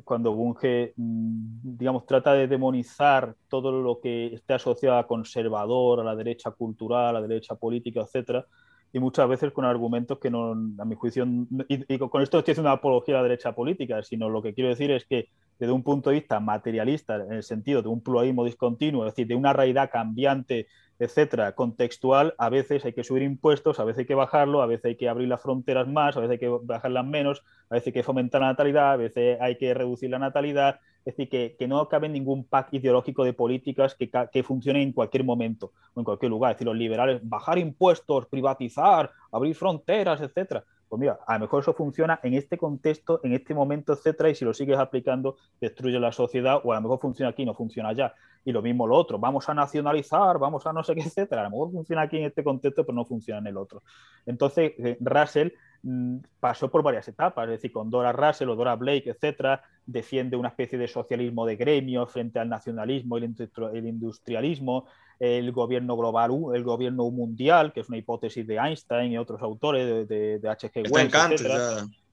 cuando 0.04 0.34
Bunge, 0.34 0.94
mm, 0.96 1.78
digamos, 1.78 2.06
trata 2.06 2.34
de 2.34 2.48
demonizar 2.48 3.36
todo 3.48 3.72
lo 3.72 4.00
que 4.00 4.34
esté 4.34 4.54
asociado 4.54 4.98
a 4.98 5.08
conservador, 5.08 6.00
a 6.00 6.04
la 6.04 6.16
derecha 6.16 6.52
cultural, 6.52 7.16
a 7.16 7.22
la 7.22 7.28
derecha 7.28 7.56
política, 7.56 8.02
etcétera, 8.02 8.46
y 8.92 9.00
muchas 9.00 9.28
veces 9.28 9.52
con 9.52 9.66
argumentos 9.66 10.20
que 10.20 10.30
no, 10.30 10.52
a 10.52 10.86
mi 10.86 10.96
juicio, 10.96 11.26
y, 11.68 11.98
con 11.98 12.22
esto 12.22 12.38
estoy 12.38 12.52
haciendo 12.52 12.70
una 12.70 12.78
apología 12.78 13.16
a 13.16 13.18
la 13.18 13.24
derecha 13.24 13.54
política, 13.54 14.04
sino 14.04 14.30
lo 14.30 14.42
que 14.44 14.54
quiero 14.54 14.70
decir 14.70 14.92
es 14.92 15.06
que 15.06 15.30
desde 15.58 15.74
un 15.74 15.82
punto 15.82 16.12
de 16.12 16.18
vista 16.18 16.40
materialista, 16.40 17.16
en 17.16 17.34
el 17.34 17.44
sentido 17.44 17.82
de 17.82 17.88
un 17.88 18.02
pluralismo 18.02 18.46
discontinuo, 18.46 19.06
es 19.06 19.14
decir, 19.14 19.26
de 19.28 19.36
una 19.36 19.52
realidad 19.52 19.90
cambiante, 19.92 20.68
etcétera, 21.00 21.54
contextual, 21.54 22.36
a 22.38 22.50
veces 22.50 22.86
hay 22.86 22.94
que 22.94 23.04
subir 23.04 23.24
impuestos, 23.24 23.80
a 23.80 23.84
veces 23.84 24.00
hay 24.00 24.06
que 24.06 24.16
bajarlo, 24.16 24.62
a 24.62 24.68
veces 24.68 24.86
hay 24.86 24.96
que 24.96 25.10
abrir 25.10 25.28
las 25.28 25.42
fronteras 25.42 25.88
más, 25.88 26.16
a 26.16 26.20
veces 26.20 26.34
hay 26.34 26.40
que 26.40 26.50
bajarlas 26.62 27.06
menos, 27.06 27.44
a 27.70 27.76
veces 27.76 27.88
hay 27.88 27.94
que 27.94 28.04
fomentar 28.04 28.42
la 28.42 28.48
natalidad, 28.48 28.94
a 28.94 28.98
veces 28.98 29.38
hay 29.42 29.58
que 29.58 29.74
reducir 29.74 30.10
la 30.10 30.20
natalidad, 30.20 30.80
es 31.06 31.18
decir, 31.18 31.30
que, 31.30 31.56
que 31.60 31.68
no 31.68 31.90
cabe 31.90 32.08
ningún 32.08 32.46
pack 32.46 32.74
ideológico 32.74 33.26
de 33.26 33.34
políticas 33.34 33.94
que, 33.96 34.10
que, 34.32 34.44
funcione 34.44 34.82
en 34.82 34.94
cualquier 34.94 35.26
momento 35.26 35.74
o 35.94 36.00
en 36.00 36.06
cualquier 36.06 36.30
lugar. 36.30 36.52
Es 36.52 36.58
decir, 36.58 36.68
los 36.68 36.78
liberales, 36.78 37.20
bajar 37.24 37.58
impuestos, 37.58 38.28
privatizar, 38.28 39.12
abrir 39.32 39.54
fronteras, 39.54 40.22
etcétera. 40.22 40.64
Pues 40.98 41.12
a 41.26 41.34
lo 41.34 41.40
mejor 41.40 41.62
eso 41.62 41.74
funciona 41.74 42.20
en 42.24 42.34
este 42.36 42.58
contexto, 42.58 43.20
en 43.24 43.34
este 43.34 43.54
momento, 43.54 43.94
etcétera, 43.94 44.30
y 44.30 44.36
si 44.36 44.46
lo 44.46 44.54
sigues 44.54 44.78
aplicando, 44.78 45.38
destruye 45.60 46.00
la 46.00 46.12
sociedad, 46.12 46.62
o 46.64 46.72
a 46.72 46.76
lo 46.76 46.82
mejor 46.82 47.00
funciona 47.00 47.30
aquí, 47.32 47.46
no 47.46 47.56
funciona 47.56 47.90
allá. 47.90 48.14
Y 48.46 48.52
lo 48.52 48.62
mismo 48.62 48.86
lo 48.86 48.96
otro, 48.96 49.18
vamos 49.18 49.48
a 49.50 49.54
nacionalizar, 49.54 50.38
vamos 50.38 50.66
a 50.68 50.74
no 50.74 50.84
sé 50.84 50.94
qué, 50.94 51.02
etcétera. 51.02 51.42
A 51.42 51.44
lo 51.46 51.52
mejor 51.52 51.72
funciona 51.72 52.04
aquí 52.04 52.18
en 52.18 52.26
este 52.26 52.44
contexto, 52.44 52.86
pero 52.86 52.96
no 52.96 53.06
funciona 53.06 53.40
en 53.40 53.48
el 53.48 53.58
otro. 53.58 53.82
Entonces, 54.26 54.74
eh, 54.78 54.98
Russell 55.00 55.50
mm, 55.82 56.18
pasó 56.40 56.70
por 56.70 56.84
varias 56.84 57.08
etapas, 57.08 57.46
es 57.46 57.52
decir, 57.52 57.72
con 57.72 57.90
Dora 57.90 58.12
Russell 58.12 58.50
o 58.50 58.56
Dora 58.56 58.76
Blake, 58.76 59.10
etcétera, 59.10 59.64
defiende 59.86 60.38
una 60.38 60.50
especie 60.50 60.78
de 60.78 60.88
socialismo 60.88 61.46
de 61.46 61.56
gremio 61.56 62.06
frente 62.06 62.40
al 62.40 62.50
nacionalismo 62.50 63.18
y 63.18 63.24
el 63.24 63.88
industrialismo, 63.88 64.86
el 65.20 65.52
gobierno 65.52 65.96
global, 65.96 66.32
el 66.54 66.64
gobierno 66.64 67.10
mundial, 67.10 67.74
que 67.74 67.82
es 67.82 67.90
una 67.90 67.98
hipótesis 67.98 68.46
de 68.46 68.58
Einstein 68.58 69.12
y 69.12 69.18
otros 69.18 69.42
autores 69.42 70.08
de, 70.08 70.40
de, 70.40 70.50
H.G. 70.50 70.90
Wells. 70.90 71.14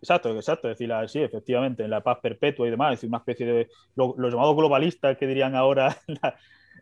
Exacto, 0.01 0.34
exacto, 0.34 0.70
es 0.70 0.78
decir, 0.78 0.94
sí, 1.09 1.20
efectivamente, 1.20 1.84
en 1.84 1.90
la 1.90 2.03
paz 2.03 2.18
perpetua 2.22 2.66
y 2.66 2.70
demás, 2.70 2.92
es 2.92 2.98
decir, 2.98 3.09
una 3.11 3.18
especie 3.18 3.44
de 3.44 3.68
los 3.96 4.16
lo 4.16 4.30
llamados 4.30 4.57
globalistas 4.57 5.18
que 5.18 5.26
dirían 5.26 5.55
ahora, 5.55 5.94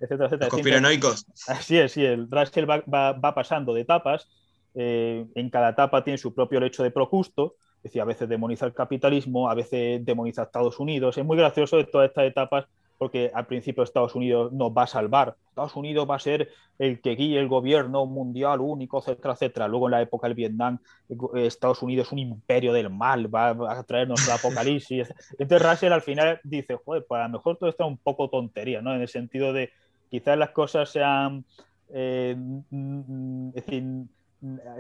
etcétera, 0.01 0.27
etcétera. 0.27 0.47
Los 0.47 0.49
conspiranoicos. 0.51 1.27
Así 1.49 1.79
es, 1.79 1.93
sí, 1.93 2.05
el 2.05 2.31
Russell 2.31 2.71
va, 2.71 2.83
va, 2.83 3.13
va 3.13 3.35
pasando 3.35 3.75
de 3.75 3.81
etapas, 3.81 4.29
eh, 4.75 5.27
en 5.35 5.51
cada 5.51 5.71
etapa 5.71 6.05
tiene 6.05 6.19
su 6.19 6.33
propio 6.33 6.61
lecho 6.61 6.85
de 6.85 6.93
Procusto, 6.93 7.57
es 7.79 7.85
decir, 7.85 8.03
a 8.03 8.05
veces 8.05 8.29
demoniza 8.29 8.67
el 8.67 8.75
capitalismo, 8.75 9.51
a 9.51 9.55
veces 9.55 10.05
demoniza 10.05 10.43
a 10.43 10.45
Estados 10.45 10.79
Unidos. 10.79 11.17
Es 11.19 11.25
muy 11.25 11.37
gracioso 11.37 11.77
de 11.77 11.85
todas 11.85 12.09
estas 12.09 12.27
etapas 12.27 12.67
porque 12.99 13.31
al 13.33 13.47
principio 13.47 13.83
Estados 13.83 14.15
Unidos 14.17 14.53
nos 14.53 14.73
va 14.73 14.83
a 14.83 14.87
salvar. 14.89 15.37
Estados 15.49 15.77
Unidos 15.77 16.09
va 16.11 16.17
a 16.17 16.19
ser 16.19 16.49
el 16.79 17.01
que 17.01 17.15
guíe 17.15 17.39
el 17.39 17.49
gobierno 17.49 18.05
mundial 18.07 18.61
único, 18.61 18.99
etcétera, 18.99 19.35
etcétera. 19.35 19.69
Luego 19.69 19.87
en 19.87 19.93
la 19.93 20.03
época 20.03 20.27
del 20.27 20.35
Vietnam, 20.35 20.79
Estados 21.35 21.83
Unidos 21.83 22.09
es 22.09 22.13
un 22.13 22.19
imperio 22.19 22.73
del 22.73 22.91
mal, 22.91 23.33
va 23.33 23.51
a 23.51 23.83
traernos 23.85 24.27
el 24.27 24.35
apocalipsis. 24.35 25.15
Entonces 25.39 25.69
Russell 25.69 25.93
al 25.93 26.03
final 26.03 26.41
dice, 26.43 26.77
joder, 26.85 27.05
pues 27.09 27.21
a 27.21 27.29
lo 27.29 27.39
mejor 27.39 27.57
todo 27.57 27.71
esto 27.71 27.85
es 27.85 27.91
un 27.91 27.99
poco 27.99 28.29
tontería, 28.29 28.83
¿no? 28.83 28.95
En 28.95 29.01
el 29.01 29.09
sentido 29.09 29.53
de 29.53 29.71
quizás 30.11 30.37
las 30.37 30.51
cosas 30.51 30.91
sean, 30.91 31.45
eh, 31.91 32.35
mm, 32.37 33.49
es 33.49 33.65
decir, 33.67 33.85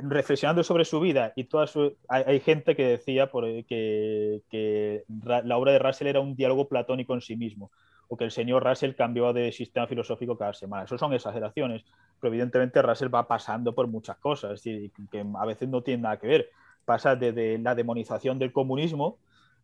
reflexionando 0.03 0.63
sobre 0.63 0.85
su 0.85 1.01
vida 1.01 1.33
y 1.35 1.45
toda 1.45 1.67
su, 1.67 1.97
hay, 2.09 2.39
gente 2.39 2.77
que 2.77 2.87
decía 2.87 3.29
por, 3.29 3.45
que, 3.65 4.43
que 4.49 5.03
la 5.09 5.57
obra 5.57 5.73
de 5.73 5.81
Russell 5.81 6.07
era 6.07 6.21
un 6.21 6.37
diálogo 6.37 6.69
platónico 6.69 7.15
en 7.15 7.21
sí 7.21 7.37
mismo 7.37 7.73
o 8.09 8.17
que 8.17 8.25
el 8.25 8.31
señor 8.31 8.65
Russell 8.65 8.95
cambió 8.95 9.33
de 9.33 9.53
sistema 9.53 9.87
filosófico 9.87 10.37
cada 10.37 10.55
semana. 10.55 10.85
Eso 10.85 10.97
son 10.97 11.13
exageraciones, 11.13 11.85
pero 12.19 12.33
evidentemente 12.33 12.81
Russell 12.81 13.15
va 13.15 13.29
pasando 13.29 13.75
por 13.75 13.87
muchas 13.87 14.17
cosas, 14.17 14.53
es 14.53 14.63
decir, 14.65 14.91
que 15.11 15.25
a 15.39 15.45
veces 15.45 15.69
no 15.69 15.83
tiene 15.83 16.03
nada 16.03 16.19
que 16.19 16.27
ver. 16.27 16.51
Pasa 16.85 17.17
desde 17.17 17.59
la 17.59 17.75
demonización 17.75 18.39
del 18.39 18.51
comunismo 18.51 19.19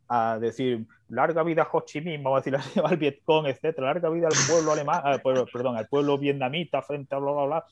a 0.07 0.37
decir 0.39 0.85
larga 1.09 1.41
vida 1.41 1.67
Ho 1.71 1.81
Chi 1.81 2.01
Minh, 2.01 2.21
vamos 2.21 2.37
a 2.37 2.41
decir 2.41 2.55
así, 2.55 2.79
al 2.83 2.97
Vietcong, 2.97 3.47
etcétera, 3.47 3.87
larga 3.87 4.09
vida 4.09 4.27
al 4.27 4.47
pueblo 4.47 4.71
alemán, 4.71 5.01
ah, 5.03 5.17
perdón, 5.51 5.77
al 5.77 5.87
pueblo 5.87 6.17
vietnamita 6.19 6.83
frente 6.83 7.15
a 7.15 7.17
bla, 7.17 7.31
bla, 7.31 7.45
bla. 7.45 7.65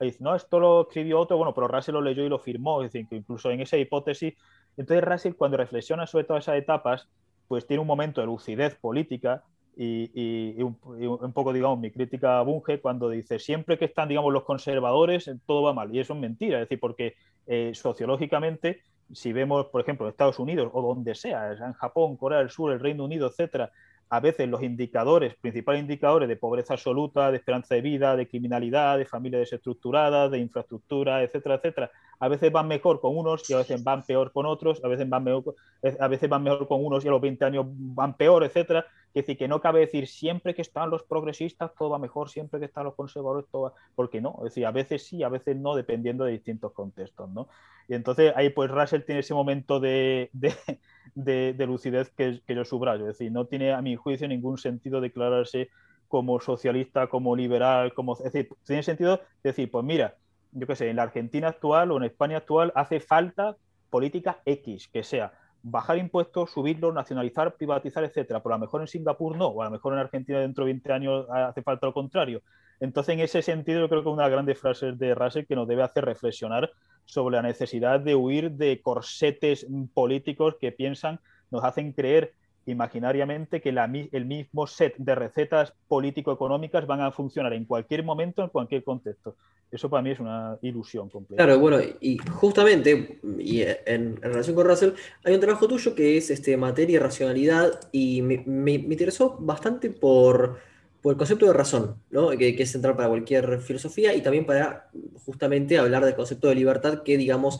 Y 0.00 0.06
dice, 0.06 0.18
no, 0.22 0.34
esto 0.34 0.60
lo 0.60 0.82
escribió 0.82 1.18
otro, 1.20 1.36
bueno, 1.36 1.52
pero 1.52 1.68
Russell 1.68 1.94
lo 1.94 2.00
leyó 2.00 2.24
y 2.24 2.28
lo 2.28 2.38
firmó, 2.38 2.82
es 2.82 2.92
decir, 2.92 3.08
que 3.08 3.16
incluso 3.16 3.50
en 3.50 3.60
esa 3.60 3.76
hipótesis, 3.76 4.34
entonces 4.76 5.04
Russell 5.04 5.34
cuando 5.34 5.56
reflexiona 5.56 6.06
sobre 6.06 6.24
todas 6.24 6.44
esas 6.44 6.56
etapas, 6.56 7.08
pues 7.48 7.66
tiene 7.66 7.80
un 7.80 7.86
momento 7.86 8.20
de 8.20 8.26
lucidez 8.26 8.76
política 8.76 9.42
y, 9.76 10.62
un, 10.62 11.32
poco, 11.32 11.52
digamos, 11.52 11.78
mi 11.78 11.90
crítica 11.90 12.38
a 12.38 12.42
Bunge 12.42 12.80
cuando 12.80 13.08
dice 13.08 13.38
siempre 13.38 13.78
que 13.78 13.86
están, 13.86 14.08
digamos, 14.08 14.32
los 14.32 14.44
conservadores, 14.44 15.30
todo 15.46 15.62
va 15.62 15.72
mal. 15.72 15.94
Y 15.94 16.00
eso 16.00 16.14
es 16.14 16.20
mentira, 16.20 16.58
es 16.58 16.68
decir, 16.68 16.80
porque 16.80 17.14
eh, 17.46 17.72
sociológicamente, 17.74 18.82
si 19.12 19.32
vemos, 19.32 19.66
por 19.66 19.80
ejemplo, 19.80 20.08
Estados 20.08 20.38
Unidos 20.38 20.70
o 20.72 20.82
donde 20.82 21.14
sea, 21.14 21.52
en 21.52 21.72
Japón, 21.72 22.16
Corea 22.16 22.38
del 22.38 22.50
Sur, 22.50 22.72
el 22.72 22.80
Reino 22.80 23.04
Unido, 23.04 23.28
etcétera, 23.28 23.72
a 24.12 24.20
veces 24.20 24.46
los 24.46 24.62
indicadores, 24.62 25.34
principales 25.36 25.80
indicadores 25.80 26.28
de 26.28 26.36
pobreza 26.36 26.74
absoluta, 26.74 27.30
de 27.30 27.38
esperanza 27.38 27.74
de 27.74 27.80
vida, 27.80 28.14
de 28.14 28.28
criminalidad, 28.28 28.98
de 28.98 29.06
familias 29.06 29.40
desestructuradas, 29.40 30.30
de 30.30 30.38
infraestructura, 30.38 31.22
etcétera, 31.22 31.54
etcétera, 31.54 31.90
a 32.22 32.28
veces 32.28 32.52
van 32.52 32.68
mejor 32.68 33.00
con 33.00 33.18
unos 33.18 33.50
y 33.50 33.52
a 33.52 33.56
veces 33.56 33.82
van 33.82 34.04
peor 34.04 34.30
con 34.30 34.46
otros, 34.46 34.80
a 34.84 34.86
veces 34.86 35.08
van 35.08 35.24
mejor, 35.24 35.56
a 35.98 36.06
veces 36.06 36.30
van 36.30 36.44
mejor 36.44 36.68
con 36.68 36.84
unos 36.84 37.04
y 37.04 37.08
a 37.08 37.10
los 37.10 37.20
20 37.20 37.44
años 37.44 37.66
van 37.68 38.16
peor, 38.16 38.44
etcétera. 38.44 38.86
Es 39.12 39.24
decir, 39.24 39.36
que 39.36 39.48
no 39.48 39.60
cabe 39.60 39.80
decir 39.80 40.06
siempre 40.06 40.54
que 40.54 40.62
están 40.62 40.88
los 40.88 41.02
progresistas 41.02 41.74
todo 41.74 41.90
va 41.90 41.98
mejor, 41.98 42.30
siempre 42.30 42.60
que 42.60 42.66
están 42.66 42.84
los 42.84 42.94
conservadores 42.94 43.50
todo 43.50 43.62
va... 43.62 43.72
Porque 43.96 44.20
no, 44.20 44.36
es 44.38 44.54
decir, 44.54 44.66
a 44.66 44.70
veces 44.70 45.04
sí, 45.04 45.24
a 45.24 45.28
veces 45.28 45.56
no, 45.56 45.74
dependiendo 45.74 46.24
de 46.24 46.30
distintos 46.30 46.70
contextos, 46.70 47.28
¿no? 47.28 47.48
Y 47.88 47.94
entonces 47.94 48.32
ahí 48.36 48.50
pues 48.50 48.70
Russell 48.70 49.02
tiene 49.02 49.22
ese 49.22 49.34
momento 49.34 49.80
de, 49.80 50.30
de, 50.32 51.66
lucidez 51.66 52.10
que, 52.10 52.40
que 52.46 52.54
yo 52.54 52.64
subrayo, 52.64 53.08
es 53.08 53.18
decir, 53.18 53.32
no 53.32 53.46
tiene 53.46 53.72
a 53.72 53.82
mi 53.82 53.96
juicio 53.96 54.28
ningún 54.28 54.58
sentido 54.58 55.00
declararse 55.00 55.70
como 56.06 56.38
socialista, 56.38 57.08
como 57.08 57.34
liberal, 57.34 57.92
como... 57.94 58.12
Es 58.12 58.32
decir, 58.32 58.48
tiene 58.64 58.84
sentido 58.84 59.20
decir, 59.42 59.68
pues 59.68 59.84
mira, 59.84 60.14
yo 60.52 60.66
qué 60.66 60.76
sé, 60.76 60.88
en 60.88 60.96
la 60.96 61.04
Argentina 61.04 61.48
actual 61.48 61.90
o 61.90 61.96
en 61.96 62.04
España 62.04 62.38
actual 62.38 62.72
hace 62.74 63.00
falta 63.00 63.56
política 63.90 64.40
X, 64.44 64.88
que 64.88 65.02
sea 65.02 65.32
bajar 65.62 65.98
impuestos, 65.98 66.50
subirlos, 66.50 66.92
nacionalizar, 66.92 67.54
privatizar, 67.54 68.04
etcétera. 68.04 68.42
Pero 68.42 68.54
a 68.54 68.58
lo 68.58 68.62
mejor 68.62 68.80
en 68.80 68.88
Singapur 68.88 69.36
no, 69.36 69.48
o 69.48 69.62
a 69.62 69.66
lo 69.66 69.70
mejor 69.70 69.92
en 69.92 70.00
Argentina 70.00 70.40
dentro 70.40 70.64
de 70.64 70.72
20 70.72 70.92
años 70.92 71.26
hace 71.30 71.62
falta 71.62 71.86
lo 71.86 71.94
contrario. 71.94 72.42
Entonces, 72.80 73.14
en 73.14 73.20
ese 73.20 73.42
sentido, 73.42 73.80
yo 73.80 73.88
creo 73.88 74.02
que 74.02 74.08
una 74.08 74.24
de 74.24 74.30
las 74.30 74.32
grandes 74.32 74.58
frases 74.58 74.98
de 74.98 75.14
Russell 75.14 75.46
que 75.46 75.54
nos 75.54 75.68
debe 75.68 75.84
hacer 75.84 76.04
reflexionar 76.04 76.70
sobre 77.04 77.36
la 77.36 77.42
necesidad 77.42 78.00
de 78.00 78.16
huir 78.16 78.50
de 78.52 78.80
corsetes 78.82 79.66
políticos 79.94 80.56
que 80.60 80.72
piensan, 80.72 81.20
nos 81.50 81.62
hacen 81.62 81.92
creer 81.92 82.34
imaginariamente 82.66 83.60
que 83.60 83.68
el 83.70 84.24
mismo 84.24 84.66
set 84.66 84.96
de 84.96 85.14
recetas 85.14 85.74
político-económicas 85.86 86.86
van 86.86 87.02
a 87.02 87.12
funcionar 87.12 87.52
en 87.52 87.66
cualquier 87.66 88.04
momento, 88.04 88.42
en 88.42 88.48
cualquier 88.48 88.82
contexto. 88.82 89.36
Eso 89.72 89.88
para 89.88 90.02
mí 90.02 90.10
es 90.10 90.20
una 90.20 90.58
ilusión 90.62 91.08
completa. 91.08 91.42
Claro, 91.42 91.58
bueno, 91.58 91.78
y 92.00 92.18
justamente, 92.18 93.18
y 93.38 93.62
en, 93.86 94.16
relación 94.20 94.54
con 94.54 94.66
Russell, 94.66 94.90
hay 95.24 95.34
un 95.34 95.40
trabajo 95.40 95.66
tuyo 95.66 95.94
que 95.94 96.18
es 96.18 96.30
este, 96.30 96.56
materia 96.56 96.96
y 96.96 96.98
racionalidad, 96.98 97.80
y 97.90 98.22
me, 98.22 98.72
interesó 98.72 99.36
bastante 99.40 99.90
por, 99.90 100.58
el 101.04 101.16
concepto 101.16 101.46
de 101.46 101.54
razón, 101.54 101.96
¿no? 102.10 102.30
que, 102.30 102.54
es 102.56 102.70
central 102.70 102.94
para 102.94 103.08
cualquier 103.08 103.60
filosofía, 103.60 104.14
y 104.14 104.20
también 104.20 104.46
para 104.46 104.90
justamente 105.24 105.78
hablar 105.78 106.04
del 106.04 106.14
concepto 106.14 106.48
de 106.48 106.54
libertad 106.54 107.02
que, 107.02 107.16
digamos, 107.16 107.58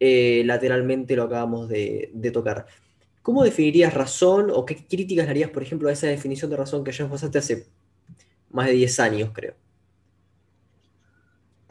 eh, 0.00 0.42
lateralmente 0.44 1.14
lo 1.14 1.22
acabamos 1.22 1.68
de 1.68 2.30
tocar. 2.32 2.66
¿cómo 3.22 3.44
definirías 3.44 3.94
razón 3.94 4.50
o 4.52 4.66
qué 4.66 4.76
críticas 4.86 5.28
harías, 5.28 5.50
por 5.50 5.62
ejemplo, 5.62 5.88
a 5.88 5.92
esa 5.92 6.08
definición 6.08 6.50
de 6.50 6.56
razón 6.56 6.84
que 6.84 6.92
ya 6.92 7.08
pasaste 7.08 7.38
hace 7.38 7.66
más 8.50 8.66
de 8.66 8.72
10 8.72 9.00
años, 9.00 9.30
creo? 9.32 9.54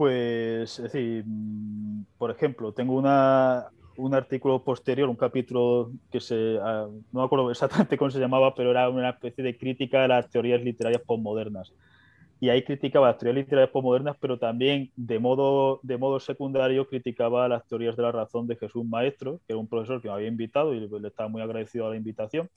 Pues, 0.02 0.80
es 0.80 0.84
decir, 0.92 1.24
mm, 1.28 2.06
por 2.18 2.32
ejemplo, 2.32 2.74
tengo 2.74 2.96
una, 2.96 3.68
un 3.98 4.16
artículo 4.16 4.64
posterior, 4.64 5.08
un 5.08 5.16
capítulo 5.16 5.92
que 6.12 6.20
se, 6.20 6.58
ah, 6.60 6.88
no 7.12 7.20
me 7.20 7.24
acuerdo 7.24 7.52
exactamente 7.52 8.00
cómo 8.00 8.10
se 8.10 8.20
llamaba, 8.20 8.56
pero 8.56 8.72
era 8.72 8.90
una 8.90 9.12
especie 9.12 9.44
de 9.44 9.56
crítica 9.56 10.04
a 10.04 10.08
las 10.08 10.28
teorías 10.28 10.60
literarias 10.64 11.04
postmodernas. 11.06 11.72
Y 12.40 12.50
ahí 12.50 12.64
criticaba 12.64 13.10
las 13.10 13.20
teorías 13.20 13.46
literarias 13.46 13.70
postmodernas, 13.70 14.18
pero 14.20 14.40
también 14.40 14.92
de 14.96 15.20
modo, 15.20 15.80
de 15.84 15.98
modo 16.00 16.20
secundario 16.20 16.88
criticaba 16.88 17.48
las 17.48 17.68
teorías 17.68 17.96
de 17.96 18.02
la 18.02 18.12
razón 18.12 18.48
de 18.48 18.56
Jesús 18.56 18.84
Maestro, 18.84 19.38
que 19.46 19.54
era 19.54 19.60
un 19.60 19.68
profesor 19.68 20.02
que 20.02 20.08
me 20.08 20.16
había 20.16 20.30
invitado 20.30 20.74
y 20.74 20.80
le 20.80 21.08
estaba 21.10 21.30
muy 21.30 21.44
agradecido 21.44 21.86
a 21.86 21.92
la 21.92 21.98
invitación 21.98 22.50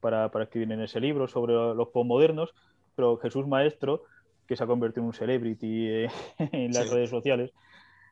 para, 0.00 0.30
para 0.30 0.44
escribir 0.44 0.70
en 0.70 0.82
ese 0.82 1.00
libro 1.00 1.28
sobre 1.28 1.54
los 1.54 1.88
postmodernos. 1.88 2.52
Pero 2.94 3.16
Jesús 3.16 3.46
Maestro, 3.46 4.02
que 4.50 4.56
se 4.56 4.64
ha 4.64 4.66
convertido 4.66 5.02
en 5.02 5.06
un 5.06 5.12
celebrity 5.12 5.86
eh, 5.88 6.08
en 6.38 6.72
las 6.72 6.90
redes 6.90 7.08
sociales, 7.08 7.52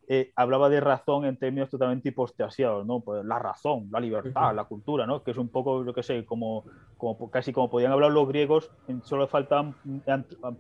eh, 0.07 0.31
hablaba 0.37 0.69
de 0.69 0.79
razón 0.79 1.25
en 1.25 1.37
términos 1.37 1.69
totalmente 1.69 2.11
hipostasiados, 2.11 2.87
¿no? 2.87 3.01
Pues 3.01 3.25
la 3.25 3.41
razón, 3.41 3.89
la 3.91 3.99
libertad, 3.99 4.55
la 4.55 4.63
cultura, 4.63 5.05
¿no? 5.05 5.25
Que 5.25 5.33
es 5.33 5.37
un 5.37 5.49
poco, 5.49 5.83
lo 5.83 5.93
que 5.93 6.05
sé, 6.05 6.25
como, 6.25 6.65
como 6.97 7.29
casi 7.29 7.53
como 7.53 7.69
podían 7.69 7.91
hablar 7.91 8.13
los 8.13 8.29
griegos, 8.29 8.71
solo 9.03 9.27
falta 9.27 9.75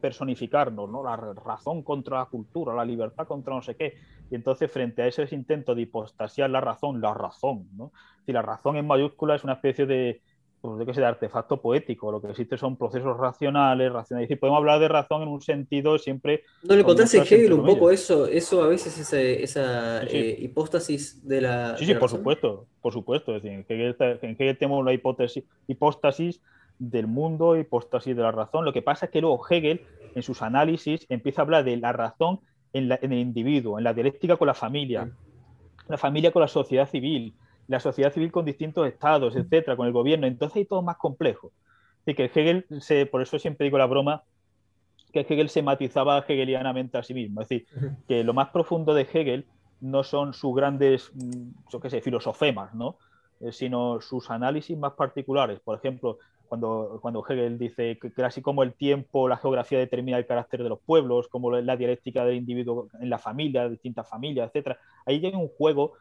personificarnos, 0.00 0.90
¿no? 0.90 1.04
La 1.04 1.16
razón 1.16 1.84
contra 1.84 2.18
la 2.18 2.24
cultura, 2.26 2.74
la 2.74 2.84
libertad 2.84 3.28
contra 3.28 3.54
no 3.54 3.62
sé 3.62 3.76
qué. 3.76 3.94
Y 4.32 4.34
entonces, 4.34 4.70
frente 4.70 5.02
a 5.02 5.06
ese 5.06 5.28
intento 5.30 5.76
de 5.76 5.82
hipostasiar 5.82 6.50
la 6.50 6.60
razón, 6.60 7.00
la 7.00 7.14
razón, 7.14 7.68
¿no? 7.76 7.92
Si 8.26 8.32
la 8.32 8.42
razón 8.42 8.76
en 8.76 8.86
mayúscula 8.88 9.36
es 9.36 9.44
una 9.44 9.54
especie 9.54 9.86
de, 9.86 10.22
pues, 10.60 10.78
de 10.78 10.86
que 10.86 10.94
sea 10.94 11.02
de 11.02 11.08
artefacto 11.08 11.60
poético, 11.60 12.10
lo 12.10 12.20
que 12.20 12.30
existe 12.30 12.58
son 12.58 12.76
procesos 12.76 13.16
racionales, 13.16 13.92
racionales. 13.92 14.30
Y 14.30 14.36
podemos 14.36 14.58
hablar 14.58 14.80
de 14.80 14.88
razón 14.88 15.22
en 15.22 15.28
un 15.28 15.40
sentido 15.40 15.98
siempre. 15.98 16.42
¿No 16.62 16.74
le 16.74 16.80
encontraste 16.80 17.18
en 17.18 17.22
Hegel 17.22 17.52
un 17.52 17.64
poco 17.64 17.90
eso, 17.90 18.26
eso 18.26 18.62
a 18.62 18.68
veces, 18.68 18.98
esa, 19.12 20.02
eh, 20.04 20.36
hipóstasis 20.40 21.26
de 21.26 21.42
la. 21.42 21.76
Sí, 21.78 21.86
sí, 21.86 21.94
por 21.94 22.10
supuesto, 22.10 22.66
por 22.80 22.92
supuesto. 22.92 23.36
Es 23.36 23.42
decir, 23.42 23.64
en 23.68 24.36
Hegel, 24.38 24.58
tenemos 24.58 24.84
la 24.84 24.92
hipótesis, 24.92 25.44
hipóstasis 25.68 26.40
del 26.78 27.06
mundo, 27.06 27.56
hipóstasis 27.56 28.16
de 28.16 28.22
la 28.22 28.32
razón. 28.32 28.64
Lo 28.64 28.72
que 28.72 28.82
pasa 28.82 29.06
es 29.06 29.12
que 29.12 29.20
luego 29.20 29.40
Hegel, 29.48 29.82
en 30.14 30.22
sus 30.22 30.42
análisis, 30.42 31.06
empieza 31.08 31.42
a 31.42 31.44
hablar 31.44 31.64
de 31.64 31.76
la 31.76 31.92
razón 31.92 32.40
en, 32.72 32.90
en 32.90 33.12
el 33.12 33.18
individuo, 33.18 33.78
en 33.78 33.84
la 33.84 33.94
dialéctica 33.94 34.36
con 34.36 34.46
la 34.46 34.54
familia, 34.54 35.10
la 35.88 35.98
familia 35.98 36.32
con 36.32 36.42
la 36.42 36.48
sociedad 36.48 36.88
civil 36.88 37.34
la 37.68 37.80
sociedad 37.80 38.12
civil 38.12 38.32
con 38.32 38.44
distintos 38.44 38.88
estados, 38.88 39.36
etcétera, 39.36 39.76
con 39.76 39.86
el 39.86 39.92
gobierno. 39.92 40.26
Entonces 40.26 40.56
hay 40.56 40.64
todo 40.64 40.82
más 40.82 40.96
complejo. 40.96 41.52
Así 42.02 42.14
que 42.14 42.24
Hegel, 42.24 42.66
se, 42.80 43.06
por 43.06 43.22
eso 43.22 43.38
siempre 43.38 43.64
digo 43.64 43.78
la 43.78 43.86
broma, 43.86 44.24
que 45.12 45.20
Hegel 45.20 45.50
se 45.50 45.62
matizaba 45.62 46.18
hegelianamente 46.18 46.98
a 46.98 47.02
sí 47.02 47.14
mismo. 47.14 47.42
Es 47.42 47.48
decir, 47.48 47.66
que 48.08 48.24
lo 48.24 48.34
más 48.34 48.48
profundo 48.48 48.94
de 48.94 49.02
Hegel 49.02 49.46
no 49.80 50.02
son 50.02 50.34
sus 50.34 50.54
grandes, 50.54 51.10
mm, 51.14 51.50
yo 51.70 51.80
qué 51.80 51.90
sé, 51.90 52.00
filosofemas, 52.00 52.74
¿no? 52.74 52.96
Eh, 53.40 53.52
sino 53.52 54.00
sus 54.00 54.30
análisis 54.30 54.76
más 54.76 54.94
particulares. 54.94 55.60
Por 55.60 55.76
ejemplo, 55.76 56.18
cuando, 56.48 56.98
cuando 57.00 57.24
Hegel 57.28 57.58
dice 57.58 57.98
que, 57.98 58.22
así 58.24 58.40
como 58.42 58.62
el 58.62 58.72
tiempo, 58.72 59.28
la 59.28 59.36
geografía 59.36 59.78
determina 59.78 60.18
el 60.18 60.26
carácter 60.26 60.62
de 60.62 60.70
los 60.70 60.80
pueblos, 60.80 61.28
como 61.28 61.52
la, 61.52 61.76
dialéctica 61.76 62.24
del 62.24 62.36
individuo 62.36 62.88
en 63.00 63.10
la 63.10 63.18
familia, 63.18 63.68
distintas 63.68 64.08
familias, 64.08 64.48
etcétera, 64.48 64.78
ahí 65.06 65.20
llega 65.20 65.38
un 65.38 65.48
juego 65.48 65.92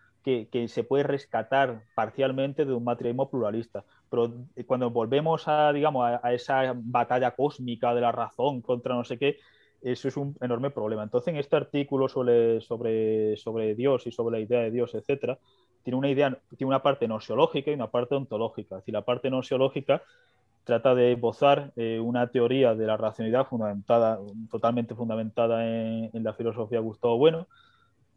que, 0.52 0.68
se 0.68 0.84
puede 0.84 1.04
rescatar 1.04 1.84
parcialmente 1.96 2.66
de 2.66 2.74
un 2.74 2.84
materialismo 2.84 3.30
pluralista. 3.30 3.86
Pero 4.10 4.34
eh, 4.56 4.66
cuando 4.66 4.90
volvemos 4.90 5.48
a, 5.48 5.72
digamos, 5.72 6.06
a, 6.22 6.34
esa 6.34 6.74
batalla 6.76 7.32
cósmica 7.32 7.96
de 7.96 8.02
la 8.02 8.12
razón 8.12 8.62
contra 8.62 8.94
no 8.96 9.06
sé 9.06 9.18
qué, 9.18 9.38
eso 9.82 10.08
es 10.08 10.18
un 10.18 10.36
enorme 10.42 10.70
problema. 10.70 11.04
Entonces, 11.04 11.34
en 11.34 11.40
este 11.40 11.56
artículo 11.56 12.10
sobre, 12.10 12.60
sobre, 12.60 13.38
sobre 13.38 13.74
Dios 13.76 14.06
y 14.06 14.12
sobre 14.12 14.40
la 14.40 14.44
idea 14.44 14.62
de 14.62 14.72
Dios, 14.72 14.96
etcétera, 14.96 15.38
tiene 15.84 15.98
una 15.98 16.10
idea, 16.10 16.38
tiene 16.58 16.68
una 16.68 16.82
parte 16.82 17.06
y 17.06 17.70
una 17.72 17.88
parte 17.88 18.16
ontológica. 18.16 18.76
Es 18.76 18.82
decir, 18.82 18.94
la 18.94 19.06
parte 19.06 19.30
nociológica 19.30 20.02
trata 20.66 20.94
de 20.94 21.14
esbozar 21.14 21.72
eh, 21.78 22.02
una 22.02 22.28
teoría 22.28 22.76
de 22.76 22.86
la 22.86 22.98
racionalidad 22.98 23.48
fundamentada, 23.48 24.20
totalmente 24.52 24.94
fundamentada 24.94 25.66
en, 25.66 26.10
en 26.12 26.24
la 26.24 26.34
filosofía 26.34 26.80
de 26.80 26.84
Gustavo 26.84 27.18
Bueno, 27.18 27.48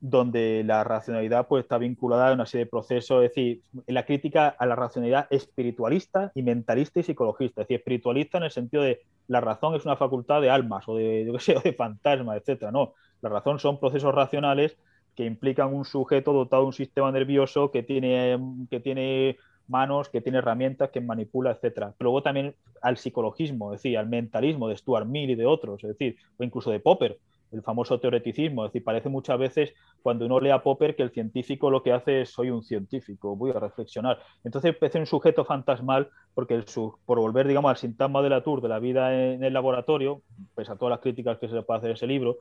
donde 0.01 0.63
la 0.65 0.83
racionalidad 0.83 1.47
pues, 1.47 1.65
está 1.65 1.77
vinculada 1.77 2.31
a 2.31 2.33
una 2.33 2.47
serie 2.47 2.65
de 2.65 2.71
procesos, 2.71 3.23
es 3.23 3.31
decir, 3.31 3.61
la 3.87 4.07
crítica 4.07 4.49
a 4.49 4.67
la 4.67 4.75
racionalidad 4.75 5.27
espiritualista 5.31 6.33
y 6.35 6.43
mentalista 6.43 7.01
y 7.01 7.03
psicologista, 7.03 7.61
es 7.61 7.69
decir, 7.69 7.81
espiritualista 7.81 8.39
en 8.39 8.45
el 8.45 8.51
sentido 8.51 8.83
de 8.83 9.03
la 9.29 9.41
razón 9.41 9.75
es 9.75 9.85
una 9.85 9.97
facultad 9.97 10.41
de 10.41 10.51
almas 10.51 10.89
o 10.89 10.97
de, 10.97 11.25
yo 11.27 11.39
sé, 11.39 11.55
de 11.65 11.75
fantasmas, 11.75 12.39
etcétera. 12.39 12.73
No, 12.73 12.95
la 13.21 13.29
razón 13.29 13.59
son 13.59 13.79
procesos 13.79 14.15
racionales 14.15 14.77
que 15.15 15.27
implican 15.27 15.75
un 15.75 15.85
sujeto 15.85 16.33
dotado 16.33 16.63
de 16.63 16.67
un 16.69 16.73
sistema 16.73 17.13
nervioso 17.13 17.71
que 17.71 17.83
tiene, 17.83 18.39
que 18.71 18.81
tiene 18.81 19.37
manos, 19.69 20.09
que 20.09 20.21
tiene 20.21 20.39
herramientas, 20.39 20.91
que 20.91 21.01
manipula, 21.01 21.53
etcétera. 21.53 21.95
Pero 21.97 22.11
luego 22.11 22.23
también 22.23 22.55
al 22.81 22.97
psicologismo, 22.97 23.73
es 23.73 23.83
decir, 23.83 23.99
al 23.99 24.09
mentalismo 24.09 24.69
de 24.69 24.77
Stuart 24.77 25.07
Mill 25.07 25.31
y 25.31 25.35
de 25.35 25.47
otros, 25.47 25.85
es 25.85 25.91
decir, 25.91 26.17
o 26.39 26.45
incluso 26.45 26.71
de 26.71 26.81
Popper, 26.81 27.19
el 27.53 27.63
famoso 27.63 27.99
teoreticismo. 27.99 28.65
Es 28.65 28.73
decir, 28.73 28.85
parece 28.85 29.09
muchas 29.09 29.39
veces 29.39 29.75
cuando 30.03 30.27
uno 30.27 30.41
lee 30.41 30.51
a 30.51 30.63
Popper 30.63 30.97
que 30.97 31.03
el 31.03 31.11
científico 31.11 31.71
lo 31.71 31.83
que 31.83 31.93
hace 31.93 32.23
es 32.23 32.31
soy 32.31 32.51
un 32.51 32.63
científico, 32.63 33.37
voy 33.37 33.51
a 33.51 33.61
reflexionar. 33.61 34.19
Entonces 34.45 34.77
parece 34.77 34.99
un 34.99 35.07
sujeto 35.07 35.45
fantasmal 35.45 36.11
porque 36.35 36.55
el, 36.55 36.65
por 37.05 37.19
volver, 37.19 37.47
digamos, 37.47 37.71
al 37.71 37.77
sintagma 37.77 38.23
de 38.23 38.31
la 38.31 38.43
tour 38.43 38.61
de 38.61 38.69
la 38.69 38.79
vida 38.79 39.15
en 39.15 39.43
el 39.45 39.53
laboratorio, 39.53 40.23
pese 40.55 40.73
a 40.73 40.77
todas 40.77 40.91
las 40.91 41.01
críticas 41.01 41.39
que 41.39 41.49
se 41.49 41.55
le 41.55 41.63
puede 41.63 41.79
hacer 41.79 41.91
ese 41.91 42.07
libro, 42.07 42.39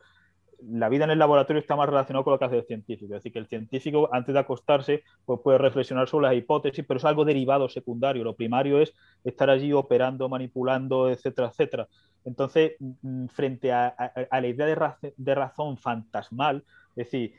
la 0.68 0.90
vida 0.90 1.06
en 1.06 1.12
el 1.12 1.20
laboratorio 1.20 1.60
está 1.60 1.76
más 1.76 1.88
relacionada 1.88 2.24
con 2.24 2.34
lo 2.34 2.40
que 2.40 2.46
hace 2.46 2.58
el 2.58 2.66
científico. 2.66 3.14
Es 3.14 3.20
decir, 3.20 3.32
que 3.32 3.40
el 3.40 3.48
científico, 3.48 4.10
antes 4.12 4.34
de 4.34 4.40
acostarse, 4.40 5.04
pues 5.26 5.40
puede 5.44 5.58
reflexionar 5.58 6.08
sobre 6.08 6.28
las 6.28 6.36
hipótesis, 6.36 6.86
pero 6.88 6.98
es 6.98 7.06
algo 7.06 7.26
derivado 7.26 7.70
secundario. 7.70 8.24
Lo 8.24 8.36
primario 8.36 8.82
es 8.82 8.94
estar 9.24 9.50
allí 9.50 9.74
operando, 9.74 10.30
manipulando, 10.30 11.10
etcétera, 11.10 11.50
etcétera. 11.50 11.88
Entonces, 12.26 12.74
mm, 12.80 13.28
frente 13.28 13.72
a, 13.72 13.96
la 14.32 14.48
idea 14.48 14.66
de, 15.18 15.36
razón 15.36 15.78
fantasmal, 15.78 16.64
es 16.96 17.06
decir, 17.12 17.34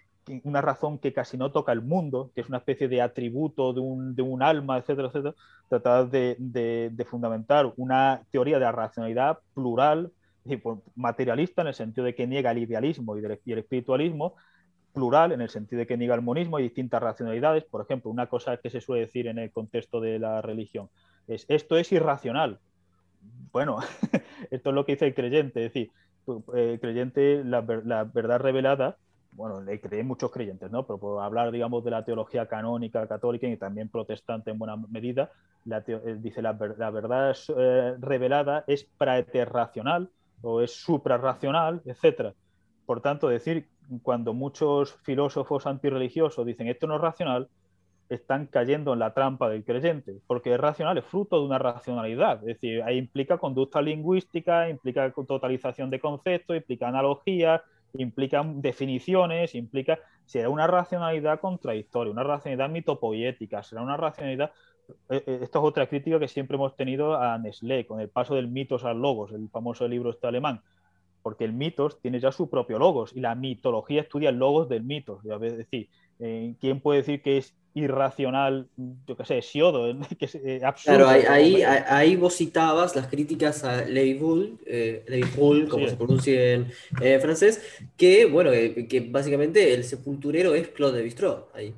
una 0.45 0.61
razón 0.61 0.99
que 0.99 1.13
casi 1.13 1.37
no 1.37 1.51
toca 1.51 1.73
el 1.73 1.83
mundo, 1.83 2.31
que 2.35 2.41
es 2.43 2.49
una 2.49 2.59
especie 2.59 2.89
de 2.89 3.03
atributo 3.03 3.73
de 3.73 3.81
un, 3.81 4.43
alma, 4.43 4.79
etcétera, 4.79 5.09
etcétera, 5.09 5.35
tratar 5.69 6.11
de, 6.11 7.07
fundamentar 7.09 7.73
una 7.77 8.23
teoría 8.31 8.59
de 8.59 8.65
la 8.65 8.73
racionalidad 8.73 9.39
plural, 9.55 10.13
materialista 10.95 11.63
en 11.63 11.69
el 11.69 11.75
sentido 11.75 12.05
de 12.05 12.15
que 12.15 12.27
niega 12.27 12.51
el 12.51 12.59
idealismo 12.59 13.17
y, 13.17 13.25
el 13.25 13.59
espiritualismo, 13.59 14.35
plural 14.93 15.33
en 15.33 15.41
el 15.41 15.49
sentido 15.49 15.81
de 15.81 15.87
que 15.87 15.97
niega 15.97 16.15
el 16.15 16.23
monismo 16.23 16.59
y 16.59 16.65
distintas 16.65 17.03
racionalidades. 17.03 17.65
Por 17.65 17.83
ejemplo, 17.83 18.11
una 18.11 18.27
cosa 18.27 18.57
que 18.57 18.71
se 18.71 18.81
suele 18.81 19.07
decir 19.07 19.27
en 19.27 19.39
el 19.39 19.53
contexto 19.53 20.01
de 20.01 20.19
la 20.19 20.43
religión 20.43 20.89
es 21.29 21.47
esto 21.49 21.77
es 21.77 21.93
irracional 21.93 22.59
bueno, 23.53 23.79
esto 24.51 24.71
es 24.71 24.75
lo 24.75 24.85
que 24.85 24.93
dice 24.93 25.07
el 25.07 25.15
creyente, 25.15 25.65
es 25.65 25.73
decir, 25.73 25.91
el 26.55 26.81
creyente, 26.81 27.43
la, 27.45 27.61
verdad 27.61 28.41
revelada, 28.41 28.97
bueno, 29.33 29.61
le 29.61 29.81
creen 29.81 30.07
muchos 30.07 30.31
creyentes, 30.31 30.71
¿no? 30.71 30.87
Pero 30.87 30.99
por 30.99 31.23
hablar, 31.23 31.51
digamos, 31.51 31.85
de 31.85 31.91
la 31.91 32.05
teología 32.05 32.47
canónica, 32.47 33.07
católica 33.07 33.47
y 33.47 33.57
también 33.57 33.89
protestante 33.89 34.51
en 34.51 34.59
buena 34.59 34.77
medida, 34.77 35.31
eh, 35.67 36.19
dice 36.21 36.43
la, 36.43 36.59
la 36.79 36.91
verdad 36.91 37.37
eh, 37.57 37.95
revelada 37.99 38.65
es 38.67 38.85
praeterracional 38.85 40.11
o 40.43 40.61
es 40.61 40.73
suprarracional, 40.73 41.83
etc. 41.85 42.35
Por 42.87 43.01
tanto, 43.01 43.29
decir, 43.29 43.69
cuando 44.03 44.35
muchos 44.35 44.95
filósofos 45.03 45.67
antirreligiosos 45.67 46.47
dicen 46.47 46.69
esto 46.69 46.87
no 46.87 46.97
es 46.97 47.01
racional, 47.01 47.49
están 48.09 48.47
cayendo 48.47 48.93
en 48.93 48.99
la 48.99 49.15
trampa 49.15 49.49
del 49.49 49.65
creyente, 49.65 50.17
porque 50.27 50.53
es 50.53 50.61
racional, 50.61 50.99
es 50.99 51.05
fruto 51.05 51.39
de 51.39 51.47
una 51.47 51.59
racionalidad, 51.59 52.39
es 52.41 52.61
decir, 52.61 52.83
ahí 52.83 52.99
implica 52.99 53.39
conducta 53.39 53.81
lingüística, 53.81 54.69
implica 54.69 55.13
totalización 55.13 55.91
de 55.91 56.01
conceptos, 56.01 56.57
implica 56.57 56.89
analogías, 56.89 57.63
implica 57.95 58.43
definiciones, 58.45 59.55
implica, 59.55 59.99
será 60.25 60.49
una 60.49 60.67
racionalidad 60.67 61.41
contradictoria, 61.41 62.13
una 62.13 62.25
racionalidad 62.25 62.71
mitopoética, 62.71 63.63
será 63.63 63.83
una 63.83 63.97
racionalidad... 63.97 64.53
Eh, 65.09 65.23
eh, 65.27 65.41
esto 65.43 65.59
es 65.59 65.65
otra 65.65 65.89
crítica 65.89 66.19
que 66.19 66.29
siempre 66.29 66.57
hemos 66.57 66.77
tenido 66.77 67.15
a 67.15 67.39
Nestlé, 67.39 67.87
con 67.87 68.01
el 68.01 68.09
paso 68.09 68.35
del 68.35 68.49
mitos 68.49 68.85
al 68.85 69.01
logos, 69.01 69.33
el 69.33 69.49
famoso 69.49 69.87
libro 69.89 70.11
este 70.11 70.27
alemán 70.27 70.63
porque 71.23 71.45
el 71.45 71.53
mitos 71.53 72.01
tiene 72.01 72.21
ya 72.21 72.33
su 72.33 72.49
propio 72.49 72.79
logos 72.79 73.13
y 73.15 73.21
la 73.21 73.35
mitología 73.35 74.03
estudia 74.03 74.31
el 74.31 74.37
logos 74.37 74.69
del 74.69 74.83
mitos. 74.83 75.21
Es 75.25 75.57
decir, 75.57 75.89
eh, 76.19 76.55
¿quién 76.61 76.81
puede 76.81 77.01
decir 77.01 77.23
que 77.23 77.39
es 77.39 77.55
irracional, 77.73 78.69
yo 79.07 79.17
qué 79.17 79.25
sé, 79.25 79.43
Siodo, 79.43 79.97
que 80.19 80.25
es 80.25 80.35
eh, 80.35 80.61
absurdo. 80.65 81.07
Claro, 81.07 81.09
ahí, 81.09 81.63
ahí, 81.63 82.17
vos 82.17 82.35
citabas 82.35 82.97
las 82.97 83.07
críticas 83.07 83.63
a 83.63 83.85
Levi 83.85 84.15
Bull, 84.15 84.59
eh, 84.67 85.05
como 85.69 85.89
se 85.89 85.97
pronuncia 85.97 86.55
en 86.55 86.67
francés, 87.21 87.63
que, 87.97 88.27
bueno, 88.27 88.51
que 88.51 89.09
básicamente 89.09 89.73
el 89.73 89.85
sepulturero 89.85 90.55
es 90.55 90.69
Claude 90.69 90.99
de 90.99 91.05
Bistro 91.05 91.49
ahí. 91.55 91.73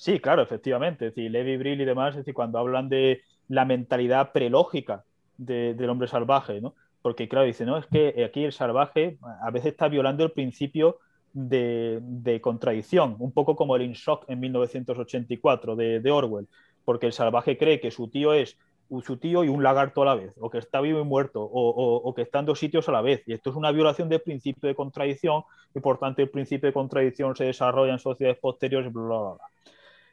Sí, 0.00 0.18
claro, 0.18 0.40
efectivamente. 0.40 1.08
Es 1.08 1.16
Levi 1.18 1.58
Brill 1.58 1.82
y 1.82 1.84
demás, 1.84 2.12
es 2.12 2.20
decir, 2.20 2.32
cuando 2.32 2.58
hablan 2.58 2.88
de 2.88 3.20
la 3.48 3.66
mentalidad 3.66 4.32
prelógica 4.32 5.04
del 5.36 5.90
hombre 5.90 6.08
salvaje, 6.08 6.62
¿no? 6.62 6.74
Porque, 7.02 7.28
claro, 7.28 7.44
dice, 7.44 7.66
no, 7.66 7.76
es 7.76 7.84
que 7.84 8.24
aquí 8.24 8.44
el 8.44 8.52
salvaje 8.52 9.18
a 9.42 9.50
veces 9.50 9.72
está 9.72 9.88
violando 9.88 10.24
el 10.24 10.30
principio 10.30 11.00
de, 11.34 12.40
contradicción, 12.42 13.16
un 13.18 13.30
poco 13.32 13.56
como 13.56 13.76
el 13.76 13.82
Inshock 13.82 14.24
en 14.30 14.40
1984 14.40 15.76
de, 15.76 16.10
Orwell, 16.10 16.48
porque 16.86 17.04
el 17.04 17.12
salvaje 17.12 17.58
cree 17.58 17.78
que 17.78 17.90
su 17.90 18.08
tío 18.08 18.32
es 18.32 18.56
su 19.04 19.18
tío 19.18 19.44
y 19.44 19.48
un 19.48 19.62
lagarto 19.62 20.00
a 20.00 20.06
la 20.06 20.14
vez, 20.14 20.32
o 20.40 20.48
que 20.48 20.58
está 20.58 20.80
vivo 20.80 21.00
y 21.00 21.04
muerto, 21.04 21.42
o, 21.42 22.14
que 22.14 22.22
está 22.22 22.38
en 22.38 22.46
dos 22.46 22.58
sitios 22.58 22.88
a 22.88 22.92
la 22.92 23.02
vez. 23.02 23.22
Y 23.26 23.34
esto 23.34 23.50
es 23.50 23.56
una 23.56 23.70
violación 23.70 24.08
del 24.08 24.22
principio 24.22 24.66
de 24.66 24.74
contradicción, 24.74 25.42
y 25.74 25.80
por 25.80 25.98
tanto 25.98 26.22
el 26.22 26.30
principio 26.30 26.68
de 26.68 26.72
contradicción 26.72 27.36
se 27.36 27.44
desarrolla 27.44 27.92
en 27.92 27.98
sociedades 27.98 28.40
posteriores, 28.40 28.90
bla, 28.90 29.02
bla, 29.02 29.18
bla. 29.18 29.50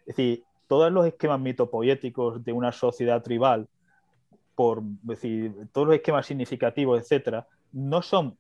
Es 0.08 0.16
decir, 0.16 0.44
todos 0.68 0.92
los 0.92 1.06
esquemas 1.06 1.40
mitopoéticos 1.40 2.44
de 2.44 2.54
una 2.54 2.72
sociedad 2.72 3.22
tribal, 3.22 3.68
por 4.56 4.82
decir, 5.04 5.54
todos 5.72 5.88
los 5.88 5.96
esquemas 5.98 6.26
significativos, 6.26 7.00
etcétera, 7.00 7.46
no 7.74 8.02
son 8.02 8.38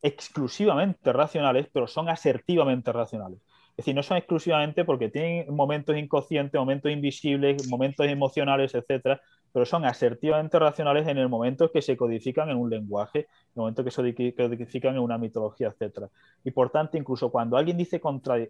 exclusivamente 0.00 1.12
racionales, 1.12 1.68
pero 1.72 1.86
son 1.86 2.08
asertivamente 2.08 2.92
racionales. 2.92 3.40
Es 3.82 3.86
decir, 3.86 3.96
no 3.96 4.04
son 4.04 4.16
exclusivamente 4.16 4.84
porque 4.84 5.08
tienen 5.08 5.52
momentos 5.52 5.96
inconscientes, 5.96 6.56
momentos 6.56 6.92
invisibles, 6.92 7.66
momentos 7.66 8.06
emocionales, 8.06 8.76
etcétera, 8.76 9.20
pero 9.52 9.66
son 9.66 9.84
asertivamente 9.84 10.56
racionales 10.56 11.08
en 11.08 11.18
el 11.18 11.28
momento 11.28 11.68
que 11.72 11.82
se 11.82 11.96
codifican 11.96 12.48
en 12.48 12.58
un 12.58 12.70
lenguaje, 12.70 13.18
en 13.18 13.26
el 13.56 13.60
momento 13.62 13.82
que 13.82 13.90
se 13.90 14.34
codifican 14.36 14.94
en 14.94 15.00
una 15.00 15.18
mitología, 15.18 15.66
etcétera. 15.66 16.08
Y 16.44 16.52
por 16.52 16.70
tanto, 16.70 16.96
incluso 16.96 17.32
cuando 17.32 17.56
alguien 17.56 17.76
dice 17.76 18.00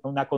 una 0.03 0.29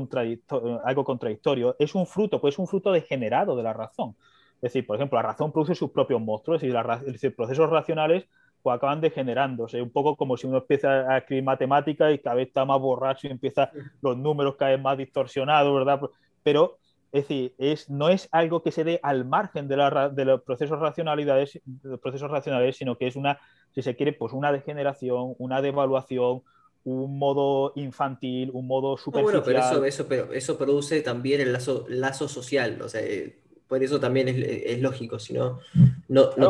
algo 0.84 1.04
contradictorio, 1.04 1.74
es 1.80 1.96
un 1.96 2.06
fruto, 2.06 2.40
pues 2.40 2.54
es 2.54 2.60
un 2.60 2.68
fruto 2.68 2.92
degenerado 2.92 3.56
de 3.56 3.64
la 3.64 3.72
razón. 3.72 4.14
Es 4.58 4.72
decir, 4.72 4.86
por 4.86 4.94
ejemplo, 4.94 5.18
la 5.18 5.22
razón 5.22 5.50
produce 5.50 5.74
sus 5.74 5.90
propios 5.90 6.20
monstruos, 6.20 6.62
es 6.62 7.12
decir, 7.12 7.34
procesos 7.34 7.68
racionales 7.68 8.28
pues 8.64 8.78
acaban 8.78 9.02
degenerándose, 9.02 9.82
un 9.82 9.90
poco 9.90 10.16
como 10.16 10.38
si 10.38 10.46
uno 10.46 10.56
empieza 10.56 10.88
a 11.06 11.18
escribir 11.18 11.44
matemáticas 11.44 12.14
y 12.14 12.18
cada 12.18 12.36
vez 12.36 12.48
está 12.48 12.64
más 12.64 12.80
borracho 12.80 13.26
y 13.26 13.30
empieza 13.30 13.70
los 14.00 14.16
números 14.16 14.56
cada 14.56 14.70
vez 14.70 14.80
más 14.80 14.96
distorsionados, 14.96 15.74
¿verdad? 15.74 16.00
Pero, 16.42 16.78
es 17.12 17.28
decir, 17.28 17.54
es, 17.58 17.90
no 17.90 18.08
es 18.08 18.26
algo 18.32 18.62
que 18.62 18.72
se 18.72 18.82
dé 18.82 19.00
al 19.02 19.26
margen 19.26 19.68
de, 19.68 19.76
los 19.76 20.42
procesos 20.44 20.80
racionalidades, 20.80 21.60
los 21.82 22.00
procesos 22.00 22.30
racionales, 22.30 22.78
sino 22.78 22.96
que 22.96 23.06
es 23.06 23.16
una, 23.16 23.38
si 23.74 23.82
se 23.82 23.96
quiere, 23.96 24.14
pues 24.14 24.32
una 24.32 24.50
degeneración, 24.50 25.34
una 25.36 25.60
devaluación, 25.60 26.40
un 26.84 27.18
modo 27.18 27.74
infantil, 27.76 28.50
un 28.54 28.66
modo 28.66 28.96
superficial. 28.96 29.42
bueno, 29.42 29.44
pero 29.44 29.84
eso, 29.84 30.08
pero 30.08 30.32
eso 30.32 30.56
produce 30.56 31.02
también 31.02 31.42
el 31.42 31.52
lazo, 31.52 31.84
lazo 31.90 32.28
social, 32.28 32.80
o 32.80 32.88
sea, 32.88 33.02
eh, 33.02 33.40
por 33.68 33.82
eso 33.82 34.00
también 34.00 34.28
es, 34.28 34.80
lógico, 34.80 35.18
si 35.18 35.34
no, 35.34 35.60
no, 36.08 36.30
no 36.38 36.48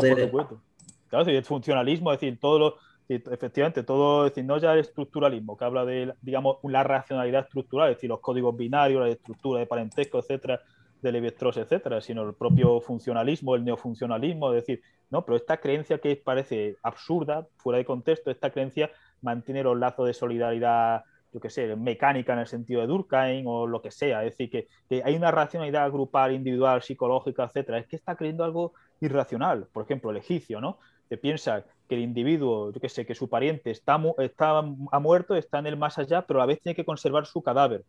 Claro, 1.15 1.31
el 1.31 1.45
funcionalismo, 1.45 2.13
es 2.13 2.19
decir, 2.19 2.41
todo 2.41 2.59
lo, 2.59 2.77
efectivamente, 3.09 3.85
todo, 3.85 4.27
es 4.27 4.33
decir, 4.33 4.45
no 4.45 4.59
ya 4.59 4.73
el 4.73 4.81
estructuralismo, 4.81 5.57
que 5.57 5.65
habla 5.65 5.85
de, 5.85 6.13
digamos, 6.23 6.57
la 6.65 6.83
racionalidad 6.83 7.45
estructural, 7.45 7.91
es 7.91 7.99
decir, 7.99 8.11
los 8.11 8.19
códigos 8.19 8.57
binarios, 8.57 9.01
la 9.01 9.13
estructura 9.13 9.61
de 9.61 9.67
parentesco, 9.67 10.19
etcétera, 10.19 10.61
de 11.01 11.13
levi 11.13 11.29
etcétera, 11.29 12.01
sino 12.01 12.23
el 12.23 12.35
propio 12.35 12.81
funcionalismo, 12.81 13.55
el 13.55 13.65
neofuncionalismo, 13.65 14.53
es 14.53 14.67
decir, 14.67 14.83
no, 15.09 15.25
pero 15.25 15.37
esta 15.37 15.59
creencia 15.59 15.99
que 15.99 16.17
parece 16.17 16.79
absurda, 16.83 17.47
fuera 17.59 17.79
de 17.79 17.85
contexto, 17.85 18.33
esta 18.33 18.51
creencia 18.51 18.91
mantiene 19.23 19.63
los 19.63 19.79
lazos 19.79 20.09
de 20.09 20.15
solidaridad, 20.15 21.05
yo 21.33 21.39
qué 21.39 21.49
sé, 21.49 21.77
mecánica 21.77 22.33
en 22.33 22.41
el 22.41 22.49
sentido 22.49 22.81
de 22.81 22.89
Durkheim 22.89 23.47
o 23.47 23.69
lo 23.69 23.81
que 23.81 23.93
sea, 23.93 24.25
es 24.25 24.33
decir, 24.33 24.51
que, 24.51 24.67
que 24.89 25.01
hay 25.05 25.15
una 25.15 25.31
racionalidad 25.31 25.93
grupal, 25.93 26.33
individual, 26.33 26.83
psicológica, 26.83 27.45
etcétera, 27.45 27.79
es 27.79 27.87
que 27.87 27.95
está 27.95 28.17
creyendo 28.17 28.43
algo 28.43 28.73
irracional, 29.01 29.69
por 29.73 29.85
ejemplo, 29.85 30.11
el 30.11 30.17
egipcio, 30.17 30.61
¿no? 30.61 30.79
Que 31.09 31.17
piensa 31.17 31.65
que 31.89 31.95
el 31.97 32.03
individuo, 32.03 32.73
yo 32.73 32.81
que 32.81 32.89
sé, 32.89 33.05
que 33.07 33.15
su 33.15 33.29
pariente 33.29 33.71
está, 33.71 34.01
está 34.19 34.59
ha 34.59 34.99
muerto, 35.01 35.35
está 35.35 35.59
en 35.59 35.67
el 35.67 35.77
más 35.77 35.99
allá, 35.99 36.27
pero 36.27 36.41
a 36.41 36.43
la 36.43 36.47
vez 36.47 36.61
tiene 36.61 36.75
que 36.75 36.85
conservar 36.85 37.27
su 37.27 37.43
cadáver. 37.43 37.85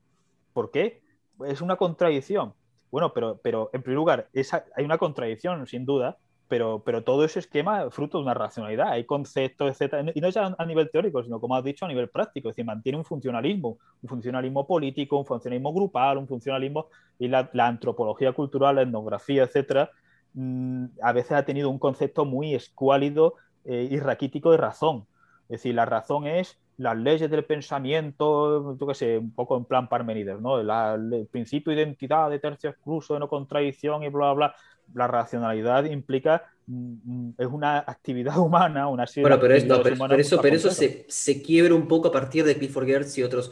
¿Por 0.54 0.72
qué? 0.72 1.02
Es 1.46 1.62
una 1.62 1.76
contradicción. 1.76 2.54
Bueno, 2.92 3.14
pero, 3.14 3.40
pero 3.44 3.70
en 3.74 3.82
primer 3.82 3.98
lugar, 3.98 4.30
hay 4.76 4.86
una 4.86 4.98
contradicción, 4.98 5.66
sin 5.68 5.86
duda, 5.86 6.18
pero, 6.48 6.84
pero 6.86 7.04
todo 7.04 7.26
ese 7.26 7.40
esquema 7.40 7.90
fruto 7.90 8.18
de 8.18 8.24
una 8.24 8.34
racionalidad. 8.34 8.90
Hay 8.90 9.06
conceptos, 9.06 9.70
etcétera, 9.70 10.12
y 10.14 10.22
no 10.22 10.30
ya 10.30 10.56
a 10.58 10.66
nivel 10.66 10.90
teórico, 10.92 11.24
sino 11.24 11.40
como 11.40 11.56
has 11.56 11.64
dicho, 11.64 11.86
a 11.86 11.88
nivel 11.88 12.10
práctico. 12.10 12.50
Es 12.50 12.56
decir, 12.56 12.66
mantiene 12.66 12.98
un 12.98 13.06
funcionalismo, 13.06 13.80
un 14.02 14.10
funcionalismo 14.10 14.68
político, 14.68 15.18
un 15.18 15.26
funcionalismo 15.26 15.74
grupal, 15.74 16.18
un 16.18 16.28
funcionalismo, 16.28 16.88
y 17.18 17.28
la, 17.28 17.50
la 17.54 17.68
antropología 17.68 18.32
cultural, 18.34 18.76
la 18.76 18.84
etnografía, 18.84 19.44
etcétera, 19.44 19.90
Mm, 20.36 20.88
a 21.02 21.14
veces 21.14 21.32
ha 21.32 21.46
tenido 21.46 21.70
un 21.70 21.80
concepto 21.80 22.26
muy 22.26 22.54
escuálido 22.54 23.36
eh, 23.64 23.88
y 23.90 24.00
raquítico 24.00 24.52
de 24.52 24.58
razón. 24.58 25.08
Es 25.44 25.62
decir, 25.62 25.76
la 25.76 25.86
razón 25.86 26.28
es 26.28 26.60
las 26.78 26.98
leyes 26.98 27.32
del 27.32 27.46
pensamiento, 27.46 28.78
yo 28.78 28.88
qué 28.88 28.94
sé, 28.94 29.18
un 29.18 29.32
poco 29.32 29.56
en 29.56 29.64
plan 29.64 29.88
Parmenides, 29.88 30.42
¿no? 30.42 30.60
el 30.60 31.28
principio 31.32 31.74
de 31.74 31.82
identidad, 31.82 32.30
de 32.30 32.40
tercio 32.40 32.70
excluso, 32.70 33.14
de 33.14 33.22
no 33.22 33.30
contradicción 33.30 34.04
y 34.04 34.10
bla, 34.10 34.34
bla, 34.34 34.34
bla. 34.34 34.56
La 34.94 35.08
racionalidad 35.08 35.86
implica, 35.86 36.44
mm, 36.68 37.30
es 37.38 37.48
una 37.48 37.80
actividad 37.80 38.38
humana, 38.40 38.90
una 38.90 39.08
serie 39.08 39.24
bueno, 39.24 39.40
pero, 39.40 39.56
pero, 39.84 40.16
eso, 40.16 40.42
pero 40.42 40.56
eso 40.56 40.70
se, 40.70 41.06
se 41.08 41.42
quiebra 41.42 41.74
un 41.74 41.88
poco 41.88 42.10
a 42.10 42.12
partir 42.12 42.44
de 42.44 42.58
Clifford 42.58 42.86
Geertz 42.86 43.18
y 43.18 43.24
otros 43.24 43.52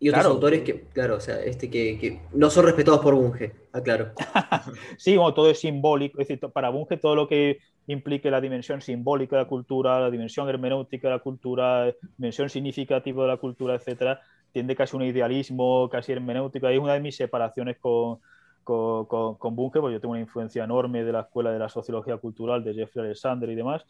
y 0.00 0.08
otros 0.08 0.26
autores 0.26 0.62
que, 0.62 0.82
claro, 0.92 1.16
o 1.16 1.20
sea, 1.20 1.40
este 1.42 1.70
que, 1.70 2.20
no 2.32 2.50
son 2.50 2.66
respetados 2.66 3.00
por 3.00 3.14
Bunge, 3.14 3.52
aclaro. 3.72 4.12
sí, 4.98 5.16
como 5.16 5.32
todo 5.32 5.50
es 5.50 5.60
simbólico, 5.60 6.20
es 6.20 6.28
decir, 6.28 6.50
para 6.50 6.70
Bunge 6.70 6.96
todo 6.96 7.14
lo 7.14 7.28
que 7.28 7.58
implique 7.86 8.30
la 8.30 8.40
dimensión 8.40 8.80
simbólica 8.80 9.36
de 9.36 9.42
la 9.42 9.48
cultura, 9.48 10.00
la 10.00 10.10
dimensión 10.10 10.48
hermenéutica 10.48 11.08
de 11.08 11.14
la 11.14 11.20
cultura, 11.20 11.86
la 11.86 11.94
dimensión 12.16 12.48
significativa 12.48 13.22
de 13.22 13.28
la 13.28 13.36
cultura, 13.36 13.74
etcétera, 13.74 14.20
tiende 14.52 14.74
casi 14.74 14.96
a 14.96 14.98
un 14.98 15.04
idealismo, 15.04 15.88
casi 15.90 16.12
hermenéutico. 16.12 16.66
Ahí 16.66 16.76
es 16.76 16.82
una 16.82 16.94
de 16.94 17.00
mis 17.00 17.16
separaciones 17.16 17.78
con, 17.78 18.18
con, 18.64 19.06
con, 19.06 19.56
Bunge, 19.56 19.80
porque 19.80 19.94
yo 19.94 20.00
tengo 20.00 20.12
una 20.12 20.20
influencia 20.20 20.64
enorme 20.64 21.04
de 21.04 21.12
la 21.12 21.20
escuela 21.20 21.52
de 21.52 21.58
la 21.58 21.68
sociología 21.68 22.16
cultural 22.16 22.64
de 22.64 22.74
Jeffrey 22.74 23.04
Alexander 23.04 23.48
y 23.48 23.54
demás 23.54 23.84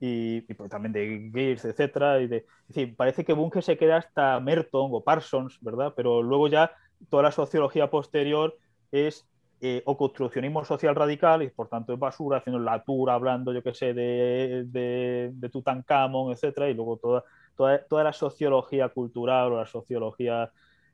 y, 0.00 0.40
pues, 0.54 0.70
también 0.70 0.92
de 0.92 1.30
Gears, 1.32 1.64
etcétera. 1.64 2.18
Y 2.20 2.86
parece 2.86 3.24
que 3.24 3.32
Bunge 3.32 3.62
se 3.62 3.76
queda 3.76 3.96
hasta 3.96 4.38
Merton 4.40 4.90
o 4.92 5.02
Parsons, 5.02 5.58
¿verdad? 5.60 5.92
Pero 5.96 6.22
luego 6.22 6.48
ya 6.48 6.72
toda 7.10 7.24
la 7.24 7.32
sociología 7.32 7.90
posterior 7.90 8.56
es 8.92 9.26
eh, 9.60 9.82
o 9.86 9.96
construccionismo 9.96 10.64
social 10.64 10.94
radical 10.94 11.42
y 11.42 11.50
por 11.50 11.68
tanto 11.68 11.92
es 11.92 11.98
basura, 11.98 12.38
haciendo 12.38 12.60
la 12.60 12.84
tura, 12.84 13.14
hablando, 13.14 13.52
yo 13.52 13.62
qué 13.62 13.74
sé, 13.74 13.92
de, 13.92 14.64
de, 14.66 15.30
de 15.32 15.48
Tutankamón, 15.48 16.32
etcétera, 16.32 16.68
y 16.70 16.74
luego 16.74 16.96
toda, 16.96 17.24
toda, 17.56 17.84
toda, 17.84 18.04
la 18.04 18.12
sociología 18.12 18.88
cultural 18.90 19.52
o 19.52 19.56
la 19.56 19.66
sociología 19.66 20.52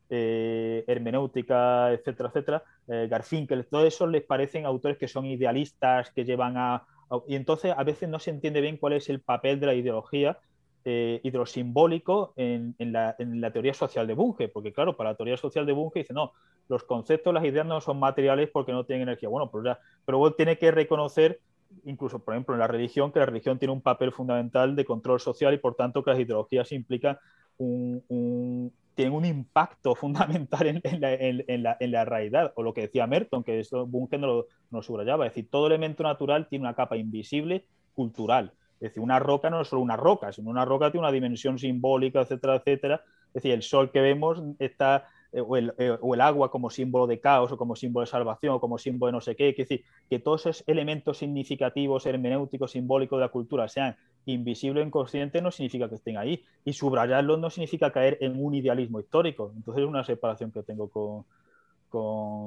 eh, 0.09 0.82
hermenéutica, 0.86 1.93
etcétera, 1.93 2.31
etcétera, 2.31 2.62
eh, 2.89 3.06
Garfinkel, 3.10 3.66
todo 3.66 3.86
eso 3.86 4.06
les 4.06 4.22
parecen 4.22 4.64
autores 4.64 4.97
que 4.97 5.09
son 5.09 5.26
idealistas, 5.26 6.10
que 6.12 6.24
llevan 6.24 6.56
a, 6.56 6.86
y 7.26 7.36
entonces 7.36 7.74
a 7.76 7.85
veces 7.85 8.09
no 8.09 8.18
se 8.18 8.31
entiende 8.31 8.60
bien 8.60 8.76
cuál 8.76 8.94
es 8.94 9.09
el 9.09 9.20
papel 9.20 9.60
de 9.60 9.66
la 9.66 9.74
ideología 9.74 10.39
eh, 10.86 11.20
y 11.22 11.31
de 11.31 11.39
lo 11.39 11.47
simbólico 11.47 12.35
en, 12.36 12.74
la, 12.78 13.16
teoría 13.52 13.72
social 13.72 14.06
de 14.06 14.12
Bunge, 14.12 14.48
porque 14.48 14.72
claro, 14.72 14.97
para 14.97 15.10
la 15.10 15.16
teoría 15.16 15.39
social 15.39 15.64
de 15.64 15.72
Bunge 15.72 16.01
dice, 16.01 16.12
no, 16.12 16.32
los 16.68 16.85
conceptos, 16.85 17.32
las 17.32 17.44
ideas 17.44 17.64
no 17.64 17.81
son 17.81 17.98
materiales 17.98 18.51
porque 18.52 18.72
no 18.72 18.85
tienen 18.85 19.09
energía. 19.09 19.31
Bueno, 19.31 19.51
pues 19.51 19.64
ya, 19.64 19.78
pero 20.05 20.32
tiene 20.32 20.59
que 20.59 20.70
reconocer, 20.70 21.40
incluso 21.85 22.18
por 22.18 22.35
ejemplo 22.35 22.55
en 22.55 22.60
la 22.60 22.66
religión, 22.66 23.12
que 23.12 23.18
la 23.18 23.26
religión 23.26 23.59
tiene 23.59 23.72
un 23.72 23.81
papel 23.81 24.12
fundamental 24.12 24.76
de 24.76 24.85
control 24.85 25.20
social 25.20 25.55
y 25.55 25.59
por 25.59 25.74
tanto 25.74 26.05
que 26.05 26.10
las 26.10 26.20
ideologías 26.20 26.70
implican 26.72 27.18
un, 27.56 28.70
tienen 28.94 29.14
un 29.14 29.24
impacto 29.24 29.94
fundamental 29.94 30.80
en, 30.82 31.92
la, 31.92 32.04
realidad, 32.04 32.52
o 32.56 32.62
lo 32.62 32.74
que 32.74 32.82
decía 32.82 33.06
Merton, 33.06 33.44
que 33.44 33.60
eso 33.60 33.86
Bunge 33.86 34.18
no 34.18 34.26
lo, 34.26 34.46
no 34.70 34.82
subrayaba, 34.82 35.26
es 35.26 35.32
decir, 35.32 35.50
todo 35.50 35.66
elemento 35.66 36.02
natural 36.02 36.48
tiene 36.48 36.64
una 36.64 36.74
capa 36.74 36.96
invisible 36.96 37.66
cultural. 37.94 38.52
Es 38.74 38.90
decir, 38.90 39.02
una 39.02 39.18
roca 39.18 39.50
no 39.50 39.60
es 39.60 39.68
solo 39.68 39.82
una 39.82 39.96
roca, 39.96 40.32
sino 40.32 40.50
una 40.50 40.64
roca 40.64 40.90
tiene 40.90 41.06
una 41.06 41.12
dimensión 41.12 41.58
simbólica, 41.58 42.20
etcétera, 42.20 42.56
etcétera. 42.56 43.02
Es 43.28 43.34
decir, 43.34 43.52
el 43.52 43.62
sol 43.62 43.90
que 43.90 44.00
vemos 44.00 44.42
está 44.58 45.08
eh, 45.34 45.42
eh, 45.78 45.98
o 46.00 46.14
el, 46.14 46.20
agua 46.20 46.48
como 46.48 46.70
símbolo 46.70 47.08
de 47.08 47.18
caos 47.18 47.50
o 47.50 47.56
como 47.56 47.74
símbolo 47.74 48.04
de 48.04 48.10
salvación 48.10 48.54
o 48.54 48.60
como 48.60 48.78
símbolo 48.78 49.08
de 49.08 49.12
no 49.14 49.20
sé 49.20 49.34
qué. 49.34 49.48
Es 49.48 49.56
decir, 49.56 49.84
que 50.08 50.20
todos 50.20 50.46
esos 50.46 50.64
elementos 50.68 51.18
significativos, 51.18 52.06
hermenéuticos, 52.06 52.70
simbólicos 52.70 53.18
de 53.18 53.24
la 53.24 53.30
cultura 53.30 53.66
sean 53.68 53.96
invisibles 54.26 54.82
o 54.82 54.86
inconscientes 54.86 55.42
no 55.42 55.51
significa 55.51 55.88
que 55.88 55.96
estén 55.96 56.16
ahí. 56.16 56.44
Y 56.64 56.72
subrayarlos 56.72 57.38
no 57.38 57.51
significa 57.51 57.92
caer 57.92 58.18
en 58.20 58.42
un 58.42 58.55
idealismo 58.55 59.01
histórico. 59.01 59.52
Entonces 59.55 59.82
es 59.84 59.88
una 59.88 60.05
separación 60.05 60.51
que 60.51 60.62
tengo 60.62 60.88
con, 60.88 61.24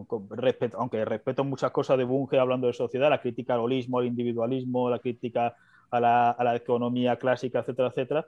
con, 0.06 0.30
respeto, 0.30 0.78
aunque 0.80 1.04
respeto 1.06 1.44
muchas 1.44 1.72
cosas 1.72 1.98
de 1.98 2.04
Bunge 2.04 2.40
hablando 2.40 2.68
de 2.68 2.74
sociedad, 2.74 3.10
la 3.10 3.22
crítica 3.22 3.54
al 3.54 3.62
holismo, 3.62 4.00
al 4.00 4.08
individualismo, 4.08 4.90
la 4.90 5.00
crítica 5.00 5.56
a 5.90 6.00
la, 6.00 6.32
a 6.32 6.44
la 6.44 6.56
economía 6.56 7.18
clásica, 7.18 7.60
etcétera, 7.60 7.90
etcétera. 7.90 8.26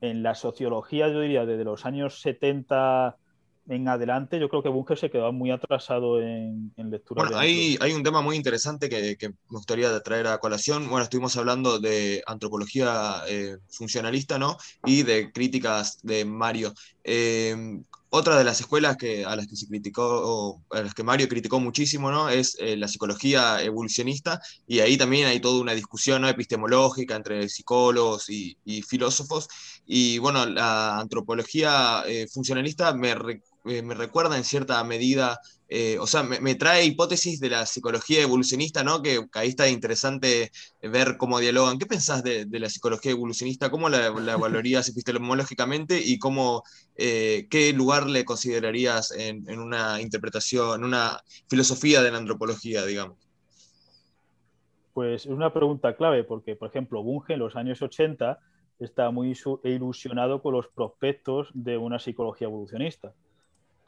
En 0.00 0.22
la 0.22 0.34
sociología, 0.34 1.08
yo 1.08 1.20
diría, 1.20 1.46
desde 1.46 1.64
los 1.64 1.86
años 1.86 2.20
70 2.20 3.16
en 3.70 3.86
adelante 3.86 4.40
yo 4.40 4.48
creo 4.48 4.62
que 4.62 4.68
Bunge 4.68 4.96
se 4.96 5.10
quedó 5.10 5.32
muy 5.32 5.52
atrasado 5.52 6.20
en, 6.20 6.72
lectura. 6.76 7.22
Bueno, 7.22 7.38
hay, 7.38 7.78
hay, 7.80 7.92
un 7.92 8.02
tema 8.02 8.20
muy 8.20 8.34
interesante 8.34 8.88
que, 8.88 9.16
me 9.28 9.34
gustaría 9.48 9.98
traer 10.00 10.26
a 10.26 10.38
colación. 10.38 10.88
Bueno, 10.88 11.04
estuvimos 11.04 11.36
hablando 11.36 11.78
de 11.78 12.22
antropología 12.26 13.22
eh, 13.28 13.58
funcionalista, 13.68 14.38
¿no? 14.38 14.56
Y 14.84 15.04
de 15.04 15.30
críticas 15.30 16.00
de 16.02 16.24
Mario. 16.24 16.74
Eh, 17.04 17.82
otra 18.12 18.36
de 18.36 18.44
las 18.44 18.60
escuelas 18.60 18.96
que, 18.96 19.24
a 19.24 19.36
las 19.36 19.46
que 19.46 19.56
se 19.56 19.68
criticó, 19.68 20.60
a 20.70 20.82
las 20.82 20.94
que 20.94 21.04
Mario 21.04 21.28
criticó 21.28 21.60
muchísimo, 21.60 22.10
¿no? 22.10 22.28
Es 22.28 22.56
eh, 22.58 22.76
la 22.76 22.88
psicología 22.88 23.62
evolucionista, 23.62 24.40
y 24.66 24.80
ahí 24.80 24.96
también 24.96 25.28
hay 25.28 25.40
toda 25.40 25.60
una 25.60 25.74
discusión 25.74 26.24
epistemológica 26.24 27.14
entre 27.14 27.48
psicólogos 27.48 28.28
y, 28.28 28.56
filósofos. 28.82 29.48
Y 29.86 30.18
bueno, 30.18 30.44
la 30.46 30.98
antropología 30.98 32.02
funcionalista 32.32 32.94
me, 32.94 33.14
eh, 33.64 33.82
me 33.82 33.94
recuerda 33.94 34.36
en 34.36 34.44
cierta 34.44 34.82
medida, 34.84 35.38
eh, 35.72 36.00
o 36.00 36.06
sea, 36.08 36.24
me, 36.24 36.56
trae 36.56 36.84
hipótesis 36.84 37.38
de 37.38 37.48
la 37.48 37.64
psicología 37.64 38.22
evolucionista, 38.22 38.82
¿no? 38.82 39.02
Que, 39.02 39.24
ahí 39.34 39.50
está 39.50 39.68
interesante 39.68 40.50
ver 40.82 41.16
cómo 41.16 41.38
dialogan. 41.38 41.78
¿Qué 41.78 41.86
pensás 41.86 42.24
de, 42.24 42.44
la 42.50 42.68
psicología 42.68 43.12
evolucionista? 43.12 43.70
¿Cómo 43.70 43.88
la, 43.88 44.10
la 44.10 44.32
evaluarías 44.32 44.88
epistemológicamente 44.90 46.00
y 46.04 46.18
cómo, 46.18 46.64
eh, 46.96 47.46
qué 47.50 47.72
lugar 47.72 48.08
le 48.08 48.24
considerarías 48.24 49.12
en, 49.12 49.48
en, 49.48 49.60
una 49.60 50.00
interpretación, 50.00 50.80
en 50.80 50.84
una 50.84 51.20
filosofía 51.48 52.02
de 52.02 52.10
la 52.10 52.18
antropología, 52.18 52.84
digamos? 52.84 53.16
Pues 54.92 55.24
es 55.24 55.30
una 55.30 55.52
pregunta 55.52 55.94
clave, 55.94 56.24
porque, 56.24 56.56
por 56.56 56.68
ejemplo, 56.68 57.00
Bunge 57.04 57.34
en 57.34 57.38
los 57.38 57.54
años 57.54 57.80
80 57.80 58.40
está 58.80 59.12
muy 59.12 59.38
ilusionado 59.62 60.42
con 60.42 60.52
los 60.52 60.66
prospectos 60.66 61.48
de 61.54 61.76
una 61.76 62.00
psicología 62.00 62.48
evolucionista 62.48 63.14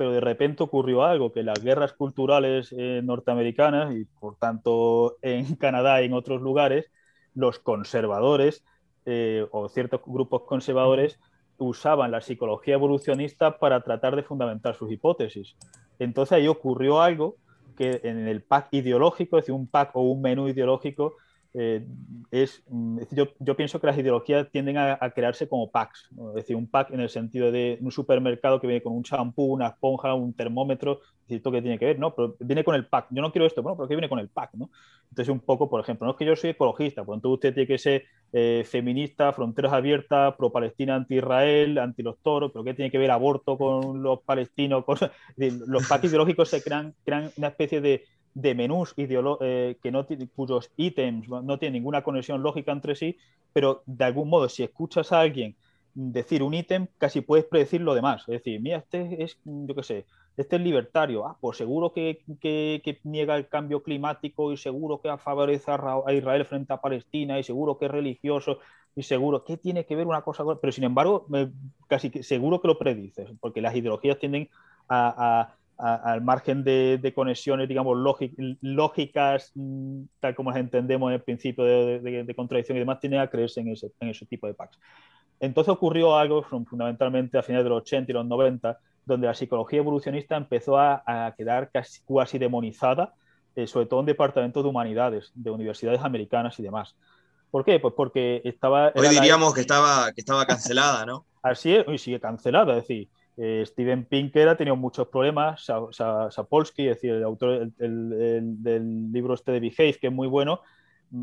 pero 0.03 0.11
de 0.11 0.21
repente 0.21 0.65
ocurrió 0.65 1.05
algo, 1.05 1.31
que 1.31 1.45
las 1.45 1.63
guerras 1.63 1.93
culturales 1.93 2.75
eh, 2.77 3.03
norteamericanas 3.05 3.95
y 3.95 4.05
por 4.05 4.35
tanto 4.35 5.17
en 5.23 5.55
Canadá 5.59 6.03
y 6.03 6.07
en 6.07 6.13
otros 6.13 6.43
lugares, 6.43 6.91
los 7.37 7.61
conservadores 7.61 8.65
eh, 9.07 9.47
o 9.53 9.69
ciertos 9.69 10.01
grupos 10.05 10.43
conservadores 10.43 11.21
usaban 11.57 12.11
la 12.11 12.21
psicología 12.21 12.75
evolucionista 12.75 13.61
para 13.61 13.85
tratar 13.85 14.17
de 14.17 14.25
fundamentar 14.25 14.75
sus 14.75 14.91
hipótesis. 14.91 15.55
Entonces 16.01 16.33
ahí 16.33 16.49
ocurrió 16.49 17.01
algo 17.01 17.37
que 17.77 18.01
en 18.03 18.27
el 18.27 18.43
pack 18.43 18.71
ideológico, 18.73 19.39
es 19.39 19.45
decir, 19.45 19.55
un 19.55 19.69
pack 19.69 19.95
o 19.95 20.01
un 20.01 20.21
menú 20.21 20.49
ideológico, 20.49 21.15
eh, 21.55 21.87
es, 22.31 22.63
mm, 22.69 23.01
yo, 23.11 23.29
yo, 23.39 23.57
pienso 23.57 23.79
que 23.81 23.87
las 23.87 23.99
ideologías 23.99 24.51
tienden 24.51 24.79
a, 24.79 24.99
crearse 25.15 25.49
como 25.49 25.71
packs, 25.71 26.09
es 26.29 26.35
decir, 26.35 26.57
un 26.57 26.67
pack 26.67 26.91
en 26.93 27.01
el 27.01 27.11
sentido 27.11 27.53
de 27.53 27.79
un 27.83 27.91
supermercado 27.91 28.61
que 28.61 28.67
viene 28.67 28.83
con 28.83 28.95
un 28.95 29.03
champú, 29.03 29.53
una 29.53 29.69
esponja, 29.69 30.15
un 30.15 30.33
termómetro, 30.33 31.01
¿esto 31.29 31.53
qué 31.53 31.61
tiene 31.61 31.79
que 31.79 31.87
ver? 31.87 31.99
No, 31.99 32.15
pero 32.15 32.37
viene 32.41 32.65
con 32.65 32.75
el 32.75 32.87
pack, 32.87 33.09
yo 33.11 33.21
no 33.21 33.33
quiero 33.33 33.47
esto, 33.47 33.63
bueno, 33.63 33.77
pero 33.77 33.89
¿qué 33.89 33.95
viene 33.95 34.09
con 34.09 34.19
el 34.19 34.29
pack? 34.29 34.55
¿no? 34.55 34.71
Entonces, 35.11 35.31
un 35.31 35.41
poco, 35.41 35.69
por 35.69 35.81
ejemplo, 35.81 36.07
no 36.07 36.13
es 36.13 36.17
que 36.17 36.25
yo 36.25 36.37
soy 36.37 36.51
ecologista, 36.51 37.05
pues 37.05 37.19
entonces 37.19 37.35
usted 37.35 37.55
tiene 37.55 37.67
que 37.67 37.79
ser 37.79 38.05
eh, 38.33 38.65
feminista, 38.67 39.33
fronteras 39.33 39.75
abiertas, 39.75 40.35
pro-Palestina, 40.37 40.95
anti-Israel, 40.97 41.79
anti 41.79 42.03
los 42.03 42.19
toros, 42.23 42.51
pero 42.53 42.65
¿qué 42.65 42.73
tiene 42.73 42.91
que 42.91 42.99
ver 42.99 43.11
aborto 43.11 43.59
con 43.59 44.03
los 44.03 44.21
palestinos? 44.23 44.85
Los 45.37 45.87
packs 45.87 46.05
ideológicos 46.05 46.49
se 46.49 46.63
crean, 46.63 46.95
crean 47.05 47.31
una 47.37 47.49
especie 47.49 47.81
de 47.81 48.05
de 48.35 48.55
menús 48.55 48.95
eh, 48.97 49.77
que 49.83 49.91
no 49.91 50.07
cuyos 50.35 50.71
ítems 50.77 51.29
no 51.29 51.59
tienen 51.59 51.75
ninguna 51.75 52.03
conexión 52.03 52.43
lógica 52.43 52.73
entre 52.73 52.95
sí, 52.95 53.17
pero 53.53 53.83
de 53.87 54.05
algún 54.05 54.29
modo, 54.29 54.49
si 54.49 54.63
escuchas 54.63 55.13
a 55.13 55.21
alguien 55.21 55.55
decir 55.95 56.43
un 56.43 56.55
ítem, 56.55 56.87
casi 56.99 57.21
puedes 57.21 57.45
predecir 57.45 57.83
lo 57.83 57.95
demás. 57.95 58.23
Es 58.23 58.43
decir, 58.43 58.61
mira, 58.61 58.79
este 58.79 59.23
es, 59.23 59.39
yo 59.45 59.75
qué 59.75 59.83
sé, 59.83 60.07
este 60.37 60.57
es 60.57 60.63
libertario, 60.63 61.27
ah, 61.27 61.37
pues 61.39 61.59
seguro 61.59 61.93
que, 61.93 62.23
niega 63.05 63.37
el 63.37 63.49
cambio 63.49 63.83
climático 63.83 64.53
y 64.53 64.57
seguro 64.57 65.01
que 65.01 65.15
favorece 65.19 65.71
a 65.71 66.13
Israel 66.13 66.47
frente 66.47 66.73
a 66.73 66.81
Palestina 66.81 67.39
y 67.39 67.43
seguro 67.43 67.77
que 67.77 67.87
es 67.87 67.91
religioso 67.91 68.59
y 68.97 69.03
seguro, 69.03 69.45
¿qué 69.45 69.57
tiene 69.57 69.85
que 69.85 69.97
ver 69.97 70.07
una 70.07 70.23
cosa 70.23 70.45
con...? 70.45 70.59
Pero 70.61 70.73
sin 70.73 70.85
embargo, 70.85 71.27
casi 71.87 72.11
seguro 72.23 72.61
que 72.61 72.69
lo 72.69 72.79
predices, 72.79 73.29
porque 73.41 73.61
las 73.61 73.75
ideologías 73.75 74.19
tienden 74.19 74.49
a 74.89 75.55
al 75.83 76.23
margen 76.23 76.63
de, 76.63 77.13
conexiones, 77.15 77.69
digamos, 77.69 77.97
lógicas, 78.61 79.51
mm, 79.57 80.03
tal 80.21 80.35
como 80.37 80.51
las 80.51 80.61
entendemos 80.61 81.09
en 81.09 81.15
el 81.15 81.23
principio 81.23 81.65
de, 81.65 82.35
contradicción 82.37 82.77
y 82.77 82.81
demás, 82.81 83.01
tiene 83.01 83.19
a 83.19 83.29
creerse 83.29 83.61
en 83.61 83.69
ese, 83.69 83.91
en 83.99 84.11
ese 84.11 84.25
tipo 84.27 84.47
de 84.47 84.55
packs. 84.55 84.79
Entonces 85.41 85.73
ocurrió 85.73 86.17
algo 86.17 86.45
fundamentalmente 86.45 87.37
a 87.37 87.43
finales 87.43 87.65
de 87.65 87.71
los 87.71 87.83
80 87.83 88.13
y 88.13 88.15
los 88.15 88.25
90, 88.27 88.79
donde 89.05 89.27
la 89.27 89.35
psicología 89.35 89.81
evolucionista 89.81 90.37
empezó 90.37 90.79
a, 90.79 91.35
quedar 91.37 91.71
casi, 91.73 92.39
demonizada, 92.39 93.15
eh, 93.57 93.67
sobre 93.67 93.87
todo 93.87 94.01
en 94.01 94.07
departamentos 94.07 94.63
de 94.63 94.69
humanidades, 94.69 95.33
de 95.35 95.51
universidades 95.51 96.01
americanas 96.03 96.61
y 96.61 96.63
demás. 96.63 96.95
¿Por 97.51 97.65
qué? 97.65 97.81
Pues 97.81 97.93
porque 97.97 98.41
estaba... 98.45 98.93
Hoy 98.95 99.09
diríamos 99.09 99.53
que, 99.53 99.63
estaba, 99.63 100.13
que 100.13 100.21
estaba 100.21 100.47
cancelada, 100.47 101.05
¿no? 101.05 101.27
Así 101.43 101.75
es, 101.75 101.89
hoy 101.89 101.99
sigue 101.99 102.21
cancelada, 102.21 102.79
es 102.79 102.87
decir, 102.87 103.09
eh, 103.45 103.65
Steven 103.67 104.05
Pinker 104.05 104.49
ha 104.49 104.57
tenido 104.57 104.77
muchos 104.77 105.09
problemas, 105.09 105.67
Sapolsky, 106.31 106.87
es 106.87 106.95
decir, 106.95 107.15
el 107.15 107.25
autor 107.25 107.73
del 107.73 109.11
libro 109.11 109.35
este 109.35 109.51
de 109.51 109.59
Behave, 109.59 109.99
que 110.01 110.07
es 110.07 110.13
muy 110.13 110.29
bueno, 110.29 110.61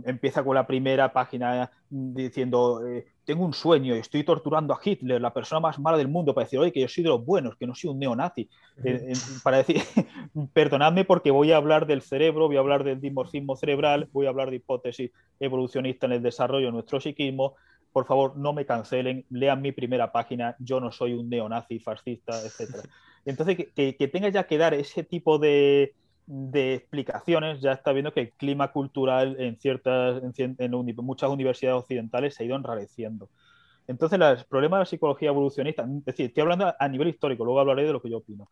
empieza 0.04 0.44
con 0.44 0.54
la 0.54 0.68
primera 0.68 1.14
página 1.14 1.72
diciendo, 1.90 2.86
eh, 2.86 3.06
tengo 3.24 3.46
un 3.46 3.54
sueño 3.54 3.96
y 3.96 4.00
estoy 4.00 4.26
torturando 4.26 4.74
a 4.74 4.80
Hitler, 4.84 5.22
la 5.22 5.34
persona 5.34 5.62
más 5.62 5.80
mala 5.80 5.98
del 5.98 6.10
mundo, 6.10 6.34
para 6.34 6.44
decir, 6.44 6.60
oye, 6.60 6.74
que 6.74 6.82
yo 6.82 6.90
soy 6.90 7.06
de 7.06 7.10
los 7.10 7.26
buenos, 7.26 7.56
que 7.56 7.66
no 7.66 7.74
soy 7.74 7.92
un 7.92 8.00
neonazi. 8.00 8.50
Eh, 8.84 9.14
para 9.42 9.60
decir, 9.60 9.78
perdonadme 10.54 11.06
porque 11.06 11.32
voy 11.32 11.54
a 11.54 11.58
hablar 11.58 11.88
del 11.88 12.02
cerebro, 12.02 12.48
voy 12.48 12.58
a 12.58 12.60
hablar 12.60 12.84
del 12.84 13.00
dimorfismo 13.00 13.56
cerebral, 13.56 14.10
voy 14.12 14.26
a 14.26 14.30
hablar 14.30 14.50
de 14.50 14.58
hipótesis 14.58 15.12
evolucionista 15.40 16.06
en 16.06 16.12
el 16.12 16.22
desarrollo 16.22 16.66
de 16.66 16.74
nuestro 16.74 17.00
psiquismo, 17.00 17.56
por 17.92 18.06
favor, 18.06 18.38
no 18.38 18.54
me 18.54 18.66
cancelen, 18.66 19.26
lean 19.30 19.62
mi 19.62 19.72
primera 19.72 20.12
página, 20.12 20.56
yo 20.60 20.80
no 20.80 20.92
soy 20.92 21.14
un 21.14 21.30
neonazi, 21.30 21.80
fascista, 21.80 22.34
etc. 22.42 22.86
Entonces, 23.26 23.58
que, 23.76 23.96
que, 23.96 24.08
tenga 24.08 24.30
ya 24.30 24.46
que 24.46 24.58
dar 24.58 24.74
ese 24.74 25.04
tipo 25.04 25.40
de, 25.40 25.96
explicaciones, 26.54 27.62
ya 27.62 27.74
está 27.74 27.92
viendo 27.92 28.14
que 28.14 28.22
el 28.22 28.32
clima 28.32 28.72
cultural 28.72 29.36
en, 29.40 29.58
ciertas, 29.60 30.22
en, 30.38 30.72
muchas 30.98 31.30
universidades 31.30 31.82
occidentales 31.82 32.36
se 32.36 32.44
ha 32.44 32.46
ido 32.46 32.56
enrareciendo. 32.56 33.30
Entonces, 33.88 34.20
el 34.20 34.46
problema 34.46 34.78
de 34.78 34.82
la 34.82 34.86
psicología 34.86 35.30
evolucionista, 35.30 35.84
es 35.84 36.06
decir, 36.06 36.28
estoy 36.28 36.42
hablando 36.42 36.74
a 36.78 36.88
nivel 36.88 37.08
histórico, 37.08 37.44
luego 37.44 37.60
hablaré 37.60 37.86
de 37.86 37.94
lo 37.94 38.02
que 38.02 38.10
yo 38.10 38.18
opino, 38.18 38.50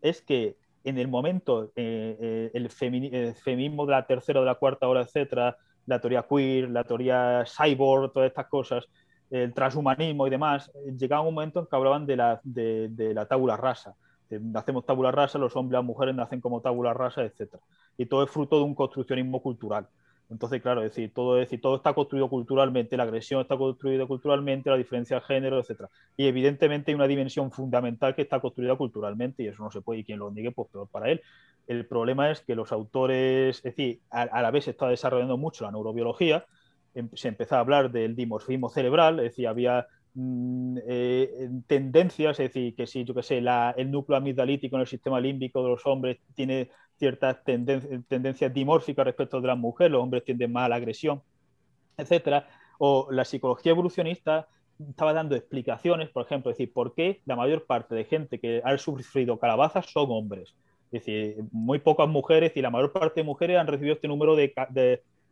es 0.00 0.22
que 0.22 0.56
en 0.84 0.98
el 0.98 1.08
momento, 1.08 1.72
eh, 1.76 2.16
eh, 2.20 2.50
el, 2.54 2.70
feminismo 2.70 3.86
de 3.86 3.92
la 3.92 4.06
tercera 4.06 4.40
o 4.40 4.42
de 4.42 4.46
la 4.46 4.54
cuarta 4.54 4.88
hora, 4.88 5.02
etcétera, 5.02 5.58
la 5.88 6.00
teoría 6.00 6.26
queer, 6.28 6.70
la 6.70 6.84
teoría 6.84 7.44
cyborg, 7.46 8.12
todas 8.12 8.28
estas 8.28 8.46
cosas, 8.46 8.88
el 9.30 9.54
transhumanismo 9.54 10.26
y 10.26 10.30
demás, 10.30 10.70
llegaba 10.98 11.22
un 11.22 11.34
momento 11.34 11.60
en 11.60 11.66
que 11.66 11.76
hablaban 11.76 12.06
de 12.06 12.16
la, 12.16 12.40
de, 12.44 13.12
la 13.14 13.26
tabula 13.26 13.56
rasa. 13.56 13.96
Nacemos 14.28 14.84
tabula 14.84 15.10
rasa, 15.10 15.38
los 15.38 15.56
hombres 15.56 15.78
las 15.78 15.84
mujeres 15.84 16.14
nacen 16.14 16.42
como 16.42 16.60
tabula 16.60 16.92
rasa, 16.92 17.24
etc. 17.24 17.56
Y 17.96 18.04
todo 18.04 18.22
es 18.22 18.30
fruto 18.30 18.58
de 18.58 18.64
un 18.64 18.74
construccionismo 18.74 19.42
cultural. 19.42 19.88
Entonces, 20.30 20.60
claro, 20.60 20.82
es 20.82 20.90
decir, 20.90 21.12
todo, 21.14 21.38
es 21.38 21.46
decir, 21.46 21.60
todo 21.60 21.76
está 21.76 21.94
construido 21.94 22.28
culturalmente, 22.28 22.96
la 22.96 23.04
agresión 23.04 23.40
está 23.40 23.56
construida 23.56 24.06
culturalmente, 24.06 24.68
la 24.68 24.76
diferencia 24.76 25.16
de 25.16 25.22
género, 25.22 25.58
etc. 25.58 25.84
Y 26.16 26.26
evidentemente 26.26 26.90
hay 26.90 26.96
una 26.96 27.06
dimensión 27.06 27.50
fundamental 27.50 28.14
que 28.14 28.22
está 28.22 28.38
construida 28.40 28.76
culturalmente 28.76 29.42
y 29.42 29.46
eso 29.48 29.62
no 29.62 29.70
se 29.70 29.80
puede, 29.80 30.00
y 30.00 30.04
quien 30.04 30.18
lo 30.18 30.30
niegue, 30.30 30.52
pues 30.52 30.68
peor 30.70 30.88
para 30.88 31.10
él. 31.10 31.22
El 31.66 31.86
problema 31.86 32.30
es 32.30 32.40
que 32.40 32.54
los 32.54 32.72
autores, 32.72 33.56
es 33.58 33.62
decir, 33.62 34.00
a, 34.10 34.42
la 34.42 34.50
vez 34.50 34.64
se 34.64 34.72
está 34.72 34.88
desarrollando 34.88 35.38
mucho 35.38 35.64
la 35.64 35.70
neurobiología, 35.70 36.44
em, 36.94 37.08
se 37.14 37.28
empezó 37.28 37.56
a 37.56 37.60
hablar 37.60 37.90
del 37.90 38.14
dimorfismo 38.14 38.68
cerebral, 38.68 39.18
es 39.20 39.26
decir, 39.26 39.48
había 39.48 39.86
eh, 40.86 41.48
tendencias, 41.66 42.40
es 42.40 42.52
decir, 42.52 42.74
que 42.74 42.86
si, 42.86 43.04
yo 43.04 43.14
que 43.14 43.22
sé, 43.22 43.38
el 43.38 43.90
núcleo 43.90 44.18
amigdalítico 44.18 44.76
en 44.76 44.82
el 44.82 44.86
sistema 44.86 45.20
límbico 45.20 45.62
de 45.62 45.68
los 45.70 45.86
hombres 45.86 46.18
tiene 46.34 46.70
ciertas 46.98 47.44
tendencias 47.44 48.52
dimórficas 48.52 49.04
respecto 49.04 49.40
de 49.40 49.46
las 49.46 49.58
mujeres, 49.58 49.92
los 49.92 50.02
hombres 50.02 50.24
tienden 50.24 50.52
más 50.52 50.66
a 50.66 50.68
la 50.70 50.76
agresión, 50.76 51.22
etcétera. 51.96 52.48
O 52.78 53.08
la 53.10 53.24
psicología 53.24 53.70
evolucionista 53.70 54.48
estaba 54.88 55.12
dando 55.12 55.36
explicaciones, 55.36 56.08
por 56.08 56.24
ejemplo, 56.24 56.50
decir, 56.50 56.72
por 56.72 56.94
qué 56.94 57.20
la 57.24 57.36
mayor 57.36 57.66
parte 57.66 57.94
de 57.94 58.04
gente 58.04 58.38
que 58.38 58.60
ha 58.64 58.76
sufrido 58.78 59.38
calabazas 59.38 59.86
son 59.86 60.10
hombres. 60.10 60.54
Es 60.90 61.04
decir, 61.04 61.44
muy 61.52 61.80
pocas 61.80 62.08
mujeres 62.08 62.52
y 62.56 62.62
la 62.62 62.70
mayor 62.70 62.92
parte 62.92 63.20
de 63.20 63.24
mujeres 63.24 63.58
han 63.58 63.66
recibido 63.66 63.94
este 63.94 64.08
número 64.08 64.36
de, 64.36 64.52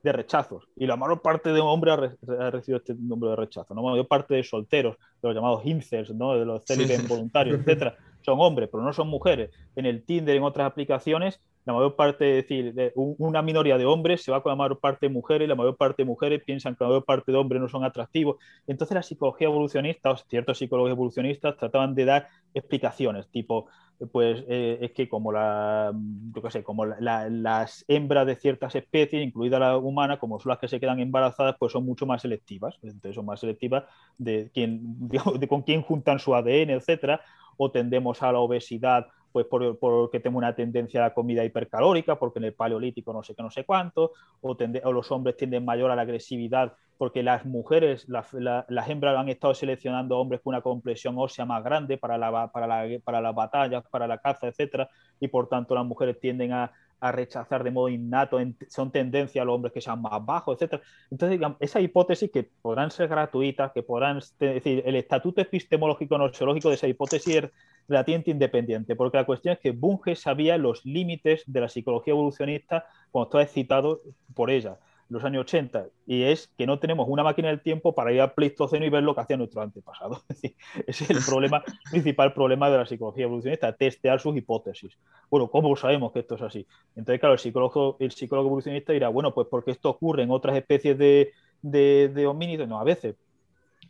rechazos 0.04 0.68
y 0.76 0.86
la 0.86 0.96
mayor 0.96 1.20
parte 1.20 1.50
de 1.52 1.60
hombres 1.60 2.16
ha, 2.38 2.50
recibido 2.50 2.78
este 2.78 2.94
número 2.94 3.30
de 3.30 3.36
rechazos. 3.36 3.74
¿no? 3.74 3.82
La 3.82 3.90
mayor 3.90 4.06
parte 4.06 4.34
de 4.34 4.44
solteros, 4.44 4.96
de 5.22 5.28
los 5.28 5.34
llamados 5.34 5.64
incels, 5.64 6.14
¿no? 6.14 6.38
de 6.38 6.44
los 6.44 6.64
célibes 6.64 7.06
voluntarios, 7.08 7.60
etcétera, 7.60 7.96
son 8.22 8.40
hombres, 8.40 8.68
pero 8.70 8.82
no 8.82 8.92
son 8.92 9.08
mujeres. 9.08 9.50
En 9.74 9.86
el 9.86 10.04
Tinder, 10.04 10.36
en 10.36 10.42
otras 10.42 10.66
aplicaciones, 10.66 11.40
la 11.66 11.72
mayor 11.72 11.96
parte, 11.96 12.38
es 12.38 12.44
decir, 12.44 12.72
de 12.74 12.92
una 12.94 13.42
minoría 13.42 13.76
de 13.76 13.84
hombres 13.84 14.22
se 14.22 14.30
va 14.30 14.40
con 14.40 14.50
la 14.50 14.56
mayor 14.56 14.78
parte 14.78 15.06
de 15.06 15.12
mujeres, 15.12 15.48
la 15.48 15.56
mayor 15.56 15.76
parte 15.76 16.02
de 16.02 16.06
mujeres 16.06 16.40
piensan 16.44 16.76
que 16.76 16.84
la 16.84 16.90
mayor 16.90 17.04
parte 17.04 17.32
de 17.32 17.38
hombres 17.38 17.60
no 17.60 17.68
son 17.68 17.82
atractivos. 17.82 18.36
Entonces 18.68 18.94
la 18.94 19.02
psicología 19.02 19.48
evolucionista, 19.48 20.12
o 20.12 20.16
ciertos 20.16 20.58
psicólogos 20.58 20.92
evolucionistas 20.92 21.56
trataban 21.56 21.96
de 21.96 22.04
dar 22.04 22.28
explicaciones, 22.54 23.28
tipo, 23.30 23.66
pues 24.12 24.44
eh, 24.48 24.78
es 24.80 24.92
que 24.92 25.08
como, 25.08 25.32
las 25.32 27.84
hembras 27.88 28.26
de 28.28 28.36
ciertas 28.36 28.76
especies, 28.76 29.26
incluida 29.26 29.58
la 29.58 29.76
humana, 29.76 30.20
como 30.20 30.38
son 30.38 30.50
las 30.50 30.60
que 30.60 30.68
se 30.68 30.78
quedan 30.78 31.00
embarazadas, 31.00 31.56
pues 31.58 31.72
son 31.72 31.84
mucho 31.84 32.06
más 32.06 32.22
selectivas. 32.22 32.76
Entonces 32.82 33.16
son 33.16 33.26
más 33.26 33.40
selectivas 33.40 33.82
de, 34.18 34.52
de 34.54 35.48
con 35.48 35.62
quién 35.62 35.82
juntan 35.82 36.20
su 36.20 36.32
ADN, 36.32 36.70
etcétera, 36.70 37.22
o 37.56 37.72
tendemos 37.72 38.22
a 38.22 38.30
la 38.30 38.38
obesidad 38.38 39.08
pues 39.44 39.76
porque 39.78 40.18
tengo 40.20 40.38
una 40.38 40.54
tendencia 40.54 40.98
a 40.98 41.08
la 41.08 41.12
comida 41.12 41.44
hipercalórica, 41.44 42.18
porque 42.18 42.38
en 42.38 42.46
el 42.46 42.54
paleolítico 42.54 43.12
no 43.12 43.22
sé 43.22 43.34
qué, 43.34 43.42
no 43.42 43.50
sé 43.50 43.64
cuánto, 43.64 44.12
o, 44.40 44.56
los 44.90 45.12
hombres 45.12 45.36
tienden 45.36 45.62
mayor 45.62 45.90
a 45.90 45.96
la 45.96 46.02
agresividad 46.02 46.72
porque 46.96 47.22
las 47.22 47.44
mujeres, 47.44 48.08
las 48.08 48.88
hembras 48.88 49.18
han 49.18 49.28
estado 49.28 49.52
seleccionando 49.52 50.18
hombres 50.18 50.40
con 50.40 50.54
una 50.54 50.62
compresión 50.62 51.16
ósea 51.18 51.44
más 51.44 51.62
grande 51.62 51.98
para, 51.98 52.16
la, 52.16 52.50
para, 52.50 52.86
para 53.04 53.20
las 53.20 53.34
batallas, 53.34 53.84
para 53.90 54.06
la 54.06 54.16
caza, 54.16 54.46
etcétera, 54.46 54.88
y 55.20 55.28
por 55.28 55.50
tanto 55.50 55.74
las 55.74 55.84
mujeres 55.84 56.18
tienden 56.18 56.54
a, 56.54 56.72
a 57.00 57.12
rechazar 57.12 57.62
de 57.62 57.70
modo 57.70 57.88
innato, 57.88 58.38
son 58.68 58.90
tendencia 58.90 59.42
a 59.42 59.44
los 59.44 59.54
hombres 59.54 59.72
que 59.72 59.80
sean 59.80 60.00
más 60.00 60.24
bajos, 60.24 60.56
etcétera. 60.56 60.82
Entonces, 61.10 61.40
esa 61.60 61.80
hipótesis 61.80 62.30
que 62.30 62.44
podrán 62.44 62.90
ser 62.90 63.08
gratuitas, 63.08 63.72
que 63.72 63.82
podrán, 63.82 64.18
es 64.18 64.34
decir, 64.38 64.82
el 64.86 64.96
estatuto 64.96 65.40
epistemológico 65.40 66.18
nosológico 66.18 66.68
de 66.68 66.76
esa 66.76 66.88
hipótesis 66.88 67.36
es 67.36 67.50
relativamente 67.88 68.30
independiente, 68.30 68.96
porque 68.96 69.18
la 69.18 69.26
cuestión 69.26 69.54
es 69.54 69.60
que 69.60 69.70
Bunge 69.70 70.16
sabía 70.16 70.58
los 70.58 70.84
límites 70.84 71.44
de 71.46 71.60
la 71.60 71.68
psicología 71.68 72.12
evolucionista 72.12 72.86
cuando 73.10 73.28
estaba 73.28 73.44
excitado 73.44 74.00
por 74.34 74.50
ella 74.50 74.78
los 75.08 75.22
años 75.24 75.42
80, 75.42 75.86
y 76.06 76.22
es 76.22 76.48
que 76.58 76.66
no 76.66 76.78
tenemos 76.78 77.06
una 77.08 77.22
máquina 77.22 77.48
del 77.48 77.60
tiempo 77.60 77.94
para 77.94 78.12
ir 78.12 78.20
al 78.20 78.32
Pleistoceno 78.32 78.84
y 78.84 78.90
ver 78.90 79.02
lo 79.02 79.14
que 79.14 79.20
hacía 79.20 79.36
nuestro 79.36 79.62
antepasado. 79.62 80.22
ese 80.86 81.04
es 81.04 81.10
el 81.10 81.18
problema, 81.24 81.62
principal 81.90 82.32
problema 82.32 82.70
de 82.70 82.78
la 82.78 82.86
psicología 82.86 83.24
evolucionista, 83.24 83.72
testear 83.72 84.20
sus 84.20 84.36
hipótesis. 84.36 84.98
Bueno, 85.30 85.48
¿cómo 85.48 85.74
sabemos 85.76 86.12
que 86.12 86.20
esto 86.20 86.34
es 86.34 86.42
así? 86.42 86.66
Entonces, 86.96 87.20
claro, 87.20 87.34
el 87.34 87.38
psicólogo, 87.38 87.96
el 88.00 88.10
psicólogo 88.10 88.48
evolucionista 88.48 88.92
dirá, 88.92 89.08
bueno, 89.08 89.32
pues 89.32 89.46
porque 89.48 89.70
esto 89.70 89.90
ocurre 89.90 90.24
en 90.24 90.30
otras 90.30 90.56
especies 90.56 90.98
de, 90.98 91.32
de, 91.62 92.10
de 92.12 92.26
homínidos, 92.26 92.68
no, 92.68 92.80
a 92.80 92.84
veces, 92.84 93.14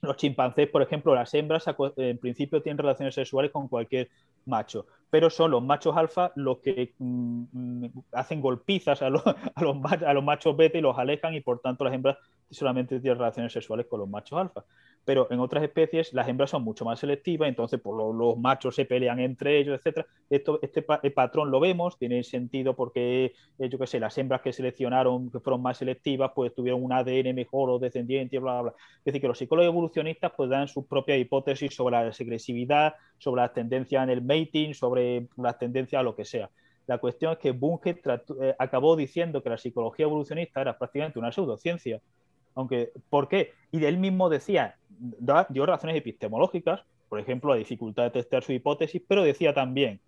los 0.03 0.17
chimpancés, 0.17 0.69
por 0.69 0.83
ejemplo, 0.83 1.15
las 1.15 1.33
hembras 1.35 1.65
en 1.97 2.19
principio 2.19 2.63
tienen 2.63 2.79
relaciones 2.79 3.15
sexuales 3.15 3.51
con 3.51 3.69
cualquier 3.69 4.11
macho, 4.45 4.87
pero 5.17 5.31
son 5.31 5.51
los 5.51 5.63
machos 5.63 5.97
alfa 5.97 6.31
los 6.35 6.59
que 6.59 6.93
mm, 6.99 7.45
mm, 7.53 7.91
hacen 8.13 8.43
golpizas 8.43 9.01
a 9.03 9.09
los, 9.09 9.25
machos 10.23 10.55
beta 10.55 10.77
y 10.77 10.83
los 10.83 10.99
alejan 10.99 11.33
y 11.33 11.41
por 11.41 11.61
tanto 11.61 11.85
las 11.85 11.95
hembras 11.95 12.19
solamente 12.51 13.01
tienen 13.01 13.19
relaciones 13.19 13.51
sexuales 13.51 13.87
con 13.87 14.01
los 14.01 14.11
machos 14.11 14.39
alfa 14.39 14.67
pero 15.07 15.29
en 15.31 15.39
otras 15.39 15.63
especies 15.63 16.13
las 16.13 16.29
hembras 16.29 16.51
son 16.51 16.65
mucho 16.65 16.85
más 16.85 16.99
selectivas, 16.99 17.49
entonces 17.49 17.81
por 17.81 17.97
pues, 17.97 18.17
los 18.17 18.37
machos 18.37 18.75
se 18.75 18.85
pelean 18.85 19.21
entre 19.21 19.57
ellos, 19.57 19.81
etc. 19.83 20.05
Esto, 20.29 20.59
este 20.61 20.83
patrón 20.83 21.53
lo 21.53 21.61
vemos, 21.61 21.97
tiene 21.97 22.25
sentido 22.25 22.75
porque, 22.75 23.33
eh, 23.61 23.69
yo 23.69 23.79
qué 23.79 23.87
sé, 23.87 24.01
las 24.01 24.19
hembras 24.19 24.41
que 24.41 24.53
seleccionaron, 24.53 25.31
que 25.31 25.39
fueron 25.39 25.63
más 25.63 25.79
selectivas, 25.79 26.33
pues 26.35 26.53
tuvieron 26.53 26.83
un 26.83 26.93
ADN 26.93 27.37
mejor 27.37 27.71
o 27.71 27.79
descendiente, 27.79 28.41
bla, 28.41 28.55
bla, 28.55 28.63
bla. 28.63 28.75
Es 28.99 29.05
decir, 29.05 29.21
que 29.21 29.29
los 29.29 29.39
psicólogos 29.39 29.71
evolucionistas 29.71 30.33
pues 30.37 30.51
dan 30.51 30.67
sus 30.67 30.87
propias 30.87 31.21
hipótesis 31.21 31.73
sobre 31.73 32.05
la 32.05 32.13
segresividad, 32.13 32.95
sobre 33.19 33.43
las 33.43 33.53
tendencias 33.55 34.03
en 34.03 34.11
el 34.11 34.23
mating, 34.23 34.75
sobre 34.75 35.06
las 35.37 35.59
tendencias 35.59 36.01
a 36.01 36.03
lo 36.03 36.15
que 36.15 36.25
sea. 36.25 36.51
La 36.87 36.99
cuestión 36.99 37.33
es 37.33 37.39
que 37.39 37.51
Bunge 37.51 38.01
eh, 38.41 38.55
acabó 38.59 38.97
diciendo 38.97 39.43
que 39.43 39.51
la 39.51 39.59
psicología 39.59 40.05
evolucionista 40.05 40.61
era 40.61 40.79
prácticamente 40.79 41.19
una 41.19 41.33
pseudociencia, 41.33 42.01
aunque, 42.55 42.93
¿por 43.11 43.29
qué? 43.29 43.53
Y 43.73 43.85
él 43.85 43.99
mismo 43.99 44.29
decía, 44.29 44.77
dio 45.49 45.67
razones 45.67 45.97
epistemológicas, 45.97 46.83
por 47.09 47.21
ejemplo, 47.21 47.51
la 47.51 47.59
dificultad 47.59 48.05
de 48.05 48.11
testear 48.11 48.43
su 48.43 48.53
hipótesis, 48.53 49.03
pero 49.07 49.23
decía 49.23 49.53
también, 49.53 50.01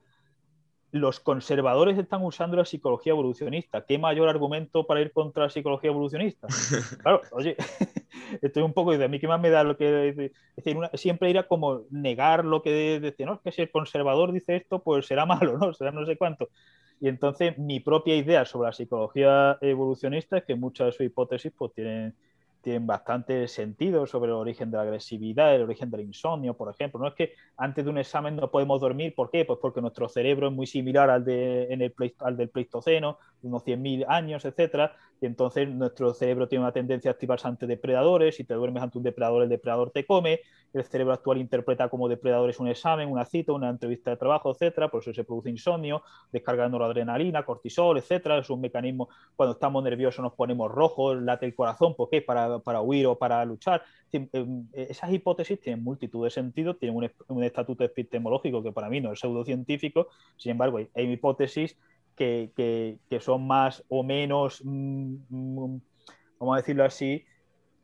los 0.91 1.21
conservadores 1.21 1.99
están 1.99 2.25
usando 2.25 2.57
la 2.57 2.65
psicología 2.65 3.13
evolucionista. 3.13 3.85
¿Qué 3.85 3.99
mayor 3.99 4.29
argumento 4.29 4.87
para 4.87 5.01
ir 5.01 5.13
contra 5.13 5.45
la 5.45 5.51
psicología 5.51 5.91
evolucionista? 5.91 6.49
Claro, 7.03 7.21
oye, 7.33 7.57
estoy 8.43 8.63
un 8.63 8.73
poco 8.73 8.97
de 8.97 9.05
a 9.05 9.09
mí 9.09 9.21
qué 9.21 9.29
más 9.29 9.41
me 9.41 9.51
da 9.51 9.65
lo 9.65 9.77
que 9.77 10.09
es 10.09 10.17
decir, 10.17 10.79
siempre 10.95 11.31
irá 11.31 11.47
como 11.47 11.83
negar 11.91 12.45
lo 12.45 12.63
que 12.63 13.01
dice, 13.01 13.25
no, 13.25 13.35
es 13.35 13.41
que 13.41 13.53
si 13.53 13.63
el 13.63 13.71
conservador 13.71 14.33
dice 14.33 14.57
esto, 14.57 14.83
pues 14.83 15.07
será 15.07 15.27
malo, 15.27 15.59
¿no? 15.59 15.73
Será 15.75 15.91
no 15.91 16.07
sé 16.07 16.17
cuánto. 16.17 16.49
Y 17.01 17.09
entonces 17.09 17.59
mi 17.59 17.81
propia 17.81 18.17
idea 18.17 18.45
sobre 18.45 18.69
la 18.69 18.73
psicología 18.73 19.59
evolucionista 19.61 20.39
es 20.39 20.45
que 20.45 20.57
muchas 20.57 20.87
de 20.87 20.93
sus 20.93 21.07
hipótesis 21.07 21.53
pues 21.57 21.73
tienen 21.75 22.15
tienen 22.61 22.87
bastante 22.87 23.47
sentido 23.49 24.07
sobre 24.07 24.31
el 24.31 24.37
origen 24.37 24.71
de 24.71 24.77
la 24.77 24.83
agresividad, 24.83 25.55
el 25.55 25.63
origen 25.63 25.91
del 25.91 26.03
insomnio, 26.03 26.55
por 26.55 26.71
ejemplo. 26.73 27.01
No 27.01 27.09
es 27.09 27.15
que 27.15 27.33
antes 27.57 27.85
de 27.85 27.91
un 27.91 27.99
examen 27.99 28.37
no 28.37 28.51
podemos 28.51 28.81
dormir, 28.81 29.15
¿por 29.15 29.31
qué? 29.31 29.45
Pues 29.45 29.59
porque 29.61 29.81
nuestro 29.81 30.09
cerebro 30.09 30.49
es 30.49 30.53
muy 30.53 30.67
similar 30.67 31.11
al, 31.11 31.25
de, 31.25 31.73
en 31.73 31.83
el, 31.83 31.95
al 32.21 32.37
del 32.37 32.49
Pleistoceno, 32.49 33.19
unos 33.43 33.65
100.000 33.65 34.05
años, 34.09 34.45
etcétera, 34.45 34.97
y 35.21 35.27
entonces 35.27 35.69
nuestro 35.69 36.15
cerebro 36.15 36.49
tiene 36.49 36.65
una 36.65 36.73
tendencia 36.73 37.11
a 37.11 37.13
activarse 37.13 37.49
ante 37.49 37.67
depredadores, 37.67 38.37
si 38.37 38.45
te 38.45 38.55
duermes 38.55 38.83
ante 38.83 38.99
un 38.99 39.05
depredador, 39.05 39.43
el 39.43 39.49
depredador 39.49 39.91
te 39.91 40.07
come, 40.07 40.41
el 40.73 40.85
cerebro 40.85 41.15
actual 41.15 41.39
interpreta 41.39 41.89
como 41.89 42.09
depredadores 42.09 42.61
un 42.61 42.69
examen, 42.69 43.11
una 43.11 43.25
cita, 43.25 43.53
una 43.53 43.71
entrevista 43.71 44.11
de 44.11 44.17
trabajo, 44.17 44.51
etcétera, 44.51 44.89
por 44.89 45.03
eso 45.03 45.13
se 45.13 45.25
produce 45.25 45.51
insomnio, 45.51 46.03
descargando 46.31 46.79
la 46.79 46.87
adrenalina, 46.87 47.45
cortisol, 47.45 47.99
etcétera, 47.99 48.39
es 48.39 48.51
un 48.51 48.61
mecanismo, 48.61 49.09
cuando 49.35 49.55
estamos 49.55 49.83
nerviosos 49.83 50.23
nos 50.23 50.35
ponemos 50.35 50.71
rojos, 50.71 51.21
late 51.23 51.47
el 51.47 51.55
corazón, 51.55 51.95
¿por 51.95 52.11
qué? 52.11 52.23
Para, 52.23 52.48
para 52.65 52.81
huir 52.81 53.07
o 53.07 53.19
para 53.19 53.45
luchar. 53.45 53.83
Em, 54.13 54.67
esas 54.73 55.13
hipótesis 55.13 55.61
tienen 55.61 55.85
multitud 55.85 56.25
de 56.25 56.31
sentidos, 56.31 56.79
tienen 56.79 56.97
un, 56.97 57.11
un 57.29 57.45
estatuto 57.45 57.85
epistemológico 57.85 58.63
que 58.63 58.73
para 58.73 58.89
mí 58.89 59.01
no 59.01 59.13
es 59.13 59.21
pseudocientífico, 59.21 60.09
sin 60.37 60.53
embargo 60.53 60.79
hay, 60.79 60.89
hay 60.95 61.13
hipótesis 61.13 61.77
que, 62.19 63.21
son 63.21 63.47
más 63.47 63.85
o 63.89 64.03
menos, 64.03 64.61
mm, 64.65 65.15
mm, 65.29 65.81
vamos 66.39 66.55
a 66.55 66.61
decirlo 66.61 66.85
así, 66.85 67.25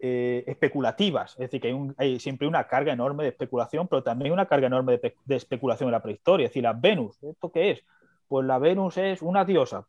eh, 0.01 0.45
especulativas. 0.47 1.33
Es 1.33 1.51
decir, 1.51 1.61
que 1.61 1.95
hay, 1.97 2.19
siempre 2.19 2.49
una 2.49 2.67
carga 2.67 2.93
enorme 2.93 3.23
de 3.23 3.31
especulación, 3.31 3.89
pero 3.89 4.03
también 4.03 4.33
una 4.33 4.47
carga 4.47 4.67
enorme 4.67 4.99
de, 4.99 5.37
especulación 5.37 5.89
en 5.89 5.93
la 5.93 6.03
prehistoria. 6.03 6.47
Es 6.47 6.51
decir, 6.51 6.65
la 6.65 6.73
Venus, 6.73 7.23
¿esto 7.23 7.51
qué 7.51 7.71
es? 7.71 7.85
Pues 8.29 8.47
la 8.47 8.59
Venus 8.59 8.97
es 8.99 9.23
una 9.23 9.45
diosa, 9.45 9.87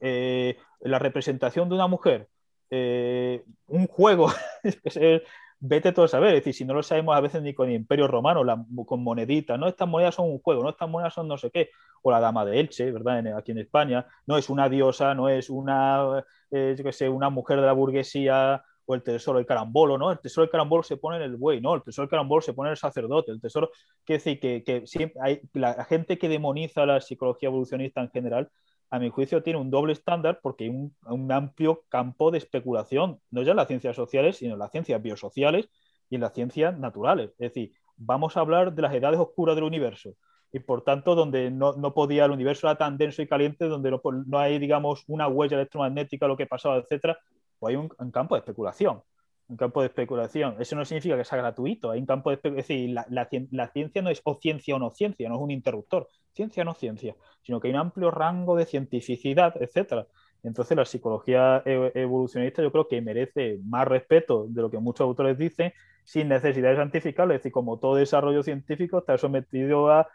eh, 0.00 0.58
la 0.80 0.98
representación 0.98 1.68
de 1.68 1.74
una 1.76 1.86
mujer, 1.86 2.28
eh, 2.70 3.44
un 3.66 3.86
juego, 3.86 4.28
vete 5.60 5.92
todo 5.92 6.04
a 6.04 6.08
saber, 6.08 6.34
es 6.34 6.40
decir, 6.40 6.54
si 6.54 6.64
no 6.64 6.74
lo 6.74 6.82
sabemos 6.82 7.16
a 7.16 7.20
veces 7.20 7.42
ni 7.42 7.54
con 7.54 7.68
el 7.68 7.74
Imperio 7.74 8.06
Romano, 8.06 8.44
con 8.86 9.02
moneditas, 9.02 9.58
no, 9.58 9.66
estas 9.66 9.88
monedas 9.88 10.14
son 10.14 10.30
un 10.30 10.38
juego, 10.38 10.62
no, 10.62 10.70
estas 10.70 10.88
monedas 10.88 11.14
son 11.14 11.26
no 11.28 11.36
sé 11.36 11.50
qué, 11.50 11.70
o 12.02 12.10
la 12.10 12.20
Dama 12.20 12.44
de 12.44 12.60
Elche, 12.60 12.90
¿verdad? 12.92 13.36
aquí 13.36 13.52
en 13.52 13.58
España, 13.58 14.06
no 14.26 14.38
es 14.38 14.48
una 14.50 14.68
diosa, 14.68 15.14
no 15.14 15.28
es 15.28 15.50
una, 15.50 16.24
eh, 16.50 16.76
yo 16.78 16.84
qué 16.84 17.08
una 17.08 17.30
mujer 17.30 17.60
de 17.60 17.66
la 17.66 17.72
burguesía 17.72 18.62
o 18.86 18.94
el 18.94 19.02
tesoro 19.02 19.38
del 19.38 19.46
carambolo, 19.46 19.98
¿no? 19.98 20.10
El 20.10 20.18
tesoro 20.18 20.46
del 20.46 20.50
carambolo 20.50 20.82
se 20.82 20.96
pone 20.96 21.18
en 21.18 21.22
el 21.22 21.36
buey, 21.36 21.60
¿no? 21.60 21.74
El 21.74 21.82
tesoro 21.82 22.06
del 22.06 22.10
carambolo 22.10 22.40
se 22.40 22.54
pone 22.54 22.68
en 22.68 22.72
el 22.72 22.78
sacerdote, 22.78 23.32
el 23.32 23.40
tesoro, 23.40 23.70
quiere 24.04 24.18
decir 24.18 24.40
que, 24.40 24.64
que 24.64 24.86
siempre 24.86 25.20
hay, 25.22 25.40
la 25.52 25.84
gente 25.84 26.18
que 26.18 26.28
demoniza 26.28 26.86
la 26.86 27.00
psicología 27.00 27.48
evolucionista 27.48 28.00
en 28.00 28.10
general 28.10 28.50
a 28.90 28.98
mi 28.98 29.10
juicio, 29.10 29.42
tiene 29.42 29.58
un 29.58 29.70
doble 29.70 29.92
estándar 29.92 30.40
porque 30.42 30.64
hay 30.64 30.70
un, 30.70 31.32
amplio 31.32 31.84
campo 31.88 32.30
de 32.30 32.38
especulación, 32.38 33.20
no 33.30 33.42
ya 33.42 33.50
en 33.50 33.56
las 33.56 33.68
ciencias 33.68 33.96
sociales, 33.96 34.38
sino 34.38 34.54
en 34.54 34.58
las 34.58 34.70
ciencias 34.70 35.02
biosociales 35.02 35.68
y 36.08 36.16
en 36.16 36.22
las 36.22 36.32
ciencias 36.32 36.78
naturales. 36.78 37.30
Es 37.38 37.52
decir, 37.52 37.72
vamos 37.96 38.36
a 38.36 38.40
hablar 38.40 38.74
de 38.74 38.82
las 38.82 38.94
edades 38.94 39.20
oscuras 39.20 39.54
del 39.54 39.64
universo 39.64 40.14
y 40.50 40.60
por 40.60 40.82
tanto 40.82 41.14
donde 41.14 41.50
no, 41.50 41.74
podía, 41.92 42.24
el 42.24 42.30
universo 42.30 42.66
era 42.66 42.78
tan 42.78 42.96
denso 42.96 43.20
y 43.20 43.26
caliente, 43.26 43.66
donde 43.66 43.90
no, 43.90 44.38
hay, 44.38 44.58
digamos, 44.58 45.04
una 45.06 45.28
huella 45.28 45.56
electromagnética, 45.56 46.26
lo 46.26 46.36
que 46.38 46.46
pasaba, 46.46 46.76
etcétera, 46.78 47.18
pues 47.58 47.72
hay 47.72 47.76
un 47.76 48.10
campo 48.10 48.34
de 48.34 48.40
especulación 48.40 49.02
un 49.48 49.56
campo 49.56 49.80
de 49.80 49.86
especulación. 49.88 50.56
Eso 50.60 50.76
no 50.76 50.84
significa 50.84 51.16
que 51.16 51.24
sea 51.24 51.38
gratuito, 51.38 51.90
hay 51.90 52.00
un 52.00 52.06
campo 52.06 52.30
de 52.30 52.34
especulación. 52.34 52.60
Es 52.60 52.68
decir, 52.68 53.50
la, 53.50 53.68
ciencia 53.70 54.02
no 54.02 54.10
es 54.10 54.20
o 54.24 54.34
ciencia 54.34 54.76
o 54.76 54.78
no 54.78 54.90
ciencia, 54.90 55.28
no 55.28 55.36
es 55.36 55.40
un 55.40 55.50
interruptor, 55.50 56.08
ciencia 56.34 56.62
o 56.62 56.64
no 56.64 56.74
ciencia, 56.74 57.16
sino 57.42 57.60
que 57.60 57.68
hay 57.68 57.74
un 57.74 57.80
amplio 57.80 58.10
rango 58.10 58.56
de 58.56 58.66
cientificidad, 58.66 59.54
etc. 59.60 60.06
Entonces, 60.42 60.76
la 60.76 60.84
psicología 60.84 61.62
e, 61.64 61.92
evolucionista 61.94 62.62
yo 62.62 62.70
creo 62.70 62.88
que 62.88 63.00
merece 63.00 63.58
más 63.64 63.88
respeto 63.88 64.46
de 64.48 64.62
lo 64.62 64.70
que 64.70 64.78
muchos 64.78 65.04
autores 65.04 65.38
dicen, 65.38 65.72
sin 66.04 66.28
necesidad 66.28 66.70
de 66.70 66.76
santificarlo. 66.76 67.34
Es 67.34 67.40
decir, 67.40 67.52
como 67.52 67.78
todo 67.78 67.96
desarrollo 67.96 68.42
científico 68.42 68.98
está 68.98 69.16
sometido 69.18 69.90
a 69.90 70.08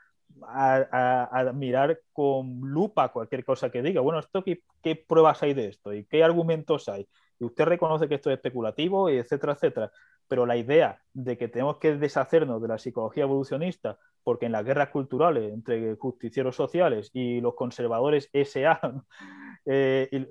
mirar 1.54 2.00
con 2.12 2.62
lupa 2.62 3.12
cualquier 3.12 3.44
cosa 3.44 3.70
que 3.70 3.82
diga. 3.82 4.02
Bueno, 4.02 4.20
esto 4.20 4.44
qué, 4.44 4.96
pruebas 4.96 5.44
hay 5.44 5.54
de 5.54 5.68
esto 5.68 5.94
y 5.94 6.06
qué 6.06 6.24
argumentos 6.24 6.90
hay. 6.90 7.08
Usted 7.46 7.66
reconoce 7.66 8.08
que 8.08 8.16
esto 8.16 8.30
es 8.30 8.38
especulativo, 8.38 9.10
etcétera, 9.10 9.54
etcétera. 9.54 9.92
Pero 10.28 10.46
la 10.46 10.58
idea 10.58 11.02
de 11.14 11.38
que 11.38 11.48
tenemos 11.48 11.78
que 11.78 11.96
deshacernos 11.96 12.62
de 12.62 12.68
la 12.68 12.78
psicología 12.78 13.24
evolucionista 13.24 13.98
porque 14.24 14.46
en 14.46 14.54
las 14.54 14.66
guerras 14.66 14.90
culturales 14.90 15.54
entre 15.54 15.96
justicieros 15.96 16.56
sociales 16.56 17.10
y 17.14 17.42
los 17.42 17.56
conservadores 17.56 18.30
SA, 18.34 18.80
eh, 19.66 20.28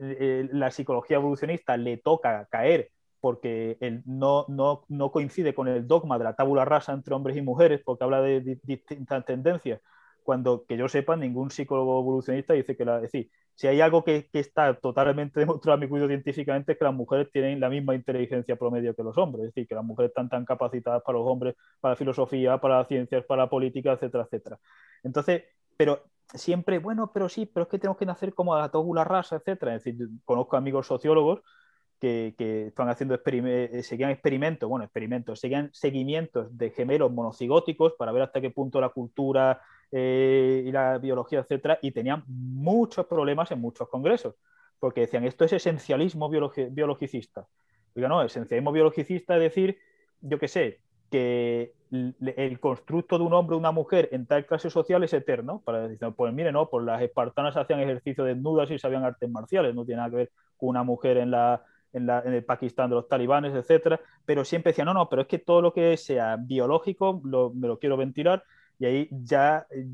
eh, 0.00 0.48
la 0.52 0.70
psicología 0.70 1.16
evolucionista 1.16 1.76
le 1.76 1.96
toca 1.98 2.46
caer 2.50 2.90
porque 3.20 3.78
no, 4.04 4.44
no, 4.48 4.84
no, 4.88 5.10
coincide 5.10 5.54
con 5.54 5.66
el 5.66 5.86
dogma 5.86 6.18
de 6.18 6.24
la 6.24 6.36
tabula 6.36 6.66
rasa 6.66 6.92
entre 6.92 7.14
hombres 7.14 7.38
y 7.38 7.40
mujeres, 7.40 7.80
porque 7.82 8.04
habla 8.04 8.20
de, 8.20 8.58
distintas 8.62 9.24
tendencias, 9.24 9.80
cuando 10.22 10.66
que 10.66 10.76
yo 10.76 10.90
sepa, 10.90 11.16
ningún 11.16 11.50
psicólogo 11.50 12.00
evolucionista 12.00 12.52
dice 12.52 12.76
que 12.76 12.84
la... 12.84 12.96
Es 12.96 13.02
decir, 13.04 13.30
si 13.54 13.66
hay 13.66 13.80
algo 13.80 14.04
que, 14.04 14.28
que 14.32 14.40
está 14.40 14.74
totalmente 14.74 15.40
demostrado 15.40 15.76
a 15.76 15.80
mi 15.80 15.88
cuidado 15.88 16.08
científicamente 16.08 16.72
es 16.72 16.78
que 16.78 16.84
las 16.84 16.94
mujeres 16.94 17.30
tienen 17.32 17.60
la 17.60 17.68
misma 17.68 17.94
inteligencia 17.94 18.56
promedio 18.56 18.94
que 18.94 19.02
los 19.02 19.16
hombres, 19.18 19.46
es 19.46 19.54
decir, 19.54 19.68
que 19.68 19.74
las 19.74 19.84
mujeres 19.84 20.10
están 20.10 20.28
tan 20.28 20.44
capacitadas 20.44 21.02
para 21.02 21.18
los 21.18 21.26
hombres, 21.26 21.54
para 21.80 21.96
filosofía, 21.96 22.58
para 22.58 22.78
las 22.78 22.88
ciencias, 22.88 23.24
para 23.24 23.44
la 23.44 23.50
política, 23.50 23.92
etcétera, 23.92 24.24
etcétera. 24.24 24.58
Entonces, 25.02 25.44
pero 25.76 26.02
siempre, 26.32 26.78
bueno, 26.78 27.10
pero 27.12 27.28
sí, 27.28 27.46
pero 27.46 27.64
es 27.64 27.70
que 27.70 27.78
tenemos 27.78 27.98
que 27.98 28.06
nacer 28.06 28.34
como 28.34 28.54
a 28.54 28.60
la 28.60 28.70
tabula 28.70 29.04
rasa, 29.04 29.36
etcétera. 29.36 29.74
Es 29.74 29.84
decir, 29.84 30.08
conozco 30.24 30.56
amigos 30.56 30.86
sociólogos 30.86 31.42
que, 32.00 32.66
están 32.68 32.88
haciendo 32.88 33.18
eh, 33.24 33.82
seguían 33.82 34.10
experimentos, 34.10 34.68
bueno, 34.68 34.84
experimentos, 34.84 35.40
seguían 35.40 35.70
seguimientos 35.72 36.56
de 36.56 36.70
gemelos 36.70 37.10
monocigóticos 37.10 37.94
para 37.98 38.12
ver 38.12 38.22
hasta 38.22 38.40
qué 38.40 38.50
punto 38.50 38.80
la 38.80 38.90
cultura 38.90 39.60
eh, 39.96 40.64
y 40.66 40.72
la 40.72 40.98
biología, 40.98 41.38
etcétera, 41.38 41.78
y 41.80 41.92
tenían 41.92 42.24
muchos 42.26 43.06
problemas 43.06 43.52
en 43.52 43.60
muchos 43.60 43.88
congresos, 43.88 44.34
porque 44.80 45.02
decían, 45.02 45.22
esto 45.22 45.44
es 45.44 45.52
esencialismo 45.52 46.28
biologicista. 46.28 47.46
Digo, 47.94 48.08
no, 48.08 48.20
esencialismo 48.20 48.72
biologicista 48.72 49.36
es 49.36 49.42
decir, 49.42 49.78
yo 50.20 50.40
qué 50.40 50.48
sé, 50.48 50.80
que 51.12 51.74
el 51.92 52.58
constructo 52.58 53.18
de 53.18 53.24
un 53.24 53.34
hombre 53.34 53.54
o 53.54 53.58
una 53.60 53.70
mujer 53.70 54.08
en 54.10 54.26
tal 54.26 54.46
clase 54.46 54.68
social 54.68 55.04
es 55.04 55.12
eterno. 55.12 55.62
Para 55.64 55.86
decir, 55.86 56.12
pues 56.16 56.34
mire, 56.34 56.50
no, 56.50 56.68
pues 56.68 56.84
las 56.84 57.00
espartanas 57.00 57.56
hacían 57.56 57.78
ejercicio 57.78 58.24
desnudas 58.24 58.72
y 58.72 58.80
sabían 58.80 59.04
artes 59.04 59.30
marciales, 59.30 59.76
no 59.76 59.84
tiene 59.84 59.98
nada 59.98 60.10
que 60.10 60.16
ver 60.16 60.32
con 60.56 60.70
una 60.70 60.82
mujer 60.82 61.18
en 61.18 61.30
la, 61.30 61.62
en, 61.92 62.10
el 62.10 62.44
Pakistán 62.44 62.90
de 62.90 62.96
los 62.96 63.06
talibanes, 63.06 63.54
etcétera, 63.54 64.00
pero 64.24 64.44
siempre 64.44 64.72
decía, 64.72 64.84
no, 64.84 64.92
no, 64.92 65.08
pero 65.08 65.22
es 65.22 65.28
que 65.28 65.38
todo 65.38 65.62
lo 65.62 65.72
que 65.72 65.96
sea 65.96 66.36
biológico 66.36 67.20
me 67.22 67.68
lo 67.68 67.78
quiero 67.78 67.96
ventilar 67.96 68.42
y 68.84 68.86
ahí 68.86 69.08
ya 69.10 69.66
eh, 69.70 69.86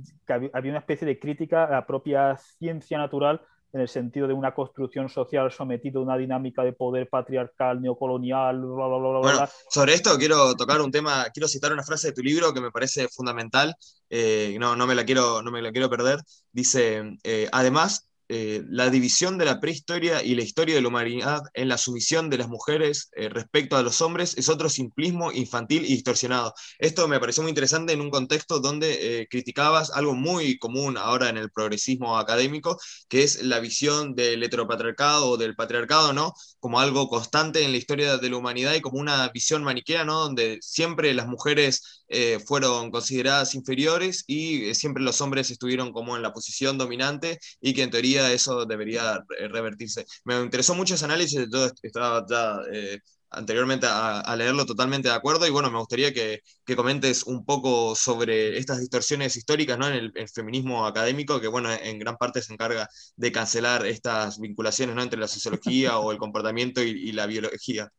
había 0.52 0.72
una 0.72 0.80
especie 0.80 1.06
de 1.06 1.18
crítica 1.20 1.64
a 1.64 1.70
la 1.70 1.86
propia 1.86 2.36
ciencia 2.58 2.98
natural 2.98 3.40
en 3.72 3.82
el 3.82 3.88
sentido 3.88 4.26
de 4.26 4.34
una 4.34 4.52
construcción 4.52 5.08
social 5.08 5.52
sometida 5.52 6.00
a 6.00 6.02
una 6.02 6.16
dinámica 6.16 6.64
de 6.64 6.72
poder 6.72 7.08
patriarcal, 7.08 7.80
neocolonial, 7.80 8.60
bla, 8.60 8.88
bla, 8.88 8.98
bla, 8.98 9.18
Bueno, 9.20 9.48
sobre 9.68 9.94
esto 9.94 10.18
quiero 10.18 10.56
tocar 10.56 10.80
un 10.80 10.90
tema, 10.90 11.26
quiero 11.32 11.46
citar 11.46 11.72
una 11.72 11.84
frase 11.84 12.08
de 12.08 12.14
tu 12.14 12.22
libro 12.22 12.52
que 12.52 12.60
me 12.60 12.72
parece 12.72 13.06
fundamental, 13.06 13.76
eh, 14.08 14.56
no, 14.58 14.74
no, 14.74 14.88
me 14.88 14.96
la 14.96 15.04
quiero, 15.04 15.40
no 15.40 15.52
me 15.52 15.62
la 15.62 15.70
quiero 15.70 15.88
perder. 15.88 16.18
Dice, 16.50 17.16
eh, 17.22 17.48
además, 17.52 18.09
eh, 18.32 18.62
la 18.68 18.90
división 18.90 19.38
de 19.38 19.44
la 19.44 19.58
prehistoria 19.58 20.22
y 20.22 20.36
la 20.36 20.44
historia 20.44 20.76
de 20.76 20.80
la 20.80 20.86
humanidad 20.86 21.42
en 21.52 21.68
la 21.68 21.76
sumisión 21.76 22.30
de 22.30 22.38
las 22.38 22.48
mujeres 22.48 23.10
eh, 23.16 23.28
respecto 23.28 23.76
a 23.76 23.82
los 23.82 24.00
hombres 24.02 24.38
es 24.38 24.48
otro 24.48 24.68
simplismo 24.68 25.32
infantil 25.32 25.84
y 25.84 25.94
distorsionado. 25.94 26.54
Esto 26.78 27.08
me 27.08 27.18
pareció 27.18 27.42
muy 27.42 27.50
interesante 27.50 27.92
en 27.92 28.00
un 28.00 28.08
contexto 28.08 28.60
donde 28.60 29.22
eh, 29.22 29.26
criticabas 29.28 29.90
algo 29.90 30.14
muy 30.14 30.58
común 30.58 30.96
ahora 30.96 31.28
en 31.28 31.38
el 31.38 31.50
progresismo 31.50 32.18
académico, 32.18 32.78
que 33.08 33.24
es 33.24 33.42
la 33.42 33.58
visión 33.58 34.14
del 34.14 34.44
heteropatriarcado 34.44 35.30
o 35.30 35.36
del 35.36 35.56
patriarcado, 35.56 36.12
¿no? 36.12 36.32
Como 36.60 36.78
algo 36.78 37.08
constante 37.08 37.64
en 37.64 37.72
la 37.72 37.78
historia 37.78 38.16
de 38.16 38.30
la 38.30 38.36
humanidad 38.36 38.74
y 38.74 38.80
como 38.80 39.00
una 39.00 39.28
visión 39.30 39.64
maniquea, 39.64 40.04
¿no? 40.04 40.20
Donde 40.20 40.58
siempre 40.62 41.12
las 41.14 41.26
mujeres 41.26 42.04
fueron 42.44 42.90
consideradas 42.90 43.54
inferiores 43.54 44.24
y 44.26 44.74
siempre 44.74 45.00
los 45.00 45.20
hombres 45.20 45.48
estuvieron 45.52 45.92
como 45.92 46.16
en 46.16 46.22
la 46.22 46.32
posición 46.32 46.76
dominante 46.76 47.38
y 47.60 47.72
que 47.72 47.84
en 47.84 47.90
teoría 47.90 48.19
eso 48.32 48.66
debería 48.66 49.24
revertirse. 49.50 50.06
Me 50.24 50.40
interesó 50.40 50.74
mucho 50.74 50.94
ese 50.94 51.04
análisis, 51.04 51.46
yo 51.50 51.68
estaba 51.82 52.24
ya 52.28 52.58
eh, 52.72 52.98
anteriormente 53.30 53.86
a, 53.88 54.34
leerlo 54.36 54.66
totalmente 54.66 55.08
de 55.08 55.14
acuerdo 55.14 55.46
y 55.46 55.50
bueno, 55.50 55.70
me 55.70 55.78
gustaría 55.78 56.12
que, 56.12 56.40
comentes 56.76 57.24
un 57.24 57.44
poco 57.44 57.96
sobre 57.96 58.56
estas 58.58 58.80
distorsiones 58.80 59.36
históricas 59.36 59.78
¿no? 59.78 59.88
en 59.88 59.94
el, 59.94 60.28
feminismo 60.28 60.86
académico 60.86 61.40
que 61.40 61.48
bueno, 61.48 61.70
en 61.72 61.98
gran 61.98 62.16
parte 62.16 62.42
se 62.42 62.52
encarga 62.52 62.88
de 63.16 63.32
cancelar 63.32 63.86
estas 63.86 64.38
vinculaciones 64.38 64.94
¿no? 64.94 65.02
entre 65.02 65.18
la 65.18 65.28
sociología 65.28 65.98
o 65.98 66.12
el 66.12 66.18
comportamiento 66.18 66.82
y 66.82 67.12
la 67.12 67.26
biología. 67.26 67.90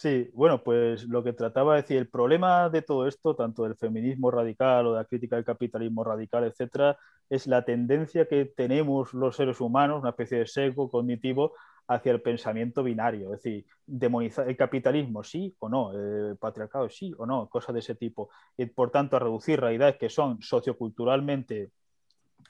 Sí, 0.00 0.30
bueno, 0.32 0.62
pues 0.62 1.04
lo 1.04 1.22
que 1.22 1.34
trataba 1.34 1.74
de 1.74 1.82
decir, 1.82 1.98
el 1.98 2.08
problema 2.08 2.70
de 2.70 2.80
todo 2.80 3.06
esto, 3.06 3.36
tanto 3.36 3.64
del 3.64 3.76
feminismo 3.76 4.30
radical 4.30 4.86
o 4.86 4.92
de 4.92 5.00
la 5.00 5.04
crítica 5.04 5.36
del 5.36 5.44
capitalismo 5.44 6.02
radical, 6.02 6.44
etcétera, 6.44 6.96
es 7.28 7.46
la 7.46 7.66
tendencia 7.66 8.26
que 8.26 8.46
tenemos 8.46 9.12
los 9.12 9.36
seres 9.36 9.60
humanos, 9.60 10.00
una 10.00 10.08
especie 10.08 10.38
de 10.38 10.46
sesgo 10.46 10.88
cognitivo 10.88 11.52
hacia 11.86 12.12
el 12.12 12.22
pensamiento 12.22 12.82
binario, 12.82 13.34
es 13.34 13.42
decir, 13.42 13.66
demonizar 13.84 14.48
el 14.48 14.56
capitalismo 14.56 15.22
sí 15.22 15.54
o 15.58 15.68
no, 15.68 15.92
el 15.92 16.38
patriarcado 16.38 16.88
sí 16.88 17.12
o 17.18 17.26
no, 17.26 17.50
cosas 17.50 17.74
de 17.74 17.80
ese 17.80 17.94
tipo, 17.94 18.30
y 18.56 18.64
por 18.64 18.90
tanto 18.90 19.16
a 19.16 19.20
reducir 19.20 19.60
realidades 19.60 19.96
que 19.98 20.08
son 20.08 20.40
socioculturalmente 20.40 21.72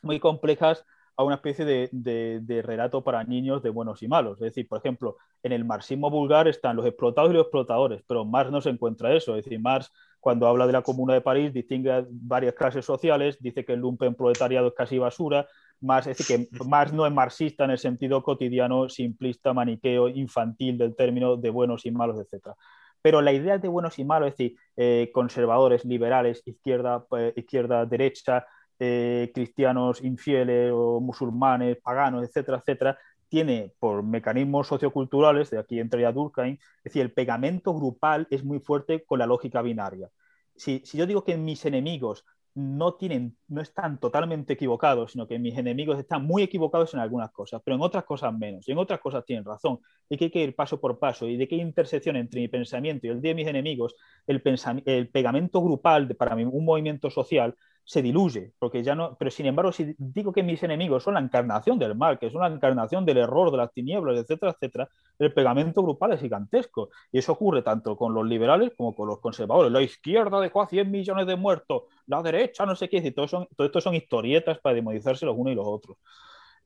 muy 0.02 0.20
complejas 0.20 0.86
a 1.20 1.22
una 1.22 1.34
especie 1.34 1.66
de, 1.66 2.62
relato 2.64 3.04
para 3.04 3.22
niños 3.24 3.62
de 3.62 3.68
buenos 3.68 4.02
y 4.02 4.08
malos. 4.08 4.38
Es 4.38 4.54
decir, 4.54 4.66
por 4.66 4.78
ejemplo, 4.78 5.18
en 5.42 5.52
el 5.52 5.66
marxismo 5.66 6.08
vulgar 6.08 6.48
están 6.48 6.76
los 6.76 6.86
explotados 6.86 7.30
y 7.30 7.34
los 7.34 7.42
explotadores, 7.42 8.02
pero 8.06 8.24
Marx 8.24 8.50
no 8.50 8.62
se 8.62 8.70
encuentra 8.70 9.14
eso. 9.14 9.36
Es 9.36 9.44
decir, 9.44 9.60
Marx, 9.60 9.92
cuando 10.18 10.46
habla 10.46 10.66
de 10.66 10.72
la 10.72 10.80
Comuna 10.80 11.12
de 11.12 11.20
París, 11.20 11.52
distingue 11.52 12.06
varias 12.08 12.54
clases 12.54 12.86
sociales, 12.86 13.36
dice 13.38 13.66
que 13.66 13.74
el 13.74 13.80
lumpen 13.80 14.14
proletariado 14.14 14.68
es 14.68 14.74
casi 14.74 14.96
basura. 14.96 15.46
Marx, 15.82 16.06
es 16.06 16.16
decir, 16.16 16.48
que 16.48 16.64
Marx 16.64 16.94
no 16.94 17.04
es 17.04 17.12
marxista 17.12 17.64
en 17.64 17.72
el 17.72 17.78
sentido 17.78 18.22
cotidiano, 18.22 18.88
simplista, 18.88 19.52
maniqueo, 19.52 20.08
infantil 20.08 20.78
del 20.78 20.96
término 20.96 21.36
de 21.36 21.50
buenos 21.50 21.84
y 21.84 21.90
malos, 21.90 22.16
etc. 22.18 22.54
Pero 23.02 23.20
la 23.20 23.34
idea 23.34 23.58
de 23.58 23.68
buenos 23.68 23.98
y 23.98 24.06
malos, 24.06 24.28
es 24.28 24.38
decir, 24.38 24.56
eh, 24.74 25.10
conservadores, 25.12 25.84
liberales, 25.84 26.42
izquierda, 26.46 27.04
eh, 27.18 27.34
izquierda, 27.36 27.84
derecha, 27.84 28.46
eh, 28.80 29.30
cristianos 29.34 30.02
infieles 30.02 30.72
o 30.74 31.00
musulmanes, 31.00 31.76
paganos, 31.76 32.24
etcétera, 32.24 32.58
etcétera, 32.58 32.98
tiene 33.28 33.72
por 33.78 34.02
mecanismos 34.02 34.66
socioculturales, 34.66 35.50
de 35.50 35.58
aquí 35.58 35.78
entraría 35.78 36.12
Durkheim, 36.12 36.54
es 36.54 36.84
decir, 36.84 37.02
el 37.02 37.12
pegamento 37.12 37.72
grupal 37.74 38.26
es 38.30 38.42
muy 38.42 38.58
fuerte 38.58 39.04
con 39.04 39.18
la 39.18 39.26
lógica 39.26 39.62
binaria. 39.62 40.10
Si, 40.56 40.80
si 40.84 40.98
yo 40.98 41.06
digo 41.06 41.22
que 41.24 41.36
mis 41.36 41.64
enemigos 41.64 42.24
no, 42.54 42.94
tienen, 42.94 43.36
no 43.48 43.60
están 43.60 44.00
totalmente 44.00 44.54
equivocados, 44.54 45.12
sino 45.12 45.28
que 45.28 45.38
mis 45.38 45.56
enemigos 45.56 45.98
están 45.98 46.24
muy 46.24 46.42
equivocados 46.42 46.94
en 46.94 47.00
algunas 47.00 47.30
cosas, 47.30 47.62
pero 47.64 47.76
en 47.76 47.82
otras 47.82 48.04
cosas 48.04 48.36
menos, 48.36 48.68
y 48.68 48.72
en 48.72 48.78
otras 48.78 49.00
cosas 49.00 49.24
tienen 49.24 49.44
razón, 49.44 49.78
y 50.08 50.16
que 50.16 50.24
hay 50.24 50.30
que 50.30 50.42
ir 50.42 50.56
paso 50.56 50.80
por 50.80 50.98
paso, 50.98 51.28
y 51.28 51.36
de 51.36 51.46
qué 51.46 51.56
intersección 51.56 52.16
entre 52.16 52.40
mi 52.40 52.48
pensamiento 52.48 53.06
y 53.06 53.10
el 53.10 53.20
de 53.20 53.34
mis 53.34 53.46
enemigos, 53.46 53.94
el, 54.26 54.42
el 54.86 55.08
pegamento 55.08 55.62
grupal 55.62 56.08
de, 56.08 56.14
para 56.14 56.34
mí, 56.34 56.44
un 56.44 56.64
movimiento 56.64 57.10
social 57.10 57.54
se 57.84 58.02
diluye, 58.02 58.52
porque 58.58 58.82
ya 58.82 58.94
no, 58.94 59.16
pero 59.18 59.30
sin 59.30 59.46
embargo, 59.46 59.72
si 59.72 59.94
digo 59.98 60.32
que 60.32 60.42
mis 60.42 60.62
enemigos 60.62 61.02
son 61.02 61.14
la 61.14 61.20
encarnación 61.20 61.78
del 61.78 61.94
mal, 61.94 62.18
que 62.18 62.30
son 62.30 62.40
la 62.40 62.46
encarnación 62.46 63.04
del 63.04 63.18
error, 63.18 63.50
de 63.50 63.56
las 63.56 63.72
tinieblas, 63.72 64.16
etcétera, 64.18 64.52
etcétera, 64.52 64.88
el 65.18 65.32
pegamento 65.32 65.82
grupal 65.82 66.12
es 66.12 66.20
gigantesco. 66.20 66.90
Y 67.10 67.18
eso 67.18 67.32
ocurre 67.32 67.62
tanto 67.62 67.96
con 67.96 68.14
los 68.14 68.26
liberales 68.26 68.72
como 68.76 68.94
con 68.94 69.08
los 69.08 69.18
conservadores. 69.20 69.72
La 69.72 69.82
izquierda 69.82 70.40
dejó 70.40 70.62
a 70.62 70.68
100 70.68 70.90
millones 70.90 71.26
de 71.26 71.36
muertos, 71.36 71.84
la 72.06 72.22
derecha 72.22 72.64
no 72.64 72.76
sé 72.76 72.88
qué, 72.88 72.98
y 72.98 73.10
todo, 73.10 73.26
son, 73.28 73.48
todo 73.56 73.66
esto 73.66 73.80
son 73.80 73.94
historietas 73.94 74.58
para 74.58 74.74
demonizarse 74.74 75.26
los 75.26 75.36
unos 75.36 75.52
y 75.52 75.56
los 75.56 75.66
otros. 75.66 75.96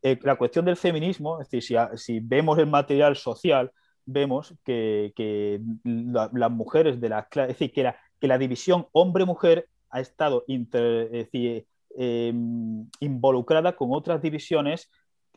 Eh, 0.02 0.18
la 0.22 0.36
cuestión 0.36 0.66
del 0.66 0.76
feminismo, 0.76 1.40
es 1.40 1.48
decir, 1.48 1.62
si, 1.62 1.96
si 1.96 2.20
vemos 2.20 2.58
el 2.58 2.66
material 2.66 3.16
social, 3.16 3.72
vemos 4.06 4.54
que, 4.64 5.12
que 5.16 5.60
las 5.84 6.50
mujeres 6.50 7.00
de 7.00 7.08
la 7.08 7.26
clase, 7.26 7.52
es 7.52 7.58
decir, 7.58 7.72
que 7.72 7.82
la, 7.84 7.96
que 8.20 8.28
la 8.28 8.38
división 8.38 8.86
hombre-mujer 8.92 9.68
ha 9.94 10.00
estado 10.00 10.44
em, 10.48 10.66
involucrada 12.98 13.76
con 13.76 13.92
otras 13.92 14.20
divisiones 14.20 14.90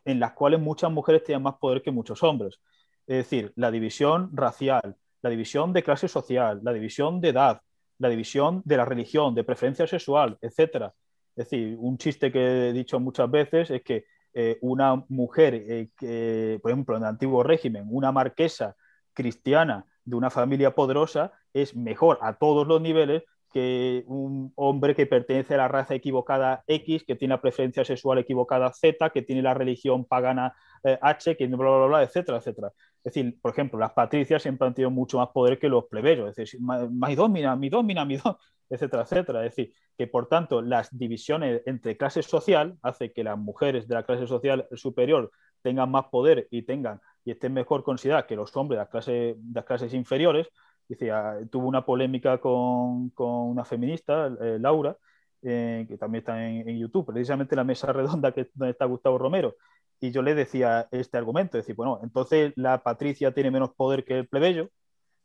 en 0.04 0.20
las 0.20 0.34
cuales 0.34 0.60
muchas 0.60 0.92
mujeres 0.92 1.24
tenían 1.24 1.44
más 1.44 1.58
poder 1.60 1.84
que 1.84 1.92
muchos 1.92 2.24
hombres. 2.24 2.60
Es 3.06 3.18
decir, 3.18 3.54
la 3.56 3.70
división 3.70 4.32
racial, 4.34 4.96
la 5.22 5.30
división 5.30 5.74
de 5.74 5.84
clase 5.84 6.08
social, 6.08 6.60
la 6.64 6.74
división 6.74 7.22
de 7.22 7.30
edad, 7.30 7.62
la 8.00 8.10
división 8.10 8.64
de 8.66 8.78
la 8.78 8.86
religión, 8.86 9.36
de 9.36 9.44
preferencia 9.44 9.86
sexual, 9.86 10.40
etc. 10.42 10.92
Es 11.36 11.50
decir, 11.50 11.78
un 11.80 12.00
chiste 12.00 12.32
que 12.32 12.70
he 12.70 12.74
dicho 12.74 13.00
muchas 13.00 13.30
veces 13.30 13.70
es 13.70 13.84
que 13.84 14.06
eh, 14.34 14.58
una 14.62 15.06
mujer, 15.10 15.54
eh, 15.54 15.90
que, 15.96 16.58
por 16.64 16.72
ejemplo, 16.72 16.98
en 16.98 17.04
el 17.04 17.10
antiguo 17.10 17.44
régimen, 17.44 17.86
una 17.90 18.12
marquesa 18.12 18.76
cristiana 19.14 19.86
de 20.04 20.16
una 20.16 20.32
familia 20.32 20.74
poderosa 20.74 21.32
es 21.54 21.76
mejor 21.76 22.18
a 22.22 22.40
todos 22.40 22.66
los 22.66 22.82
niveles 22.82 23.22
que 23.52 24.04
un 24.08 24.52
hombre 24.56 24.96
que 24.96 25.06
pertenece 25.06 25.56
a 25.56 25.58
la 25.58 25.68
raza 25.68 25.96
equivocada 25.96 26.64
X, 26.68 27.04
que 27.06 27.16
tiene 27.16 27.36
la 27.36 27.42
preferencia 27.42 27.86
sexual 27.86 28.18
equivocada 28.20 28.72
Z, 28.74 29.10
que 29.12 29.22
tiene 29.22 29.42
la 29.42 29.54
religión 29.54 30.06
pagana 30.06 30.54
eh, 30.84 30.98
H, 31.02 31.38
que 31.38 31.48
bla, 31.48 31.58
bla, 31.58 31.86
bla, 31.86 32.04
etcétera, 32.04 32.38
etcétera. 32.38 32.72
Es 33.04 33.14
decir, 33.14 33.40
por 33.42 33.52
ejemplo, 33.52 33.80
las 33.80 33.94
patricias 33.94 34.42
siempre 34.42 34.68
han 34.68 34.74
tenido 34.74 34.92
mucho 34.92 35.18
más 35.18 35.30
poder 35.30 35.58
que 35.60 35.70
los 35.70 35.86
plebeyos, 35.86 36.30
es 36.30 36.36
decir, 36.36 36.60
mi 36.62 37.16
domina, 37.16 37.56
mi 37.56 37.70
domina, 37.70 38.06
mi 38.06 38.18
domina, 38.18 38.38
etcétera, 38.70 39.04
etcétera. 39.04 39.46
Es 39.46 39.56
decir, 39.56 39.74
que 39.98 40.08
por 40.08 40.28
tanto 40.28 40.62
las 40.62 40.96
divisiones 40.98 41.62
entre 41.66 41.98
clases 41.98 42.26
social 42.26 42.78
hace 42.82 43.14
que 43.14 43.24
las 43.24 43.38
mujeres 43.38 43.88
de 43.88 43.96
la 43.96 44.04
clase 44.04 44.28
social 44.28 44.68
superior 44.74 45.32
tengan 45.62 45.90
más 45.90 46.06
poder 46.06 46.48
y 46.52 46.64
tengan 46.64 47.02
y 47.26 47.32
estén 47.32 47.54
mejor 47.54 47.84
consideradas 47.84 48.26
que 48.26 48.36
los 48.36 48.56
hombres 48.56 48.78
de 48.78 48.82
las 48.84 48.90
clases, 48.90 49.36
de 49.38 49.54
las 49.54 49.66
clases 49.66 49.94
inferiores, 49.94 50.48
decía, 50.88 51.38
tuvo 51.52 51.68
una 51.68 51.86
polémica 51.86 52.40
con, 52.40 53.10
con 53.12 53.50
una 53.50 53.66
feminista, 53.66 54.28
eh, 54.42 54.58
Laura, 54.60 54.98
eh, 55.44 55.86
que 55.88 55.98
también 55.98 56.22
está 56.22 56.46
en, 56.48 56.78
YouTube, 56.80 57.06
precisamente 57.06 57.56
la 57.56 57.64
mesa 57.64 57.94
redonda 57.94 58.32
que, 58.32 58.50
donde 58.54 58.72
está 58.72 58.86
Gustavo 58.86 59.18
Romero. 59.18 59.56
Y 60.00 60.12
yo 60.12 60.22
le 60.22 60.36
decía 60.36 60.88
este 60.92 61.18
argumento, 61.18 61.58
decir, 61.58 61.76
bueno, 61.76 62.00
entonces 62.04 62.54
la 62.56 62.84
Patricia 62.84 63.34
tiene 63.34 63.52
menos 63.52 63.74
poder 63.74 64.06
que 64.06 64.18
el 64.20 64.28
plebeyo. 64.28 64.70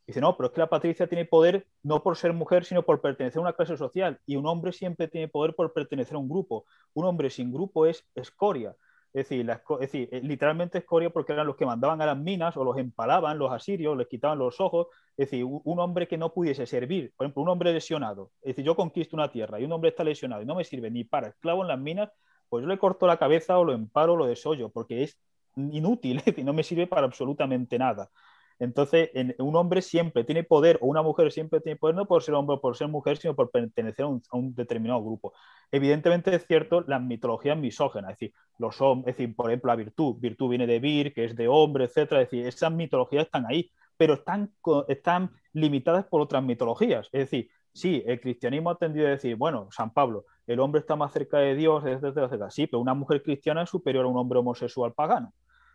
Dice, 0.07 0.19
no, 0.21 0.35
pero 0.35 0.47
es 0.47 0.53
que 0.53 0.61
la 0.61 0.69
Patricia 0.69 1.07
tiene 1.07 1.25
poder 1.25 1.67
no 1.83 2.03
por 2.03 2.17
ser 2.17 2.33
mujer, 2.33 2.65
sino 2.65 2.83
por 2.83 2.99
pertenecer 3.01 3.39
a 3.39 3.41
una 3.41 3.53
clase 3.53 3.77
social. 3.77 4.19
Y 4.25 4.35
un 4.35 4.47
hombre 4.47 4.73
siempre 4.73 5.07
tiene 5.07 5.27
poder 5.27 5.55
por 5.55 5.73
pertenecer 5.73 6.15
a 6.15 6.19
un 6.19 6.29
grupo. 6.29 6.65
Un 6.93 7.05
hombre 7.05 7.29
sin 7.29 7.53
grupo 7.53 7.85
es 7.85 8.05
escoria. 8.15 8.75
Es 9.13 9.29
decir, 9.29 9.47
es 9.47 9.79
decir, 9.79 10.09
eh, 10.11 10.21
literalmente 10.23 10.79
escoria 10.79 11.11
porque 11.11 11.33
eran 11.33 11.45
los 11.45 11.55
que 11.55 11.65
mandaban 11.67 12.01
a 12.01 12.05
las 12.07 12.17
minas 12.17 12.57
o 12.57 12.63
los 12.63 12.77
empalaban, 12.77 13.37
los 13.37 13.51
asirios, 13.51 13.95
les 13.95 14.07
quitaban 14.07 14.39
los 14.39 14.59
ojos. 14.59 14.87
Es 15.15 15.29
decir, 15.29 15.45
un 15.45 15.79
hombre 15.79 16.07
que 16.07 16.17
no 16.17 16.33
pudiese 16.33 16.65
servir, 16.65 17.13
por 17.15 17.25
ejemplo, 17.25 17.43
un 17.43 17.49
hombre 17.49 17.71
lesionado. 17.71 18.31
Es 18.41 18.55
decir, 18.55 18.65
yo 18.65 18.75
conquisto 18.75 19.15
una 19.15 19.31
tierra 19.31 19.59
y 19.59 19.65
un 19.65 19.71
hombre 19.71 19.91
está 19.91 20.03
lesionado 20.03 20.41
y 20.41 20.45
no 20.45 20.55
me 20.55 20.63
sirve 20.63 20.89
ni 20.89 21.03
para 21.03 21.27
esclavo 21.27 21.61
en 21.61 21.67
las 21.67 21.79
minas, 21.79 22.09
pues 22.49 22.63
yo 22.63 22.67
le 22.67 22.79
corto 22.79 23.05
la 23.05 23.17
cabeza 23.17 23.57
o 23.59 23.63
lo 23.63 23.73
emparo 23.73 24.13
o 24.13 24.15
lo 24.17 24.25
desollo 24.25 24.69
porque 24.69 25.03
es 25.03 25.19
inútil, 25.55 26.21
es 26.25 26.43
no 26.43 26.53
me 26.53 26.63
sirve 26.63 26.87
para 26.87 27.05
absolutamente 27.05 27.77
nada. 27.77 28.09
Entonces, 28.59 29.09
un 29.39 29.55
hombre 29.55 29.81
siempre 29.81 30.23
tiene 30.23 30.43
poder, 30.43 30.77
o 30.81 30.87
una 30.87 31.01
mujer 31.01 31.31
siempre 31.31 31.59
tiene 31.61 31.77
poder, 31.77 31.95
no 31.95 32.05
por 32.05 32.23
ser 32.23 32.35
hombre 32.35 32.55
o 32.55 32.61
por 32.61 32.77
ser 32.77 32.87
mujer, 32.87 33.17
sino 33.17 33.35
por 33.35 33.51
pertenecer 33.51 34.05
a 34.05 34.37
un, 34.37 34.55
determinado 34.55 35.03
grupo. 35.03 35.33
Evidentemente 35.71 36.33
es 36.35 36.45
cierto 36.45 36.81
las 36.81 37.01
mitologías 37.01 37.57
misógenas, 37.57 38.11
es 38.11 38.19
decir, 38.19 38.33
los 38.57 38.75
es 38.99 39.05
decir, 39.05 39.35
por 39.35 39.49
ejemplo, 39.49 39.69
la 39.69 39.75
virtud, 39.75 40.15
virtud 40.19 40.49
viene 40.49 40.67
de 40.67 40.79
vir, 40.79 41.13
que 41.13 41.25
es 41.25 41.35
de 41.35 41.47
hombre, 41.47 41.85
etcétera, 41.85 42.21
es 42.21 42.29
decir, 42.29 42.45
esas 42.45 42.71
mitologías 42.71 43.25
están 43.25 43.45
ahí, 43.47 43.71
pero 43.97 44.15
están, 44.15 44.51
están 44.87 45.31
limitadas 45.53 46.05
por 46.05 46.21
otras 46.21 46.43
mitologías. 46.43 47.09
Es 47.11 47.29
decir, 47.29 47.49
sí, 47.73 48.03
el 48.05 48.19
cristianismo 48.19 48.69
ha 48.69 48.77
tendido 48.77 49.07
a 49.07 49.11
decir, 49.11 49.35
bueno, 49.35 49.67
San 49.71 49.91
Pablo, 49.93 50.25
el 50.47 50.59
hombre 50.59 50.81
está 50.81 50.95
más 50.95 51.11
cerca 51.13 51.37
de 51.39 51.55
Dios, 51.55 51.83
etcétera, 51.85 52.27
etcétera. 52.27 52.51
Sí, 52.51 52.67
pero 52.67 52.79
una 52.81 52.93
mujer 52.93 53.23
cristiana 53.23 53.63
es 53.63 53.69
superior 53.69 54.05
a 54.05 54.07
un 54.07 54.17
hombre 54.17 54.39
homosexual 54.39 54.93
pagano 54.93 55.33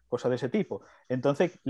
cosas 0.09 0.30
de 0.30 0.36
ese 0.36 0.48
tipo. 0.48 0.82
Entonces, 1.09 1.60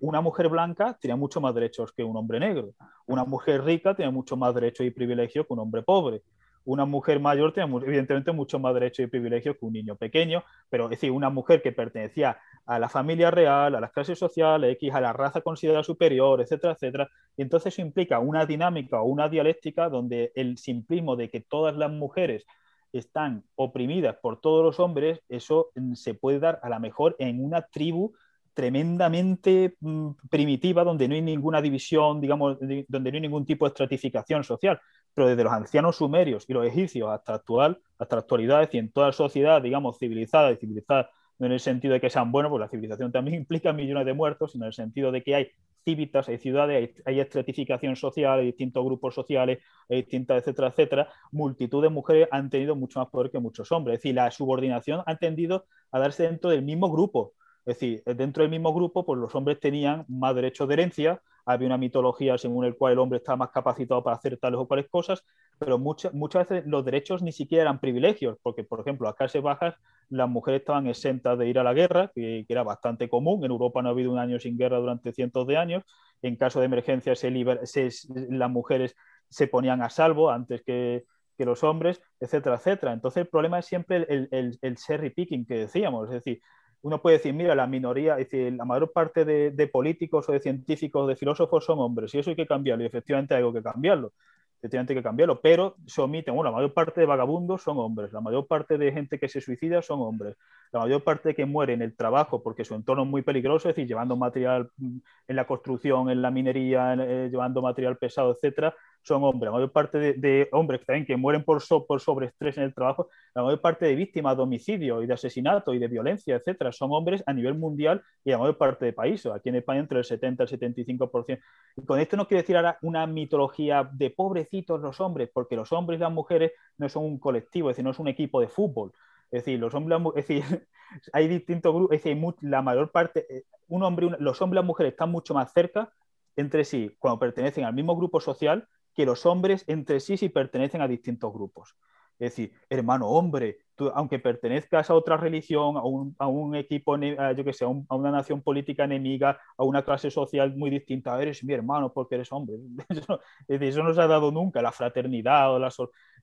una 0.00 0.20
mujer 0.20 0.48
blanca 0.48 0.96
tiene 1.00 1.16
mucho 1.16 1.40
más 1.40 1.54
derechos 1.54 1.92
que 1.92 2.04
un 2.04 2.16
hombre 2.16 2.40
negro. 2.40 2.74
Una 3.06 3.24
mujer 3.24 3.64
rica 3.64 3.94
tiene 3.94 4.10
mucho 4.10 4.36
más 4.36 4.54
derechos 4.54 4.86
y 4.86 4.90
privilegios 4.90 5.46
que 5.46 5.52
un 5.52 5.58
hombre 5.58 5.82
pobre. 5.82 6.22
Una 6.64 6.84
mujer 6.84 7.18
mayor 7.18 7.52
tiene 7.52 7.76
evidentemente 7.84 8.30
mucho 8.30 8.60
más 8.60 8.72
derechos 8.72 9.04
y 9.04 9.08
privilegios 9.08 9.56
que 9.58 9.64
un 9.64 9.72
niño 9.72 9.96
pequeño, 9.96 10.44
pero 10.70 10.84
es 10.84 10.90
decir, 10.90 11.10
una 11.10 11.28
mujer 11.28 11.60
que 11.60 11.72
pertenecía 11.72 12.38
a 12.66 12.78
la 12.78 12.88
familia 12.88 13.32
real, 13.32 13.74
a 13.74 13.80
las 13.80 13.90
clases 13.90 14.16
sociales, 14.16 14.72
X, 14.74 14.94
a 14.94 15.00
la 15.00 15.12
raza 15.12 15.40
considerada 15.40 15.82
superior, 15.82 16.40
etcétera, 16.40 16.74
etcétera. 16.74 17.08
Y 17.36 17.42
entonces 17.42 17.72
eso 17.72 17.82
implica 17.82 18.20
una 18.20 18.46
dinámica 18.46 19.02
o 19.02 19.06
una 19.06 19.28
dialéctica 19.28 19.88
donde 19.88 20.30
el 20.36 20.56
simplismo 20.56 21.16
de 21.16 21.30
que 21.30 21.40
todas 21.40 21.76
las 21.76 21.90
mujeres 21.90 22.46
están 22.92 23.44
oprimidas 23.54 24.16
por 24.22 24.40
todos 24.40 24.64
los 24.64 24.80
hombres, 24.80 25.20
eso 25.28 25.70
mm, 25.74 25.94
se 25.94 26.14
puede 26.14 26.38
dar 26.38 26.60
a 26.62 26.68
lo 26.68 26.80
mejor 26.80 27.16
en 27.18 27.44
una 27.44 27.62
tribu 27.62 28.12
tremendamente 28.54 29.76
mm, 29.80 30.10
primitiva, 30.30 30.84
donde 30.84 31.08
no 31.08 31.14
hay 31.14 31.22
ninguna 31.22 31.62
división, 31.62 32.20
digamos, 32.20 32.58
donde 32.60 33.10
no 33.10 33.16
hay 33.16 33.20
ningún 33.20 33.46
tipo 33.46 33.64
de 33.64 33.70
estratificación 33.70 34.44
social. 34.44 34.80
Pero 35.14 35.28
desde 35.28 35.44
los 35.44 35.52
ancianos 35.52 35.96
sumerios 35.96 36.44
y 36.48 36.52
los 36.52 36.66
egipcios 36.66 37.10
hasta, 37.10 37.34
actual, 37.34 37.80
hasta 37.98 38.16
la 38.16 38.20
actualidad, 38.20 38.68
y 38.72 38.78
en 38.78 38.92
toda 38.92 39.12
sociedad, 39.12 39.60
digamos, 39.62 39.98
civilizada 39.98 40.52
y 40.52 40.56
civilizada 40.56 41.10
no 41.38 41.46
en 41.46 41.52
el 41.52 41.60
sentido 41.60 41.94
de 41.94 42.00
que 42.00 42.10
sean 42.10 42.30
buenos, 42.30 42.50
pues 42.50 42.60
la 42.60 42.68
civilización 42.68 43.10
también 43.10 43.36
implica 43.40 43.72
millones 43.72 44.06
de 44.06 44.14
muertos, 44.14 44.52
sino 44.52 44.64
en 44.64 44.68
el 44.68 44.74
sentido 44.74 45.10
de 45.12 45.22
que 45.22 45.34
hay 45.34 45.48
cívitas, 45.84 46.28
hay 46.28 46.38
ciudades, 46.38 47.02
hay, 47.04 47.20
estratificación 47.20 47.96
social, 47.96 48.40
hay 48.40 48.46
distintos 48.46 48.84
grupos 48.84 49.14
sociales, 49.14 49.58
hay 49.88 49.98
distintas, 49.98 50.38
etcétera, 50.38 50.68
etcétera. 50.68 51.08
Multitud 51.30 51.82
de 51.82 51.88
mujeres 51.88 52.28
han 52.30 52.50
tenido 52.50 52.76
mucho 52.76 53.00
más 53.00 53.08
poder 53.08 53.30
que 53.30 53.38
muchos 53.38 53.70
hombres. 53.72 53.96
Es 53.96 54.02
decir, 54.02 54.14
la 54.14 54.30
subordinación 54.30 55.02
ha 55.06 55.16
tendido 55.16 55.66
a 55.90 55.98
darse 55.98 56.24
dentro 56.24 56.50
del 56.50 56.62
mismo 56.62 56.90
grupo. 56.90 57.34
Es 57.64 57.78
decir, 57.78 58.02
dentro 58.04 58.42
del 58.42 58.50
mismo 58.50 58.74
grupo, 58.74 59.04
pues 59.04 59.20
los 59.20 59.34
hombres 59.34 59.60
tenían 59.60 60.04
más 60.08 60.34
derechos 60.34 60.66
de 60.68 60.74
herencia, 60.74 61.22
había 61.44 61.66
una 61.66 61.78
mitología 61.78 62.38
según 62.38 62.64
el 62.64 62.76
cual 62.76 62.92
el 62.92 62.98
hombre 62.98 63.18
estaba 63.18 63.36
más 63.36 63.50
capacitado 63.50 64.02
para 64.02 64.16
hacer 64.16 64.38
tales 64.38 64.58
o 64.60 64.66
cuales 64.66 64.88
cosas, 64.88 65.24
pero 65.58 65.78
muchas, 65.78 66.12
muchas 66.14 66.48
veces 66.48 66.66
los 66.66 66.84
derechos 66.84 67.22
ni 67.22 67.32
siquiera 67.32 67.62
eran 67.62 67.80
privilegios, 67.80 68.38
porque, 68.42 68.64
por 68.64 68.80
ejemplo, 68.80 69.08
a 69.08 69.16
clases 69.16 69.42
bajas 69.42 69.74
las 70.08 70.28
mujeres 70.28 70.60
estaban 70.60 70.86
exentas 70.86 71.38
de 71.38 71.48
ir 71.48 71.58
a 71.58 71.62
la 71.62 71.72
guerra, 71.72 72.10
que, 72.14 72.44
era 72.48 72.62
bastante 72.62 73.08
común. 73.08 73.44
En 73.44 73.50
Europa 73.50 73.80
no 73.80 73.88
ha 73.88 73.92
habido 73.92 74.12
un 74.12 74.18
año 74.18 74.38
sin 74.38 74.58
guerra 74.58 74.78
durante 74.78 75.12
cientos 75.12 75.46
de 75.46 75.56
años. 75.56 75.84
En 76.20 76.36
caso 76.36 76.60
de 76.60 76.66
emergencia, 76.66 77.14
se, 77.16 77.30
las 77.30 78.50
mujeres 78.50 78.94
se 79.30 79.48
ponían 79.48 79.82
a 79.82 79.88
salvo 79.88 80.30
antes 80.30 80.62
que, 80.62 81.04
que, 81.38 81.46
los 81.46 81.64
hombres, 81.64 82.02
etcétera, 82.20 82.56
etcétera. 82.56 82.92
Entonces, 82.92 83.22
el 83.22 83.28
problema 83.28 83.58
es 83.58 83.66
siempre 83.66 84.06
el, 84.08 84.28
el, 84.30 84.58
el 84.60 84.76
cherry 84.76 85.10
picking 85.10 85.46
que 85.46 85.60
decíamos, 85.60 86.08
es 86.08 86.14
decir, 86.16 86.42
uno 86.82 87.00
puede 87.00 87.18
decir, 87.18 87.32
mira, 87.32 87.54
la 87.54 87.66
minoría, 87.66 88.18
es 88.18 88.30
decir, 88.30 88.52
la 88.54 88.64
mayor 88.64 88.92
parte 88.92 89.24
de, 89.24 89.66
políticos 89.68 90.28
o 90.28 90.32
de 90.32 90.40
científicos, 90.40 91.08
de 91.08 91.16
filósofos 91.16 91.64
son 91.64 91.78
hombres, 91.78 92.14
y 92.14 92.18
eso 92.18 92.30
hay 92.30 92.36
que 92.36 92.46
cambiarlo, 92.46 92.82
y 92.82 92.86
efectivamente 92.86 93.34
hay 93.34 93.52
que 93.52 93.62
cambiarlo, 93.62 94.12
efectivamente 94.58 94.92
hay 94.92 94.98
que 94.98 95.02
cambiarlo, 95.02 95.40
pero 95.40 95.76
se 95.86 96.00
omiten, 96.00 96.34
bueno, 96.34 96.50
la 96.50 96.56
mayor 96.56 96.72
parte 96.74 97.00
de 97.00 97.06
vagabundos 97.06 97.62
son 97.62 97.78
hombres, 97.78 98.12
la 98.12 98.20
mayor 98.20 98.48
parte 98.48 98.78
de 98.78 98.92
gente 98.92 99.18
que 99.18 99.28
se 99.28 99.40
suicida 99.40 99.80
son 99.80 100.00
hombres, 100.00 100.36
la 100.72 100.80
mayor 100.80 101.04
parte 101.04 101.34
que 101.34 101.46
muere 101.46 101.72
en 101.72 101.82
el 101.82 101.94
trabajo 101.94 102.42
porque 102.42 102.64
su 102.64 102.74
entorno 102.74 103.04
es 103.04 103.08
muy 103.08 103.22
peligroso, 103.22 103.68
es 103.68 103.76
decir, 103.76 103.88
llevando 103.88 104.16
material 104.16 104.70
mm, 104.76 104.98
en 105.28 105.36
la 105.36 105.46
construcción, 105.46 106.10
en 106.10 106.20
la 106.20 106.30
minería, 106.32 106.94
eh, 106.94 107.28
llevando 107.30 107.62
material 107.62 107.96
pesado, 107.96 108.32
etcétera, 108.32 108.74
son 109.02 109.24
hombres. 109.24 109.48
La 109.48 109.52
mayor 109.52 109.72
parte 109.72 109.98
de, 109.98 110.48
hombres 110.52 110.84
también 110.84 111.06
que 111.06 111.16
mueren 111.16 111.44
por, 111.44 111.62
por 111.86 112.00
sobreestrés 112.00 112.56
en 112.56 112.64
el 112.64 112.74
trabajo, 112.74 113.08
la 113.34 113.42
mayor 113.42 113.60
parte 113.60 113.86
de 113.86 113.94
víctimas 113.94 114.36
de 114.36 114.42
homicidio 114.42 115.02
y 115.02 115.06
de 115.06 115.14
asesinato 115.14 115.74
y 115.74 115.78
de 115.78 115.88
violencia, 115.88 116.36
etcétera, 116.36 116.72
son 116.72 116.92
hombres 116.92 117.22
a 117.26 117.32
nivel 117.32 117.54
mundial 117.54 118.02
y 118.24 118.30
la 118.30 118.38
mayor 118.38 118.58
parte 118.58 118.84
de 118.86 118.92
países. 118.92 119.32
Aquí 119.32 119.48
en 119.48 119.56
España 119.56 119.80
entre 119.80 119.98
el 119.98 120.04
70 120.04 120.44
y 120.44 120.54
el 120.54 120.60
75%. 120.60 121.40
Y 121.76 121.84
con 121.84 122.00
esto 122.00 122.16
no 122.16 122.26
quiero 122.26 122.42
decir 122.42 122.56
ahora 122.56 122.78
una 122.82 123.06
mitología 123.06 123.88
de 123.92 124.10
pobrecitos 124.10 124.80
los 124.80 125.00
hombres, 125.00 125.30
porque 125.32 125.56
los 125.56 125.72
hombres 125.72 125.98
y 125.98 126.02
las 126.02 126.12
mujeres 126.12 126.52
no 126.78 126.88
son 126.88 127.04
un 127.04 127.18
colectivo, 127.18 127.70
es 127.70 127.76
decir, 127.76 127.84
no 127.84 127.90
es 127.90 127.98
un 127.98 128.08
equipo 128.08 128.40
de 128.40 128.48
fútbol. 128.48 128.92
Es 129.30 129.44
decir, 129.44 129.58
los 129.58 129.74
hombres, 129.74 129.98
es 130.16 130.26
decir, 130.26 130.66
hay 131.12 131.28
distintos 131.28 131.74
grupos, 131.74 131.96
es 131.96 132.04
decir, 132.04 132.34
la 132.42 132.62
mayor 132.62 132.90
parte, 132.90 133.26
eh, 133.28 133.44
un 133.68 133.82
hombre, 133.82 134.10
los 134.18 134.40
hombres 134.42 134.58
y 134.58 134.60
las 134.62 134.66
mujeres 134.66 134.92
están 134.92 135.10
mucho 135.10 135.34
más 135.34 135.52
cerca 135.52 135.92
entre 136.36 136.64
sí 136.64 136.94
cuando 136.98 137.18
pertenecen 137.18 137.64
al 137.64 137.74
mismo 137.74 137.96
grupo 137.96 138.20
social 138.20 138.68
que 138.94 139.06
los 139.06 139.26
hombres 139.26 139.64
entre 139.66 140.00
sí 140.00 140.16
si 140.16 140.28
pertenecen 140.28 140.82
a 140.82 140.88
distintos 140.88 141.32
grupos. 141.32 141.76
Es 142.18 142.30
decir, 142.36 142.52
hermano 142.68 143.08
hombre, 143.08 143.58
aunque 143.94 144.18
pertenezcas 144.18 144.90
a 144.90 144.94
otra 144.94 145.16
religión, 145.16 145.76
a 146.18 146.26
un, 146.26 146.54
equipo, 146.56 146.96
yo 146.98 147.44
que 147.44 147.52
sé, 147.52 147.64
a, 147.64 147.68
una 147.68 148.10
nación 148.10 148.42
política 148.42 148.84
enemiga, 148.84 149.38
a 149.56 149.64
una 149.64 149.84
clase 149.84 150.10
social 150.10 150.54
muy 150.56 150.70
distinta, 150.70 151.20
eres 151.20 151.42
mi 151.44 151.52
hermano 151.54 151.92
porque 151.92 152.16
eres 152.16 152.32
hombre. 152.32 152.56
Eso, 153.48 153.82
no 153.82 153.94
se 153.94 154.00
ha 154.00 154.06
dado 154.06 154.30
nunca, 154.30 154.62
la 154.62 154.72
fraternidad 154.72 155.54
o 155.54 155.58
la... 155.58 155.70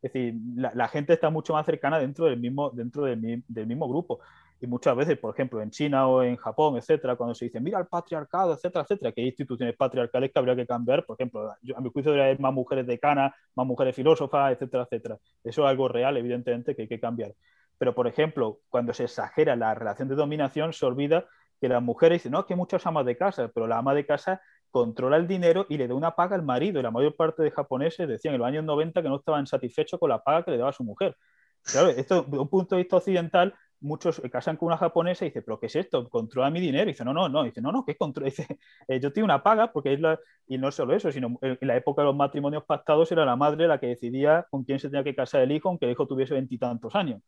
Es 0.01 0.13
decir, 0.13 0.35
la, 0.55 0.87
gente 0.87 1.13
está 1.13 1.29
mucho 1.29 1.53
más 1.53 1.65
cercana 1.65 1.99
dentro 1.99 2.25
del 2.25 2.39
mismo, 2.39 2.69
dentro 2.69 3.03
del, 3.03 3.43
mismo 3.47 3.89
grupo. 3.89 4.19
Y 4.61 4.67
muchas 4.67 4.95
veces, 4.95 5.17
por 5.17 5.33
ejemplo, 5.33 5.61
en 5.61 5.71
China 5.71 6.07
o 6.07 6.23
en 6.23 6.35
Japón, 6.37 6.77
etcétera, 6.77 7.15
cuando 7.15 7.33
se 7.33 7.45
dice, 7.45 7.59
mira 7.59 7.79
el 7.79 7.87
patriarcado, 7.87 8.53
etcétera, 8.53 8.83
etcétera, 8.83 9.11
que 9.11 9.21
hay 9.21 9.27
instituciones 9.27 9.75
patriarcales 9.75 10.31
que 10.31 10.39
habría 10.39 10.55
que 10.55 10.65
cambiar, 10.65 11.05
por 11.05 11.15
ejemplo, 11.15 11.49
a 11.51 11.81
mi 11.81 11.89
juicio 11.89 12.11
debería 12.11 12.25
haber 12.25 12.39
más 12.39 12.53
mujeres 12.53 12.85
decanas, 12.87 13.33
más 13.55 13.65
mujeres 13.65 13.95
filósofas, 13.95 14.53
etcétera, 14.53 14.83
etcétera. 14.83 15.17
Eso 15.43 15.63
es 15.63 15.69
algo 15.69 15.87
real, 15.87 16.17
evidentemente, 16.17 16.75
que 16.75 16.83
hay 16.83 16.87
que 16.87 16.99
cambiar. 16.99 17.33
Pero, 17.79 17.95
por 17.95 18.07
ejemplo, 18.07 18.59
cuando 18.69 18.93
se 18.93 19.05
exagera 19.05 19.55
la 19.55 19.73
relación 19.73 20.07
de 20.07 20.15
dominación, 20.15 20.73
se 20.73 20.85
olvida 20.85 21.25
que 21.59 21.67
las 21.67 21.81
mujeres 21.81 22.17
dicen, 22.19 22.33
no, 22.33 22.45
que 22.45 22.55
muchas 22.55 22.85
amas 22.85 23.05
de 23.05 23.17
casa, 23.17 23.49
pero 23.53 23.65
la 23.65 23.79
ama 23.79 23.95
de 23.95 24.05
casa 24.05 24.41
controla 24.69 25.17
el 25.17 25.27
dinero 25.27 25.65
y 25.69 25.77
le 25.77 25.87
da 25.87 25.95
una 25.95 26.15
paga 26.15 26.35
al 26.35 26.43
marido. 26.43 26.79
Y 26.79 26.83
la 26.83 26.91
mayor 26.91 27.15
parte 27.15 27.41
de 27.41 27.51
japoneses 27.51 28.07
decían 28.07 28.35
en 28.35 28.39
los 28.41 28.47
años 28.47 28.63
90 28.65 29.01
que 29.01 29.09
no 29.09 29.17
estaban 29.17 29.47
satisfechos 29.47 29.99
con 29.99 30.09
la 30.09 30.23
paga 30.23 30.43
que 30.43 30.51
le 30.51 30.57
daba 30.57 30.69
a 30.69 30.73
su 30.73 30.83
mujer. 30.83 31.17
Claro, 31.63 31.89
esto, 31.89 32.23
desde 32.23 32.37
un 32.37 32.47
punto 32.49 32.75
de 32.75 32.81
vista 32.81 32.97
occidental, 32.97 33.53
muchos 33.81 34.21
casan 34.31 34.57
con 34.57 34.67
una 34.67 34.77
japonesa 34.77 35.25
y 35.25 35.29
dice, 35.29 35.41
pero 35.41 35.59
¿qué 35.59 35.67
es 35.67 35.75
esto? 35.75 36.07
Controla 36.09 36.49
mi 36.49 36.59
dinero. 36.59 36.89
Y 36.89 36.93
dice, 36.93 37.05
no, 37.05 37.13
no, 37.13 37.29
no. 37.29 37.43
dice, 37.43 37.61
no, 37.61 37.71
no, 37.71 37.85
¿qué 37.85 37.95
controla? 37.95 38.25
Dice, 38.29 38.59
eh, 38.87 38.99
yo 38.99 39.11
tengo 39.13 39.25
una 39.25 39.41
paga 39.43 39.71
porque 39.71 39.93
es 39.93 39.99
la... 39.99 40.19
Y 40.47 40.57
no 40.57 40.71
solo 40.71 40.95
eso, 40.95 41.11
sino 41.11 41.37
en 41.41 41.57
la 41.61 41.77
época 41.77 42.01
de 42.01 42.07
los 42.07 42.15
matrimonios 42.15 42.63
pactados 42.65 43.11
era 43.11 43.25
la 43.25 43.35
madre 43.35 43.67
la 43.67 43.79
que 43.79 43.87
decidía 43.87 44.47
con 44.49 44.63
quién 44.63 44.79
se 44.79 44.89
tenía 44.89 45.03
que 45.03 45.15
casar 45.15 45.41
el 45.41 45.51
hijo, 45.51 45.69
aunque 45.69 45.85
el 45.85 45.91
hijo 45.91 46.07
tuviese 46.07 46.33
veintitantos 46.33 46.95
años. 46.95 47.21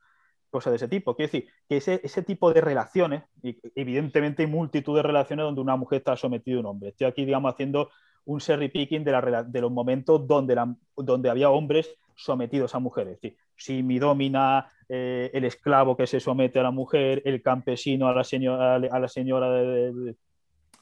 Cosas 0.51 0.71
de 0.71 0.75
ese 0.75 0.87
tipo. 0.87 1.15
Quiero 1.15 1.31
decir, 1.31 1.49
que 1.67 1.77
ese, 1.77 1.99
ese 2.03 2.21
tipo 2.21 2.53
de 2.53 2.61
relaciones, 2.61 3.23
y 3.41 3.57
evidentemente 3.73 4.43
hay 4.43 4.49
multitud 4.49 4.95
de 4.95 5.01
relaciones 5.01 5.43
donde 5.43 5.61
una 5.61 5.75
mujer 5.75 5.99
está 5.99 6.15
sometida 6.15 6.57
a 6.57 6.59
un 6.59 6.65
hombre. 6.67 6.89
Estoy 6.89 7.07
aquí, 7.07 7.25
digamos, 7.25 7.53
haciendo 7.53 7.89
un 8.25 8.39
cherry 8.39 8.69
picking 8.69 9.03
de, 9.03 9.11
la, 9.11 9.43
de 9.43 9.61
los 9.61 9.71
momentos 9.71 10.27
donde, 10.27 10.53
la, 10.53 10.75
donde 10.95 11.29
había 11.29 11.49
hombres 11.49 11.95
sometidos 12.15 12.75
a 12.75 12.79
mujeres. 12.79 13.17
si 13.55 13.81
mi 13.81 13.97
domina 13.97 14.71
eh, 14.89 15.31
el 15.33 15.45
esclavo 15.45 15.95
que 15.95 16.05
se 16.05 16.19
somete 16.19 16.59
a 16.59 16.63
la 16.63 16.71
mujer, 16.71 17.21
el 17.25 17.41
campesino 17.41 18.07
a 18.07 18.13
la 18.13 18.23
señora, 18.23 18.75
a 18.75 18.99
la 18.99 19.07
señora 19.07 19.63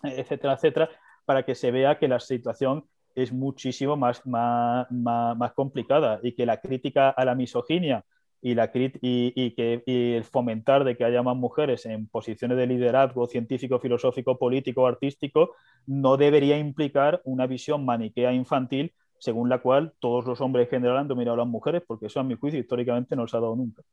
etcétera, 0.03 0.53
etcétera, 0.53 0.89
para 1.25 1.43
que 1.43 1.55
se 1.55 1.71
vea 1.71 1.99
que 1.99 2.07
la 2.07 2.19
situación 2.19 2.85
es 3.15 3.31
muchísimo 3.31 3.95
más, 3.95 4.25
más, 4.25 4.87
más, 4.89 5.53
complicada 5.53 6.19
y 6.23 6.33
que 6.33 6.45
la 6.45 6.59
crítica 6.59 7.09
a 7.09 7.25
la 7.25 7.35
misoginia 7.35 8.03
y, 8.41 8.55
la, 8.55 8.71
y, 8.73 8.91
y 9.01 9.55
que, 9.55 9.83
y 9.85 10.23
fomentar 10.23 10.83
de 10.83 10.95
que 10.95 11.03
haya 11.03 11.21
más 11.21 11.35
mujeres 11.35 11.85
en 11.85 12.07
posiciones 12.07 12.57
de 12.57 12.67
liderazgo 12.67 13.27
científico, 13.27 13.79
filosófico, 13.79 14.37
político, 14.37 14.87
artístico, 14.87 15.55
no 15.85 16.17
debería 16.17 16.57
implicar 16.57 17.21
una 17.25 17.47
visión 17.47 17.85
maniquea 17.85 18.33
infantil 18.33 18.93
según 19.19 19.49
la 19.49 19.61
cual 19.61 19.93
todos 19.99 20.25
los 20.25 20.41
hombres 20.41 20.65
en 20.65 20.71
general 20.71 20.97
han 20.97 21.07
dominado 21.07 21.35
a 21.35 21.39
las 21.39 21.47
mujeres, 21.47 21.83
porque 21.85 22.07
eso 22.07 22.19
a 22.19 22.23
mi 22.23 22.35
juicio 22.35 22.59
históricamente 22.59 23.15
no 23.15 23.27
se 23.27 23.37
ha 23.37 23.41
dado 23.41 23.55
nunca. 23.55 23.83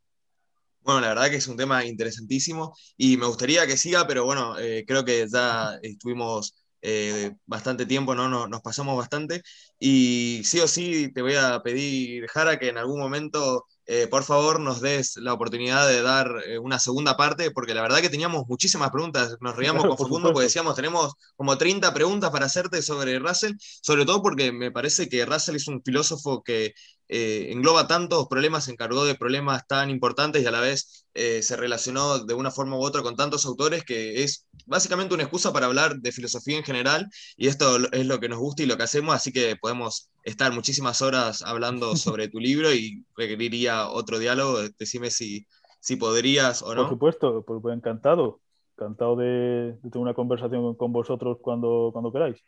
Bueno, 0.82 1.00
la 1.00 1.08
verdad 1.08 1.30
que 1.30 1.36
es 1.36 1.48
un 1.48 1.56
tema 1.56 1.84
interesantísimo 1.84 2.72
y 2.96 3.16
me 3.16 3.26
gustaría 3.26 3.66
que 3.66 3.76
siga, 3.76 4.06
pero 4.06 4.24
bueno, 4.24 4.56
eh, 4.58 4.84
creo 4.86 5.04
que 5.04 5.26
ya 5.28 5.80
estuvimos 5.82 6.64
eh, 6.80 7.34
bastante 7.44 7.86
tiempo, 7.86 8.14
¿no? 8.14 8.28
Nos, 8.28 8.48
nos, 8.48 8.60
pasamos 8.62 8.96
bastante 8.96 9.42
y 9.80 10.42
sí 10.44 10.60
o 10.60 10.68
sí 10.68 11.12
te 11.12 11.22
voy 11.22 11.34
a 11.34 11.60
pedir, 11.64 12.28
Jara, 12.28 12.56
que 12.60 12.68
en 12.68 12.78
algún 12.78 13.00
momento 13.00 13.66
eh, 13.88 14.08
por 14.08 14.24
favor 14.24 14.58
nos 14.58 14.80
des 14.80 15.16
la 15.16 15.32
oportunidad 15.32 15.86
de 15.86 16.02
dar 16.02 16.42
eh, 16.44 16.58
una 16.58 16.80
segunda 16.80 17.16
parte, 17.16 17.52
porque 17.52 17.72
la 17.72 17.82
verdad 17.82 18.00
que 18.00 18.10
teníamos 18.10 18.48
muchísimas 18.48 18.90
preguntas, 18.90 19.36
nos 19.40 19.54
reíamos 19.54 19.86
con 19.86 19.96
Facundo 19.96 20.32
porque 20.32 20.46
decíamos, 20.46 20.74
tenemos 20.74 21.14
como 21.36 21.56
30 21.56 21.94
preguntas 21.94 22.30
para 22.30 22.46
hacerte 22.46 22.82
sobre 22.82 23.20
Russell, 23.20 23.52
sobre 23.60 24.04
todo 24.04 24.22
porque 24.22 24.50
me 24.50 24.72
parece 24.72 25.08
que 25.08 25.24
Russell 25.24 25.54
es 25.54 25.68
un 25.68 25.82
filósofo 25.84 26.42
que 26.42 26.74
eh, 27.08 27.46
engloba 27.52 27.86
tantos 27.86 28.26
problemas, 28.26 28.64
se 28.64 28.72
encargó 28.72 29.04
de 29.04 29.14
problemas 29.14 29.64
tan 29.68 29.88
importantes 29.88 30.42
y 30.42 30.46
a 30.46 30.50
la 30.50 30.60
vez 30.60 31.04
se 31.16 31.56
relacionó 31.56 32.18
de 32.18 32.34
una 32.34 32.50
forma 32.50 32.76
u 32.76 32.82
otra 32.82 33.00
con 33.00 33.16
tantos 33.16 33.46
autores 33.46 33.84
que 33.84 34.22
es 34.22 34.44
básicamente 34.66 35.14
una 35.14 35.22
excusa 35.22 35.50
para 35.50 35.64
hablar 35.64 35.96
de 35.96 36.12
filosofía 36.12 36.58
en 36.58 36.62
general 36.62 37.08
y 37.38 37.48
esto 37.48 37.90
es 37.90 38.04
lo 38.04 38.20
que 38.20 38.28
nos 38.28 38.38
gusta 38.38 38.62
y 38.62 38.66
lo 38.66 38.76
que 38.76 38.82
hacemos, 38.82 39.14
así 39.14 39.32
que 39.32 39.56
podemos 39.56 40.10
estar 40.26 40.52
muchísimas 40.52 41.00
horas 41.02 41.40
hablando 41.42 41.96
sobre 41.96 42.28
tu 42.28 42.38
libro 42.38 42.74
y 42.74 43.04
requeriría 43.16 43.75
otro 43.90 44.18
diálogo. 44.18 44.58
Decime 44.78 45.10
si, 45.10 45.46
si 45.80 45.96
podrías 45.96 46.62
o 46.62 46.74
no. 46.74 46.82
Por 46.82 46.90
supuesto, 46.90 47.44
pues, 47.46 47.60
pues 47.62 47.76
encantado. 47.76 48.40
Encantado 48.76 49.16
de, 49.16 49.76
tener 49.82 49.98
una 49.98 50.14
conversación 50.14 50.74
con 50.74 50.92
vosotros 50.92 51.38
cuando, 51.40 51.90
cuando 51.92 52.12
queráis. 52.12 52.44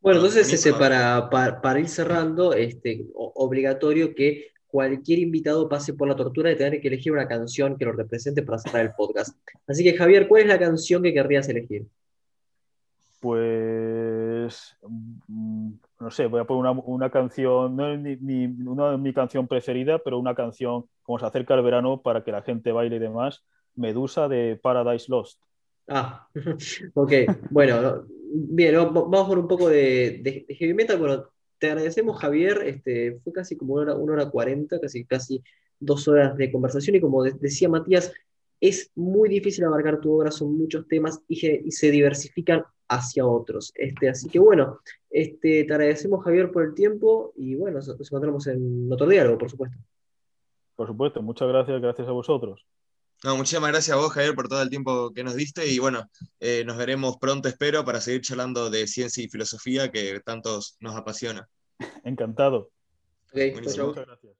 Bueno, 0.00 0.18
entonces 0.18 0.52
ese, 0.52 0.74
para, 0.74 1.30
para, 1.30 1.80
ir 1.80 1.88
cerrando, 1.88 2.52
este, 2.52 3.06
obligatorio 3.14 4.14
que 4.14 4.48
cualquier 4.66 5.20
invitado 5.20 5.68
pase 5.68 5.94
por 5.94 6.08
la 6.08 6.16
tortura 6.16 6.50
de 6.50 6.56
tener 6.56 6.80
que 6.80 6.88
elegir 6.88 7.12
una 7.12 7.28
canción 7.28 7.78
que 7.78 7.84
lo 7.84 7.92
represente 7.92 8.42
para 8.42 8.58
cerrar 8.58 8.82
el 8.84 8.92
podcast. 8.92 9.38
Así 9.66 9.84
que 9.84 9.96
Javier, 9.96 10.28
¿cuál 10.28 10.42
es 10.42 10.48
la 10.48 10.58
canción 10.58 11.02
que 11.02 11.14
querrías 11.14 11.48
elegir? 11.48 11.86
Pues 13.20 14.76
mm, 14.82 15.74
no 16.04 16.10
sé, 16.10 16.26
voy 16.26 16.40
a 16.40 16.44
poner 16.44 16.70
una, 16.70 16.82
una 16.84 17.10
canción, 17.10 17.74
no 17.74 17.92
es 17.92 19.00
mi 19.00 19.12
canción 19.14 19.48
preferida, 19.48 19.98
pero 19.98 20.18
una 20.18 20.34
canción 20.34 20.84
como 21.02 21.18
se 21.18 21.24
acerca 21.24 21.54
el 21.54 21.62
verano 21.62 22.02
para 22.02 22.22
que 22.22 22.30
la 22.30 22.42
gente 22.42 22.72
baile 22.72 22.96
y 22.96 22.98
demás, 22.98 23.42
Medusa 23.74 24.28
de 24.28 24.56
Paradise 24.62 25.06
Lost. 25.08 25.40
Ah, 25.88 26.28
ok, 26.94 27.12
bueno, 27.50 28.04
bien, 28.32 28.74
vamos 28.92 29.28
por 29.28 29.38
un 29.38 29.48
poco 29.48 29.68
de, 29.68 30.20
de, 30.22 30.54
heavy 30.54 30.74
metal. 30.74 30.98
Bueno, 30.98 31.24
te 31.58 31.68
agradecemos, 31.68 32.20
Javier. 32.20 32.62
Este, 32.66 33.18
fue 33.24 33.32
casi 33.32 33.56
como 33.56 33.74
una 33.74 33.94
hora, 33.94 34.30
cuarenta, 34.30 34.78
casi, 34.78 35.06
casi 35.06 35.42
dos 35.80 36.06
horas 36.06 36.36
de 36.36 36.52
conversación. 36.52 36.96
Y 36.96 37.00
como 37.00 37.24
decía 37.24 37.70
Matías, 37.70 38.12
es 38.60 38.90
muy 38.94 39.30
difícil 39.30 39.64
abarcar 39.64 40.00
tu 40.00 40.12
obra, 40.12 40.30
son 40.30 40.56
muchos 40.56 40.86
temas 40.86 41.20
y 41.28 41.70
se 41.70 41.90
diversifican 41.90 42.64
hacia 42.88 43.26
otros. 43.26 43.72
Este, 43.74 44.08
así 44.08 44.28
que 44.28 44.38
bueno, 44.38 44.80
este, 45.10 45.64
te 45.64 45.72
agradecemos 45.72 46.24
Javier 46.24 46.50
por 46.50 46.64
el 46.64 46.74
tiempo 46.74 47.32
y 47.36 47.54
bueno, 47.54 47.78
nos, 47.78 47.88
encontramos 47.88 48.46
en 48.46 48.90
otro 48.92 49.06
diálogo, 49.06 49.38
por 49.38 49.50
supuesto. 49.50 49.78
Por 50.76 50.88
supuesto, 50.88 51.22
muchas 51.22 51.48
gracias, 51.48 51.80
gracias 51.80 52.08
a 52.08 52.12
vosotros. 52.12 52.66
No, 53.22 53.36
muchísimas 53.36 53.70
gracias 53.70 53.96
a 53.96 54.00
vos, 54.00 54.12
Javier, 54.12 54.34
por 54.34 54.48
todo 54.48 54.60
el 54.60 54.68
tiempo 54.68 55.12
que 55.14 55.24
nos 55.24 55.34
diste 55.34 55.66
y 55.66 55.78
bueno, 55.78 56.10
eh, 56.40 56.62
nos 56.66 56.76
veremos 56.76 57.16
pronto, 57.16 57.48
espero, 57.48 57.84
para 57.84 58.00
seguir 58.00 58.20
charlando 58.20 58.68
de 58.70 58.86
ciencia 58.86 59.24
y 59.24 59.28
filosofía 59.28 59.90
que 59.90 60.20
tantos 60.20 60.76
nos 60.80 60.94
apasiona. 60.96 61.48
Encantado. 62.02 62.70
muchas 63.32 63.76
gracias. 63.96 64.34